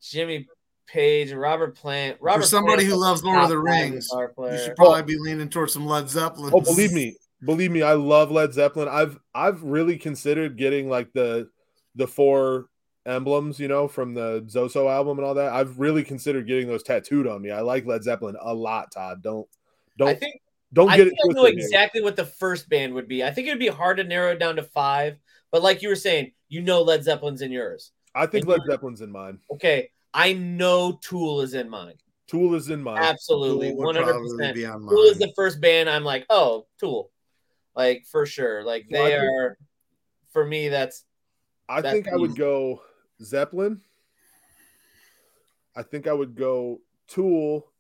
Jimmy 0.02 0.48
Page, 0.88 1.32
Robert 1.34 1.76
Plant. 1.76 2.18
Robert 2.22 2.42
for 2.44 2.48
somebody 2.48 2.86
Plant's 2.86 2.94
who 2.94 3.00
loves 3.02 3.24
Lord 3.24 3.44
of 3.44 3.50
the 3.50 3.60
Rings, 3.60 4.08
you 4.12 4.58
should 4.58 4.76
probably 4.76 5.04
be 5.04 5.18
leaning 5.20 5.50
towards 5.50 5.74
some 5.74 5.86
Led 5.86 6.10
Zeppelin. 6.10 6.54
Oh, 6.56 6.62
believe 6.62 6.94
me, 6.94 7.16
believe 7.44 7.72
me, 7.72 7.82
I 7.84 7.94
love 7.94 8.32
Led 8.32 8.54
Zeppelin. 8.54 8.88
I've 8.88 9.20
I've 9.36 9.62
really 9.64 9.98
considered 9.98 10.58
getting 10.58 10.90
like 10.90 11.12
the 11.14 11.50
the 11.96 12.08
four 12.08 12.70
emblems, 13.06 13.60
you 13.60 13.68
know, 13.68 13.88
from 13.88 14.14
the 14.14 14.42
Zoso 14.48 14.90
album 14.90 15.20
and 15.20 15.26
all 15.28 15.34
that. 15.36 15.52
I've 15.54 15.78
really 15.80 16.04
considered 16.04 16.48
getting 16.48 16.68
those 16.68 16.84
tattooed 16.84 17.28
on 17.28 17.42
me. 17.42 17.52
I 17.52 17.62
like 17.62 17.86
Led 17.86 18.04
Zeppelin 18.04 18.38
a 18.40 18.54
lot, 18.54 18.92
Todd. 18.92 19.22
Don't 19.22 19.48
I 20.02 20.06
don't 20.06 20.20
think 20.20 20.42
don't 20.72 20.90
I 20.90 20.98
get 20.98 21.04
think 21.06 21.18
it 21.20 21.32
I 21.32 21.34
know 21.34 21.46
exactly 21.46 22.02
what 22.02 22.16
the 22.16 22.26
first 22.26 22.70
band 22.70 22.94
would 22.94 23.08
be. 23.08 23.24
I 23.24 23.32
think 23.32 23.48
it 23.48 23.52
would 23.52 23.60
be 23.60 23.68
hard 23.68 23.98
to 23.98 24.04
narrow 24.04 24.32
it 24.32 24.40
down 24.40 24.56
to 24.58 24.64
five, 24.64 25.18
but 25.52 25.62
like 25.62 25.82
you 25.82 25.90
were 25.90 25.96
saying, 25.96 26.32
you 26.48 26.62
know 26.62 26.82
Led 26.82 27.04
Zeppelin's 27.04 27.42
in 27.42 27.52
yours. 27.52 27.92
I 28.16 28.26
think 28.26 28.44
and 28.44 28.52
Led 28.52 28.62
Zeppelin's 28.70 29.02
in 29.02 29.12
mine. 29.12 29.40
Okay, 29.52 29.90
I 30.14 30.34
know 30.34 31.00
Tool 31.02 31.42
is 31.42 31.54
in 31.54 31.70
mine. 31.70 31.96
Tool 32.28 32.54
is 32.56 32.70
in 32.70 32.84
mine. 32.84 33.00
Absolutely, 33.02 33.72
Tool 33.72 33.86
hundred 33.86 34.06
percent. 34.06 34.56
Tool 34.56 35.04
is 35.04 35.18
the 35.18 35.34
first 35.36 35.60
band 35.60 35.90
I'm 35.90 36.04
like, 36.04 36.26
oh, 36.30 36.68
Tool, 36.80 37.12
like 37.76 38.06
for 38.06 38.26
sure. 38.26 38.64
Like 38.64 38.86
Well, 38.92 39.04
they 39.06 39.12
think- 39.12 39.24
are, 39.24 39.58
for 40.32 40.46
me, 40.46 40.70
that's 40.70 41.06
I 41.68 41.82
That's 41.82 41.94
think 41.94 42.08
I 42.08 42.16
would 42.16 42.36
go 42.36 42.82
Zeppelin. 43.22 43.82
I 45.76 45.84
think 45.84 46.08
I 46.08 46.14
would 46.14 46.36
go 46.36 46.82
Tool, 47.08 47.72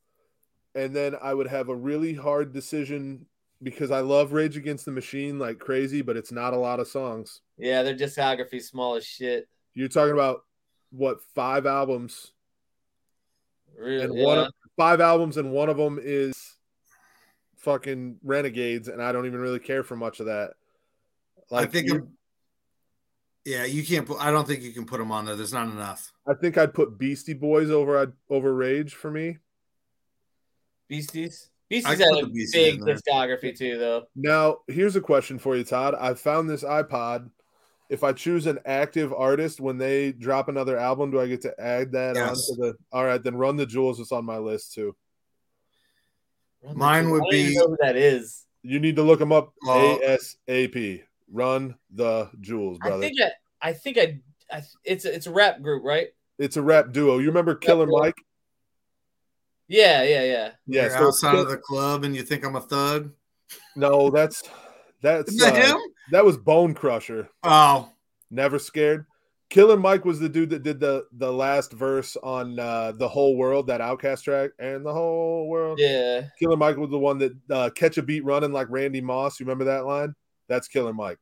and 0.75 0.95
then 0.95 1.15
I 1.21 1.33
would 1.33 1.47
have 1.47 1.69
a 1.69 1.75
really 1.75 2.13
hard 2.13 2.53
decision 2.53 3.25
because 3.61 3.91
I 3.91 3.99
love 4.01 4.31
Rage 4.31 4.55
Against 4.57 4.85
the 4.85 4.91
Machine 4.91 5.37
like 5.39 5.59
crazy, 5.59 6.01
but 6.01 6.15
it's 6.17 6.31
not 6.31 6.53
a 6.53 6.57
lot 6.57 6.79
of 6.79 6.87
songs. 6.87 7.41
yeah, 7.57 7.83
their 7.83 7.95
discography 7.95 8.61
small 8.61 8.95
as 8.95 9.05
shit. 9.05 9.47
You're 9.73 9.89
talking 9.89 10.13
about 10.13 10.41
what 10.91 11.19
five 11.35 11.65
albums 11.65 12.31
Really, 13.77 14.03
and 14.03 14.17
yeah. 14.17 14.25
one 14.25 14.37
of, 14.39 14.53
five 14.77 14.99
albums 15.01 15.37
and 15.37 15.51
one 15.51 15.69
of 15.69 15.77
them 15.77 15.99
is 16.01 16.57
fucking 17.57 18.17
Renegades, 18.23 18.87
and 18.87 19.01
I 19.01 19.11
don't 19.11 19.25
even 19.25 19.39
really 19.39 19.59
care 19.59 19.83
for 19.83 19.95
much 19.95 20.19
of 20.19 20.25
that. 20.25 20.51
I 21.51 21.55
Like 21.55 21.71
think, 21.71 21.87
you- 21.87 21.93
I'm- 21.95 22.13
yeah, 23.45 23.63
you 23.65 23.83
can't 23.85 24.05
put. 24.05 24.19
I 24.19 24.31
don't 24.31 24.45
think 24.47 24.61
you 24.63 24.71
can 24.73 24.85
put 24.85 24.99
them 24.99 25.11
on 25.11 25.25
there. 25.25 25.35
There's 25.35 25.53
not 25.53 25.67
enough. 25.69 26.11
I 26.27 26.33
think 26.33 26.57
I'd 26.57 26.73
put 26.73 26.97
Beastie 26.99 27.33
Boys 27.33 27.69
over 27.71 27.97
I'd, 27.97 28.11
over 28.29 28.53
Rage 28.53 28.93
for 28.93 29.09
me. 29.09 29.37
Beasties. 30.89 31.49
I 31.51 31.55
Beasties 31.69 31.97
can 31.99 32.15
had 32.15 32.23
a 32.23 32.27
Beasties 32.27 32.51
big 32.51 32.75
in 32.81 32.85
discography 32.85 33.55
too, 33.57 33.77
though. 33.77 34.03
Now, 34.15 34.57
here's 34.67 34.95
a 34.95 35.01
question 35.01 35.37
for 35.39 35.55
you, 35.55 35.63
Todd. 35.63 35.95
I 35.99 36.13
found 36.15 36.49
this 36.49 36.63
iPod. 36.63 37.29
If 37.89 38.03
I 38.03 38.11
choose 38.13 38.45
an 38.45 38.59
active 38.65 39.13
artist 39.13 39.59
when 39.59 39.77
they 39.77 40.11
drop 40.11 40.47
another 40.47 40.77
album, 40.77 41.09
do 41.11 41.19
I 41.19 41.27
get 41.27 41.41
to 41.41 41.59
add 41.59 41.91
that 41.93 42.15
Yes. 42.15 42.49
onto 42.49 42.61
the? 42.61 42.73
All 42.91 43.05
right, 43.05 43.21
then 43.21 43.35
Run 43.35 43.55
the 43.55 43.65
Jewels 43.65 43.99
is 43.99 44.11
on 44.11 44.25
my 44.25 44.37
list 44.37 44.73
too. 44.73 44.95
Mine 46.73 47.09
would 47.11 47.21
I 47.21 47.25
don't 47.25 47.33
even 47.33 47.49
be- 47.51 47.57
know 47.57 47.67
who 47.67 47.77
that 47.81 47.95
is. 47.95 48.45
You 48.61 48.79
need 48.79 48.97
to 48.97 49.03
look 49.03 49.19
them 49.19 49.31
up. 49.31 49.53
Uh, 49.65 49.71
oh. 49.73 50.17
ASAP. 50.47 51.03
Run 51.31 51.75
the 51.93 52.29
Jewels, 52.41 52.79
I 52.83 52.87
brother. 52.89 53.01
think 53.03 53.21
I, 53.21 53.69
I 53.69 53.73
think 53.73 53.97
I, 53.97 54.19
I 54.51 54.63
it's 54.83 55.05
a, 55.05 55.13
it's 55.13 55.27
a 55.27 55.31
rap 55.31 55.61
group, 55.61 55.83
right? 55.83 56.07
it's 56.39 56.57
a 56.57 56.61
rap 56.61 56.91
duo. 56.91 57.17
You 57.19 57.27
remember 57.27 57.53
Killer. 57.53 57.85
Mike? 57.85 58.15
Yeah, 59.69 60.03
yeah, 60.03 60.23
yeah. 60.23 60.51
Yeah. 60.67 60.81
You're 60.81 60.89
so 60.89 61.07
outside 61.07 61.31
Kill- 61.31 61.41
of 61.43 61.49
the 61.49 61.57
club 61.57 62.03
and 62.03 62.15
you 62.15 62.23
think 62.23 62.43
I'm 62.43 62.55
a 62.57 62.61
thug. 62.61 63.11
no, 63.77 64.09
that's 64.09 64.43
that's 65.01 65.37
that 65.39 65.53
uh, 65.53 65.75
him? 65.75 65.77
that 66.11 66.25
was 66.25 66.35
Bone 66.37 66.73
Crusher. 66.73 67.29
Oh, 67.43 67.89
Never 68.31 68.59
scared. 68.59 69.05
Killer 69.49 69.77
Mike 69.77 70.05
was 70.05 70.19
the 70.19 70.29
dude 70.29 70.51
that 70.51 70.61
did 70.61 70.79
the 70.79 71.07
the 71.11 71.31
last 71.31 71.73
verse 71.73 72.15
on 72.21 72.59
uh, 72.59 72.91
the 72.91 73.07
whole 73.07 73.35
world, 73.35 73.65
that 73.67 73.81
OutKast 73.81 74.23
track, 74.23 74.51
and 74.59 74.85
the 74.85 74.93
whole 74.93 75.47
world. 75.47 75.79
Yeah. 75.81 76.27
Killer 76.37 76.57
Mike 76.57 76.77
was 76.77 76.91
the 76.91 76.99
one 76.99 77.17
that 77.17 77.33
uh, 77.49 77.69
catch 77.71 77.97
a 77.97 78.03
beat 78.03 78.23
running 78.23 78.51
like 78.51 78.67
Randy 78.69 79.01
Moss. 79.01 79.39
You 79.39 79.47
remember 79.47 79.65
that 79.65 79.85
line? 79.85 80.13
That's 80.47 80.67
Killer 80.67 80.93
Mike. 80.93 81.17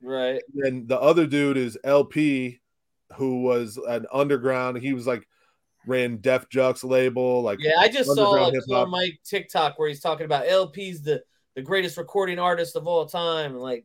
Right. 0.00 0.40
And 0.54 0.86
the 0.86 1.00
other 1.00 1.26
dude 1.26 1.56
is 1.56 1.76
El-P, 1.82 2.60
who 3.14 3.42
was 3.42 3.76
an 3.88 4.06
underground. 4.12 4.78
He 4.78 4.92
was 4.92 5.06
like 5.08 5.26
ran 5.86 6.18
Def 6.18 6.48
Jux 6.48 6.84
label. 6.84 7.42
Like 7.42 7.58
Yeah, 7.60 7.78
I 7.78 7.88
just 7.88 8.12
saw 8.14 8.34
a 8.34 8.50
Killer 8.50 8.52
hip-hop. 8.52 8.88
TikTok 9.24 9.78
where 9.78 9.88
he's 9.88 10.00
talking 10.00 10.26
about 10.26 10.48
El-P's 10.48 11.02
the 11.02 11.22
the 11.54 11.62
greatest 11.62 11.96
recording 11.96 12.38
artist 12.38 12.76
of 12.76 12.86
all 12.86 13.06
time. 13.06 13.52
And 13.52 13.60
like, 13.60 13.84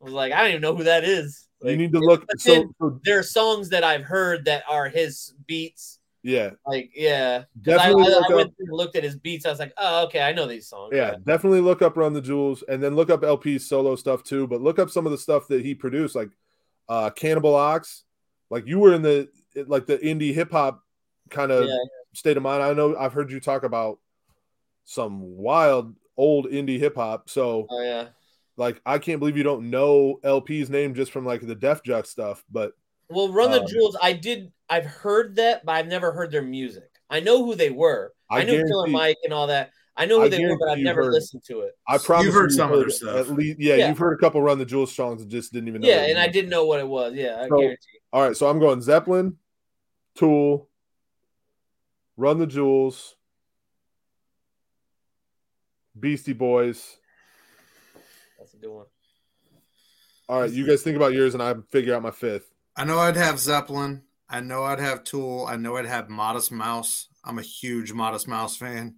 I 0.00 0.04
was 0.04 0.12
like, 0.12 0.32
I 0.32 0.40
don't 0.40 0.50
even 0.50 0.60
know 0.60 0.74
who 0.74 0.84
that 0.84 1.04
is. 1.04 1.48
you 1.62 1.76
need 1.76 1.92
to 1.92 2.00
look. 2.00 2.24
So, 2.38 2.74
so 2.80 3.00
there 3.04 3.20
are 3.20 3.22
songs 3.22 3.68
that 3.70 3.84
I've 3.84 4.02
heard 4.02 4.44
that 4.46 4.64
are 4.68 4.88
his 4.88 5.32
beats. 5.46 6.00
yeah, 6.24 6.50
Like, 6.66 6.90
yeah. 6.94 7.44
I, 7.44 7.60
definitely 7.62 8.12
I, 8.12 8.22
I 8.28 8.34
went 8.34 8.56
through 8.56 8.66
and 8.66 8.76
looked 8.76 8.96
at 8.96 9.04
his 9.04 9.16
beats. 9.16 9.46
I 9.46 9.50
was 9.50 9.60
like, 9.60 9.72
oh, 9.78 10.04
okay, 10.06 10.20
I 10.20 10.32
know 10.32 10.46
these 10.46 10.66
songs. 10.68 10.90
Yeah, 10.92 11.14
definitely 11.24 11.60
look 11.60 11.80
up 11.80 11.96
Run 11.96 12.12
the 12.12 12.20
Jewels 12.20 12.64
and 12.68 12.82
then 12.82 12.96
look 12.96 13.08
up 13.08 13.22
El-P's 13.22 13.68
solo 13.68 13.94
stuff 13.94 14.24
too. 14.24 14.48
But 14.48 14.60
look 14.60 14.80
up 14.80 14.90
some 14.90 15.06
of 15.06 15.12
the 15.12 15.18
stuff 15.18 15.46
that 15.48 15.64
he 15.64 15.74
produced, 15.74 16.16
like 16.16 16.30
uh 16.88 17.10
Cannibal 17.10 17.54
Ox. 17.54 18.02
Like 18.50 18.66
you 18.66 18.80
were 18.80 18.92
in 18.94 19.02
the 19.02 19.28
like 19.66 19.86
the 19.86 19.98
indie 19.98 20.34
hip 20.34 20.50
hop 20.50 20.82
kind 21.32 21.50
of 21.50 21.66
Yeah. 21.66 21.76
state 22.14 22.36
of 22.36 22.42
mind. 22.44 22.62
I 22.62 22.72
know 22.74 22.96
I've 22.96 23.12
heard 23.12 23.30
you 23.32 23.40
talk 23.40 23.64
about 23.64 23.98
some 24.84 25.20
wild 25.36 25.94
old 26.16 26.46
indie 26.46 26.78
hip 26.78 26.94
hop. 26.96 27.28
So 27.28 27.66
Oh 27.70 27.82
yeah. 27.82 28.08
like 28.56 28.80
I 28.86 28.98
can't 28.98 29.18
believe 29.18 29.36
you 29.36 29.42
don't 29.42 29.70
know 29.70 30.20
El-P's 30.22 30.70
name 30.70 30.94
just 30.94 31.10
from 31.10 31.24
like 31.26 31.40
the 31.46 31.54
Def 31.54 31.82
Jux 31.82 32.06
stuff. 32.06 32.44
But 32.50 32.72
Well, 33.08 33.32
Run 33.32 33.50
the 33.50 33.60
Um, 33.62 33.66
Jewels, 33.66 33.96
I 34.00 34.12
did. 34.12 34.52
I've 34.70 34.86
heard 34.86 35.36
that, 35.36 35.64
but 35.66 35.72
I've 35.72 35.86
never 35.88 36.12
heard 36.12 36.30
their 36.30 36.42
music. 36.42 36.88
I 37.10 37.20
know 37.20 37.44
who 37.44 37.54
they 37.54 37.70
were. 37.70 38.12
I, 38.30 38.40
I 38.40 38.44
knew 38.44 38.64
Killer 38.64 38.86
Mike 38.86 39.18
and 39.24 39.32
all 39.34 39.48
that. 39.48 39.70
I 39.94 40.06
know 40.06 40.20
who 40.20 40.24
I 40.24 40.28
they 40.30 40.42
were, 40.46 40.56
but 40.58 40.70
I've 40.70 40.78
never 40.78 41.04
heard- 41.04 41.12
listened 41.12 41.42
to 41.48 41.60
it. 41.60 41.76
I 41.86 41.98
promise 41.98 42.32
heard 42.32 42.50
you 42.50 42.56
some 42.56 42.70
of 42.72 42.76
their 42.78 42.86
heard 42.86 42.92
stuff. 42.94 43.28
At 43.28 43.34
least, 43.36 43.58
yeah, 43.60 43.74
Yeah. 43.74 43.88
you've 43.90 43.98
heard 43.98 44.14
a 44.14 44.16
couple 44.16 44.40
Run 44.40 44.58
the 44.58 44.64
Jewels 44.64 44.94
songs 44.94 45.20
and 45.20 45.30
just 45.30 45.52
didn't 45.52 45.68
even 45.68 45.82
know. 45.82 45.88
Yeah, 45.88 46.06
and 46.06 46.18
I 46.18 46.28
didn't 46.28 46.48
know 46.48 46.64
what 46.64 46.80
it 46.80 46.88
was. 46.88 47.12
Yeah, 47.14 47.42
I 47.42 47.48
So- 47.48 47.58
guarantee. 47.58 47.98
All 48.14 48.22
right, 48.22 48.34
so 48.34 48.48
I'm 48.48 48.58
going 48.58 48.80
Zeppelin, 48.80 49.36
Tool, 50.14 50.70
Run 52.16 52.38
the 52.38 52.46
Jewels, 52.46 53.16
Beastie 55.98 56.32
Boys. 56.32 56.98
That's 58.38 58.54
a 58.54 58.56
good 58.56 58.70
one. 58.70 58.86
All 60.28 60.40
right, 60.40 60.50
you 60.50 60.66
guys 60.66 60.82
think 60.82 60.96
about 60.96 61.12
yours, 61.12 61.34
and 61.34 61.42
I 61.42 61.54
figure 61.70 61.94
out 61.94 62.02
my 62.02 62.10
fifth. 62.10 62.52
I 62.76 62.84
know 62.84 62.98
I'd 62.98 63.16
have 63.16 63.38
Zeppelin. 63.38 64.02
I 64.28 64.40
know 64.40 64.62
I'd 64.62 64.80
have 64.80 65.04
Tool. 65.04 65.46
I 65.46 65.56
know 65.56 65.76
I'd 65.76 65.86
have 65.86 66.08
Modest 66.08 66.50
Mouse. 66.50 67.08
I'm 67.24 67.38
a 67.38 67.42
huge 67.42 67.92
Modest 67.92 68.26
Mouse 68.26 68.56
fan. 68.56 68.96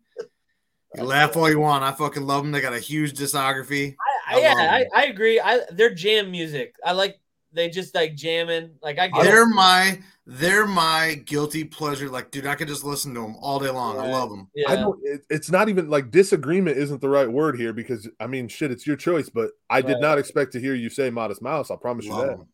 You 0.94 1.02
laugh 1.02 1.36
all 1.36 1.50
you 1.50 1.58
want. 1.58 1.82
I 1.82 1.90
fucking 1.92 2.24
love 2.24 2.44
them. 2.44 2.52
They 2.52 2.60
got 2.60 2.72
a 2.72 2.78
huge 2.78 3.14
discography. 3.14 3.96
I, 4.28 4.36
I 4.36 4.40
yeah, 4.40 4.54
I. 4.56 4.86
I 4.94 5.04
agree. 5.06 5.40
I 5.40 5.60
their 5.72 5.92
jam 5.92 6.30
music. 6.30 6.76
I 6.84 6.92
like 6.92 7.18
they 7.54 7.68
just 7.70 7.94
like 7.94 8.14
jamming. 8.16 8.70
Like 8.82 8.98
I 8.98 9.08
get 9.08 9.22
They're 9.24 9.44
it. 9.44 9.54
my 9.54 10.00
they're 10.26 10.66
my 10.66 11.22
guilty 11.26 11.64
pleasure. 11.64 12.08
Like, 12.08 12.30
dude, 12.30 12.46
I 12.46 12.54
could 12.54 12.68
just 12.68 12.82
listen 12.84 13.14
to 13.14 13.20
them 13.20 13.36
all 13.40 13.58
day 13.58 13.70
long. 13.70 13.98
I 13.98 14.10
love 14.10 14.30
them. 14.30 14.48
Yeah. 14.54 14.70
I 14.70 14.76
don't. 14.76 14.98
It, 15.02 15.24
it's 15.30 15.50
not 15.50 15.68
even 15.68 15.88
like 15.90 16.10
disagreement 16.10 16.76
isn't 16.78 17.00
the 17.00 17.08
right 17.08 17.30
word 17.30 17.58
here 17.58 17.72
because 17.72 18.08
I 18.20 18.26
mean, 18.26 18.48
shit, 18.48 18.70
it's 18.70 18.86
your 18.86 18.96
choice. 18.96 19.28
But 19.28 19.50
I 19.70 19.80
did 19.82 20.00
not 20.00 20.18
expect 20.18 20.52
to 20.52 20.60
hear 20.60 20.74
you 20.74 20.88
say 20.90 21.10
Modest 21.10 21.42
Mouse. 21.42 21.70
I 21.70 21.76
promise 21.76 22.06
you 22.06 22.14
that. 22.16 22.26
that. 22.26 22.32
'em. 22.32 22.48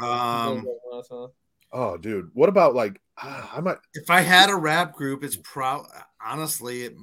yeah. 0.00 0.56
Um, 1.02 1.28
Oh, 1.72 1.96
dude, 1.96 2.30
what 2.34 2.48
about 2.48 2.74
like 2.74 3.00
ah, 3.18 3.52
I 3.56 3.60
might? 3.60 3.78
if 3.94 4.10
I 4.10 4.20
had 4.22 4.50
a 4.50 4.56
rap 4.56 4.92
group, 4.92 5.22
it's 5.22 5.36
probably 5.36 5.88
honestly 6.24 6.82
it 6.82 6.94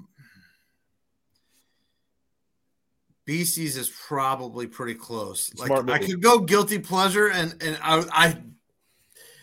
BC's 3.28 3.76
is 3.78 3.90
probably 4.08 4.68
pretty 4.68 4.94
close. 4.96 5.54
Like 5.56 5.68
Smart 5.68 5.90
I 5.90 6.00
could 6.00 6.22
go 6.22 6.40
guilty 6.40 6.80
pleasure 6.80 7.28
and 7.30 7.56
and 7.62 7.78
I 7.84 8.04
I 8.12 8.38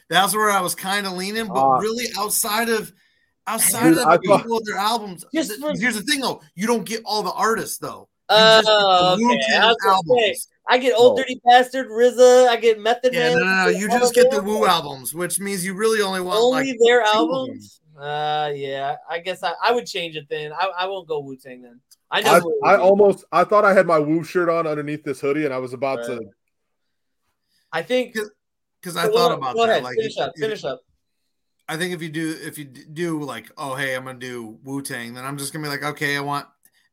That's 0.08 0.34
where 0.34 0.50
I 0.50 0.60
was 0.60 0.74
kind 0.74 1.06
of 1.06 1.12
leaning, 1.14 1.46
but 1.48 1.54
Uh, 1.76 1.78
really 1.80 2.06
outside 2.18 2.68
of 2.68 2.92
outside 3.46 3.90
Dude, 3.90 3.98
of 3.98 4.06
I 4.06 4.16
the 4.16 4.22
thought- 4.26 4.46
of 4.50 4.64
their 4.64 4.76
albums. 4.76 5.24
Just 5.34 5.50
th- 5.50 5.60
for- 5.60 5.78
here's 5.78 5.96
the 5.96 6.02
thing 6.02 6.20
though, 6.20 6.40
you 6.54 6.66
don't 6.66 6.84
get 6.84 7.02
all 7.04 7.22
the 7.22 7.32
artists 7.32 7.78
though. 7.78 8.08
You 8.30 8.36
Oh, 8.36 9.16
just 9.18 9.48
get 9.48 9.60
the 9.60 9.70
okay. 9.70 9.88
I 9.90 10.32
say. 10.32 10.36
I 10.66 10.78
get 10.78 10.94
Old 10.96 11.12
Oh. 11.12 11.22
Dirty 11.22 11.38
Bastard, 11.44 11.88
RZA, 11.90 12.48
I 12.48 12.56
get 12.56 12.80
Method 12.80 13.12
Yeah, 13.12 13.34
Man. 13.34 13.38
no, 13.38 13.44
no, 13.44 13.62
no. 13.64 13.68
You 13.68 13.86
just 13.88 14.14
get 14.14 14.30
the 14.30 14.36
them. 14.36 14.46
Wu 14.46 14.64
albums, 14.64 15.12
which 15.12 15.38
means 15.38 15.62
you 15.62 15.74
really 15.74 16.00
only 16.00 16.22
want 16.22 16.38
Only 16.40 16.68
like 16.70 16.78
their 16.86 17.02
two 17.02 17.06
of 17.10 17.14
them. 17.28 17.30
albums. 17.34 17.80
Uh, 18.00 18.50
yeah. 18.54 18.96
I 19.10 19.18
guess 19.18 19.42
I, 19.42 19.52
I 19.62 19.72
would 19.72 19.84
change 19.86 20.16
it 20.16 20.26
then. 20.30 20.54
I, 20.54 20.70
I 20.78 20.86
won't 20.86 21.06
go 21.06 21.20
Wu 21.20 21.36
Tang 21.36 21.60
then. 21.60 21.80
I 22.14 22.20
know. 22.20 22.52
I, 22.64 22.74
I 22.74 22.78
almost 22.78 23.24
I 23.32 23.44
thought 23.44 23.64
I 23.64 23.74
had 23.74 23.86
my 23.86 23.98
Wu 23.98 24.22
shirt 24.24 24.48
on 24.48 24.66
underneath 24.66 25.02
this 25.04 25.20
hoodie, 25.20 25.44
and 25.44 25.52
I 25.52 25.58
was 25.58 25.72
about 25.72 26.04
to. 26.06 26.20
I 27.72 27.82
think. 27.82 28.14
because 28.80 28.96
I 28.96 29.06
so 29.06 29.12
thought 29.12 29.32
about 29.32 29.56
that. 29.56 29.68
ahead, 29.68 29.82
Like, 29.82 29.96
finish 29.96 30.16
up. 30.18 30.32
if- 30.36 30.40
Finish 30.42 30.64
up. 30.64 30.80
I 31.66 31.78
think 31.78 31.94
if 31.94 32.02
you 32.02 32.10
do 32.10 32.36
if 32.42 32.58
you 32.58 32.66
do 32.66 33.22
like, 33.22 33.50
oh 33.56 33.74
hey, 33.74 33.94
I'm 33.96 34.04
gonna 34.04 34.18
do 34.18 34.58
Wu 34.64 34.82
Tang, 34.82 35.14
then 35.14 35.24
I'm 35.24 35.38
just 35.38 35.52
gonna 35.52 35.62
be 35.64 35.70
like, 35.70 35.82
okay, 35.82 36.14
I 36.16 36.20
want 36.20 36.46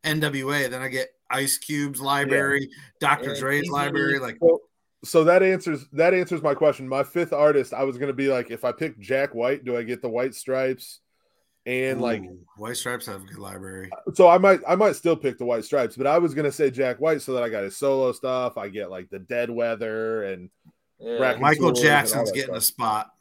NWA. 0.05 0.69
Then 0.69 0.81
I 0.81 0.87
get 0.87 1.09
Ice 1.29 1.57
Cube's 1.57 1.99
library, 1.99 2.69
Dr. 3.01 3.33
Yeah, 3.33 3.39
Dre's 3.39 3.63
easy. 3.63 3.71
library. 3.71 4.17
Like, 4.17 4.37
So, 4.41 4.61
so 5.03 5.23
that 5.25 5.43
answers 5.43 5.85
that 5.91 6.13
answers 6.13 6.41
my 6.41 6.53
question. 6.53 6.87
My 6.87 7.03
fifth 7.03 7.33
artist, 7.33 7.73
I 7.73 7.83
was 7.83 7.97
gonna 7.97 8.13
be 8.13 8.29
like, 8.29 8.49
if 8.49 8.63
I 8.63 8.71
pick 8.71 8.97
Jack 8.97 9.35
White, 9.35 9.65
do 9.65 9.75
I 9.75 9.83
get 9.83 10.01
the 10.01 10.09
White 10.09 10.33
Stripes? 10.35 11.01
And 11.65 12.01
like, 12.01 12.23
White 12.57 12.77
Stripes 12.77 13.05
have 13.05 13.21
a 13.21 13.25
good 13.25 13.37
library. 13.37 13.91
so 14.15 14.27
I 14.27 14.37
might 14.39 14.61
I 14.67 14.75
might 14.75 14.95
still 14.95 15.15
pick 15.15 15.37
the 15.37 15.45
White 15.45 15.63
Stripes, 15.63 15.95
but 15.95 16.07
I 16.07 16.17
was 16.17 16.33
gonna 16.33 16.51
say 16.51 16.71
Jack 16.71 16.99
White 16.99 17.21
so 17.21 17.33
that 17.33 17.43
I 17.43 17.49
got 17.49 17.63
his 17.63 17.77
solo 17.77 18.11
stuff. 18.13 18.57
I 18.57 18.69
get 18.69 18.89
like 18.89 19.09
the 19.11 19.19
Dead 19.19 19.49
Weather 19.49 20.23
and 20.23 20.49
Yeah. 20.99 21.35
Michael 21.39 21.69
Tools 21.71 21.79
and 21.83 21.87
all 21.87 21.93
Jackson's 21.99 22.31
that 22.31 22.35
getting 22.35 22.55
a 22.55 22.61
spot. 22.61 23.11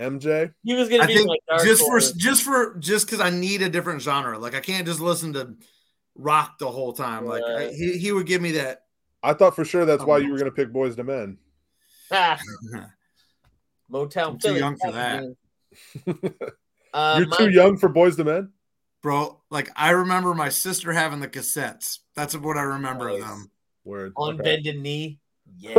MJ. 0.00 0.54
He 0.64 0.72
was 0.74 0.88
gonna 0.88 1.02
I 1.02 1.06
be 1.06 1.14
think 1.16 1.28
like 1.28 1.40
just 1.62 1.82
for 1.82 1.90
horse. 1.90 2.12
just 2.12 2.42
for 2.42 2.76
just 2.78 3.06
because 3.06 3.20
I 3.20 3.28
need 3.28 3.60
a 3.60 3.68
different 3.68 4.00
genre. 4.00 4.38
Like 4.38 4.54
I 4.54 4.60
can't 4.60 4.86
just 4.86 5.00
listen 5.00 5.34
to 5.34 5.56
rock 6.14 6.58
the 6.58 6.70
whole 6.70 6.94
time. 6.94 7.26
Like 7.26 7.42
I, 7.42 7.68
he 7.70 7.98
he 7.98 8.12
would 8.12 8.26
give 8.26 8.40
me 8.40 8.52
that. 8.52 8.84
I 9.22 9.34
thought 9.34 9.54
for 9.54 9.66
sure 9.66 9.84
that's 9.84 10.04
why 10.04 10.18
you 10.18 10.32
were 10.32 10.38
gonna 10.38 10.50
pick 10.52 10.72
Boyz 10.72 10.96
II 10.96 11.04
Men. 11.04 11.38
Ah, 12.10 12.40
Motown. 13.92 14.26
I'm 14.28 14.38
too 14.38 14.56
young 14.56 14.78
for 14.78 14.92
that. 14.92 15.34
man. 16.94 17.16
Uh, 17.16 17.18
You're 17.18 17.28
my- 17.28 17.36
too 17.36 17.50
young 17.50 17.76
for 17.76 17.88
Boyz 17.88 18.18
II 18.18 18.24
Men. 18.24 18.52
Bro, 19.02 19.40
like 19.50 19.70
I 19.76 19.90
remember 19.92 20.34
my 20.34 20.50
sister 20.50 20.92
having 20.92 21.20
the 21.20 21.28
cassettes. 21.28 22.00
That's 22.14 22.36
what 22.36 22.56
I 22.58 22.62
remember 22.62 23.08
of 23.08 23.20
Nice. 23.20 23.28
them. 23.28 23.50
Word. 23.84 24.12
on 24.16 24.34
Okay. 24.34 24.42
bended 24.42 24.80
knee. 24.80 25.18
Yeah. 25.58 25.74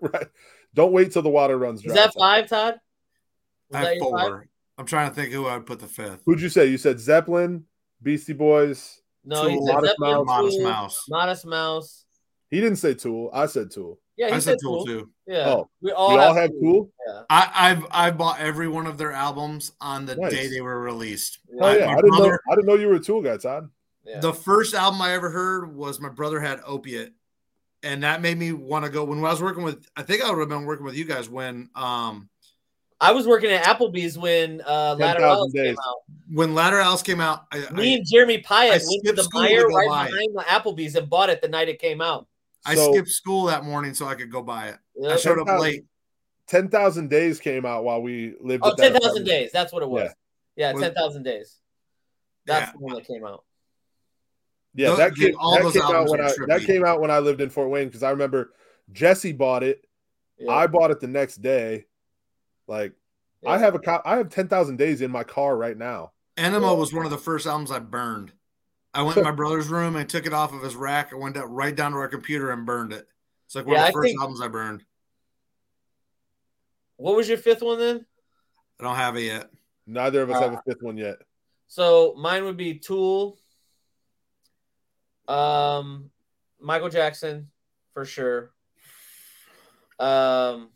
right. 0.00 0.28
Don't 0.74 0.92
wait 0.92 1.10
till 1.12 1.22
the 1.22 1.30
water 1.30 1.58
runs 1.58 1.82
dry. 1.82 1.90
Is 1.90 1.94
that 1.96 2.14
five, 2.14 2.48
Todd? 2.48 2.74
Was 3.70 3.76
I 3.76 3.78
have 3.78 3.88
that 3.88 4.10
five? 4.10 4.28
four. 4.28 4.46
I'm 4.78 4.86
trying 4.86 5.08
to 5.10 5.14
think 5.14 5.32
who 5.32 5.46
I 5.46 5.56
would 5.56 5.66
put 5.66 5.80
the 5.80 5.86
fifth. 5.88 6.22
Who'd 6.26 6.40
you 6.40 6.48
say? 6.48 6.66
You 6.66 6.78
said 6.78 7.00
Zeppelin, 7.00 7.64
Beastie 8.02 8.34
Boys. 8.34 9.00
No, 9.24 9.46
you 9.46 9.56
Tool, 9.58 9.66
said 9.66 9.72
Modest 9.74 9.90
Zeppelin, 9.98 10.26
Mouse. 10.26 10.26
Modest 10.26 10.60
Mouse. 10.62 11.04
Modest 11.08 11.46
Mouse. 11.46 12.04
He 12.50 12.60
didn't 12.60 12.76
say 12.76 12.94
Tool. 12.94 13.30
I 13.32 13.46
said 13.46 13.70
Tool. 13.70 13.98
Yeah, 14.20 14.26
he 14.28 14.32
I 14.34 14.38
said 14.38 14.42
said 14.42 14.58
Tool 14.62 14.84
Tool. 14.84 14.86
too. 14.86 15.10
Yeah, 15.26 15.48
Oh, 15.48 15.70
we 15.80 15.86
We 15.88 15.92
all, 15.92 16.18
all 16.20 16.34
have 16.34 16.50
Tool. 16.50 16.90
Yeah. 17.08 17.22
I, 17.30 17.50
I've 17.54 17.86
I've 17.90 18.18
bought 18.18 18.38
every 18.38 18.68
one 18.68 18.86
of 18.86 18.98
their 18.98 19.12
albums 19.12 19.72
on 19.80 20.04
the 20.04 20.14
Nice. 20.16 20.30
day 20.32 20.48
they 20.48 20.60
were 20.60 20.78
released. 20.80 21.38
Yeah. 21.50 21.58
Oh 21.62 21.66
I- 21.68 21.76
yeah, 21.78 21.86
my 21.86 21.92
I 21.92 21.96
didn't 21.96 22.18
know. 22.18 22.38
I 22.50 22.54
didn't 22.54 22.66
know 22.66 22.74
you 22.74 22.88
were 22.88 22.96
a 22.96 23.00
Tool 23.00 23.22
guy, 23.22 23.38
Todd. 23.38 23.70
Yeah. 24.04 24.20
The 24.20 24.34
first 24.34 24.74
album 24.74 25.00
I 25.00 25.12
ever 25.14 25.30
heard 25.30 25.74
was 25.74 26.00
my 26.00 26.08
brother 26.10 26.38
had 26.40 26.60
opiate, 26.66 27.12
and 27.82 28.02
that 28.02 28.20
made 28.20 28.36
me 28.38 28.52
want 28.52 28.84
to 28.84 28.90
go. 28.90 29.04
When 29.04 29.18
I 29.20 29.30
was 29.30 29.40
working 29.40 29.62
with, 29.62 29.86
I 29.96 30.02
think 30.02 30.22
I 30.22 30.30
would 30.30 30.38
have 30.40 30.48
been 30.50 30.64
working 30.66 30.84
with 30.84 30.96
you 30.96 31.04
guys 31.06 31.28
when 31.30 31.70
um 31.74 32.28
I 33.02 33.12
was 33.12 33.26
working 33.26 33.50
at 33.50 33.64
Applebee's 33.64 34.18
when 34.18 34.60
uh, 34.60 34.94
10,000 34.96 35.00
Lateralis 35.22 35.52
came 35.54 35.76
out. 35.78 35.96
when 36.30 36.50
Lateralis 36.54 37.02
came 37.02 37.20
out. 37.22 37.46
I, 37.50 37.60
Me 37.72 37.94
I, 37.94 37.96
and 37.96 38.06
Jeremy 38.06 38.42
Pyatt 38.42 38.72
I 38.72 38.80
went 38.86 39.04
to 39.06 39.12
the 39.12 39.22
school 39.22 39.40
to 39.40 39.48
Meijer 39.48 39.64
right 39.72 40.10
behind 40.10 40.34
the 40.34 40.42
Applebee's 40.46 40.94
and 40.96 41.08
bought 41.08 41.30
it 41.30 41.40
the 41.40 41.48
night 41.48 41.70
it 41.70 41.78
came 41.78 42.02
out. 42.02 42.26
I 42.64 42.74
So- 42.74 42.92
skipped 42.92 43.08
school 43.08 43.46
that 43.46 43.64
morning 43.64 43.94
so 43.94 44.06
I 44.06 44.14
could 44.14 44.30
go 44.30 44.42
buy 44.42 44.68
it. 44.68 44.78
I 45.02 45.08
Yep. 45.08 45.18
showed 45.20 45.38
up 45.38 45.46
10,000 45.46 45.60
late. 45.60 45.84
Ten 46.46 46.68
thousand 46.68 47.08
days 47.10 47.38
came 47.38 47.64
out 47.64 47.84
while 47.84 48.02
we 48.02 48.34
lived. 48.40 48.64
Oh, 48.66 48.72
at 48.72 48.76
10,000 48.76 49.22
days. 49.24 49.50
That's 49.52 49.72
what 49.72 49.82
it 49.84 49.88
was. 49.88 50.10
Yeah, 50.56 50.72
Was- 50.72 50.82
10,000 50.82 51.22
days. 51.22 51.56
That's 52.44 52.66
Yeah. 52.68 52.72
the 52.72 52.78
one 52.78 52.94
that 52.96 53.06
came 53.06 53.24
out. 53.24 53.44
Yeah, 54.74 54.88
Those- 54.88 54.98
that 54.98 55.14
came, 55.14 55.34
all 55.38 55.54
that 55.54 55.62
those 55.62 55.72
came 55.74 55.82
out 55.82 56.08
when 56.08 56.20
are 56.20 56.24
I 56.24 56.32
that 56.48 56.62
came 56.62 56.84
out 56.84 57.00
when 57.00 57.10
I 57.10 57.20
lived 57.20 57.40
in 57.40 57.50
Fort 57.50 57.70
Wayne 57.70 57.86
because 57.88 58.02
I 58.02 58.10
remember 58.10 58.52
Jesse 58.92 59.32
bought 59.32 59.62
it. 59.62 59.84
Yeah. 60.38 60.50
I 60.52 60.66
bought 60.66 60.90
it 60.90 61.00
the 61.00 61.06
next 61.08 61.36
day. 61.36 61.86
Like 62.66 62.92
I 63.46 63.58
have 63.58 63.74
a 63.74 63.78
co- 63.78 64.02
I 64.04 64.16
have 64.16 64.28
ten 64.28 64.48
thousand 64.48 64.76
days 64.76 65.00
in 65.02 65.10
my 65.10 65.22
car 65.24 65.56
right 65.56 65.76
now. 65.76 66.12
Ænima 66.36 66.76
was 66.76 66.92
one 66.92 67.04
of 67.04 67.10
the 67.10 67.18
first 67.18 67.46
albums 67.46 67.70
I 67.70 67.78
burned. 67.78 68.32
I 68.92 69.02
went 69.02 69.18
in 69.18 69.24
my 69.24 69.30
brother's 69.30 69.68
room 69.68 69.94
and 69.96 70.08
took 70.08 70.26
it 70.26 70.32
off 70.32 70.52
of 70.52 70.62
his 70.62 70.74
rack. 70.74 71.12
I 71.12 71.16
went 71.16 71.36
up 71.36 71.46
right 71.48 71.74
down 71.74 71.92
to 71.92 71.98
our 71.98 72.08
computer 72.08 72.50
and 72.50 72.66
burned 72.66 72.92
it. 72.92 73.06
It's 73.46 73.54
like 73.54 73.66
one 73.66 73.76
Yeah, 73.76 73.82
of 73.82 73.84
I 73.84 73.88
the 73.88 73.92
first 73.92 74.06
think- 74.08 74.20
albums 74.20 74.40
I 74.40 74.48
burned. 74.48 74.84
What 76.96 77.16
was 77.16 77.28
your 77.28 77.38
fifth 77.38 77.62
one 77.62 77.78
then? 77.78 78.06
I 78.78 78.82
don't 78.84 78.96
have 78.96 79.16
it 79.16 79.22
yet. 79.22 79.50
Neither 79.86 80.22
of 80.22 80.30
us 80.30 80.40
have 80.40 80.52
Uh, 80.52 80.56
a 80.56 80.62
fifth 80.62 80.82
one 80.82 80.96
yet. 80.96 81.16
So 81.68 82.14
mine 82.16 82.44
would 82.44 82.56
be 82.56 82.78
Tool, 82.78 83.38
um, 85.28 86.10
Michael 86.58 86.88
Jackson 86.88 87.50
for 87.94 88.04
sure. 88.04 88.52
Um, 89.98 90.70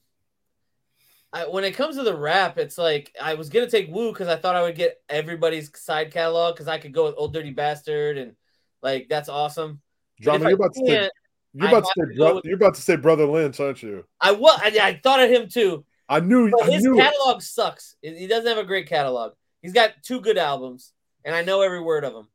I, 1.35 1.49
when 1.49 1.65
it 1.65 1.73
comes 1.73 1.97
to 1.97 2.05
the 2.05 2.17
rap, 2.17 2.59
it's 2.59 2.79
like 2.79 3.13
I 3.21 3.35
was 3.35 3.49
gonna 3.49 3.69
take 3.69 3.89
Wu 3.91 4.13
because 4.13 4.29
I 4.29 4.37
thought 4.37 4.55
I 4.55 4.63
would 4.63 4.77
get 4.77 5.03
everybody's 5.09 5.69
side 5.77 6.13
catalog 6.13 6.55
because 6.55 6.69
I 6.69 6.79
could 6.79 6.95
go 6.95 7.07
with 7.07 7.17
Old 7.19 7.35
Dirty 7.35 7.51
Bastard 7.51 8.19
and 8.19 8.37
like 8.83 9.09
that's 9.09 9.29
awesome. 9.29 9.81
Drama, 10.21 10.45
you're 10.45 10.55
about 10.55 10.75
to 10.75 10.87
say 10.87 11.11
you're 11.53 11.69
about 11.69 11.85
to 11.85 11.91
say 11.97 12.17
bro- 12.17 12.41
you're 12.45 12.55
about 12.55 12.75
to 12.77 12.83
say 12.83 12.97
Brotha 12.97 13.27
Lynch, 13.31 13.59
aren't 13.59 13.83
you? 13.83 14.05
I 14.21 14.31
was 14.31 14.61
I, 14.63 14.79
I 14.81 15.01
thought 15.03 15.21
of 15.21 15.29
him 15.29 15.49
too. 15.49 15.85
I 16.09 16.21
knew 16.21 16.51
But 16.51 16.69
I 16.69 16.71
his 16.71 16.85
knew 16.85 16.95
it. 16.95 17.03
catalog 17.03 17.43
sucks. 17.43 17.97
He 18.01 18.29
doesn't 18.29 18.47
have 18.47 18.59
a 18.59 18.67
great 18.67 18.89
catalog. 18.89 19.33
He's 19.61 19.73
got 19.73 19.91
two 20.05 20.21
good 20.21 20.39
albums, 20.39 20.93
and 21.25 21.35
I 21.35 21.43
know 21.43 21.63
every 21.63 21.81
word 21.81 22.05
of 22.05 22.13
them. 22.13 22.29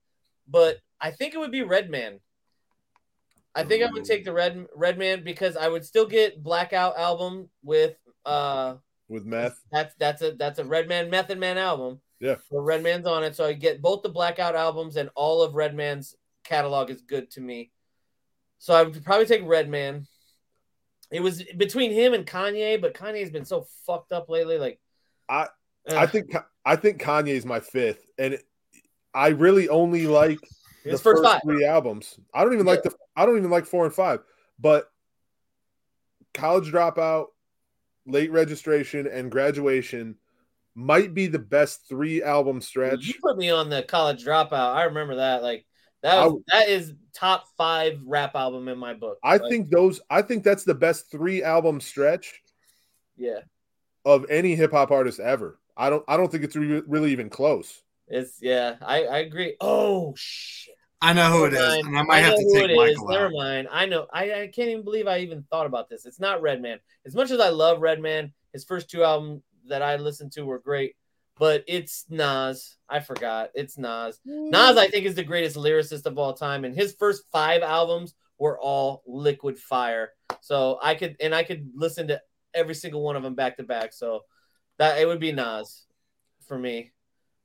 But 0.46 0.80
I 1.00 1.12
think 1.12 1.34
it 1.36 1.38
would 1.38 1.52
be 1.52 1.64
Redman. 1.64 2.20
I 3.56 3.64
think 3.64 3.84
I 3.84 3.92
would 3.92 4.04
take 4.06 4.26
the 4.26 4.34
Red 4.34 4.66
Redman 4.76 5.24
because 5.24 5.56
I 5.56 5.70
would 5.70 5.86
still 5.86 6.06
get 6.06 6.44
Blackout 6.44 6.98
album 6.98 7.50
with 7.64 7.96
uh 8.26 8.76
with 9.10 9.26
meth. 9.26 9.60
that's 9.72 9.94
that's 9.96 10.22
a 10.22 10.32
that's 10.34 10.60
a 10.60 10.64
Redman 10.64 11.10
Method 11.10 11.40
Man 11.40 11.58
album. 11.58 12.00
Yeah. 12.20 12.36
Where 12.50 12.62
Redman's 12.64 13.06
on 13.08 13.24
it, 13.24 13.36
so 13.36 13.46
I 13.46 13.54
get 13.54 13.82
both 13.82 14.04
the 14.04 14.10
Blackout 14.10 14.56
albums 14.56 14.96
and 14.98 15.10
all 15.16 15.42
of 15.42 15.56
Redman's 15.56 16.16
catalog 16.44 16.90
is 16.90 17.02
good 17.02 17.32
to 17.32 17.42
me. 17.42 17.72
So 18.60 18.74
I 18.74 18.84
would 18.84 19.04
probably 19.06 19.26
take 19.26 19.42
Redman. 19.46 20.06
It 21.12 21.22
was 21.22 21.42
between 21.58 21.92
him 21.92 22.14
and 22.14 22.26
Kanye, 22.26 22.80
but 22.80 22.94
Kanye's 22.94 23.32
been 23.32 23.46
so 23.46 23.66
fucked 23.88 24.12
up 24.12 24.30
lately. 24.30 24.58
Like, 24.58 24.80
I- 25.28 25.48
Ugh. 25.88 25.96
I 25.96 26.06
think 26.06 26.36
I 26.66 26.76
think 26.76 27.02
Kanye's 27.02 27.46
my 27.46 27.62
fifth, 27.62 28.06
and 28.18 28.38
I 29.14 29.30
really 29.30 29.70
only 29.70 30.06
like 30.08 30.40
the 30.84 30.92
his 30.92 31.02
first 31.02 31.24
five. 31.24 31.42
three 31.42 31.66
albums. 31.66 32.20
I 32.34 32.44
don't 32.44 32.54
even 32.54 32.66
like 32.66 32.84
the 32.84 32.94
I 33.16 33.26
don't 33.26 33.38
even 33.38 33.50
like 33.50 33.66
four 33.66 33.86
and 33.86 33.94
five, 33.94 34.20
but 34.60 34.92
College 36.34 36.72
Dropout, 36.72 37.28
Late 38.10 38.32
Registration, 38.32 39.08
and 39.08 39.32
Graduation 39.32 40.16
might 40.76 41.14
be 41.14 41.28
the 41.28 41.40
best 41.40 41.88
three 41.88 42.24
album 42.24 42.62
stretch. 42.62 43.08
You 43.08 43.16
put 43.22 43.38
me 43.38 43.50
on 43.50 43.70
the 43.70 43.84
college 43.84 44.26
dropout. 44.26 44.76
I 44.76 44.84
remember 44.84 45.16
that. 45.16 45.44
Like 45.44 45.66
that 46.04 46.26
was, 46.26 46.42
that 46.52 46.70
is 46.70 46.94
top 47.14 47.46
five 47.58 48.00
rap 48.06 48.36
album 48.36 48.68
in 48.68 48.78
my 48.78 48.94
book. 48.94 49.18
I 49.24 49.34
Like, 49.38 49.50
think 49.50 49.70
those 49.70 50.00
I 50.10 50.22
think 50.22 50.44
that's 50.44 50.64
the 50.64 50.76
best 50.76 51.12
three 51.12 51.44
album 51.44 51.82
stretch 51.82 52.42
yeah, 53.18 53.40
of 54.06 54.26
any 54.30 54.56
hip 54.56 54.72
hop 54.72 54.92
artist 54.92 55.20
ever. 55.20 55.60
I 55.76 55.90
don't 55.90 56.04
I 56.08 56.18
don't 56.18 56.32
think 56.32 56.44
it's 56.44 56.56
re- 56.56 56.84
really 56.88 57.12
even 57.12 57.30
close. 57.30 57.82
it's 58.08 58.42
yeah. 58.42 58.76
I 58.82 59.04
I 59.04 59.18
agree. 59.20 59.56
Oh 59.60 60.14
shit. 60.18 60.76
I 61.02 61.14
know 61.14 61.32
who 61.32 61.46
it 61.46 61.54
is, 61.54 61.60
mind. 61.60 61.88
and 61.88 61.98
I 61.98 62.02
might 62.04 62.20
have 62.20 62.32
know 62.32 62.38
to 62.38 62.44
who 62.44 62.54
take 62.56 62.64
it 62.66 62.72
is. 62.72 62.78
Michael 62.78 63.08
Never 63.08 63.26
out. 63.28 63.34
mind. 63.34 63.68
I 63.72 63.86
know. 63.86 64.08
I, 64.12 64.42
I 64.42 64.48
can't 64.48 64.70
even 64.70 64.84
believe 64.84 65.08
I 65.08 65.20
even 65.20 65.44
thought 65.50 65.66
about 65.66 65.90
this. 65.90 66.06
It's 66.06 66.20
not 66.20 66.42
Redman. 66.42 66.80
As 67.06 67.16
much 67.16 67.32
as 67.32 67.40
I 67.40 67.50
love 67.50 67.82
Redman, 67.82 68.34
his 68.52 68.66
first 68.66 68.90
two 68.90 69.04
albums 69.04 69.42
that 69.68 69.82
I 69.82 69.96
listened 69.96 70.34
to 70.34 70.44
were 70.46 70.60
great, 70.60 70.96
but 71.38 71.64
it's 71.68 72.06
Nas. 72.10 72.76
I 72.90 73.00
forgot. 73.00 73.52
It's 73.56 73.78
Nas. 73.78 74.20
Mm. 74.28 74.52
Nas, 74.52 74.78
I 74.78 74.90
think, 74.90 75.06
is 75.06 75.16
the 75.16 75.24
greatest 75.24 75.56
lyricist 75.56 76.06
of 76.06 76.18
all 76.18 76.34
time, 76.34 76.66
and 76.66 76.76
his 76.76 76.94
first 77.00 77.24
five 77.32 77.62
albums 77.62 78.14
were 78.38 78.60
all 78.60 79.04
liquid 79.08 79.58
fire. 79.58 80.12
So 80.42 80.80
I 80.82 80.96
could 80.96 81.16
and 81.22 81.34
I 81.34 81.44
could 81.44 81.70
listen 81.76 82.10
to 82.10 82.22
every 82.54 82.76
single 82.76 83.02
one 83.04 83.16
of 83.16 83.24
them 83.24 83.36
back 83.36 83.58
to 83.58 83.64
back. 83.64 83.94
So 83.94 84.22
that 84.80 85.00
it 85.00 85.06
would 85.06 85.20
be 85.20 85.32
Nas 85.32 85.86
for 86.48 86.58
me. 86.58 86.92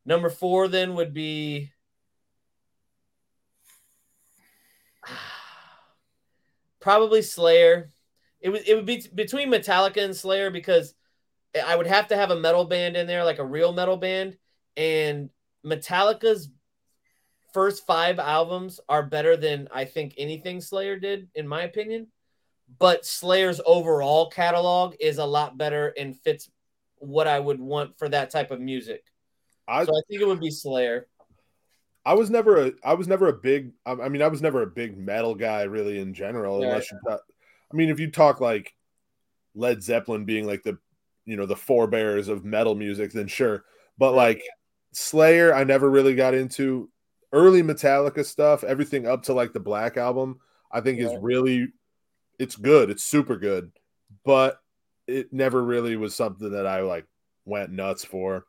Number 0.06 0.30
four 0.30 0.66
then 0.68 0.94
would 0.94 1.14
be 1.14 1.70
probably 6.84 7.22
Slayer. 7.22 7.88
It 8.40 8.50
would 8.50 8.68
it 8.68 8.74
would 8.74 8.84
be 8.84 9.02
between 9.14 9.50
Metallica 9.50 10.04
and 10.04 10.14
Slayer 10.14 10.50
because 10.50 10.94
I 11.66 11.74
would 11.74 11.86
have 11.86 12.08
to 12.08 12.16
have 12.16 12.30
a 12.30 12.38
metal 12.38 12.66
band 12.66 12.94
in 12.94 13.06
there, 13.06 13.24
like 13.24 13.38
a 13.38 13.44
real 13.44 13.72
metal 13.72 13.96
band. 13.96 14.36
And 14.76 15.30
Metallica's 15.64 16.50
first 17.54 17.86
five 17.86 18.18
albums 18.18 18.80
are 18.86 19.02
better 19.02 19.34
than 19.36 19.68
I 19.72 19.86
think 19.86 20.14
anything 20.18 20.60
Slayer 20.60 20.98
did, 20.98 21.28
in 21.34 21.48
my 21.48 21.62
opinion. 21.62 22.08
But 22.78 23.06
Slayer's 23.06 23.62
overall 23.64 24.28
catalog 24.28 24.94
is 25.00 25.16
a 25.16 25.24
lot 25.24 25.56
better 25.56 25.94
and 25.98 26.18
fits 26.20 26.50
what 26.96 27.26
I 27.26 27.40
would 27.40 27.60
want 27.60 27.98
for 27.98 28.10
that 28.10 28.30
type 28.30 28.50
of 28.50 28.60
music. 28.60 29.04
I, 29.66 29.84
So 29.84 29.92
I 29.92 30.02
think 30.08 30.20
it 30.20 30.28
would 30.28 30.40
be 30.40 30.50
Slayer. 30.50 31.08
I 32.06 32.14
was 32.14 32.30
never 32.30 32.66
a 32.66 32.72
I 32.84 32.94
was 32.94 33.08
never 33.08 33.28
a 33.28 33.32
big 33.32 33.72
I 33.86 34.08
mean 34.08 34.22
I 34.22 34.28
was 34.28 34.42
never 34.42 34.62
a 34.62 34.66
big 34.66 34.96
metal 34.98 35.34
guy 35.34 35.62
really 35.62 35.98
in 35.98 36.14
general 36.14 36.60
Yeah. 36.60 36.68
unless 36.68 36.90
you 36.90 36.98
talk, 37.08 37.20
I 37.72 37.76
mean 37.76 37.88
if 37.88 37.98
you 37.98 38.10
talk 38.10 38.40
like 38.40 38.74
Led 39.54 39.82
Zeppelin 39.82 40.24
being 40.24 40.46
like 40.46 40.62
the 40.62 40.78
you 41.24 41.36
know 41.36 41.46
the 41.46 41.56
forebears 41.56 42.28
of 42.28 42.44
metal 42.44 42.74
music 42.74 43.12
then 43.12 43.26
sure. 43.26 43.64
But 43.98 44.14
like 44.14 44.42
Slayer 44.92 45.54
I 45.54 45.64
never 45.64 45.90
really 45.90 46.14
got 46.14 46.34
into. 46.34 46.90
Early 47.32 47.64
Metallica 47.64 48.24
stuff 48.24 48.62
everything 48.62 49.08
up 49.08 49.24
to 49.24 49.32
like 49.32 49.52
the 49.52 49.58
Black 49.58 49.96
album 49.96 50.38
I 50.70 50.80
think 50.80 51.00
is 51.00 51.10
really 51.20 51.72
it's 52.38 52.54
good 52.54 52.90
it's 52.90 53.02
super 53.02 53.36
good 53.36 53.72
but 54.24 54.60
it 55.08 55.32
never 55.32 55.60
really 55.60 55.96
was 55.96 56.14
something 56.14 56.52
that 56.52 56.64
I 56.64 56.82
like 56.82 57.06
went 57.44 57.72
nuts 57.72 58.04
for 58.04 58.46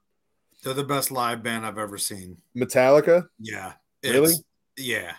They're 0.65 0.73
the 0.73 0.83
best 0.83 1.11
live 1.11 1.43
band 1.43 1.63
I've 1.63 1.77
ever 1.77 1.99
seen. 1.99 2.37
Metallica 2.57 3.27
Yeah. 3.39 3.73
Really? 4.03 4.33
Yeah. 4.77 5.13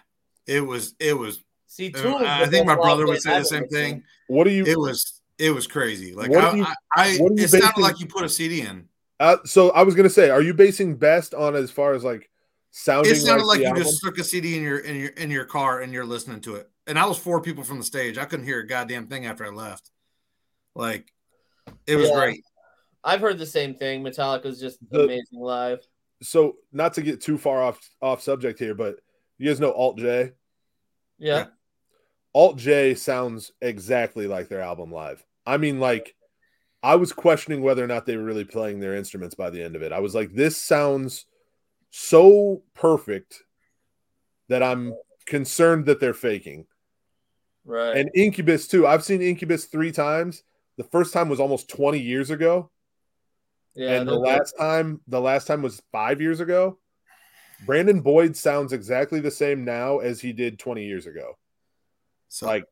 It 0.45 0.61
was. 0.61 0.97
It 0.99 1.17
was. 1.17 1.39
See, 1.69 1.87
I 1.87 1.91
Tool. 1.91 2.17
I 2.19 2.47
think 2.47 2.67
my 2.67 2.75
brother 2.75 3.07
live 3.07 3.15
would 3.15 3.23
say 3.23 3.39
the 3.39 3.45
same 3.45 3.69
thing. 3.69 3.95
seen. 3.95 4.05
what 4.27 4.43
do 4.45 4.51
you 4.51 4.65
It 4.67 4.77
was. 4.79 5.21
It 5.39 5.53
was 5.53 5.69
crazy. 5.69 6.15
Like 6.15 6.31
What 6.31 6.45
I, 6.45 6.51
do 6.51 6.57
you- 6.59 6.65
I, 6.65 6.75
I 6.97 7.17
what 7.19 7.29
do 7.37 7.41
you 7.41 7.45
it 7.45 7.49
sounded 7.51 7.81
like 7.81 8.01
you 8.01 8.07
put 8.07 8.25
a 8.25 8.29
CD 8.29 8.63
in. 8.63 8.89
Uh, 9.21 9.37
so 9.45 9.71
I 9.71 9.83
was 9.85 9.95
gonna 9.95 10.11
say, 10.11 10.31
are 10.31 10.43
you 10.43 10.53
basing 10.53 10.97
best 10.97 11.33
on 11.33 11.55
as 11.55 11.71
far 11.71 11.95
as 11.95 12.03
like 12.03 12.29
sounding? 12.73 13.13
It 13.13 13.17
sounded 13.17 13.45
like, 13.45 13.47
like, 13.47 13.59
the 13.59 13.63
you 13.63 13.69
album? 13.69 13.83
just 13.85 13.99
stuck 13.99 14.19
a 14.19 14.25
CD 14.25 14.57
in 14.57 14.63
your 14.65 14.79
in 14.79 14.97
your 14.97 15.11
in 15.11 15.31
your 15.31 15.45
car 15.45 15.81
and 15.81 15.93
you're 15.93 16.05
listening 16.05 16.41
to 16.43 16.57
it. 16.57 16.69
And 16.89 16.99
I 16.99 17.07
was 17.07 17.19
four 17.19 17.41
people 17.41 17.63
from 17.63 17.79
the 17.79 17.85
stage. 17.85 18.19
I 18.19 18.25
couldn't 18.25 18.47
hear 18.47 18.61
a 18.61 18.67
goddamn 18.67 19.07
thing 19.07 19.27
after 19.27 19.45
I 19.47 19.51
left. 19.51 19.91
Like, 20.75 21.13
it 21.87 21.95
was 21.97 22.09
Yeah. 22.09 22.15
great. 22.17 22.45
I've 23.07 23.21
heard 23.21 23.39
the 23.39 23.47
same 23.47 23.75
thing. 23.75 24.03
Metallica's 24.03 24.61
just 24.61 24.79
The- 24.91 25.05
amazing 25.05 25.41
live. 25.41 25.87
So 26.23 26.57
not 26.73 26.95
to 26.95 27.03
get 27.03 27.21
too 27.21 27.39
far 27.39 27.63
off 27.63 27.79
off 28.03 28.21
subject 28.23 28.59
here, 28.59 28.75
but 28.75 28.97
you 29.39 29.49
guys 29.49 29.61
know 29.61 29.73
Alt 29.73 29.99
J. 29.99 30.33
Yeah. 31.19 31.37
Yeah. 31.37 31.47
Alt 32.35 32.59
J 32.59 32.95
sounds 32.95 33.53
exactly 33.61 34.27
like 34.27 34.49
their 34.49 34.61
album 34.61 34.91
live. 34.91 35.25
I 35.47 35.57
mean, 35.59 35.79
like 35.79 36.15
I 36.83 36.97
was 36.97 37.13
questioning 37.13 37.63
whether 37.63 37.83
or 37.85 37.87
not 37.87 38.07
they 38.07 38.17
were 38.17 38.25
really 38.25 38.45
playing 38.45 38.81
their 38.81 38.95
instruments 38.95 39.35
by 39.35 39.51
the 39.51 39.63
end 39.63 39.77
of 39.77 39.83
it. 39.83 39.93
I 39.93 40.01
was 40.01 40.15
like, 40.15 40.33
this 40.33 40.57
sounds 40.57 41.27
so 41.91 42.63
perfect 42.75 43.43
that 44.49 44.63
I'm 44.63 44.95
concerned 45.27 45.87
that 45.87 46.01
they're 46.01 46.15
faking. 46.15 46.67
Right. 47.65 47.97
And 47.97 48.11
Incubus 48.15 48.69
too. 48.69 48.87
I've 48.87 49.05
seen 49.05 49.21
Incubus 49.23 49.67
three 49.67 49.93
times. 49.93 50.43
The 50.77 50.85
first 50.85 51.13
time 51.13 51.29
was 51.29 51.41
almost 51.41 51.69
20 51.69 51.99
years 51.99 52.31
ago. 52.31 52.71
Yeah. 53.77 53.91
and 53.93 54.09
the 54.09 54.13
they're 54.13 54.21
good. 54.21 54.39
last 54.39 54.53
time 54.59 55.01
the 55.07 55.21
last 55.21 55.47
time 55.47 55.63
was 55.63 55.81
five 55.93 56.21
years 56.21 56.41
ago 56.41 56.79
brandon 57.65 58.01
boyd 58.01 58.37
sounds 58.37 58.73
exactly 58.73 59.21
the 59.21 59.31
same 59.31 59.65
now 59.65 59.99
as 59.99 60.21
he 60.21 60.33
did 60.33 60.59
20 60.59 60.85
years 60.85 61.07
ago 61.07 61.37
So 62.29 62.47
like 62.47 62.65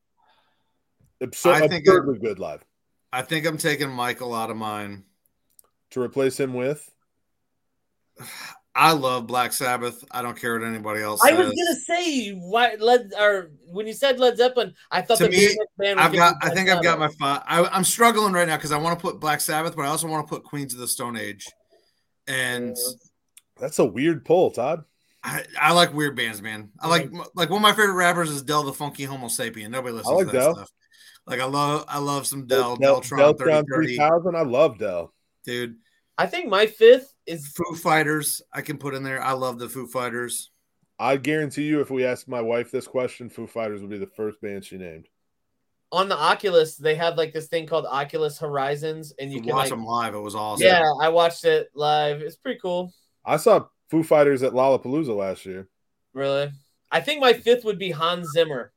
absur- 1.23 1.53
I 1.53 1.69
think 1.69 1.87
absurdly 1.87 2.19
good 2.19 2.39
live 2.39 2.65
I 3.13 3.23
think 3.23 3.47
I'm 3.47 3.59
taking 3.59 3.91
Michael 3.91 4.35
out 4.35 4.51
of 4.51 4.57
mine. 4.57 5.05
to 5.91 6.01
replace 6.03 6.39
him 6.41 6.55
with 6.55 6.91
I 8.77 8.93
love 8.93 9.27
Black 9.27 9.53
Sabbath. 9.53 10.05
I 10.11 10.21
don't 10.21 10.37
care 10.39 10.59
what 10.59 10.67
anybody 10.67 11.01
else 11.01 11.21
I 11.23 11.31
says. 11.31 11.39
was 11.39 11.47
gonna 11.49 11.81
say 12.01 12.31
why 12.31 12.75
Led 12.81 13.13
or 13.19 13.51
when 13.67 13.87
you 13.87 13.93
said 13.93 14.19
Led 14.19 14.37
Zeppelin, 14.37 14.75
I 14.91 15.01
thought 15.01 15.19
To 15.19 15.25
the 15.25 15.31
me, 15.31 15.57
band 15.79 15.97
was 15.97 16.07
I've 16.07 16.13
got. 16.13 16.35
I 16.41 16.47
Black 16.47 16.55
think 16.57 16.69
I've 16.71 16.83
got 16.83 16.99
my 16.99 17.09
five. 17.21 17.43
I, 17.47 17.65
I'm 17.67 17.85
struggling 17.85 18.33
right 18.33 18.49
now 18.49 18.57
because 18.57 18.73
I 18.73 18.79
want 18.79 18.99
to 18.99 19.03
put 19.03 19.21
Black 19.21 19.41
Sabbath, 19.41 19.77
but 19.77 19.83
I 19.83 19.89
also 19.89 20.09
want 20.09 20.27
to 20.27 20.35
put 20.35 20.43
Queens 20.43 20.75
of 20.75 20.81
the 20.81 20.89
Stone 20.89 21.17
Age, 21.17 21.47
and 22.27 22.77
that's 23.61 23.79
a 23.79 23.85
weird 23.85 24.25
pull 24.25 24.51
todd 24.51 24.85
I, 25.25 25.43
I 25.59 25.73
like 25.73 25.95
weird 25.95 26.17
bands, 26.17 26.43
man. 26.43 26.71
I 26.79 26.89
like 26.89 27.11
like 27.35 27.49
one 27.49 27.57
of 27.59 27.63
my 27.63 27.73
favorite 27.73 27.95
rappers 27.95 28.29
is 28.31 28.43
Del 28.43 28.63
the 28.63 28.75
Funky 28.75 29.07
Homosapien. 29.07 29.71
Nobody 29.71 29.95
listens 29.95 30.15
like 30.15 30.27
to 30.27 30.33
that 30.33 30.39
Del. 30.39 30.55
stuff. 30.55 30.71
Like 31.27 31.41
I 31.41 31.47
love 31.47 31.87
I 31.89 31.99
love 31.99 32.27
some 32.27 32.47
Del 32.47 32.77
Del- 32.77 33.01
Deltron 33.01 33.35
Deltron 33.35 33.39
3030, 33.39 33.97
3000 33.97 34.37
i 34.37 34.43
love 34.43 34.79
Del 34.79 35.15
dude. 35.45 35.77
I 36.19 36.27
think 36.27 36.49
my 36.49 36.67
fifth 36.67 37.14
is 37.27 37.49
Foo 37.49 37.75
Fighters 37.77 38.43
I 38.53 38.61
can 38.63 38.79
put 38.79 38.95
in 38.95 39.03
there. 39.03 39.23
I 39.23 39.33
love 39.33 39.59
the 39.59 39.69
Foo 39.69 39.87
Fighters. 39.87 40.51
i 40.99 41.17
guarantee 41.17 41.65
you 41.65 41.81
if 41.81 41.91
we 41.91 42.05
asked 42.05 42.29
my 42.29 42.41
wife 42.41 42.71
this 42.71 42.87
question 42.87 43.29
foo 43.29 43.47
fighters 43.49 43.81
would 43.81 43.91
be 43.91 43.99
the 43.99 44.07
first 44.17 44.41
band 44.41 44.65
she 44.65 44.77
named 44.77 45.09
on 45.93 46.09
the 46.09 46.17
Oculus. 46.19 46.77
They 46.77 46.97
have 46.97 47.17
like 47.17 47.33
this 47.33 47.47
thing 47.47 47.67
called 47.69 47.87
Oculus 47.87 48.37
Horizons, 48.39 49.13
and 49.21 49.31
you 49.33 49.39
To 49.39 49.45
can 49.47 49.55
watch 49.55 49.63
like, 49.65 49.71
them 49.71 49.85
live, 49.85 50.15
it 50.15 50.19
was 50.19 50.35
awesome. 50.35 50.67
yeah, 50.67 50.83
I 51.01 51.09
watched 51.09 51.45
it 51.45 51.69
live. 51.75 52.21
It's 52.21 52.35
pretty 52.37 52.59
cool. 52.61 52.93
i 53.25 53.37
saw 53.37 53.67
foo 53.91 54.03
fighters 54.03 54.43
at 54.43 54.53
lollapalooza 54.53 55.15
last 55.17 55.47
year 55.47 55.69
Really, 56.13 56.51
I 56.91 57.01
think 57.01 57.21
my 57.21 57.33
fifth 57.33 57.65
would 57.65 57.79
be 57.79 57.91
Hans 57.93 58.29
Zimmer. 58.33 58.73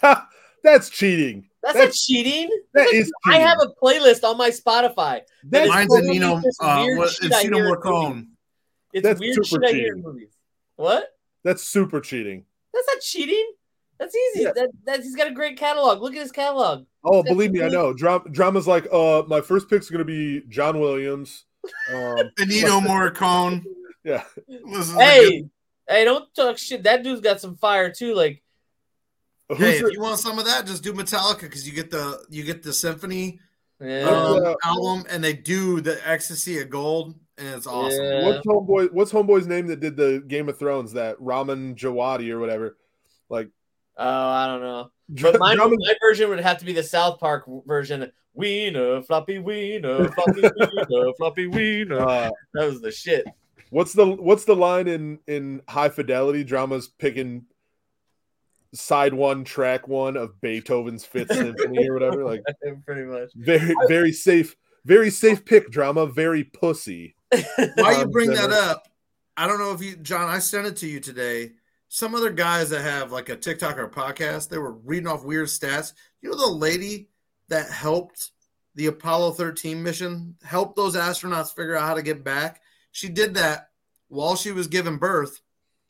ha 0.00 0.28
that's 0.64 0.88
cheating 0.90 1.48
That's, 1.64 1.74
That's- 1.74 1.88
not 1.88 1.94
cheating. 2.16 2.48
that 2.74 2.84
That's 2.84 2.92
is 2.92 3.12
I 3.24 3.32
cheating. 3.32 3.46
have 3.46 3.58
a 3.60 3.68
playlist 3.82 4.22
on 4.22 4.36
my 4.38 4.50
Spotify. 4.50 5.22
That's- 5.44 5.66
is 5.66 5.74
Mine's 5.74 5.92
a 5.94 5.96
totally 5.98 6.12
Nino, 6.18 6.40
just 6.42 6.58
uh, 6.62 6.82
weird 6.84 6.98
what, 6.98 7.10
shit 7.10 7.32
I 7.32 7.44
Ennio 7.44 7.54
hear 7.56 7.66
in 7.66 7.74
Morricone. 7.74 8.26
It's 8.92 9.02
That's 9.02 9.20
weird 9.20 9.34
super 9.34 9.46
shit 9.46 9.64
I 9.64 9.72
hear 9.76 9.86
in 9.86 9.94
cheating. 9.96 10.02
movies. 10.02 10.36
What? 10.76 11.08
that's 11.44 11.62
super 11.62 12.00
cheating 12.00 12.44
That's 12.72 12.86
not 12.86 13.00
cheating. 13.02 13.46
That's 13.98 14.14
easy. 14.14 14.42
Yeah. 14.44 14.52
That, 14.54 14.70
that 14.86 15.02
he's 15.02 15.14
got 15.16 15.26
a 15.28 15.30
great 15.30 15.56
catalog. 15.58 16.00
Look 16.02 16.14
at 16.16 16.22
his 16.22 16.32
catalog. 16.32 16.84
Oh, 17.04 17.22
That's 17.22 17.28
believe 17.32 17.52
me, 17.52 17.62
I 17.62 17.68
know. 17.68 17.92
Dram- 17.92 18.24
drama's 18.32 18.66
like, 18.66 18.86
uh, 18.92 19.22
my 19.28 19.40
first 19.40 19.68
pick's 19.70 19.88
gonna 19.90 20.04
be 20.04 20.42
John 20.48 20.78
Williams. 20.80 21.44
Um, 21.92 22.16
Benito 22.36 22.80
Morricone. 22.80 23.62
yeah, 24.04 24.24
Listen 24.48 24.92
to 24.94 24.98
the 24.98 25.04
Hey, 25.04 25.44
hey, 25.88 26.04
don't 26.04 26.32
talk 26.34 26.58
shit. 26.58 26.82
That 26.82 27.02
dude's 27.04 27.20
got 27.20 27.40
some 27.40 27.56
fire 27.56 27.90
too. 27.90 28.14
Like, 28.14 28.42
who's 28.42 28.43
Hey, 29.56 29.78
your- 29.78 29.88
if 29.88 29.94
you 29.94 30.00
want 30.00 30.18
some 30.18 30.38
of 30.38 30.44
that, 30.46 30.66
just 30.66 30.82
do 30.82 30.92
Metallica 30.92 31.42
because 31.42 31.66
you 31.66 31.74
get 31.74 31.90
the 31.90 32.24
you 32.30 32.44
get 32.44 32.62
the 32.62 32.72
symphony 32.72 33.40
yeah, 33.80 34.02
um, 34.08 34.54
album, 34.64 35.04
and 35.10 35.22
they 35.22 35.32
do 35.34 35.80
the 35.80 35.98
Ecstasy 36.08 36.60
of 36.60 36.70
Gold, 36.70 37.14
and 37.38 37.48
it's 37.48 37.66
awesome. 37.66 38.02
Yeah. 38.04 38.24
what's 38.24 38.46
homeboy? 38.46 38.92
What's 38.92 39.12
homeboy's 39.12 39.46
name 39.46 39.66
that 39.66 39.80
did 39.80 39.96
the 39.96 40.22
Game 40.26 40.48
of 40.48 40.58
Thrones? 40.58 40.92
That 40.92 41.16
Ramin 41.20 41.74
Djawadi 41.74 42.30
or 42.30 42.38
whatever. 42.38 42.76
Like, 43.28 43.48
oh, 43.96 44.28
I 44.28 44.46
don't 44.46 44.60
know. 44.62 44.90
But 45.08 45.38
my, 45.38 45.54
Drama- 45.54 45.76
my 45.78 45.94
version 46.00 46.30
would 46.30 46.40
have 46.40 46.58
to 46.58 46.64
be 46.64 46.72
the 46.72 46.82
South 46.82 47.18
Park 47.20 47.44
version. 47.66 48.10
Wiener, 48.36 49.00
floppy 49.02 49.38
wiener, 49.38 50.08
floppy 50.10 50.40
wiener, 50.42 51.12
floppy 51.18 51.46
wiener. 51.46 52.00
uh, 52.00 52.30
That 52.54 52.66
was 52.66 52.80
the 52.80 52.90
shit. 52.90 53.24
what's 53.70 53.92
the 53.92 54.06
what's 54.06 54.44
the 54.44 54.56
line 54.56 54.88
in 54.88 55.18
in 55.28 55.62
High 55.68 55.88
Fidelity? 55.88 56.42
Drama's 56.42 56.88
picking 56.88 57.44
side 58.74 59.14
one, 59.14 59.44
track 59.44 59.88
one 59.88 60.16
of 60.16 60.40
Beethoven's 60.40 61.04
Fifth 61.04 61.32
Symphony 61.32 61.88
or 61.88 61.94
whatever. 61.94 62.24
Like, 62.24 62.42
Pretty 62.86 63.02
much. 63.04 63.30
very 63.34 63.74
very 63.88 64.12
safe, 64.12 64.56
very 64.84 65.10
safe 65.10 65.44
pick. 65.44 65.70
Drama, 65.70 66.06
very 66.06 66.44
pussy. 66.44 67.16
Why 67.30 67.92
you 67.92 68.02
Um, 68.04 68.10
bring 68.10 68.30
that 68.30 68.50
up? 68.50 68.86
I 69.36 69.46
don't 69.48 69.58
know 69.58 69.72
if 69.72 69.82
you, 69.82 69.96
John. 69.96 70.28
I 70.28 70.38
sent 70.38 70.66
it 70.66 70.76
to 70.78 70.86
you 70.86 71.00
today. 71.00 71.52
Some 71.88 72.14
other 72.14 72.30
guys 72.30 72.70
that 72.70 72.82
have 72.82 73.12
like 73.12 73.28
a 73.28 73.36
TikTok 73.36 73.78
or 73.78 73.84
a 73.84 73.90
podcast, 73.90 74.48
they 74.48 74.58
were 74.58 74.72
reading 74.72 75.06
off 75.08 75.24
weird 75.24 75.48
stats. 75.48 75.92
You 76.22 76.30
know 76.30 76.36
the 76.36 76.52
lady 76.52 77.08
that 77.48 77.68
helped 77.70 78.30
the 78.76 78.86
Apollo 78.86 79.32
13 79.32 79.80
mission, 79.82 80.34
helped 80.42 80.74
those 80.76 80.96
astronauts 80.96 81.54
figure 81.54 81.76
out 81.76 81.86
how 81.86 81.94
to 81.94 82.02
get 82.02 82.24
back. 82.24 82.60
She 82.90 83.08
did 83.08 83.34
that 83.34 83.68
while 84.08 84.34
she 84.34 84.50
was 84.50 84.66
giving 84.66 84.96
birth 84.98 85.40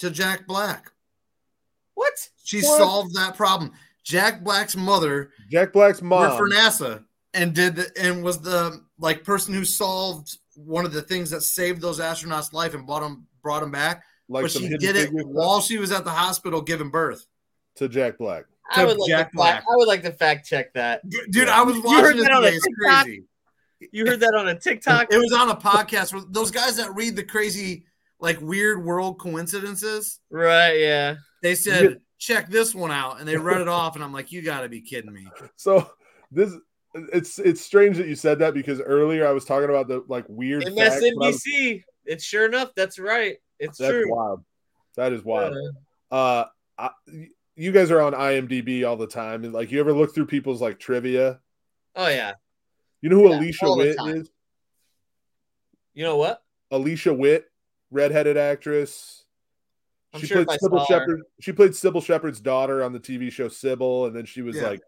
to 0.01 0.11
Jack 0.11 0.47
Black. 0.47 0.91
What? 1.95 2.13
She 2.43 2.61
What? 2.63 2.79
solved 2.79 3.15
that 3.17 3.37
problem. 3.37 3.73
Jack 4.05 4.43
Black's 4.45 4.77
mother 4.77 5.31
Jack 5.51 5.73
Black's 5.73 6.03
worked 6.03 6.09
mom. 6.11 6.37
for 6.37 6.49
NASA 6.51 7.05
and 7.33 7.55
did 7.55 7.77
the, 7.77 7.91
and 7.99 8.23
was 8.23 8.39
the 8.41 8.83
like 8.99 9.25
person 9.25 9.55
who 9.55 9.65
solved 9.65 10.37
one 10.57 10.85
of 10.85 10.93
the 10.93 11.03
things 11.03 11.31
that 11.31 11.41
saved 11.43 11.81
those 11.81 12.01
astronauts' 12.01 12.53
life 12.53 12.75
and 12.75 12.87
brought 12.87 13.01
them 13.01 13.27
brought 13.43 13.61
them 13.61 13.71
back. 13.71 14.03
like 14.29 14.43
but 14.45 14.51
she 14.51 14.69
did 14.77 14.97
it 14.97 15.11
while 15.13 15.61
she 15.61 15.79
was 15.79 15.91
at 15.91 16.05
the 16.05 16.11
hospital 16.11 16.61
giving 16.61 16.91
birth. 16.91 17.25
to 17.77 17.89
Jack 17.89 18.19
Black. 18.19 18.45
I 18.71 18.83
To 18.83 18.87
would 18.89 18.99
like 18.99 19.09
Jack 19.09 19.31
to 19.31 19.37
Black. 19.37 19.55
fact, 19.57 19.67
I 19.71 19.77
would 19.77 19.89
like 19.89 20.03
to 20.03 20.13
fact 20.13 20.47
check 20.47 20.73
that. 20.75 21.03
Dude, 21.31 21.49
I 21.49 21.63
was 21.63 21.77
You 21.77 21.83
watching 21.83 22.05
heard 22.05 22.17
this 22.17 22.25
that 22.25 22.33
on 22.33 22.45
a 22.45 22.47
today. 22.47 22.57
It's 22.57 22.67
TikTok? 22.67 23.05
crazy. 23.05 23.25
You 23.93 24.07
heard 24.07 24.21
that 24.21 24.35
on 24.39 24.49
a 24.49 24.59
TikTok? 24.59 25.13
It 25.13 25.19
was 25.19 25.33
on 25.33 25.51
a 25.51 25.57
podcast 25.57 26.13
where 26.15 26.23
those 26.31 26.51
guys 26.51 26.77
that 26.77 26.95
read 26.95 27.17
the 27.17 27.23
crazy, 27.25 27.85
like 28.21 28.41
weird 28.41 28.83
world 28.85 29.19
coincidences. 29.19 30.21
right, 30.31 30.79
yeah. 30.79 31.17
They 31.45 31.55
said, 31.55 32.01
"Check 32.19 32.49
this 32.49 32.75
one 32.75 32.91
out," 32.91 33.21
and 33.21 33.29
they 33.29 33.37
read 33.37 33.61
it 33.61 33.69
off, 33.69 33.97
and 33.97 34.03
I'm 34.03 34.15
like, 34.15 34.33
"You 34.33 34.41
got 34.41 34.63
to 34.63 34.69
be 34.71 34.81
kidding 34.81 35.13
me!" 35.13 35.29
So 35.57 35.91
this 36.33 36.55
it's 36.95 37.39
it's 37.39 37.61
strange 37.61 37.99
that 37.99 38.09
you 38.09 38.15
said 38.15 38.39
that 38.39 38.55
because 38.55 38.81
earlier 38.81 39.27
I 39.27 39.33
was 39.33 39.45
talking 39.45 39.69
about 39.69 39.87
the 39.87 40.03
like 40.09 40.25
weird. 40.27 40.65
facts, 40.65 40.75
but 41.01 41.13
was- 41.17 41.45
MSNBC. 41.45 41.85
It's 42.07 42.25
sure 42.25 42.47
enough. 42.47 42.71
That's 42.75 42.99
right. 42.99 43.37
It's 43.59 43.77
That's 43.77 43.91
true. 43.91 44.05
wild. 44.11 44.43
That 44.97 45.13
is 45.13 45.23
wild. 45.23 45.55
Yeah. 45.55 46.17
Uh, 46.19 46.45
I, 46.79 46.91
you 47.57 47.73
guys 47.73 47.91
are 47.91 48.01
on 48.01 48.15
IMDb 48.15 48.89
all 48.89 48.97
the 48.97 49.07
time, 49.07 49.45
and 49.45 49.53
like 49.53 49.71
you 49.71 49.81
ever 49.81 49.93
look 49.93 50.15
through 50.15 50.27
people's 50.27 50.63
like 50.63 50.79
trivia? 50.79 51.41
Oh 51.95 52.09
yeah. 52.09 52.33
You 53.03 53.11
know 53.11 53.17
who 53.17 53.29
Yeah, 53.29 53.39
Alicia 53.39 53.75
Witt 53.75 53.97
is? 54.17 54.31
You 55.93 56.05
know 56.05 56.17
what? 56.17 56.43
Alicia 56.71 57.13
Witt, 57.13 57.45
redheaded 57.91 58.39
actress. 58.39 59.24
I'm 60.15 60.21
she 60.21 60.27
sure 60.29 60.45
played 60.45 60.61
Cybill 60.61 60.87
Shepherd. 60.87 61.23
She 61.41 61.53
played 61.53 61.73
Cybill 61.73 62.05
Shepherd's 62.05 62.41
daughter 62.41 62.85
on 62.85 62.93
the 62.93 63.01
TV 63.01 63.31
show 63.33 63.49
Cybill, 63.49 64.07
and 64.07 64.15
then 64.15 64.25
she 64.25 64.43
was 64.43 64.57
Yeah. 64.57 64.69
like, 64.69 64.81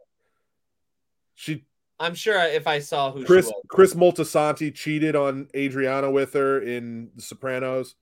she 1.35 1.65
I'm 1.99 2.15
sure 2.15 2.39
if 2.39 2.67
I 2.67 2.79
saw 2.79 3.11
who 3.11 3.25
Chris. 3.25 3.51
Chris 3.69 3.95
Moltisanti 3.95 4.73
cheated 4.75 5.17
on 5.17 5.49
Adriana 5.57 6.11
with 6.11 6.35
her 6.35 6.61
in 6.61 7.11
The 7.17 7.23
Sopranos. 7.23 7.95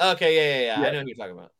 Okay, 0.00 0.36
yeah, 0.36 0.42
yeah, 0.42 0.60
yeah, 0.60 0.80
Yeah. 0.80 0.88
I 0.88 0.92
know 0.92 1.00
who 1.00 1.06
you're 1.08 1.16
talking 1.16 1.38
about. 1.38 1.52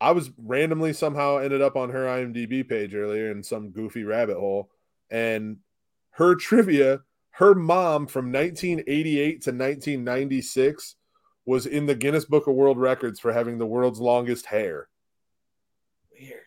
I 0.00 0.12
was 0.12 0.30
randomly 0.38 0.92
somehow 0.92 1.38
ended 1.38 1.60
up 1.60 1.74
on 1.76 1.90
her 1.90 2.06
IMDb 2.06 2.66
page 2.66 2.94
earlier 2.94 3.32
in 3.32 3.42
some 3.42 3.70
goofy 3.70 4.04
rabbit 4.04 4.36
hole, 4.38 4.70
and 5.10 5.58
her 6.10 6.36
trivia, 6.36 7.00
her 7.30 7.54
mom 7.54 8.06
from 8.06 8.30
1988 8.32 9.42
to 9.42 9.50
1996 9.50 10.94
was 11.48 11.64
in 11.64 11.86
the 11.86 11.94
Guinness 11.94 12.26
Book 12.26 12.46
of 12.46 12.54
World 12.54 12.76
Records 12.78 13.18
for 13.18 13.32
having 13.32 13.56
the 13.56 13.64
world's 13.64 14.00
longest 14.00 14.44
hair. 14.44 14.86
Weird. 16.12 16.42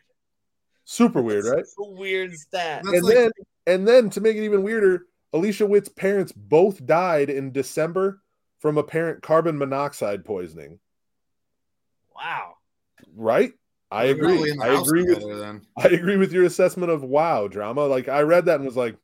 Super 0.84 1.24
weird, 1.24 1.46
right? 1.46 1.56
That's 1.56 1.76
a 1.80 1.90
weird 1.90 2.36
stat. 2.36 2.84
That's 2.84 2.98
and 2.98 3.06
like- 3.06 3.16
then 3.16 3.32
and 3.66 3.88
then 3.88 4.10
to 4.12 4.22
make 4.22 4.38
it 4.38 4.44
even 4.44 4.62
weirder, 4.62 5.08
Alicia 5.34 5.66
Witt's 5.66 5.90
parents 5.90 6.32
both 6.32 6.86
died 6.86 7.32
in 7.32 7.52
December 7.52 8.22
from 8.60 8.78
apparent 8.78 9.24
carbon 9.24 9.58
monoxide 9.58 10.24
poisoning. 10.24 10.80
Wow. 12.16 12.58
Right? 13.16 13.54
I 13.90 14.06
They're 14.06 14.16
agree. 14.16 14.28
probably 14.28 14.50
in 14.52 14.58
the 14.58 14.66
I 14.66 14.82
agree 14.82 15.04
with 15.04 15.40
then. 15.40 15.62
I 15.80 15.88
agree 15.88 16.18
with 16.18 16.32
your 16.32 16.46
assessment 16.46 16.92
of 16.92 17.02
wow 17.04 17.48
drama. 17.48 17.88
Like 17.88 18.08
I 18.08 18.22
read 18.22 18.46
that 18.46 18.58
and 18.58 18.66
was 18.66 18.78
like, 18.78 18.98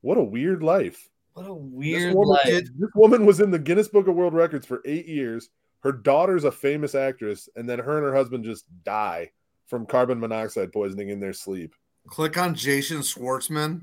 what 0.00 0.16
a 0.16 0.24
weird 0.24 0.62
life. 0.62 1.06
What 1.36 1.44
a 1.50 1.54
This 1.54 1.58
weird 1.70 2.14
woman, 2.14 2.28
life. 2.46 2.64
this 2.78 2.90
woman 2.94 3.26
was 3.26 3.40
in 3.40 3.50
the 3.50 3.58
Guinness 3.58 3.88
Book 3.88 4.08
of 4.08 4.14
World 4.14 4.32
Records 4.32 4.64
for 4.64 4.80
eight 4.86 5.06
years. 5.06 5.50
Her 5.80 5.92
daughter's 5.92 6.44
a 6.44 6.50
famous 6.50 6.94
actress, 6.94 7.46
and 7.56 7.68
then 7.68 7.78
her 7.78 7.98
and 7.98 8.06
her 8.06 8.14
husband 8.14 8.44
just 8.44 8.64
die 8.84 9.30
from 9.66 9.84
carbon 9.84 10.18
monoxide 10.18 10.72
poisoning 10.72 11.10
in 11.10 11.20
their 11.20 11.34
sleep. 11.34 11.74
Click 12.08 12.38
on 12.38 12.54
Jason 12.54 12.98
Schwartzman 13.00 13.82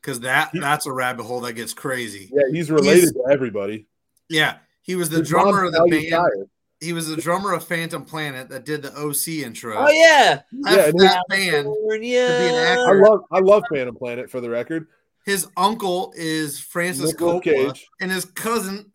because 0.00 0.20
that 0.20 0.48
He- 0.52 0.60
that's 0.60 0.86
a 0.86 0.92
rabbit 0.92 1.24
hole 1.24 1.40
that 1.42 1.52
gets 1.52 1.74
crazy. 1.74 2.30
Yeah, 2.32 2.44
he's 2.50 2.70
related 2.70 3.12
to 3.14 3.24
everybody. 3.30 3.86
Yeah, 4.30 4.56
he 4.80 4.96
was 4.96 5.10
the 5.10 5.18
His 5.18 5.28
drummer 5.28 5.64
of 5.64 5.72
the 5.72 5.86
band. 5.90 6.08
Shire. 6.08 6.46
He 6.80 6.92
was 6.94 7.06
the 7.06 7.16
drummer 7.16 7.52
of 7.52 7.62
Phantom 7.64 8.02
Planet 8.04 8.48
that 8.48 8.64
did 8.64 8.80
the 8.82 8.92
OC 8.96 9.42
intro. 9.44 9.76
Oh 9.76 9.90
yeah. 9.90 10.40
Left 10.52 10.76
Yeah, 10.96 11.04
that 11.04 11.22
band. 11.28 11.50
California. 11.66 12.20
actor. 12.20 12.88
I 12.88 13.08
love 13.08 13.20
I 13.30 13.38
love 13.40 13.62
Phantom 13.70 13.94
Planet 13.94 14.30
for 14.30 14.40
the 14.40 14.48
record. 14.50 14.88
His 15.24 15.46
uncle 15.56 16.12
is 16.16 16.58
Francis 16.58 17.12
Nicolas 17.12 17.44
Coppola, 17.44 17.74
Cage. 17.74 17.88
and 18.00 18.10
his 18.10 18.24
cousin 18.24 18.92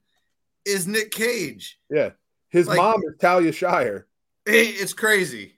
is 0.66 0.86
Nick 0.88 1.12
Cage. 1.12 1.80
Yeah. 1.90 2.12
His 2.50 2.68
Like- 2.68 2.78
mom 2.78 3.02
is 3.08 3.16
Talia 3.20 3.52
Shire. 3.52 4.08
It- 4.46 4.82
it's 4.82 4.94
crazy. 4.94 5.56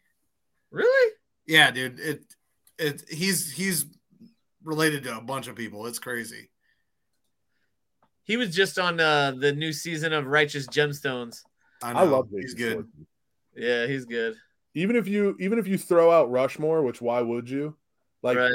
Really? 0.72 1.14
Yeah, 1.48 1.72
dude. 1.72 2.00
It 2.00 2.24
it 2.78 3.04
he's 3.10 3.52
he's 3.52 3.86
related 4.64 5.04
to 5.04 5.18
a 5.18 5.22
bunch 5.22 5.48
of 5.48 5.56
people. 5.56 5.88
It's 5.88 6.00
crazy. 6.00 6.50
He 8.24 8.38
was 8.38 8.54
just 8.54 8.78
on 8.78 9.00
uh, 9.00 9.32
the 9.32 9.52
new 9.54 9.74
season 9.74 10.14
of 10.14 10.28
Righteous 10.28 10.68
Gemstones. 10.68 11.42
I, 11.82 11.94
know. 11.94 12.00
I 12.00 12.04
love 12.04 12.28
he's 12.32 12.54
good. 12.54 12.78
Schwartzman. 12.78 13.06
Yeah, 13.56 13.88
he's 13.88 14.06
good. 14.06 14.36
Even 14.76 14.96
if 14.96 15.08
you 15.08 15.36
even 15.40 15.58
if 15.58 15.68
you 15.68 15.80
throw 15.80 16.12
out 16.12 16.30
Rushmore, 16.30 16.84
which 16.84 17.02
why 17.02 17.22
would 17.22 17.50
you? 17.50 17.76
Like 18.22 18.38
right. 18.38 18.52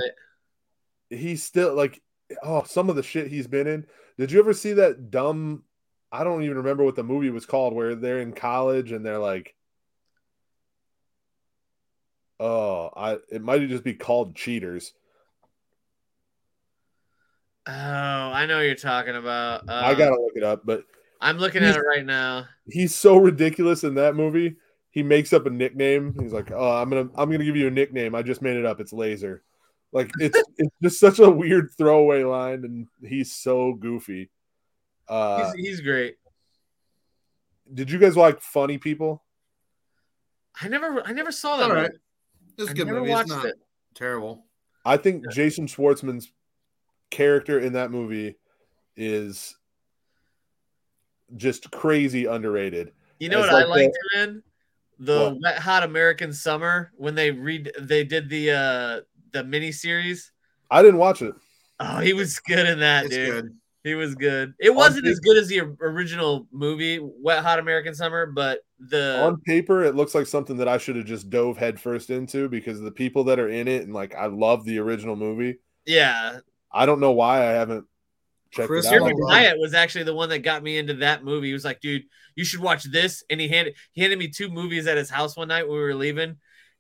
he's 1.11 1.43
still 1.43 1.75
like 1.75 2.01
oh 2.43 2.65
some 2.65 2.89
of 2.89 2.97
the 2.97 3.03
shit 3.03 3.29
he's 3.29 3.47
been 3.47 3.67
in. 3.67 3.87
Did 4.19 4.33
you 4.33 4.39
ever 4.39 4.53
see 4.53 4.73
that 4.75 5.11
dumb 5.11 5.65
I 6.13 6.25
don't 6.25 6.45
even 6.45 6.59
remember 6.59 6.85
what 6.85 6.97
the 6.97 7.03
movie 7.03 7.31
was 7.31 7.47
called 7.47 7.75
where 7.75 7.95
they're 7.95 8.21
in 8.21 8.33
college 8.33 8.93
and 8.93 9.05
they're 9.05 9.19
like 9.19 9.55
oh 12.39 12.91
I 12.97 13.19
it 13.31 13.43
might 13.43 13.69
just 13.69 13.85
be 13.85 13.95
called 13.95 14.35
Cheaters. 14.35 14.93
Oh, 17.67 17.73
I 17.73 18.45
know 18.45 18.57
what 18.57 18.67
you're 18.67 18.75
talking 18.75 19.17
about. 19.17 19.69
Uh, 19.69 19.73
I 19.73 19.95
gotta 19.95 20.21
look 20.21 20.33
it 20.37 20.43
up, 20.43 20.67
but 20.67 20.85
I'm 21.21 21.39
looking 21.39 21.65
at 21.65 21.77
it 21.77 21.81
right 21.81 22.05
now. 22.05 22.47
he's 22.67 22.95
so 22.95 23.17
ridiculous 23.17 23.85
in 23.85 23.95
that 23.95 24.15
movie. 24.15 24.57
He 24.91 25.03
makes 25.03 25.33
up 25.33 25.47
a 25.47 25.51
nickname. 25.51 26.15
He's 26.21 26.33
like, 26.33 26.53
"Oh, 26.53 26.73
I'm 26.77 26.91
gonna, 26.91 27.09
I'm 27.17 27.31
gonna 27.31 27.45
give 27.45 27.57
you 27.57 27.67
a 27.67 27.71
nickname. 27.71 28.15
I 28.15 28.23
just 28.23 28.43
made 28.43 28.57
it 28.57 28.67
up. 28.67 28.81
It's 28.81 28.93
Laser." 28.93 29.43
Like 29.95 30.11
it's, 30.19 30.37
it's 30.59 30.75
just 30.83 31.01
such 31.01 31.21
a 31.21 31.31
weird 31.31 31.71
throwaway 31.79 32.25
line, 32.25 32.65
and 32.65 32.89
he's 33.09 33.33
so 33.35 33.73
goofy. 33.75 34.29
Uh, 35.09 35.53
He's, 35.53 35.67
he's 35.67 35.81
great. 35.81 36.17
did 37.73 37.91
you 37.91 37.99
guys 37.99 38.17
like 38.17 38.41
Funny 38.41 38.77
People? 38.77 39.23
I 40.61 40.69
never, 40.69 41.01
I 41.07 41.13
never 41.13 41.31
saw 41.31 41.57
that. 41.59 41.71
All 41.71 41.77
right. 41.77 41.91
movie. 41.93 41.99
It's 42.59 42.69
a 42.69 42.71
I 42.71 42.75
good 42.75 42.87
never 42.89 43.01
movie. 43.01 43.13
It's 43.13 43.29
not 43.29 43.45
it. 43.45 43.55
terrible. 43.95 44.47
I 44.85 44.97
think 44.97 45.31
Jason 45.31 45.67
Schwartzman's 45.67 46.31
character 47.11 47.61
in 47.61 47.75
that 47.75 47.91
movie 47.91 48.37
is 48.97 49.57
just 51.37 51.71
crazy 51.71 52.27
underrated. 52.27 52.93
You 53.21 53.29
know 53.29 53.41
It's 53.41 53.53
what 53.53 53.63
I 53.63 53.67
like 53.67 53.83
liked 53.85 53.99
him 54.15 54.21
in? 54.29 54.43
The 55.01 55.19
What? 55.31 55.41
Wet 55.41 55.59
Hot 55.59 55.83
American 55.85 56.33
Summer 56.33 56.93
when 56.97 57.15
they 57.15 57.31
read 57.31 57.73
they 57.81 58.05
did 58.05 58.29
the 58.29 58.51
uh 58.51 59.01
the 59.35 59.45
mini 59.45 59.71
series. 59.73 60.33
I 60.71 60.81
didn't 60.81 60.99
watch 60.99 61.21
it. 61.21 61.35
Oh, 61.79 61.99
he 61.99 62.15
was 62.15 62.39
good 62.41 62.67
in 62.67 62.81
that, 62.81 63.05
It's 63.07 63.15
dude. 63.15 63.31
good. 63.31 63.59
He 63.83 63.95
was 63.95 64.15
good. 64.15 64.55
It 64.59 64.75
wasn't 64.75 65.05
paper- 65.05 65.13
as 65.13 65.21
good 65.21 65.37
as 65.37 65.49
the 65.49 65.61
original 65.83 66.47
movie, 66.51 66.99
Wet 67.03 67.43
Hot 67.43 67.59
American 67.59 67.95
Summer, 67.95 68.25
but 68.25 68.61
the 68.79 69.21
On 69.23 69.39
paper, 69.43 69.83
it 69.85 69.95
looks 69.95 70.15
like 70.15 70.27
something 70.27 70.57
that 70.57 70.69
I 70.69 70.79
should 70.79 70.97
have 70.97 71.05
just 71.05 71.29
dove 71.29 71.59
headfirst 71.59 72.09
into 72.09 72.49
because 72.49 72.81
the 72.81 72.91
people 72.91 73.25
that 73.25 73.39
are 73.39 73.51
in 73.51 73.69
it 73.69 73.83
and 73.83 73.93
like 73.93 74.15
I 74.15 74.27
love 74.27 74.65
the 74.65 74.79
original 74.79 75.17
movie. 75.17 75.59
yeah, 75.85 76.39
I 76.73 76.87
don't 76.87 77.01
know 77.01 77.13
why 77.13 77.41
I 77.43 77.51
haven't 77.53 77.85
checked 78.53 78.69
Chris 78.69 78.87
it 78.87 78.89
out. 78.89 78.93
Jeremy 78.93 79.11
Jeremy 79.11 79.23
Wyatt 79.25 79.59
was 79.59 79.75
actually 79.75 80.05
the 80.05 80.15
one 80.15 80.31
that 80.31 80.39
got 80.39 80.63
me 80.63 80.79
into 80.79 80.95
that 80.95 81.23
movie. 81.23 81.49
He 81.49 81.53
was 81.53 81.65
like, 81.65 81.81
dude, 81.83 82.05
you 82.37 82.45
should 82.45 82.61
watch 82.61 82.85
this. 82.85 83.23
And 83.29 83.39
he 83.39 83.49
handed 83.49 83.75
he 83.93 84.01
handed 84.01 84.19
me 84.19 84.29
two 84.29 84.49
movies 84.49 84.87
at 84.87 84.97
his 84.97 85.11
house 85.11 85.37
one 85.37 85.49
night 85.49 85.69
when 85.69 85.77
we 85.77 85.83
were 85.85 85.95
leaving. 85.95 86.37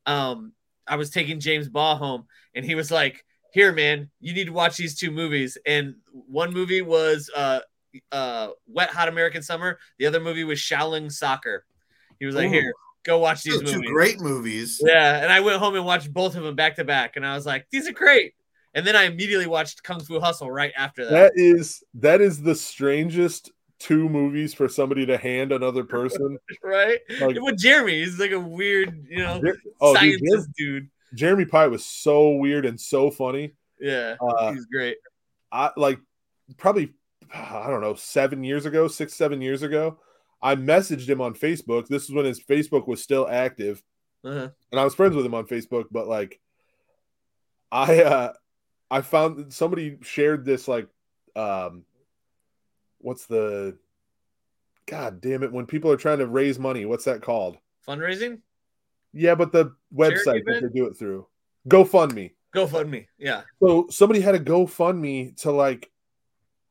Um, 0.07 0.53
I 0.87 0.97
was 0.97 1.11
taking 1.11 1.41
James 1.41 1.69
Baugh 1.69 1.97
home, 1.97 2.27
and 2.55 2.65
he 2.65 2.75
was 2.75 2.91
like, 2.91 3.25
Here, 3.53 3.73
man, 3.73 4.11
you 4.21 4.35
need 4.35 4.47
to 4.47 4.53
watch 4.53 4.77
these 4.77 4.97
two 4.99 5.11
movies. 5.11 5.59
And 5.67 5.97
one 6.13 6.53
movie 6.53 6.83
was 6.83 7.31
uh 7.35 7.61
uh 8.13 8.49
Wet 8.67 8.91
Hot 8.91 9.09
American 9.09 9.43
Summer, 9.43 9.79
the 9.99 10.07
other 10.07 10.21
movie 10.21 10.45
was 10.45 10.59
Shaolin 10.59 11.11
Soccer. 11.11 11.65
He 12.19 12.27
was 12.27 12.35
like, 12.35 12.49
Ooh. 12.49 12.53
Here, 12.53 12.73
go 13.05 13.19
watch 13.19 13.43
these 13.43 13.59
two 13.59 13.77
movies. 13.77 13.91
great 13.91 14.21
movies. 14.21 14.81
Yeah, 14.85 15.23
and 15.23 15.33
I 15.33 15.41
went 15.41 15.59
home 15.59 15.75
and 15.75 15.85
watched 15.85 16.13
both 16.13 16.37
of 16.37 16.43
them 16.43 16.55
back 16.57 16.77
to 16.77 16.85
back, 16.85 17.17
and 17.17 17.27
I 17.27 17.35
was 17.35 17.47
like, 17.47 17.67
These 17.71 17.89
are 17.89 17.93
great. 17.93 18.35
And 18.75 18.85
then 18.85 18.97
I 18.97 19.05
immediately 19.05 19.47
watched 19.47 19.85
Kung 19.85 20.01
Fu 20.01 20.19
Hustle 20.19 20.51
right 20.51 20.73
after 20.77 21.05
that. 21.05 21.11
That 21.11 21.33
is 21.37 21.83
that 21.95 22.21
is 22.21 22.43
the 22.43 22.57
strangest 22.57 23.53
two 23.85 24.09
movies 24.09 24.55
for 24.55 24.69
somebody 24.69 25.05
to 25.07 25.19
hand 25.19 25.53
another 25.53 25.85
person. 25.85 26.39
right? 26.65 26.99
Like- 27.21 27.37
with 27.41 27.59
Jeremy, 27.59 28.03
he's 28.05 28.19
like 28.19 28.31
a 28.33 28.41
weird, 28.41 29.07
you 29.09 29.19
know, 29.19 29.41
oh, 29.81 30.01
dude, 30.01 30.21
Jer- 30.21 30.47
dude. 30.57 30.89
Jeremy 31.15 31.45
Pye 31.45 31.67
was 31.69 31.85
so 31.85 32.31
weird 32.31 32.65
and 32.67 32.81
so 32.81 33.11
funny. 33.11 33.55
Yeah, 33.79 34.17
Uh, 34.21 34.53
he's 34.53 34.67
great. 34.67 34.97
I 35.53 35.71
like 35.77 35.99
probably 36.57 36.93
I 37.33 37.69
don't 37.69 37.81
know 37.83 37.95
seven 37.95 38.43
years 38.43 38.67
ago, 38.67 38.89
six 38.89 39.15
seven 39.15 39.41
years 39.43 39.63
ago. 39.63 39.99
I 40.43 40.57
messaged 40.57 41.09
him 41.09 41.21
on 41.21 41.35
Facebook. 41.35 41.87
This 41.89 42.05
is 42.05 42.13
when 42.13 42.25
his 42.25 42.41
Facebook 42.43 42.87
was 42.89 43.03
still 43.03 43.29
active, 43.29 43.83
Uh-huh. 44.25 44.49
and 44.73 44.81
I 44.81 44.85
was 44.85 44.95
friends 44.95 45.15
with 45.17 45.25
him 45.27 45.35
on 45.35 45.47
Facebook. 45.47 45.87
But 45.91 46.07
like, 46.09 46.41
I 47.71 48.03
uh 48.03 48.33
I 48.91 49.01
found 49.03 49.53
somebody 49.53 49.99
shared 50.03 50.45
this 50.45 50.67
like 50.69 50.89
um 51.37 51.85
what's 53.05 53.27
the 53.27 53.77
God 54.87 55.21
damn 55.21 55.43
it 55.43 55.53
when 55.53 55.67
people 55.67 55.91
are 55.93 55.97
trying 55.97 56.19
to 56.19 56.27
raise 56.27 56.59
money, 56.59 56.85
what's 56.87 57.05
that 57.05 57.23
called? 57.23 57.59
Fundraising, 57.87 58.41
Yeah, 59.13 59.35
but 59.35 59.53
the 59.53 59.75
website 59.95 60.45
that 60.47 60.61
they 60.63 60.69
do 60.79 60.87
it 60.87 60.97
through. 60.97 61.27
GoFundMe. 61.69 62.33
GoFundMe. 62.55 63.07
Yeah, 63.19 63.43
So 63.63 63.87
somebody 63.91 64.21
had 64.21 64.35
a 64.35 64.41
GoFundMe 64.41 65.37
to 65.43 65.51
like 65.53 65.91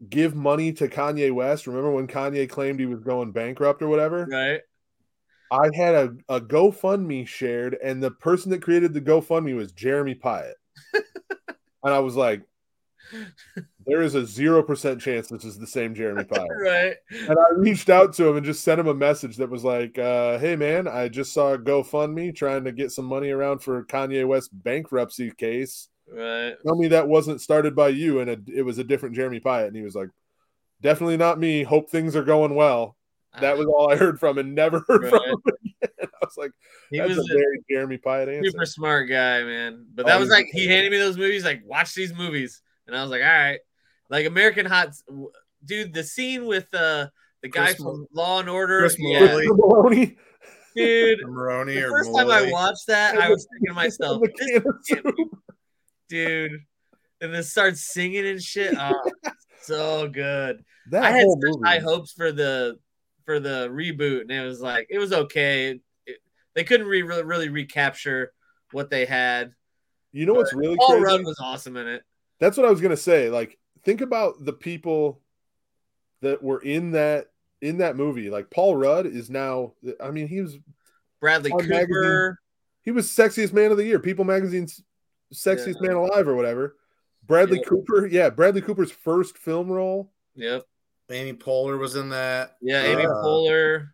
give 0.10 0.35
money 0.35 0.73
to 0.73 0.88
Kanye 0.88 1.31
West. 1.31 1.68
Remember 1.68 1.91
when 1.91 2.07
Kanye 2.07 2.49
claimed 2.49 2.80
he 2.80 2.85
was 2.85 2.99
going 3.01 3.31
bankrupt 3.31 3.81
or 3.81 3.88
whatever? 3.88 4.26
right. 4.30 4.61
I 5.51 5.69
had 5.76 5.93
a, 5.93 6.15
a 6.30 6.41
GoFundMe 6.41 7.27
shared, 7.27 7.77
and 7.84 8.01
the 8.01 8.10
person 8.10 8.49
that 8.51 8.64
created 8.64 8.91
the 8.91 9.01
GoFundMe 9.01 9.55
was 9.55 9.72
Jeremy 9.72 10.15
Pyatt. 10.15 10.53
and 10.93 11.03
I 11.84 11.99
was 11.99 12.15
like, 12.15 12.41
there 13.85 14.01
is 14.01 14.15
a 14.15 14.26
zero 14.26 14.64
percent 14.64 15.01
chance 15.01 15.27
this 15.27 15.45
is 15.45 15.57
the 15.57 15.68
same 15.68 15.95
Jeremy 15.95 16.23
Pyatt. 16.23 16.47
right. 16.61 16.95
And 17.11 17.38
I 17.38 17.53
reached 17.55 17.89
out 17.89 18.14
to 18.14 18.27
him 18.27 18.38
and 18.38 18.45
just 18.45 18.64
sent 18.64 18.80
him 18.80 18.88
a 18.88 18.93
message 18.93 19.38
that 19.38 19.49
was 19.49 19.64
like, 19.64 19.97
uh, 19.97 20.38
"Hey 20.39 20.55
man, 20.55 20.88
I 20.88 21.10
just 21.10 21.34
saw 21.34 21.57
GoFundMe 21.57 22.35
trying 22.35 22.64
to 22.65 22.72
get 22.72 22.91
some 22.91 23.05
money 23.05 23.30
around 23.30 23.60
for 23.60 23.84
Kanye 23.85 24.27
West 24.27 24.49
bankruptcy 24.53 25.31
case. 25.31 25.89
Right. 26.07 26.55
Tell 26.65 26.76
me 26.76 26.89
that 26.89 27.07
wasn't 27.07 27.41
started 27.41 27.76
by 27.76 27.89
you 27.89 28.19
and 28.19 28.30
it, 28.30 28.41
it 28.47 28.61
was 28.64 28.77
a 28.77 28.84
different 28.84 29.15
Jeremy 29.15 29.39
Pyatt." 29.39 29.68
And 29.68 29.76
he 29.76 29.84
was 29.84 29.95
like, 29.95 30.10
"Definitely 30.81 31.18
not 31.18 31.39
me. 31.39 31.64
Hope 31.64 31.89
things 31.89 32.15
are 32.15 32.23
going 32.23 32.55
well." 32.55 32.97
That 33.41 33.57
was 33.57 33.65
all 33.65 33.91
I 33.91 33.95
heard 33.95 34.19
from 34.19 34.38
and 34.38 34.53
never 34.53 34.85
heard 34.88 35.10
from 35.10 35.23
him 35.23 35.38
again. 35.47 35.89
I 36.03 36.26
was 36.26 36.38
like, 36.38 36.51
he 36.91 36.99
"That's 36.99 37.10
was 37.10 37.18
a 37.18 37.34
a 37.34 37.38
very 37.38 37.60
Jeremy 37.69 37.97
Pyatt 37.97 38.38
answer." 38.38 38.51
super 38.51 38.65
smart 38.65 39.10
guy, 39.10 39.43
man. 39.43 39.88
But 39.93 40.05
Oh, 40.05 40.10
that 40.10 40.19
was 40.19 40.30
like 40.30 40.47
he 40.51 40.68
handed 40.68 40.91
me 40.91 40.99
those 40.99 41.18
movies, 41.18 41.43
like 41.43 41.61
watch 41.65 41.95
these 41.95 42.14
movies, 42.14 42.61
and 42.85 42.95
I 42.95 43.01
was 43.01 43.10
like, 43.10 43.22
all 43.22 43.27
right, 43.27 43.60
like 44.14 44.26
American 44.27 44.65
Hot, 44.68 44.90
dude. 45.65 45.94
The 45.94 46.03
scene 46.03 46.45
with 46.45 46.68
uh 46.73 47.07
the 47.41 47.49
guy 47.49 47.65
Chris 47.68 47.77
from 47.77 47.85
Mo- 48.02 48.07
Law 48.14 48.40
and 48.40 48.49
Order, 48.49 48.80
Chris 48.81 48.95
yeah, 48.99 49.19
Maloney. 49.26 49.48
Maloney 49.48 50.18
dude. 50.76 51.19
Maroney 51.27 51.73
The 51.73 51.85
or 51.85 51.90
first 51.90 52.15
time 52.15 52.30
I 52.30 52.52
watched 52.52 52.88
that, 52.88 53.18
I 53.18 53.30
was 53.30 53.45
thinking 53.52 53.68
to 53.69 53.73
myself, 53.73 54.22
this 54.22 54.49
can 54.49 54.57
of 54.57 54.76
can't 54.88 55.15
be- 55.18 55.26
dude, 56.10 56.52
and 57.22 57.34
then 57.34 57.44
starts 57.44 57.81
singing 57.81 58.26
and 58.27 58.41
shit. 58.41 58.76
Oh, 58.80 59.11
so 59.61 60.07
good. 60.10 60.64
That 60.91 61.03
I 61.06 61.11
had 61.11 61.22
such 61.22 61.38
movie. 61.41 61.61
high 61.64 61.80
hopes 61.80 62.11
for 62.11 62.31
the 62.34 62.77
for 63.26 63.40
the 63.40 63.69
reboot, 63.72 64.22
and 64.22 64.31
it 64.31 64.45
was 64.45 64.60
like 64.61 64.88
it 64.90 64.99
was 64.99 65.11
okay. 65.14 65.69
It- 65.72 65.81
it- 66.06 66.19
they 66.56 66.64
couldn't 66.64 66.85
re- 66.88 67.02
really, 67.02 67.23
really 67.23 67.49
recapture 67.49 68.31
what 68.72 68.90
they 68.90 69.06
had. 69.06 69.53
You 70.11 70.26
know 70.27 70.34
what's 70.34 70.53
really 70.53 70.76
Paul 70.76 70.90
crazy? 70.90 71.03
Rudd 71.03 71.23
was 71.23 71.40
awesome 71.41 71.77
in 71.77 71.88
it. 71.88 72.03
That's 72.40 72.57
what 72.57 72.65
I 72.68 72.69
was 72.69 72.80
gonna 72.81 72.95
say. 72.98 73.30
Like, 73.30 73.57
think 73.84 74.01
about 74.01 74.43
the 74.43 74.53
people 74.53 75.22
that 76.22 76.41
were 76.41 76.61
in 76.61 76.91
that 76.91 77.27
in 77.61 77.77
that 77.80 77.95
movie. 77.95 78.30
Like 78.30 78.49
Paul 78.49 78.76
Rudd 78.76 79.05
is 79.05 79.30
now. 79.30 79.73
I 80.01 80.11
mean, 80.11 80.27
he 80.27 80.41
was 80.41 80.57
Bradley 81.19 81.51
Cooper. 81.51 81.64
magazine. 81.68 82.38
he 82.81 82.91
was 82.91 83.10
sexiest 83.10 83.53
man 83.53 83.72
of 83.72 83.77
the 83.77 83.85
year. 83.85 83.99
People 83.99 84.26
Magazine's 84.26 84.81
sexiest 85.34 85.76
Yeah. 85.81 85.88
man 85.88 85.95
alive 85.95 86.27
or 86.27 86.35
whatever. 86.35 86.76
Bradley 87.26 87.60
Yeah. 87.60 87.69
Cooper, 87.69 88.05
yeah, 88.07 88.30
Bradley 88.30 88.61
Cooper's 88.61 88.91
first 88.91 89.38
film 89.38 89.69
role. 89.72 90.11
Yep. 90.35 90.64
Amy 91.10 91.34
Poehler 91.34 91.80
was 91.80 91.95
in 91.95 92.10
that. 92.10 92.57
Yeah, 92.61 92.81
Amy 92.84 93.05
Uh, 93.05 93.10
Poehler. 93.23 93.89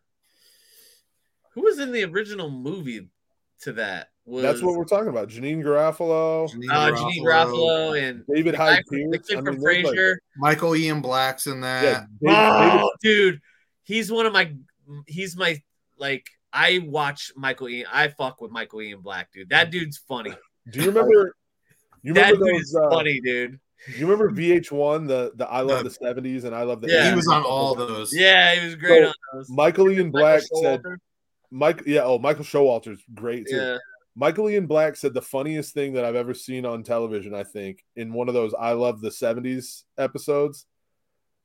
Who 1.54 1.62
was 1.62 1.80
in 1.80 1.92
the 1.92 2.04
original 2.06 2.50
movie 2.50 3.10
to 3.62 3.74
that? 3.74 4.10
Was 4.30 4.44
That's 4.44 4.62
what 4.62 4.76
we're 4.76 4.86
talking 4.86 5.08
about. 5.10 5.28
Janeane 5.30 5.64
Garofalo, 5.64 6.48
Janeane 6.54 6.70
uh, 6.72 6.92
Janeane 6.92 7.24
Garofalo 7.26 8.02
and 8.02 8.24
David 8.32 8.54
the, 8.54 8.58
Hyde 8.58 8.84
from, 8.88 8.98
the 9.12 9.18
Pierce. 9.18 9.28
kid 9.28 9.38
I 9.40 9.42
mean, 9.42 9.60
there's, 9.62 9.84
like- 9.86 10.18
Michael 10.38 10.76
Ian 10.76 11.02
Black's 11.02 11.48
in 11.48 11.62
that. 11.62 11.84
yeah, 11.84 11.92
David- 12.22 12.36
David- 12.70 12.82
Oh, 12.84 12.92
dude, 13.02 13.42
he's 13.84 14.12
one 14.12 14.26
of 14.28 14.34
my. 14.34 14.54
He's 15.08 15.36
my 15.36 15.62
like. 15.98 16.28
I 16.52 16.80
watch 16.84 17.32
Michael 17.36 17.70
Ian. 17.70 17.88
I 17.92 18.08
fuck 18.08 18.42
with 18.42 18.52
Michael 18.52 18.82
Ian 18.82 19.02
Black, 19.02 19.32
dude. 19.32 19.50
That 19.50 19.70
dude's 19.72 19.98
funny. 20.08 20.34
do 20.72 20.80
you 20.80 20.88
remember? 20.88 21.36
You 22.02 22.14
That 22.14 22.32
remember 22.34 22.46
dude 22.46 22.56
those? 22.56 22.62
is 22.62 22.76
Uh, 22.76 22.90
funny, 22.90 23.20
dude. 23.22 23.60
you 23.98 24.08
remember 24.08 24.32
VH1, 24.32 25.08
the 25.08 25.32
the 25.36 25.48
I 25.48 25.62
love 25.62 25.84
the 25.84 25.90
'70s 25.90 26.44
and 26.46 26.56
I 26.56 26.64
love 26.64 26.82
the 26.82 26.90
Yeah. 26.90 27.10
He 27.10 27.16
was 27.16 27.28
on 27.28 27.44
all 27.44 27.76
those. 27.76 28.12
Yeah, 28.16 28.56
he 28.56 28.66
was 28.66 28.76
great 28.76 29.04
So, 29.04 29.08
on 29.08 29.14
those. 29.34 29.50
Michael 29.50 29.90
Ian 29.92 30.12
Black 30.12 30.42
Michael 30.52 30.62
said, 30.64 30.82
Mike, 31.52 31.84
yeah, 31.88 32.02
oh, 32.04 32.20
Michael 32.20 32.44
Showalter's 32.44 33.02
great 33.14 33.48
too. 33.48 33.56
"Yeah, 33.56 33.78
Michael 34.20 34.50
Ian 34.50 34.66
Black 34.68 34.98
said 34.98 35.14
the 35.14 35.22
funniest 35.22 35.74
thing 35.74 35.94
that 35.94 36.04
I've 36.04 36.16
ever 36.16 36.34
seen 36.34 36.66
on 36.66 36.84
television, 36.84 37.34
I 37.34 37.46
think, 37.46 37.86
in 37.96 38.12
one 38.12 38.28
of 38.28 38.34
those 38.34 38.54
I 38.54 38.74
Love 38.74 39.00
the 39.00 39.12
70s 39.12 39.84
episodes. 39.98 40.66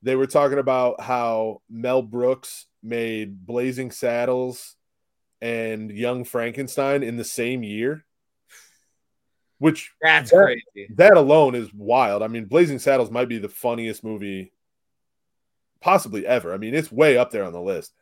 They 0.02 0.16
were 0.16 0.26
talking 0.26 0.58
about 0.58 1.00
how 1.00 1.62
Mel 1.70 2.02
Brooks 2.02 2.66
made 2.82 3.46
Blazing 3.46 3.92
Saddles 3.92 4.74
and 5.40 5.88
Young 5.88 6.24
Frankenstein 6.24 7.04
in 7.04 7.16
the 7.16 7.22
same 7.24 7.62
year, 7.62 8.04
which 9.58 9.92
that's 10.02 10.32
That- 10.32 10.44
crazy." 10.74 10.92
that 10.96 11.16
alone 11.16 11.54
is 11.54 11.72
wild. 11.72 12.24
I 12.24 12.26
mean, 12.26 12.46
Blazing 12.46 12.80
Saddles 12.80 13.10
might 13.10 13.28
be 13.28 13.38
the 13.38 13.48
funniest 13.48 14.02
movie 14.02 14.52
possibly 15.80 16.26
ever. 16.26 16.52
I 16.52 16.56
mean, 16.56 16.74
it's 16.74 16.90
way 16.90 17.16
up 17.16 17.30
there 17.30 17.44
on 17.44 17.52
the 17.52 17.62
list. 17.62 17.92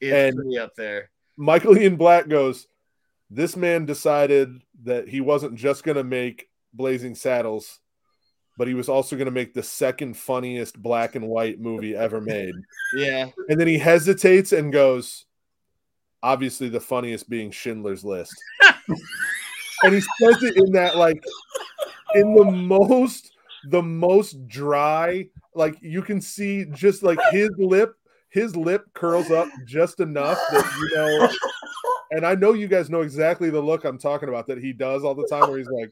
It's 0.00 0.36
and- 0.38 0.56
up 0.56 0.76
there. 0.76 1.10
Michael 1.36 1.76
Ian 1.76 1.96
Black 1.96 2.28
goes, 2.28 2.68
This 3.30 3.56
man 3.56 3.86
decided 3.86 4.62
that 4.84 5.08
he 5.08 5.20
wasn't 5.20 5.56
just 5.56 5.82
going 5.82 5.96
to 5.96 6.04
make 6.04 6.48
Blazing 6.72 7.14
Saddles, 7.14 7.80
but 8.56 8.68
he 8.68 8.74
was 8.74 8.88
also 8.88 9.16
going 9.16 9.26
to 9.26 9.32
make 9.32 9.54
the 9.54 9.62
second 9.62 10.16
funniest 10.16 10.80
black 10.80 11.14
and 11.14 11.26
white 11.26 11.60
movie 11.60 11.96
ever 11.96 12.20
made. 12.20 12.54
Yeah, 12.96 13.30
And 13.48 13.58
then 13.58 13.66
he 13.66 13.76
hesitates 13.76 14.52
and 14.52 14.72
goes, 14.72 15.26
Obviously, 16.22 16.68
the 16.68 16.80
funniest 16.80 17.28
being 17.28 17.50
Schindler's 17.50 18.04
List. 18.04 18.32
and 19.82 19.94
he 19.94 20.00
says 20.00 20.42
it 20.44 20.56
in 20.56 20.70
that, 20.72 20.96
like, 20.96 21.22
in 22.14 22.34
the 22.34 22.44
most, 22.44 23.32
the 23.70 23.82
most 23.82 24.46
dry, 24.46 25.26
like, 25.54 25.76
you 25.82 26.02
can 26.02 26.20
see 26.20 26.66
just 26.66 27.02
like 27.02 27.18
his 27.32 27.50
lip, 27.58 27.96
his 28.30 28.56
lip 28.56 28.86
curls 28.94 29.30
up 29.32 29.48
just 29.66 29.98
enough 29.98 30.38
that, 30.52 30.64
you 30.78 30.96
know, 30.96 31.28
and 32.16 32.26
I 32.26 32.34
know 32.34 32.52
you 32.52 32.68
guys 32.68 32.90
know 32.90 33.00
exactly 33.02 33.50
the 33.50 33.60
look 33.60 33.84
I'm 33.84 33.98
talking 33.98 34.28
about 34.28 34.46
that 34.48 34.58
he 34.58 34.72
does 34.72 35.04
all 35.04 35.14
the 35.14 35.26
time 35.28 35.48
where 35.48 35.58
he's 35.58 35.68
like, 35.68 35.90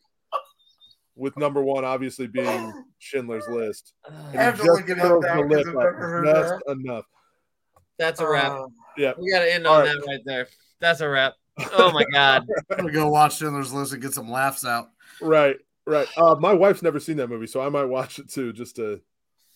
with 1.15 1.36
number 1.36 1.62
one 1.62 1.85
obviously 1.85 2.27
being 2.27 2.73
Schindler's 2.99 3.47
List. 3.49 3.93
And 4.07 4.40
I 4.40 4.43
have 4.44 4.59
to 4.61 4.65
just 4.65 4.81
look 4.81 4.89
it 4.89 4.99
up 4.99 5.20
now 5.23 5.43
lip 5.43 5.66
I've 5.66 5.69
up 5.69 5.74
never 5.77 5.93
heard 5.93 6.24
just 6.27 6.49
that. 6.66 6.73
enough. 6.73 7.05
that's 7.99 8.20
a 8.20 8.27
wrap. 8.28 8.53
Uh, 8.53 8.66
Yeah. 8.97 9.12
we 9.19 9.31
gotta 9.31 9.53
end 9.53 9.66
all 9.66 9.74
on 9.77 9.81
right. 9.86 9.94
that 9.99 10.07
right 10.07 10.20
there. 10.24 10.49
That's 10.81 11.01
a 11.01 11.09
wrap. 11.09 11.35
Oh 11.74 11.93
my 11.93 12.05
god. 12.12 12.47
I'm 12.70 12.78
gonna 12.78 12.93
go 12.93 13.09
watch 13.09 13.36
Schindler's 13.39 13.73
List 13.73 13.93
and 13.93 14.01
get 14.01 14.15
some 14.15 14.31
laughs 14.31 14.65
out. 14.65 14.89
Right, 15.20 15.57
right. 15.86 16.09
Uh, 16.16 16.35
my 16.40 16.53
wife's 16.55 16.82
never 16.82 16.99
seen 16.99 17.19
that 17.19 17.28
movie, 17.28 17.47
so 17.47 17.61
I 17.61 17.69
might 17.69 17.85
watch 17.85 18.19
it 18.19 18.31
too 18.31 18.53
just 18.55 18.77
to 18.77 19.01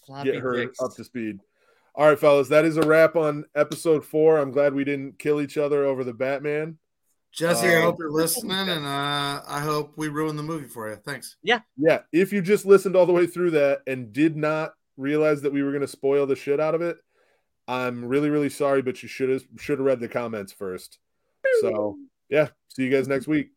Floppy 0.06 0.32
get 0.32 0.42
her 0.42 0.56
dicks. 0.56 0.78
up 0.80 0.94
to 0.96 1.04
speed. 1.04 1.40
All 1.96 2.06
right, 2.06 2.18
fellas, 2.18 2.48
that 2.48 2.66
is 2.66 2.76
a 2.76 2.82
wrap 2.82 3.16
on 3.16 3.46
episode 3.54 4.04
four. 4.04 4.36
I'm 4.36 4.50
glad 4.50 4.74
we 4.74 4.84
didn't 4.84 5.18
kill 5.18 5.40
each 5.40 5.56
other 5.56 5.84
over 5.84 6.04
the 6.04 6.12
Batman. 6.12 6.76
Jesse, 7.32 7.68
I 7.68 7.76
Uh, 7.76 7.82
hope 7.82 7.96
you're 7.98 8.10
listening, 8.10 8.68
and 8.68 8.84
uh, 8.84 9.42
I 9.46 9.60
hope 9.60 9.94
we 9.96 10.08
ruined 10.08 10.38
the 10.38 10.42
movie 10.42 10.68
for 10.68 10.90
you. 10.90 10.96
Thanks. 10.96 11.36
Yeah. 11.42 11.60
Yeah, 11.76 12.00
if 12.12 12.32
you 12.34 12.42
just 12.42 12.66
listened 12.66 12.96
all 12.96 13.06
the 13.06 13.12
way 13.12 13.26
through 13.26 13.52
that 13.52 13.80
and 13.86 14.12
did 14.12 14.36
not 14.36 14.72
realize 14.98 15.40
that 15.42 15.52
we 15.52 15.62
were 15.62 15.70
going 15.70 15.80
to 15.82 15.88
spoil 15.88 16.26
the 16.26 16.36
shit 16.36 16.60
out 16.60 16.74
of 16.74 16.82
it, 16.82 16.98
I'm 17.66 18.04
really, 18.04 18.28
really 18.28 18.50
sorry, 18.50 18.82
but 18.82 19.02
you 19.02 19.08
should 19.08 19.30
have 19.30 19.42
should 19.58 19.78
have 19.78 19.86
read 19.86 20.00
the 20.00 20.08
comments 20.08 20.52
first. 20.52 20.98
So, 21.60 21.96
yeah, 22.28 22.48
see 22.68 22.84
you 22.84 22.90
guys 22.90 23.08
next 23.08 23.26
week. 23.26 23.52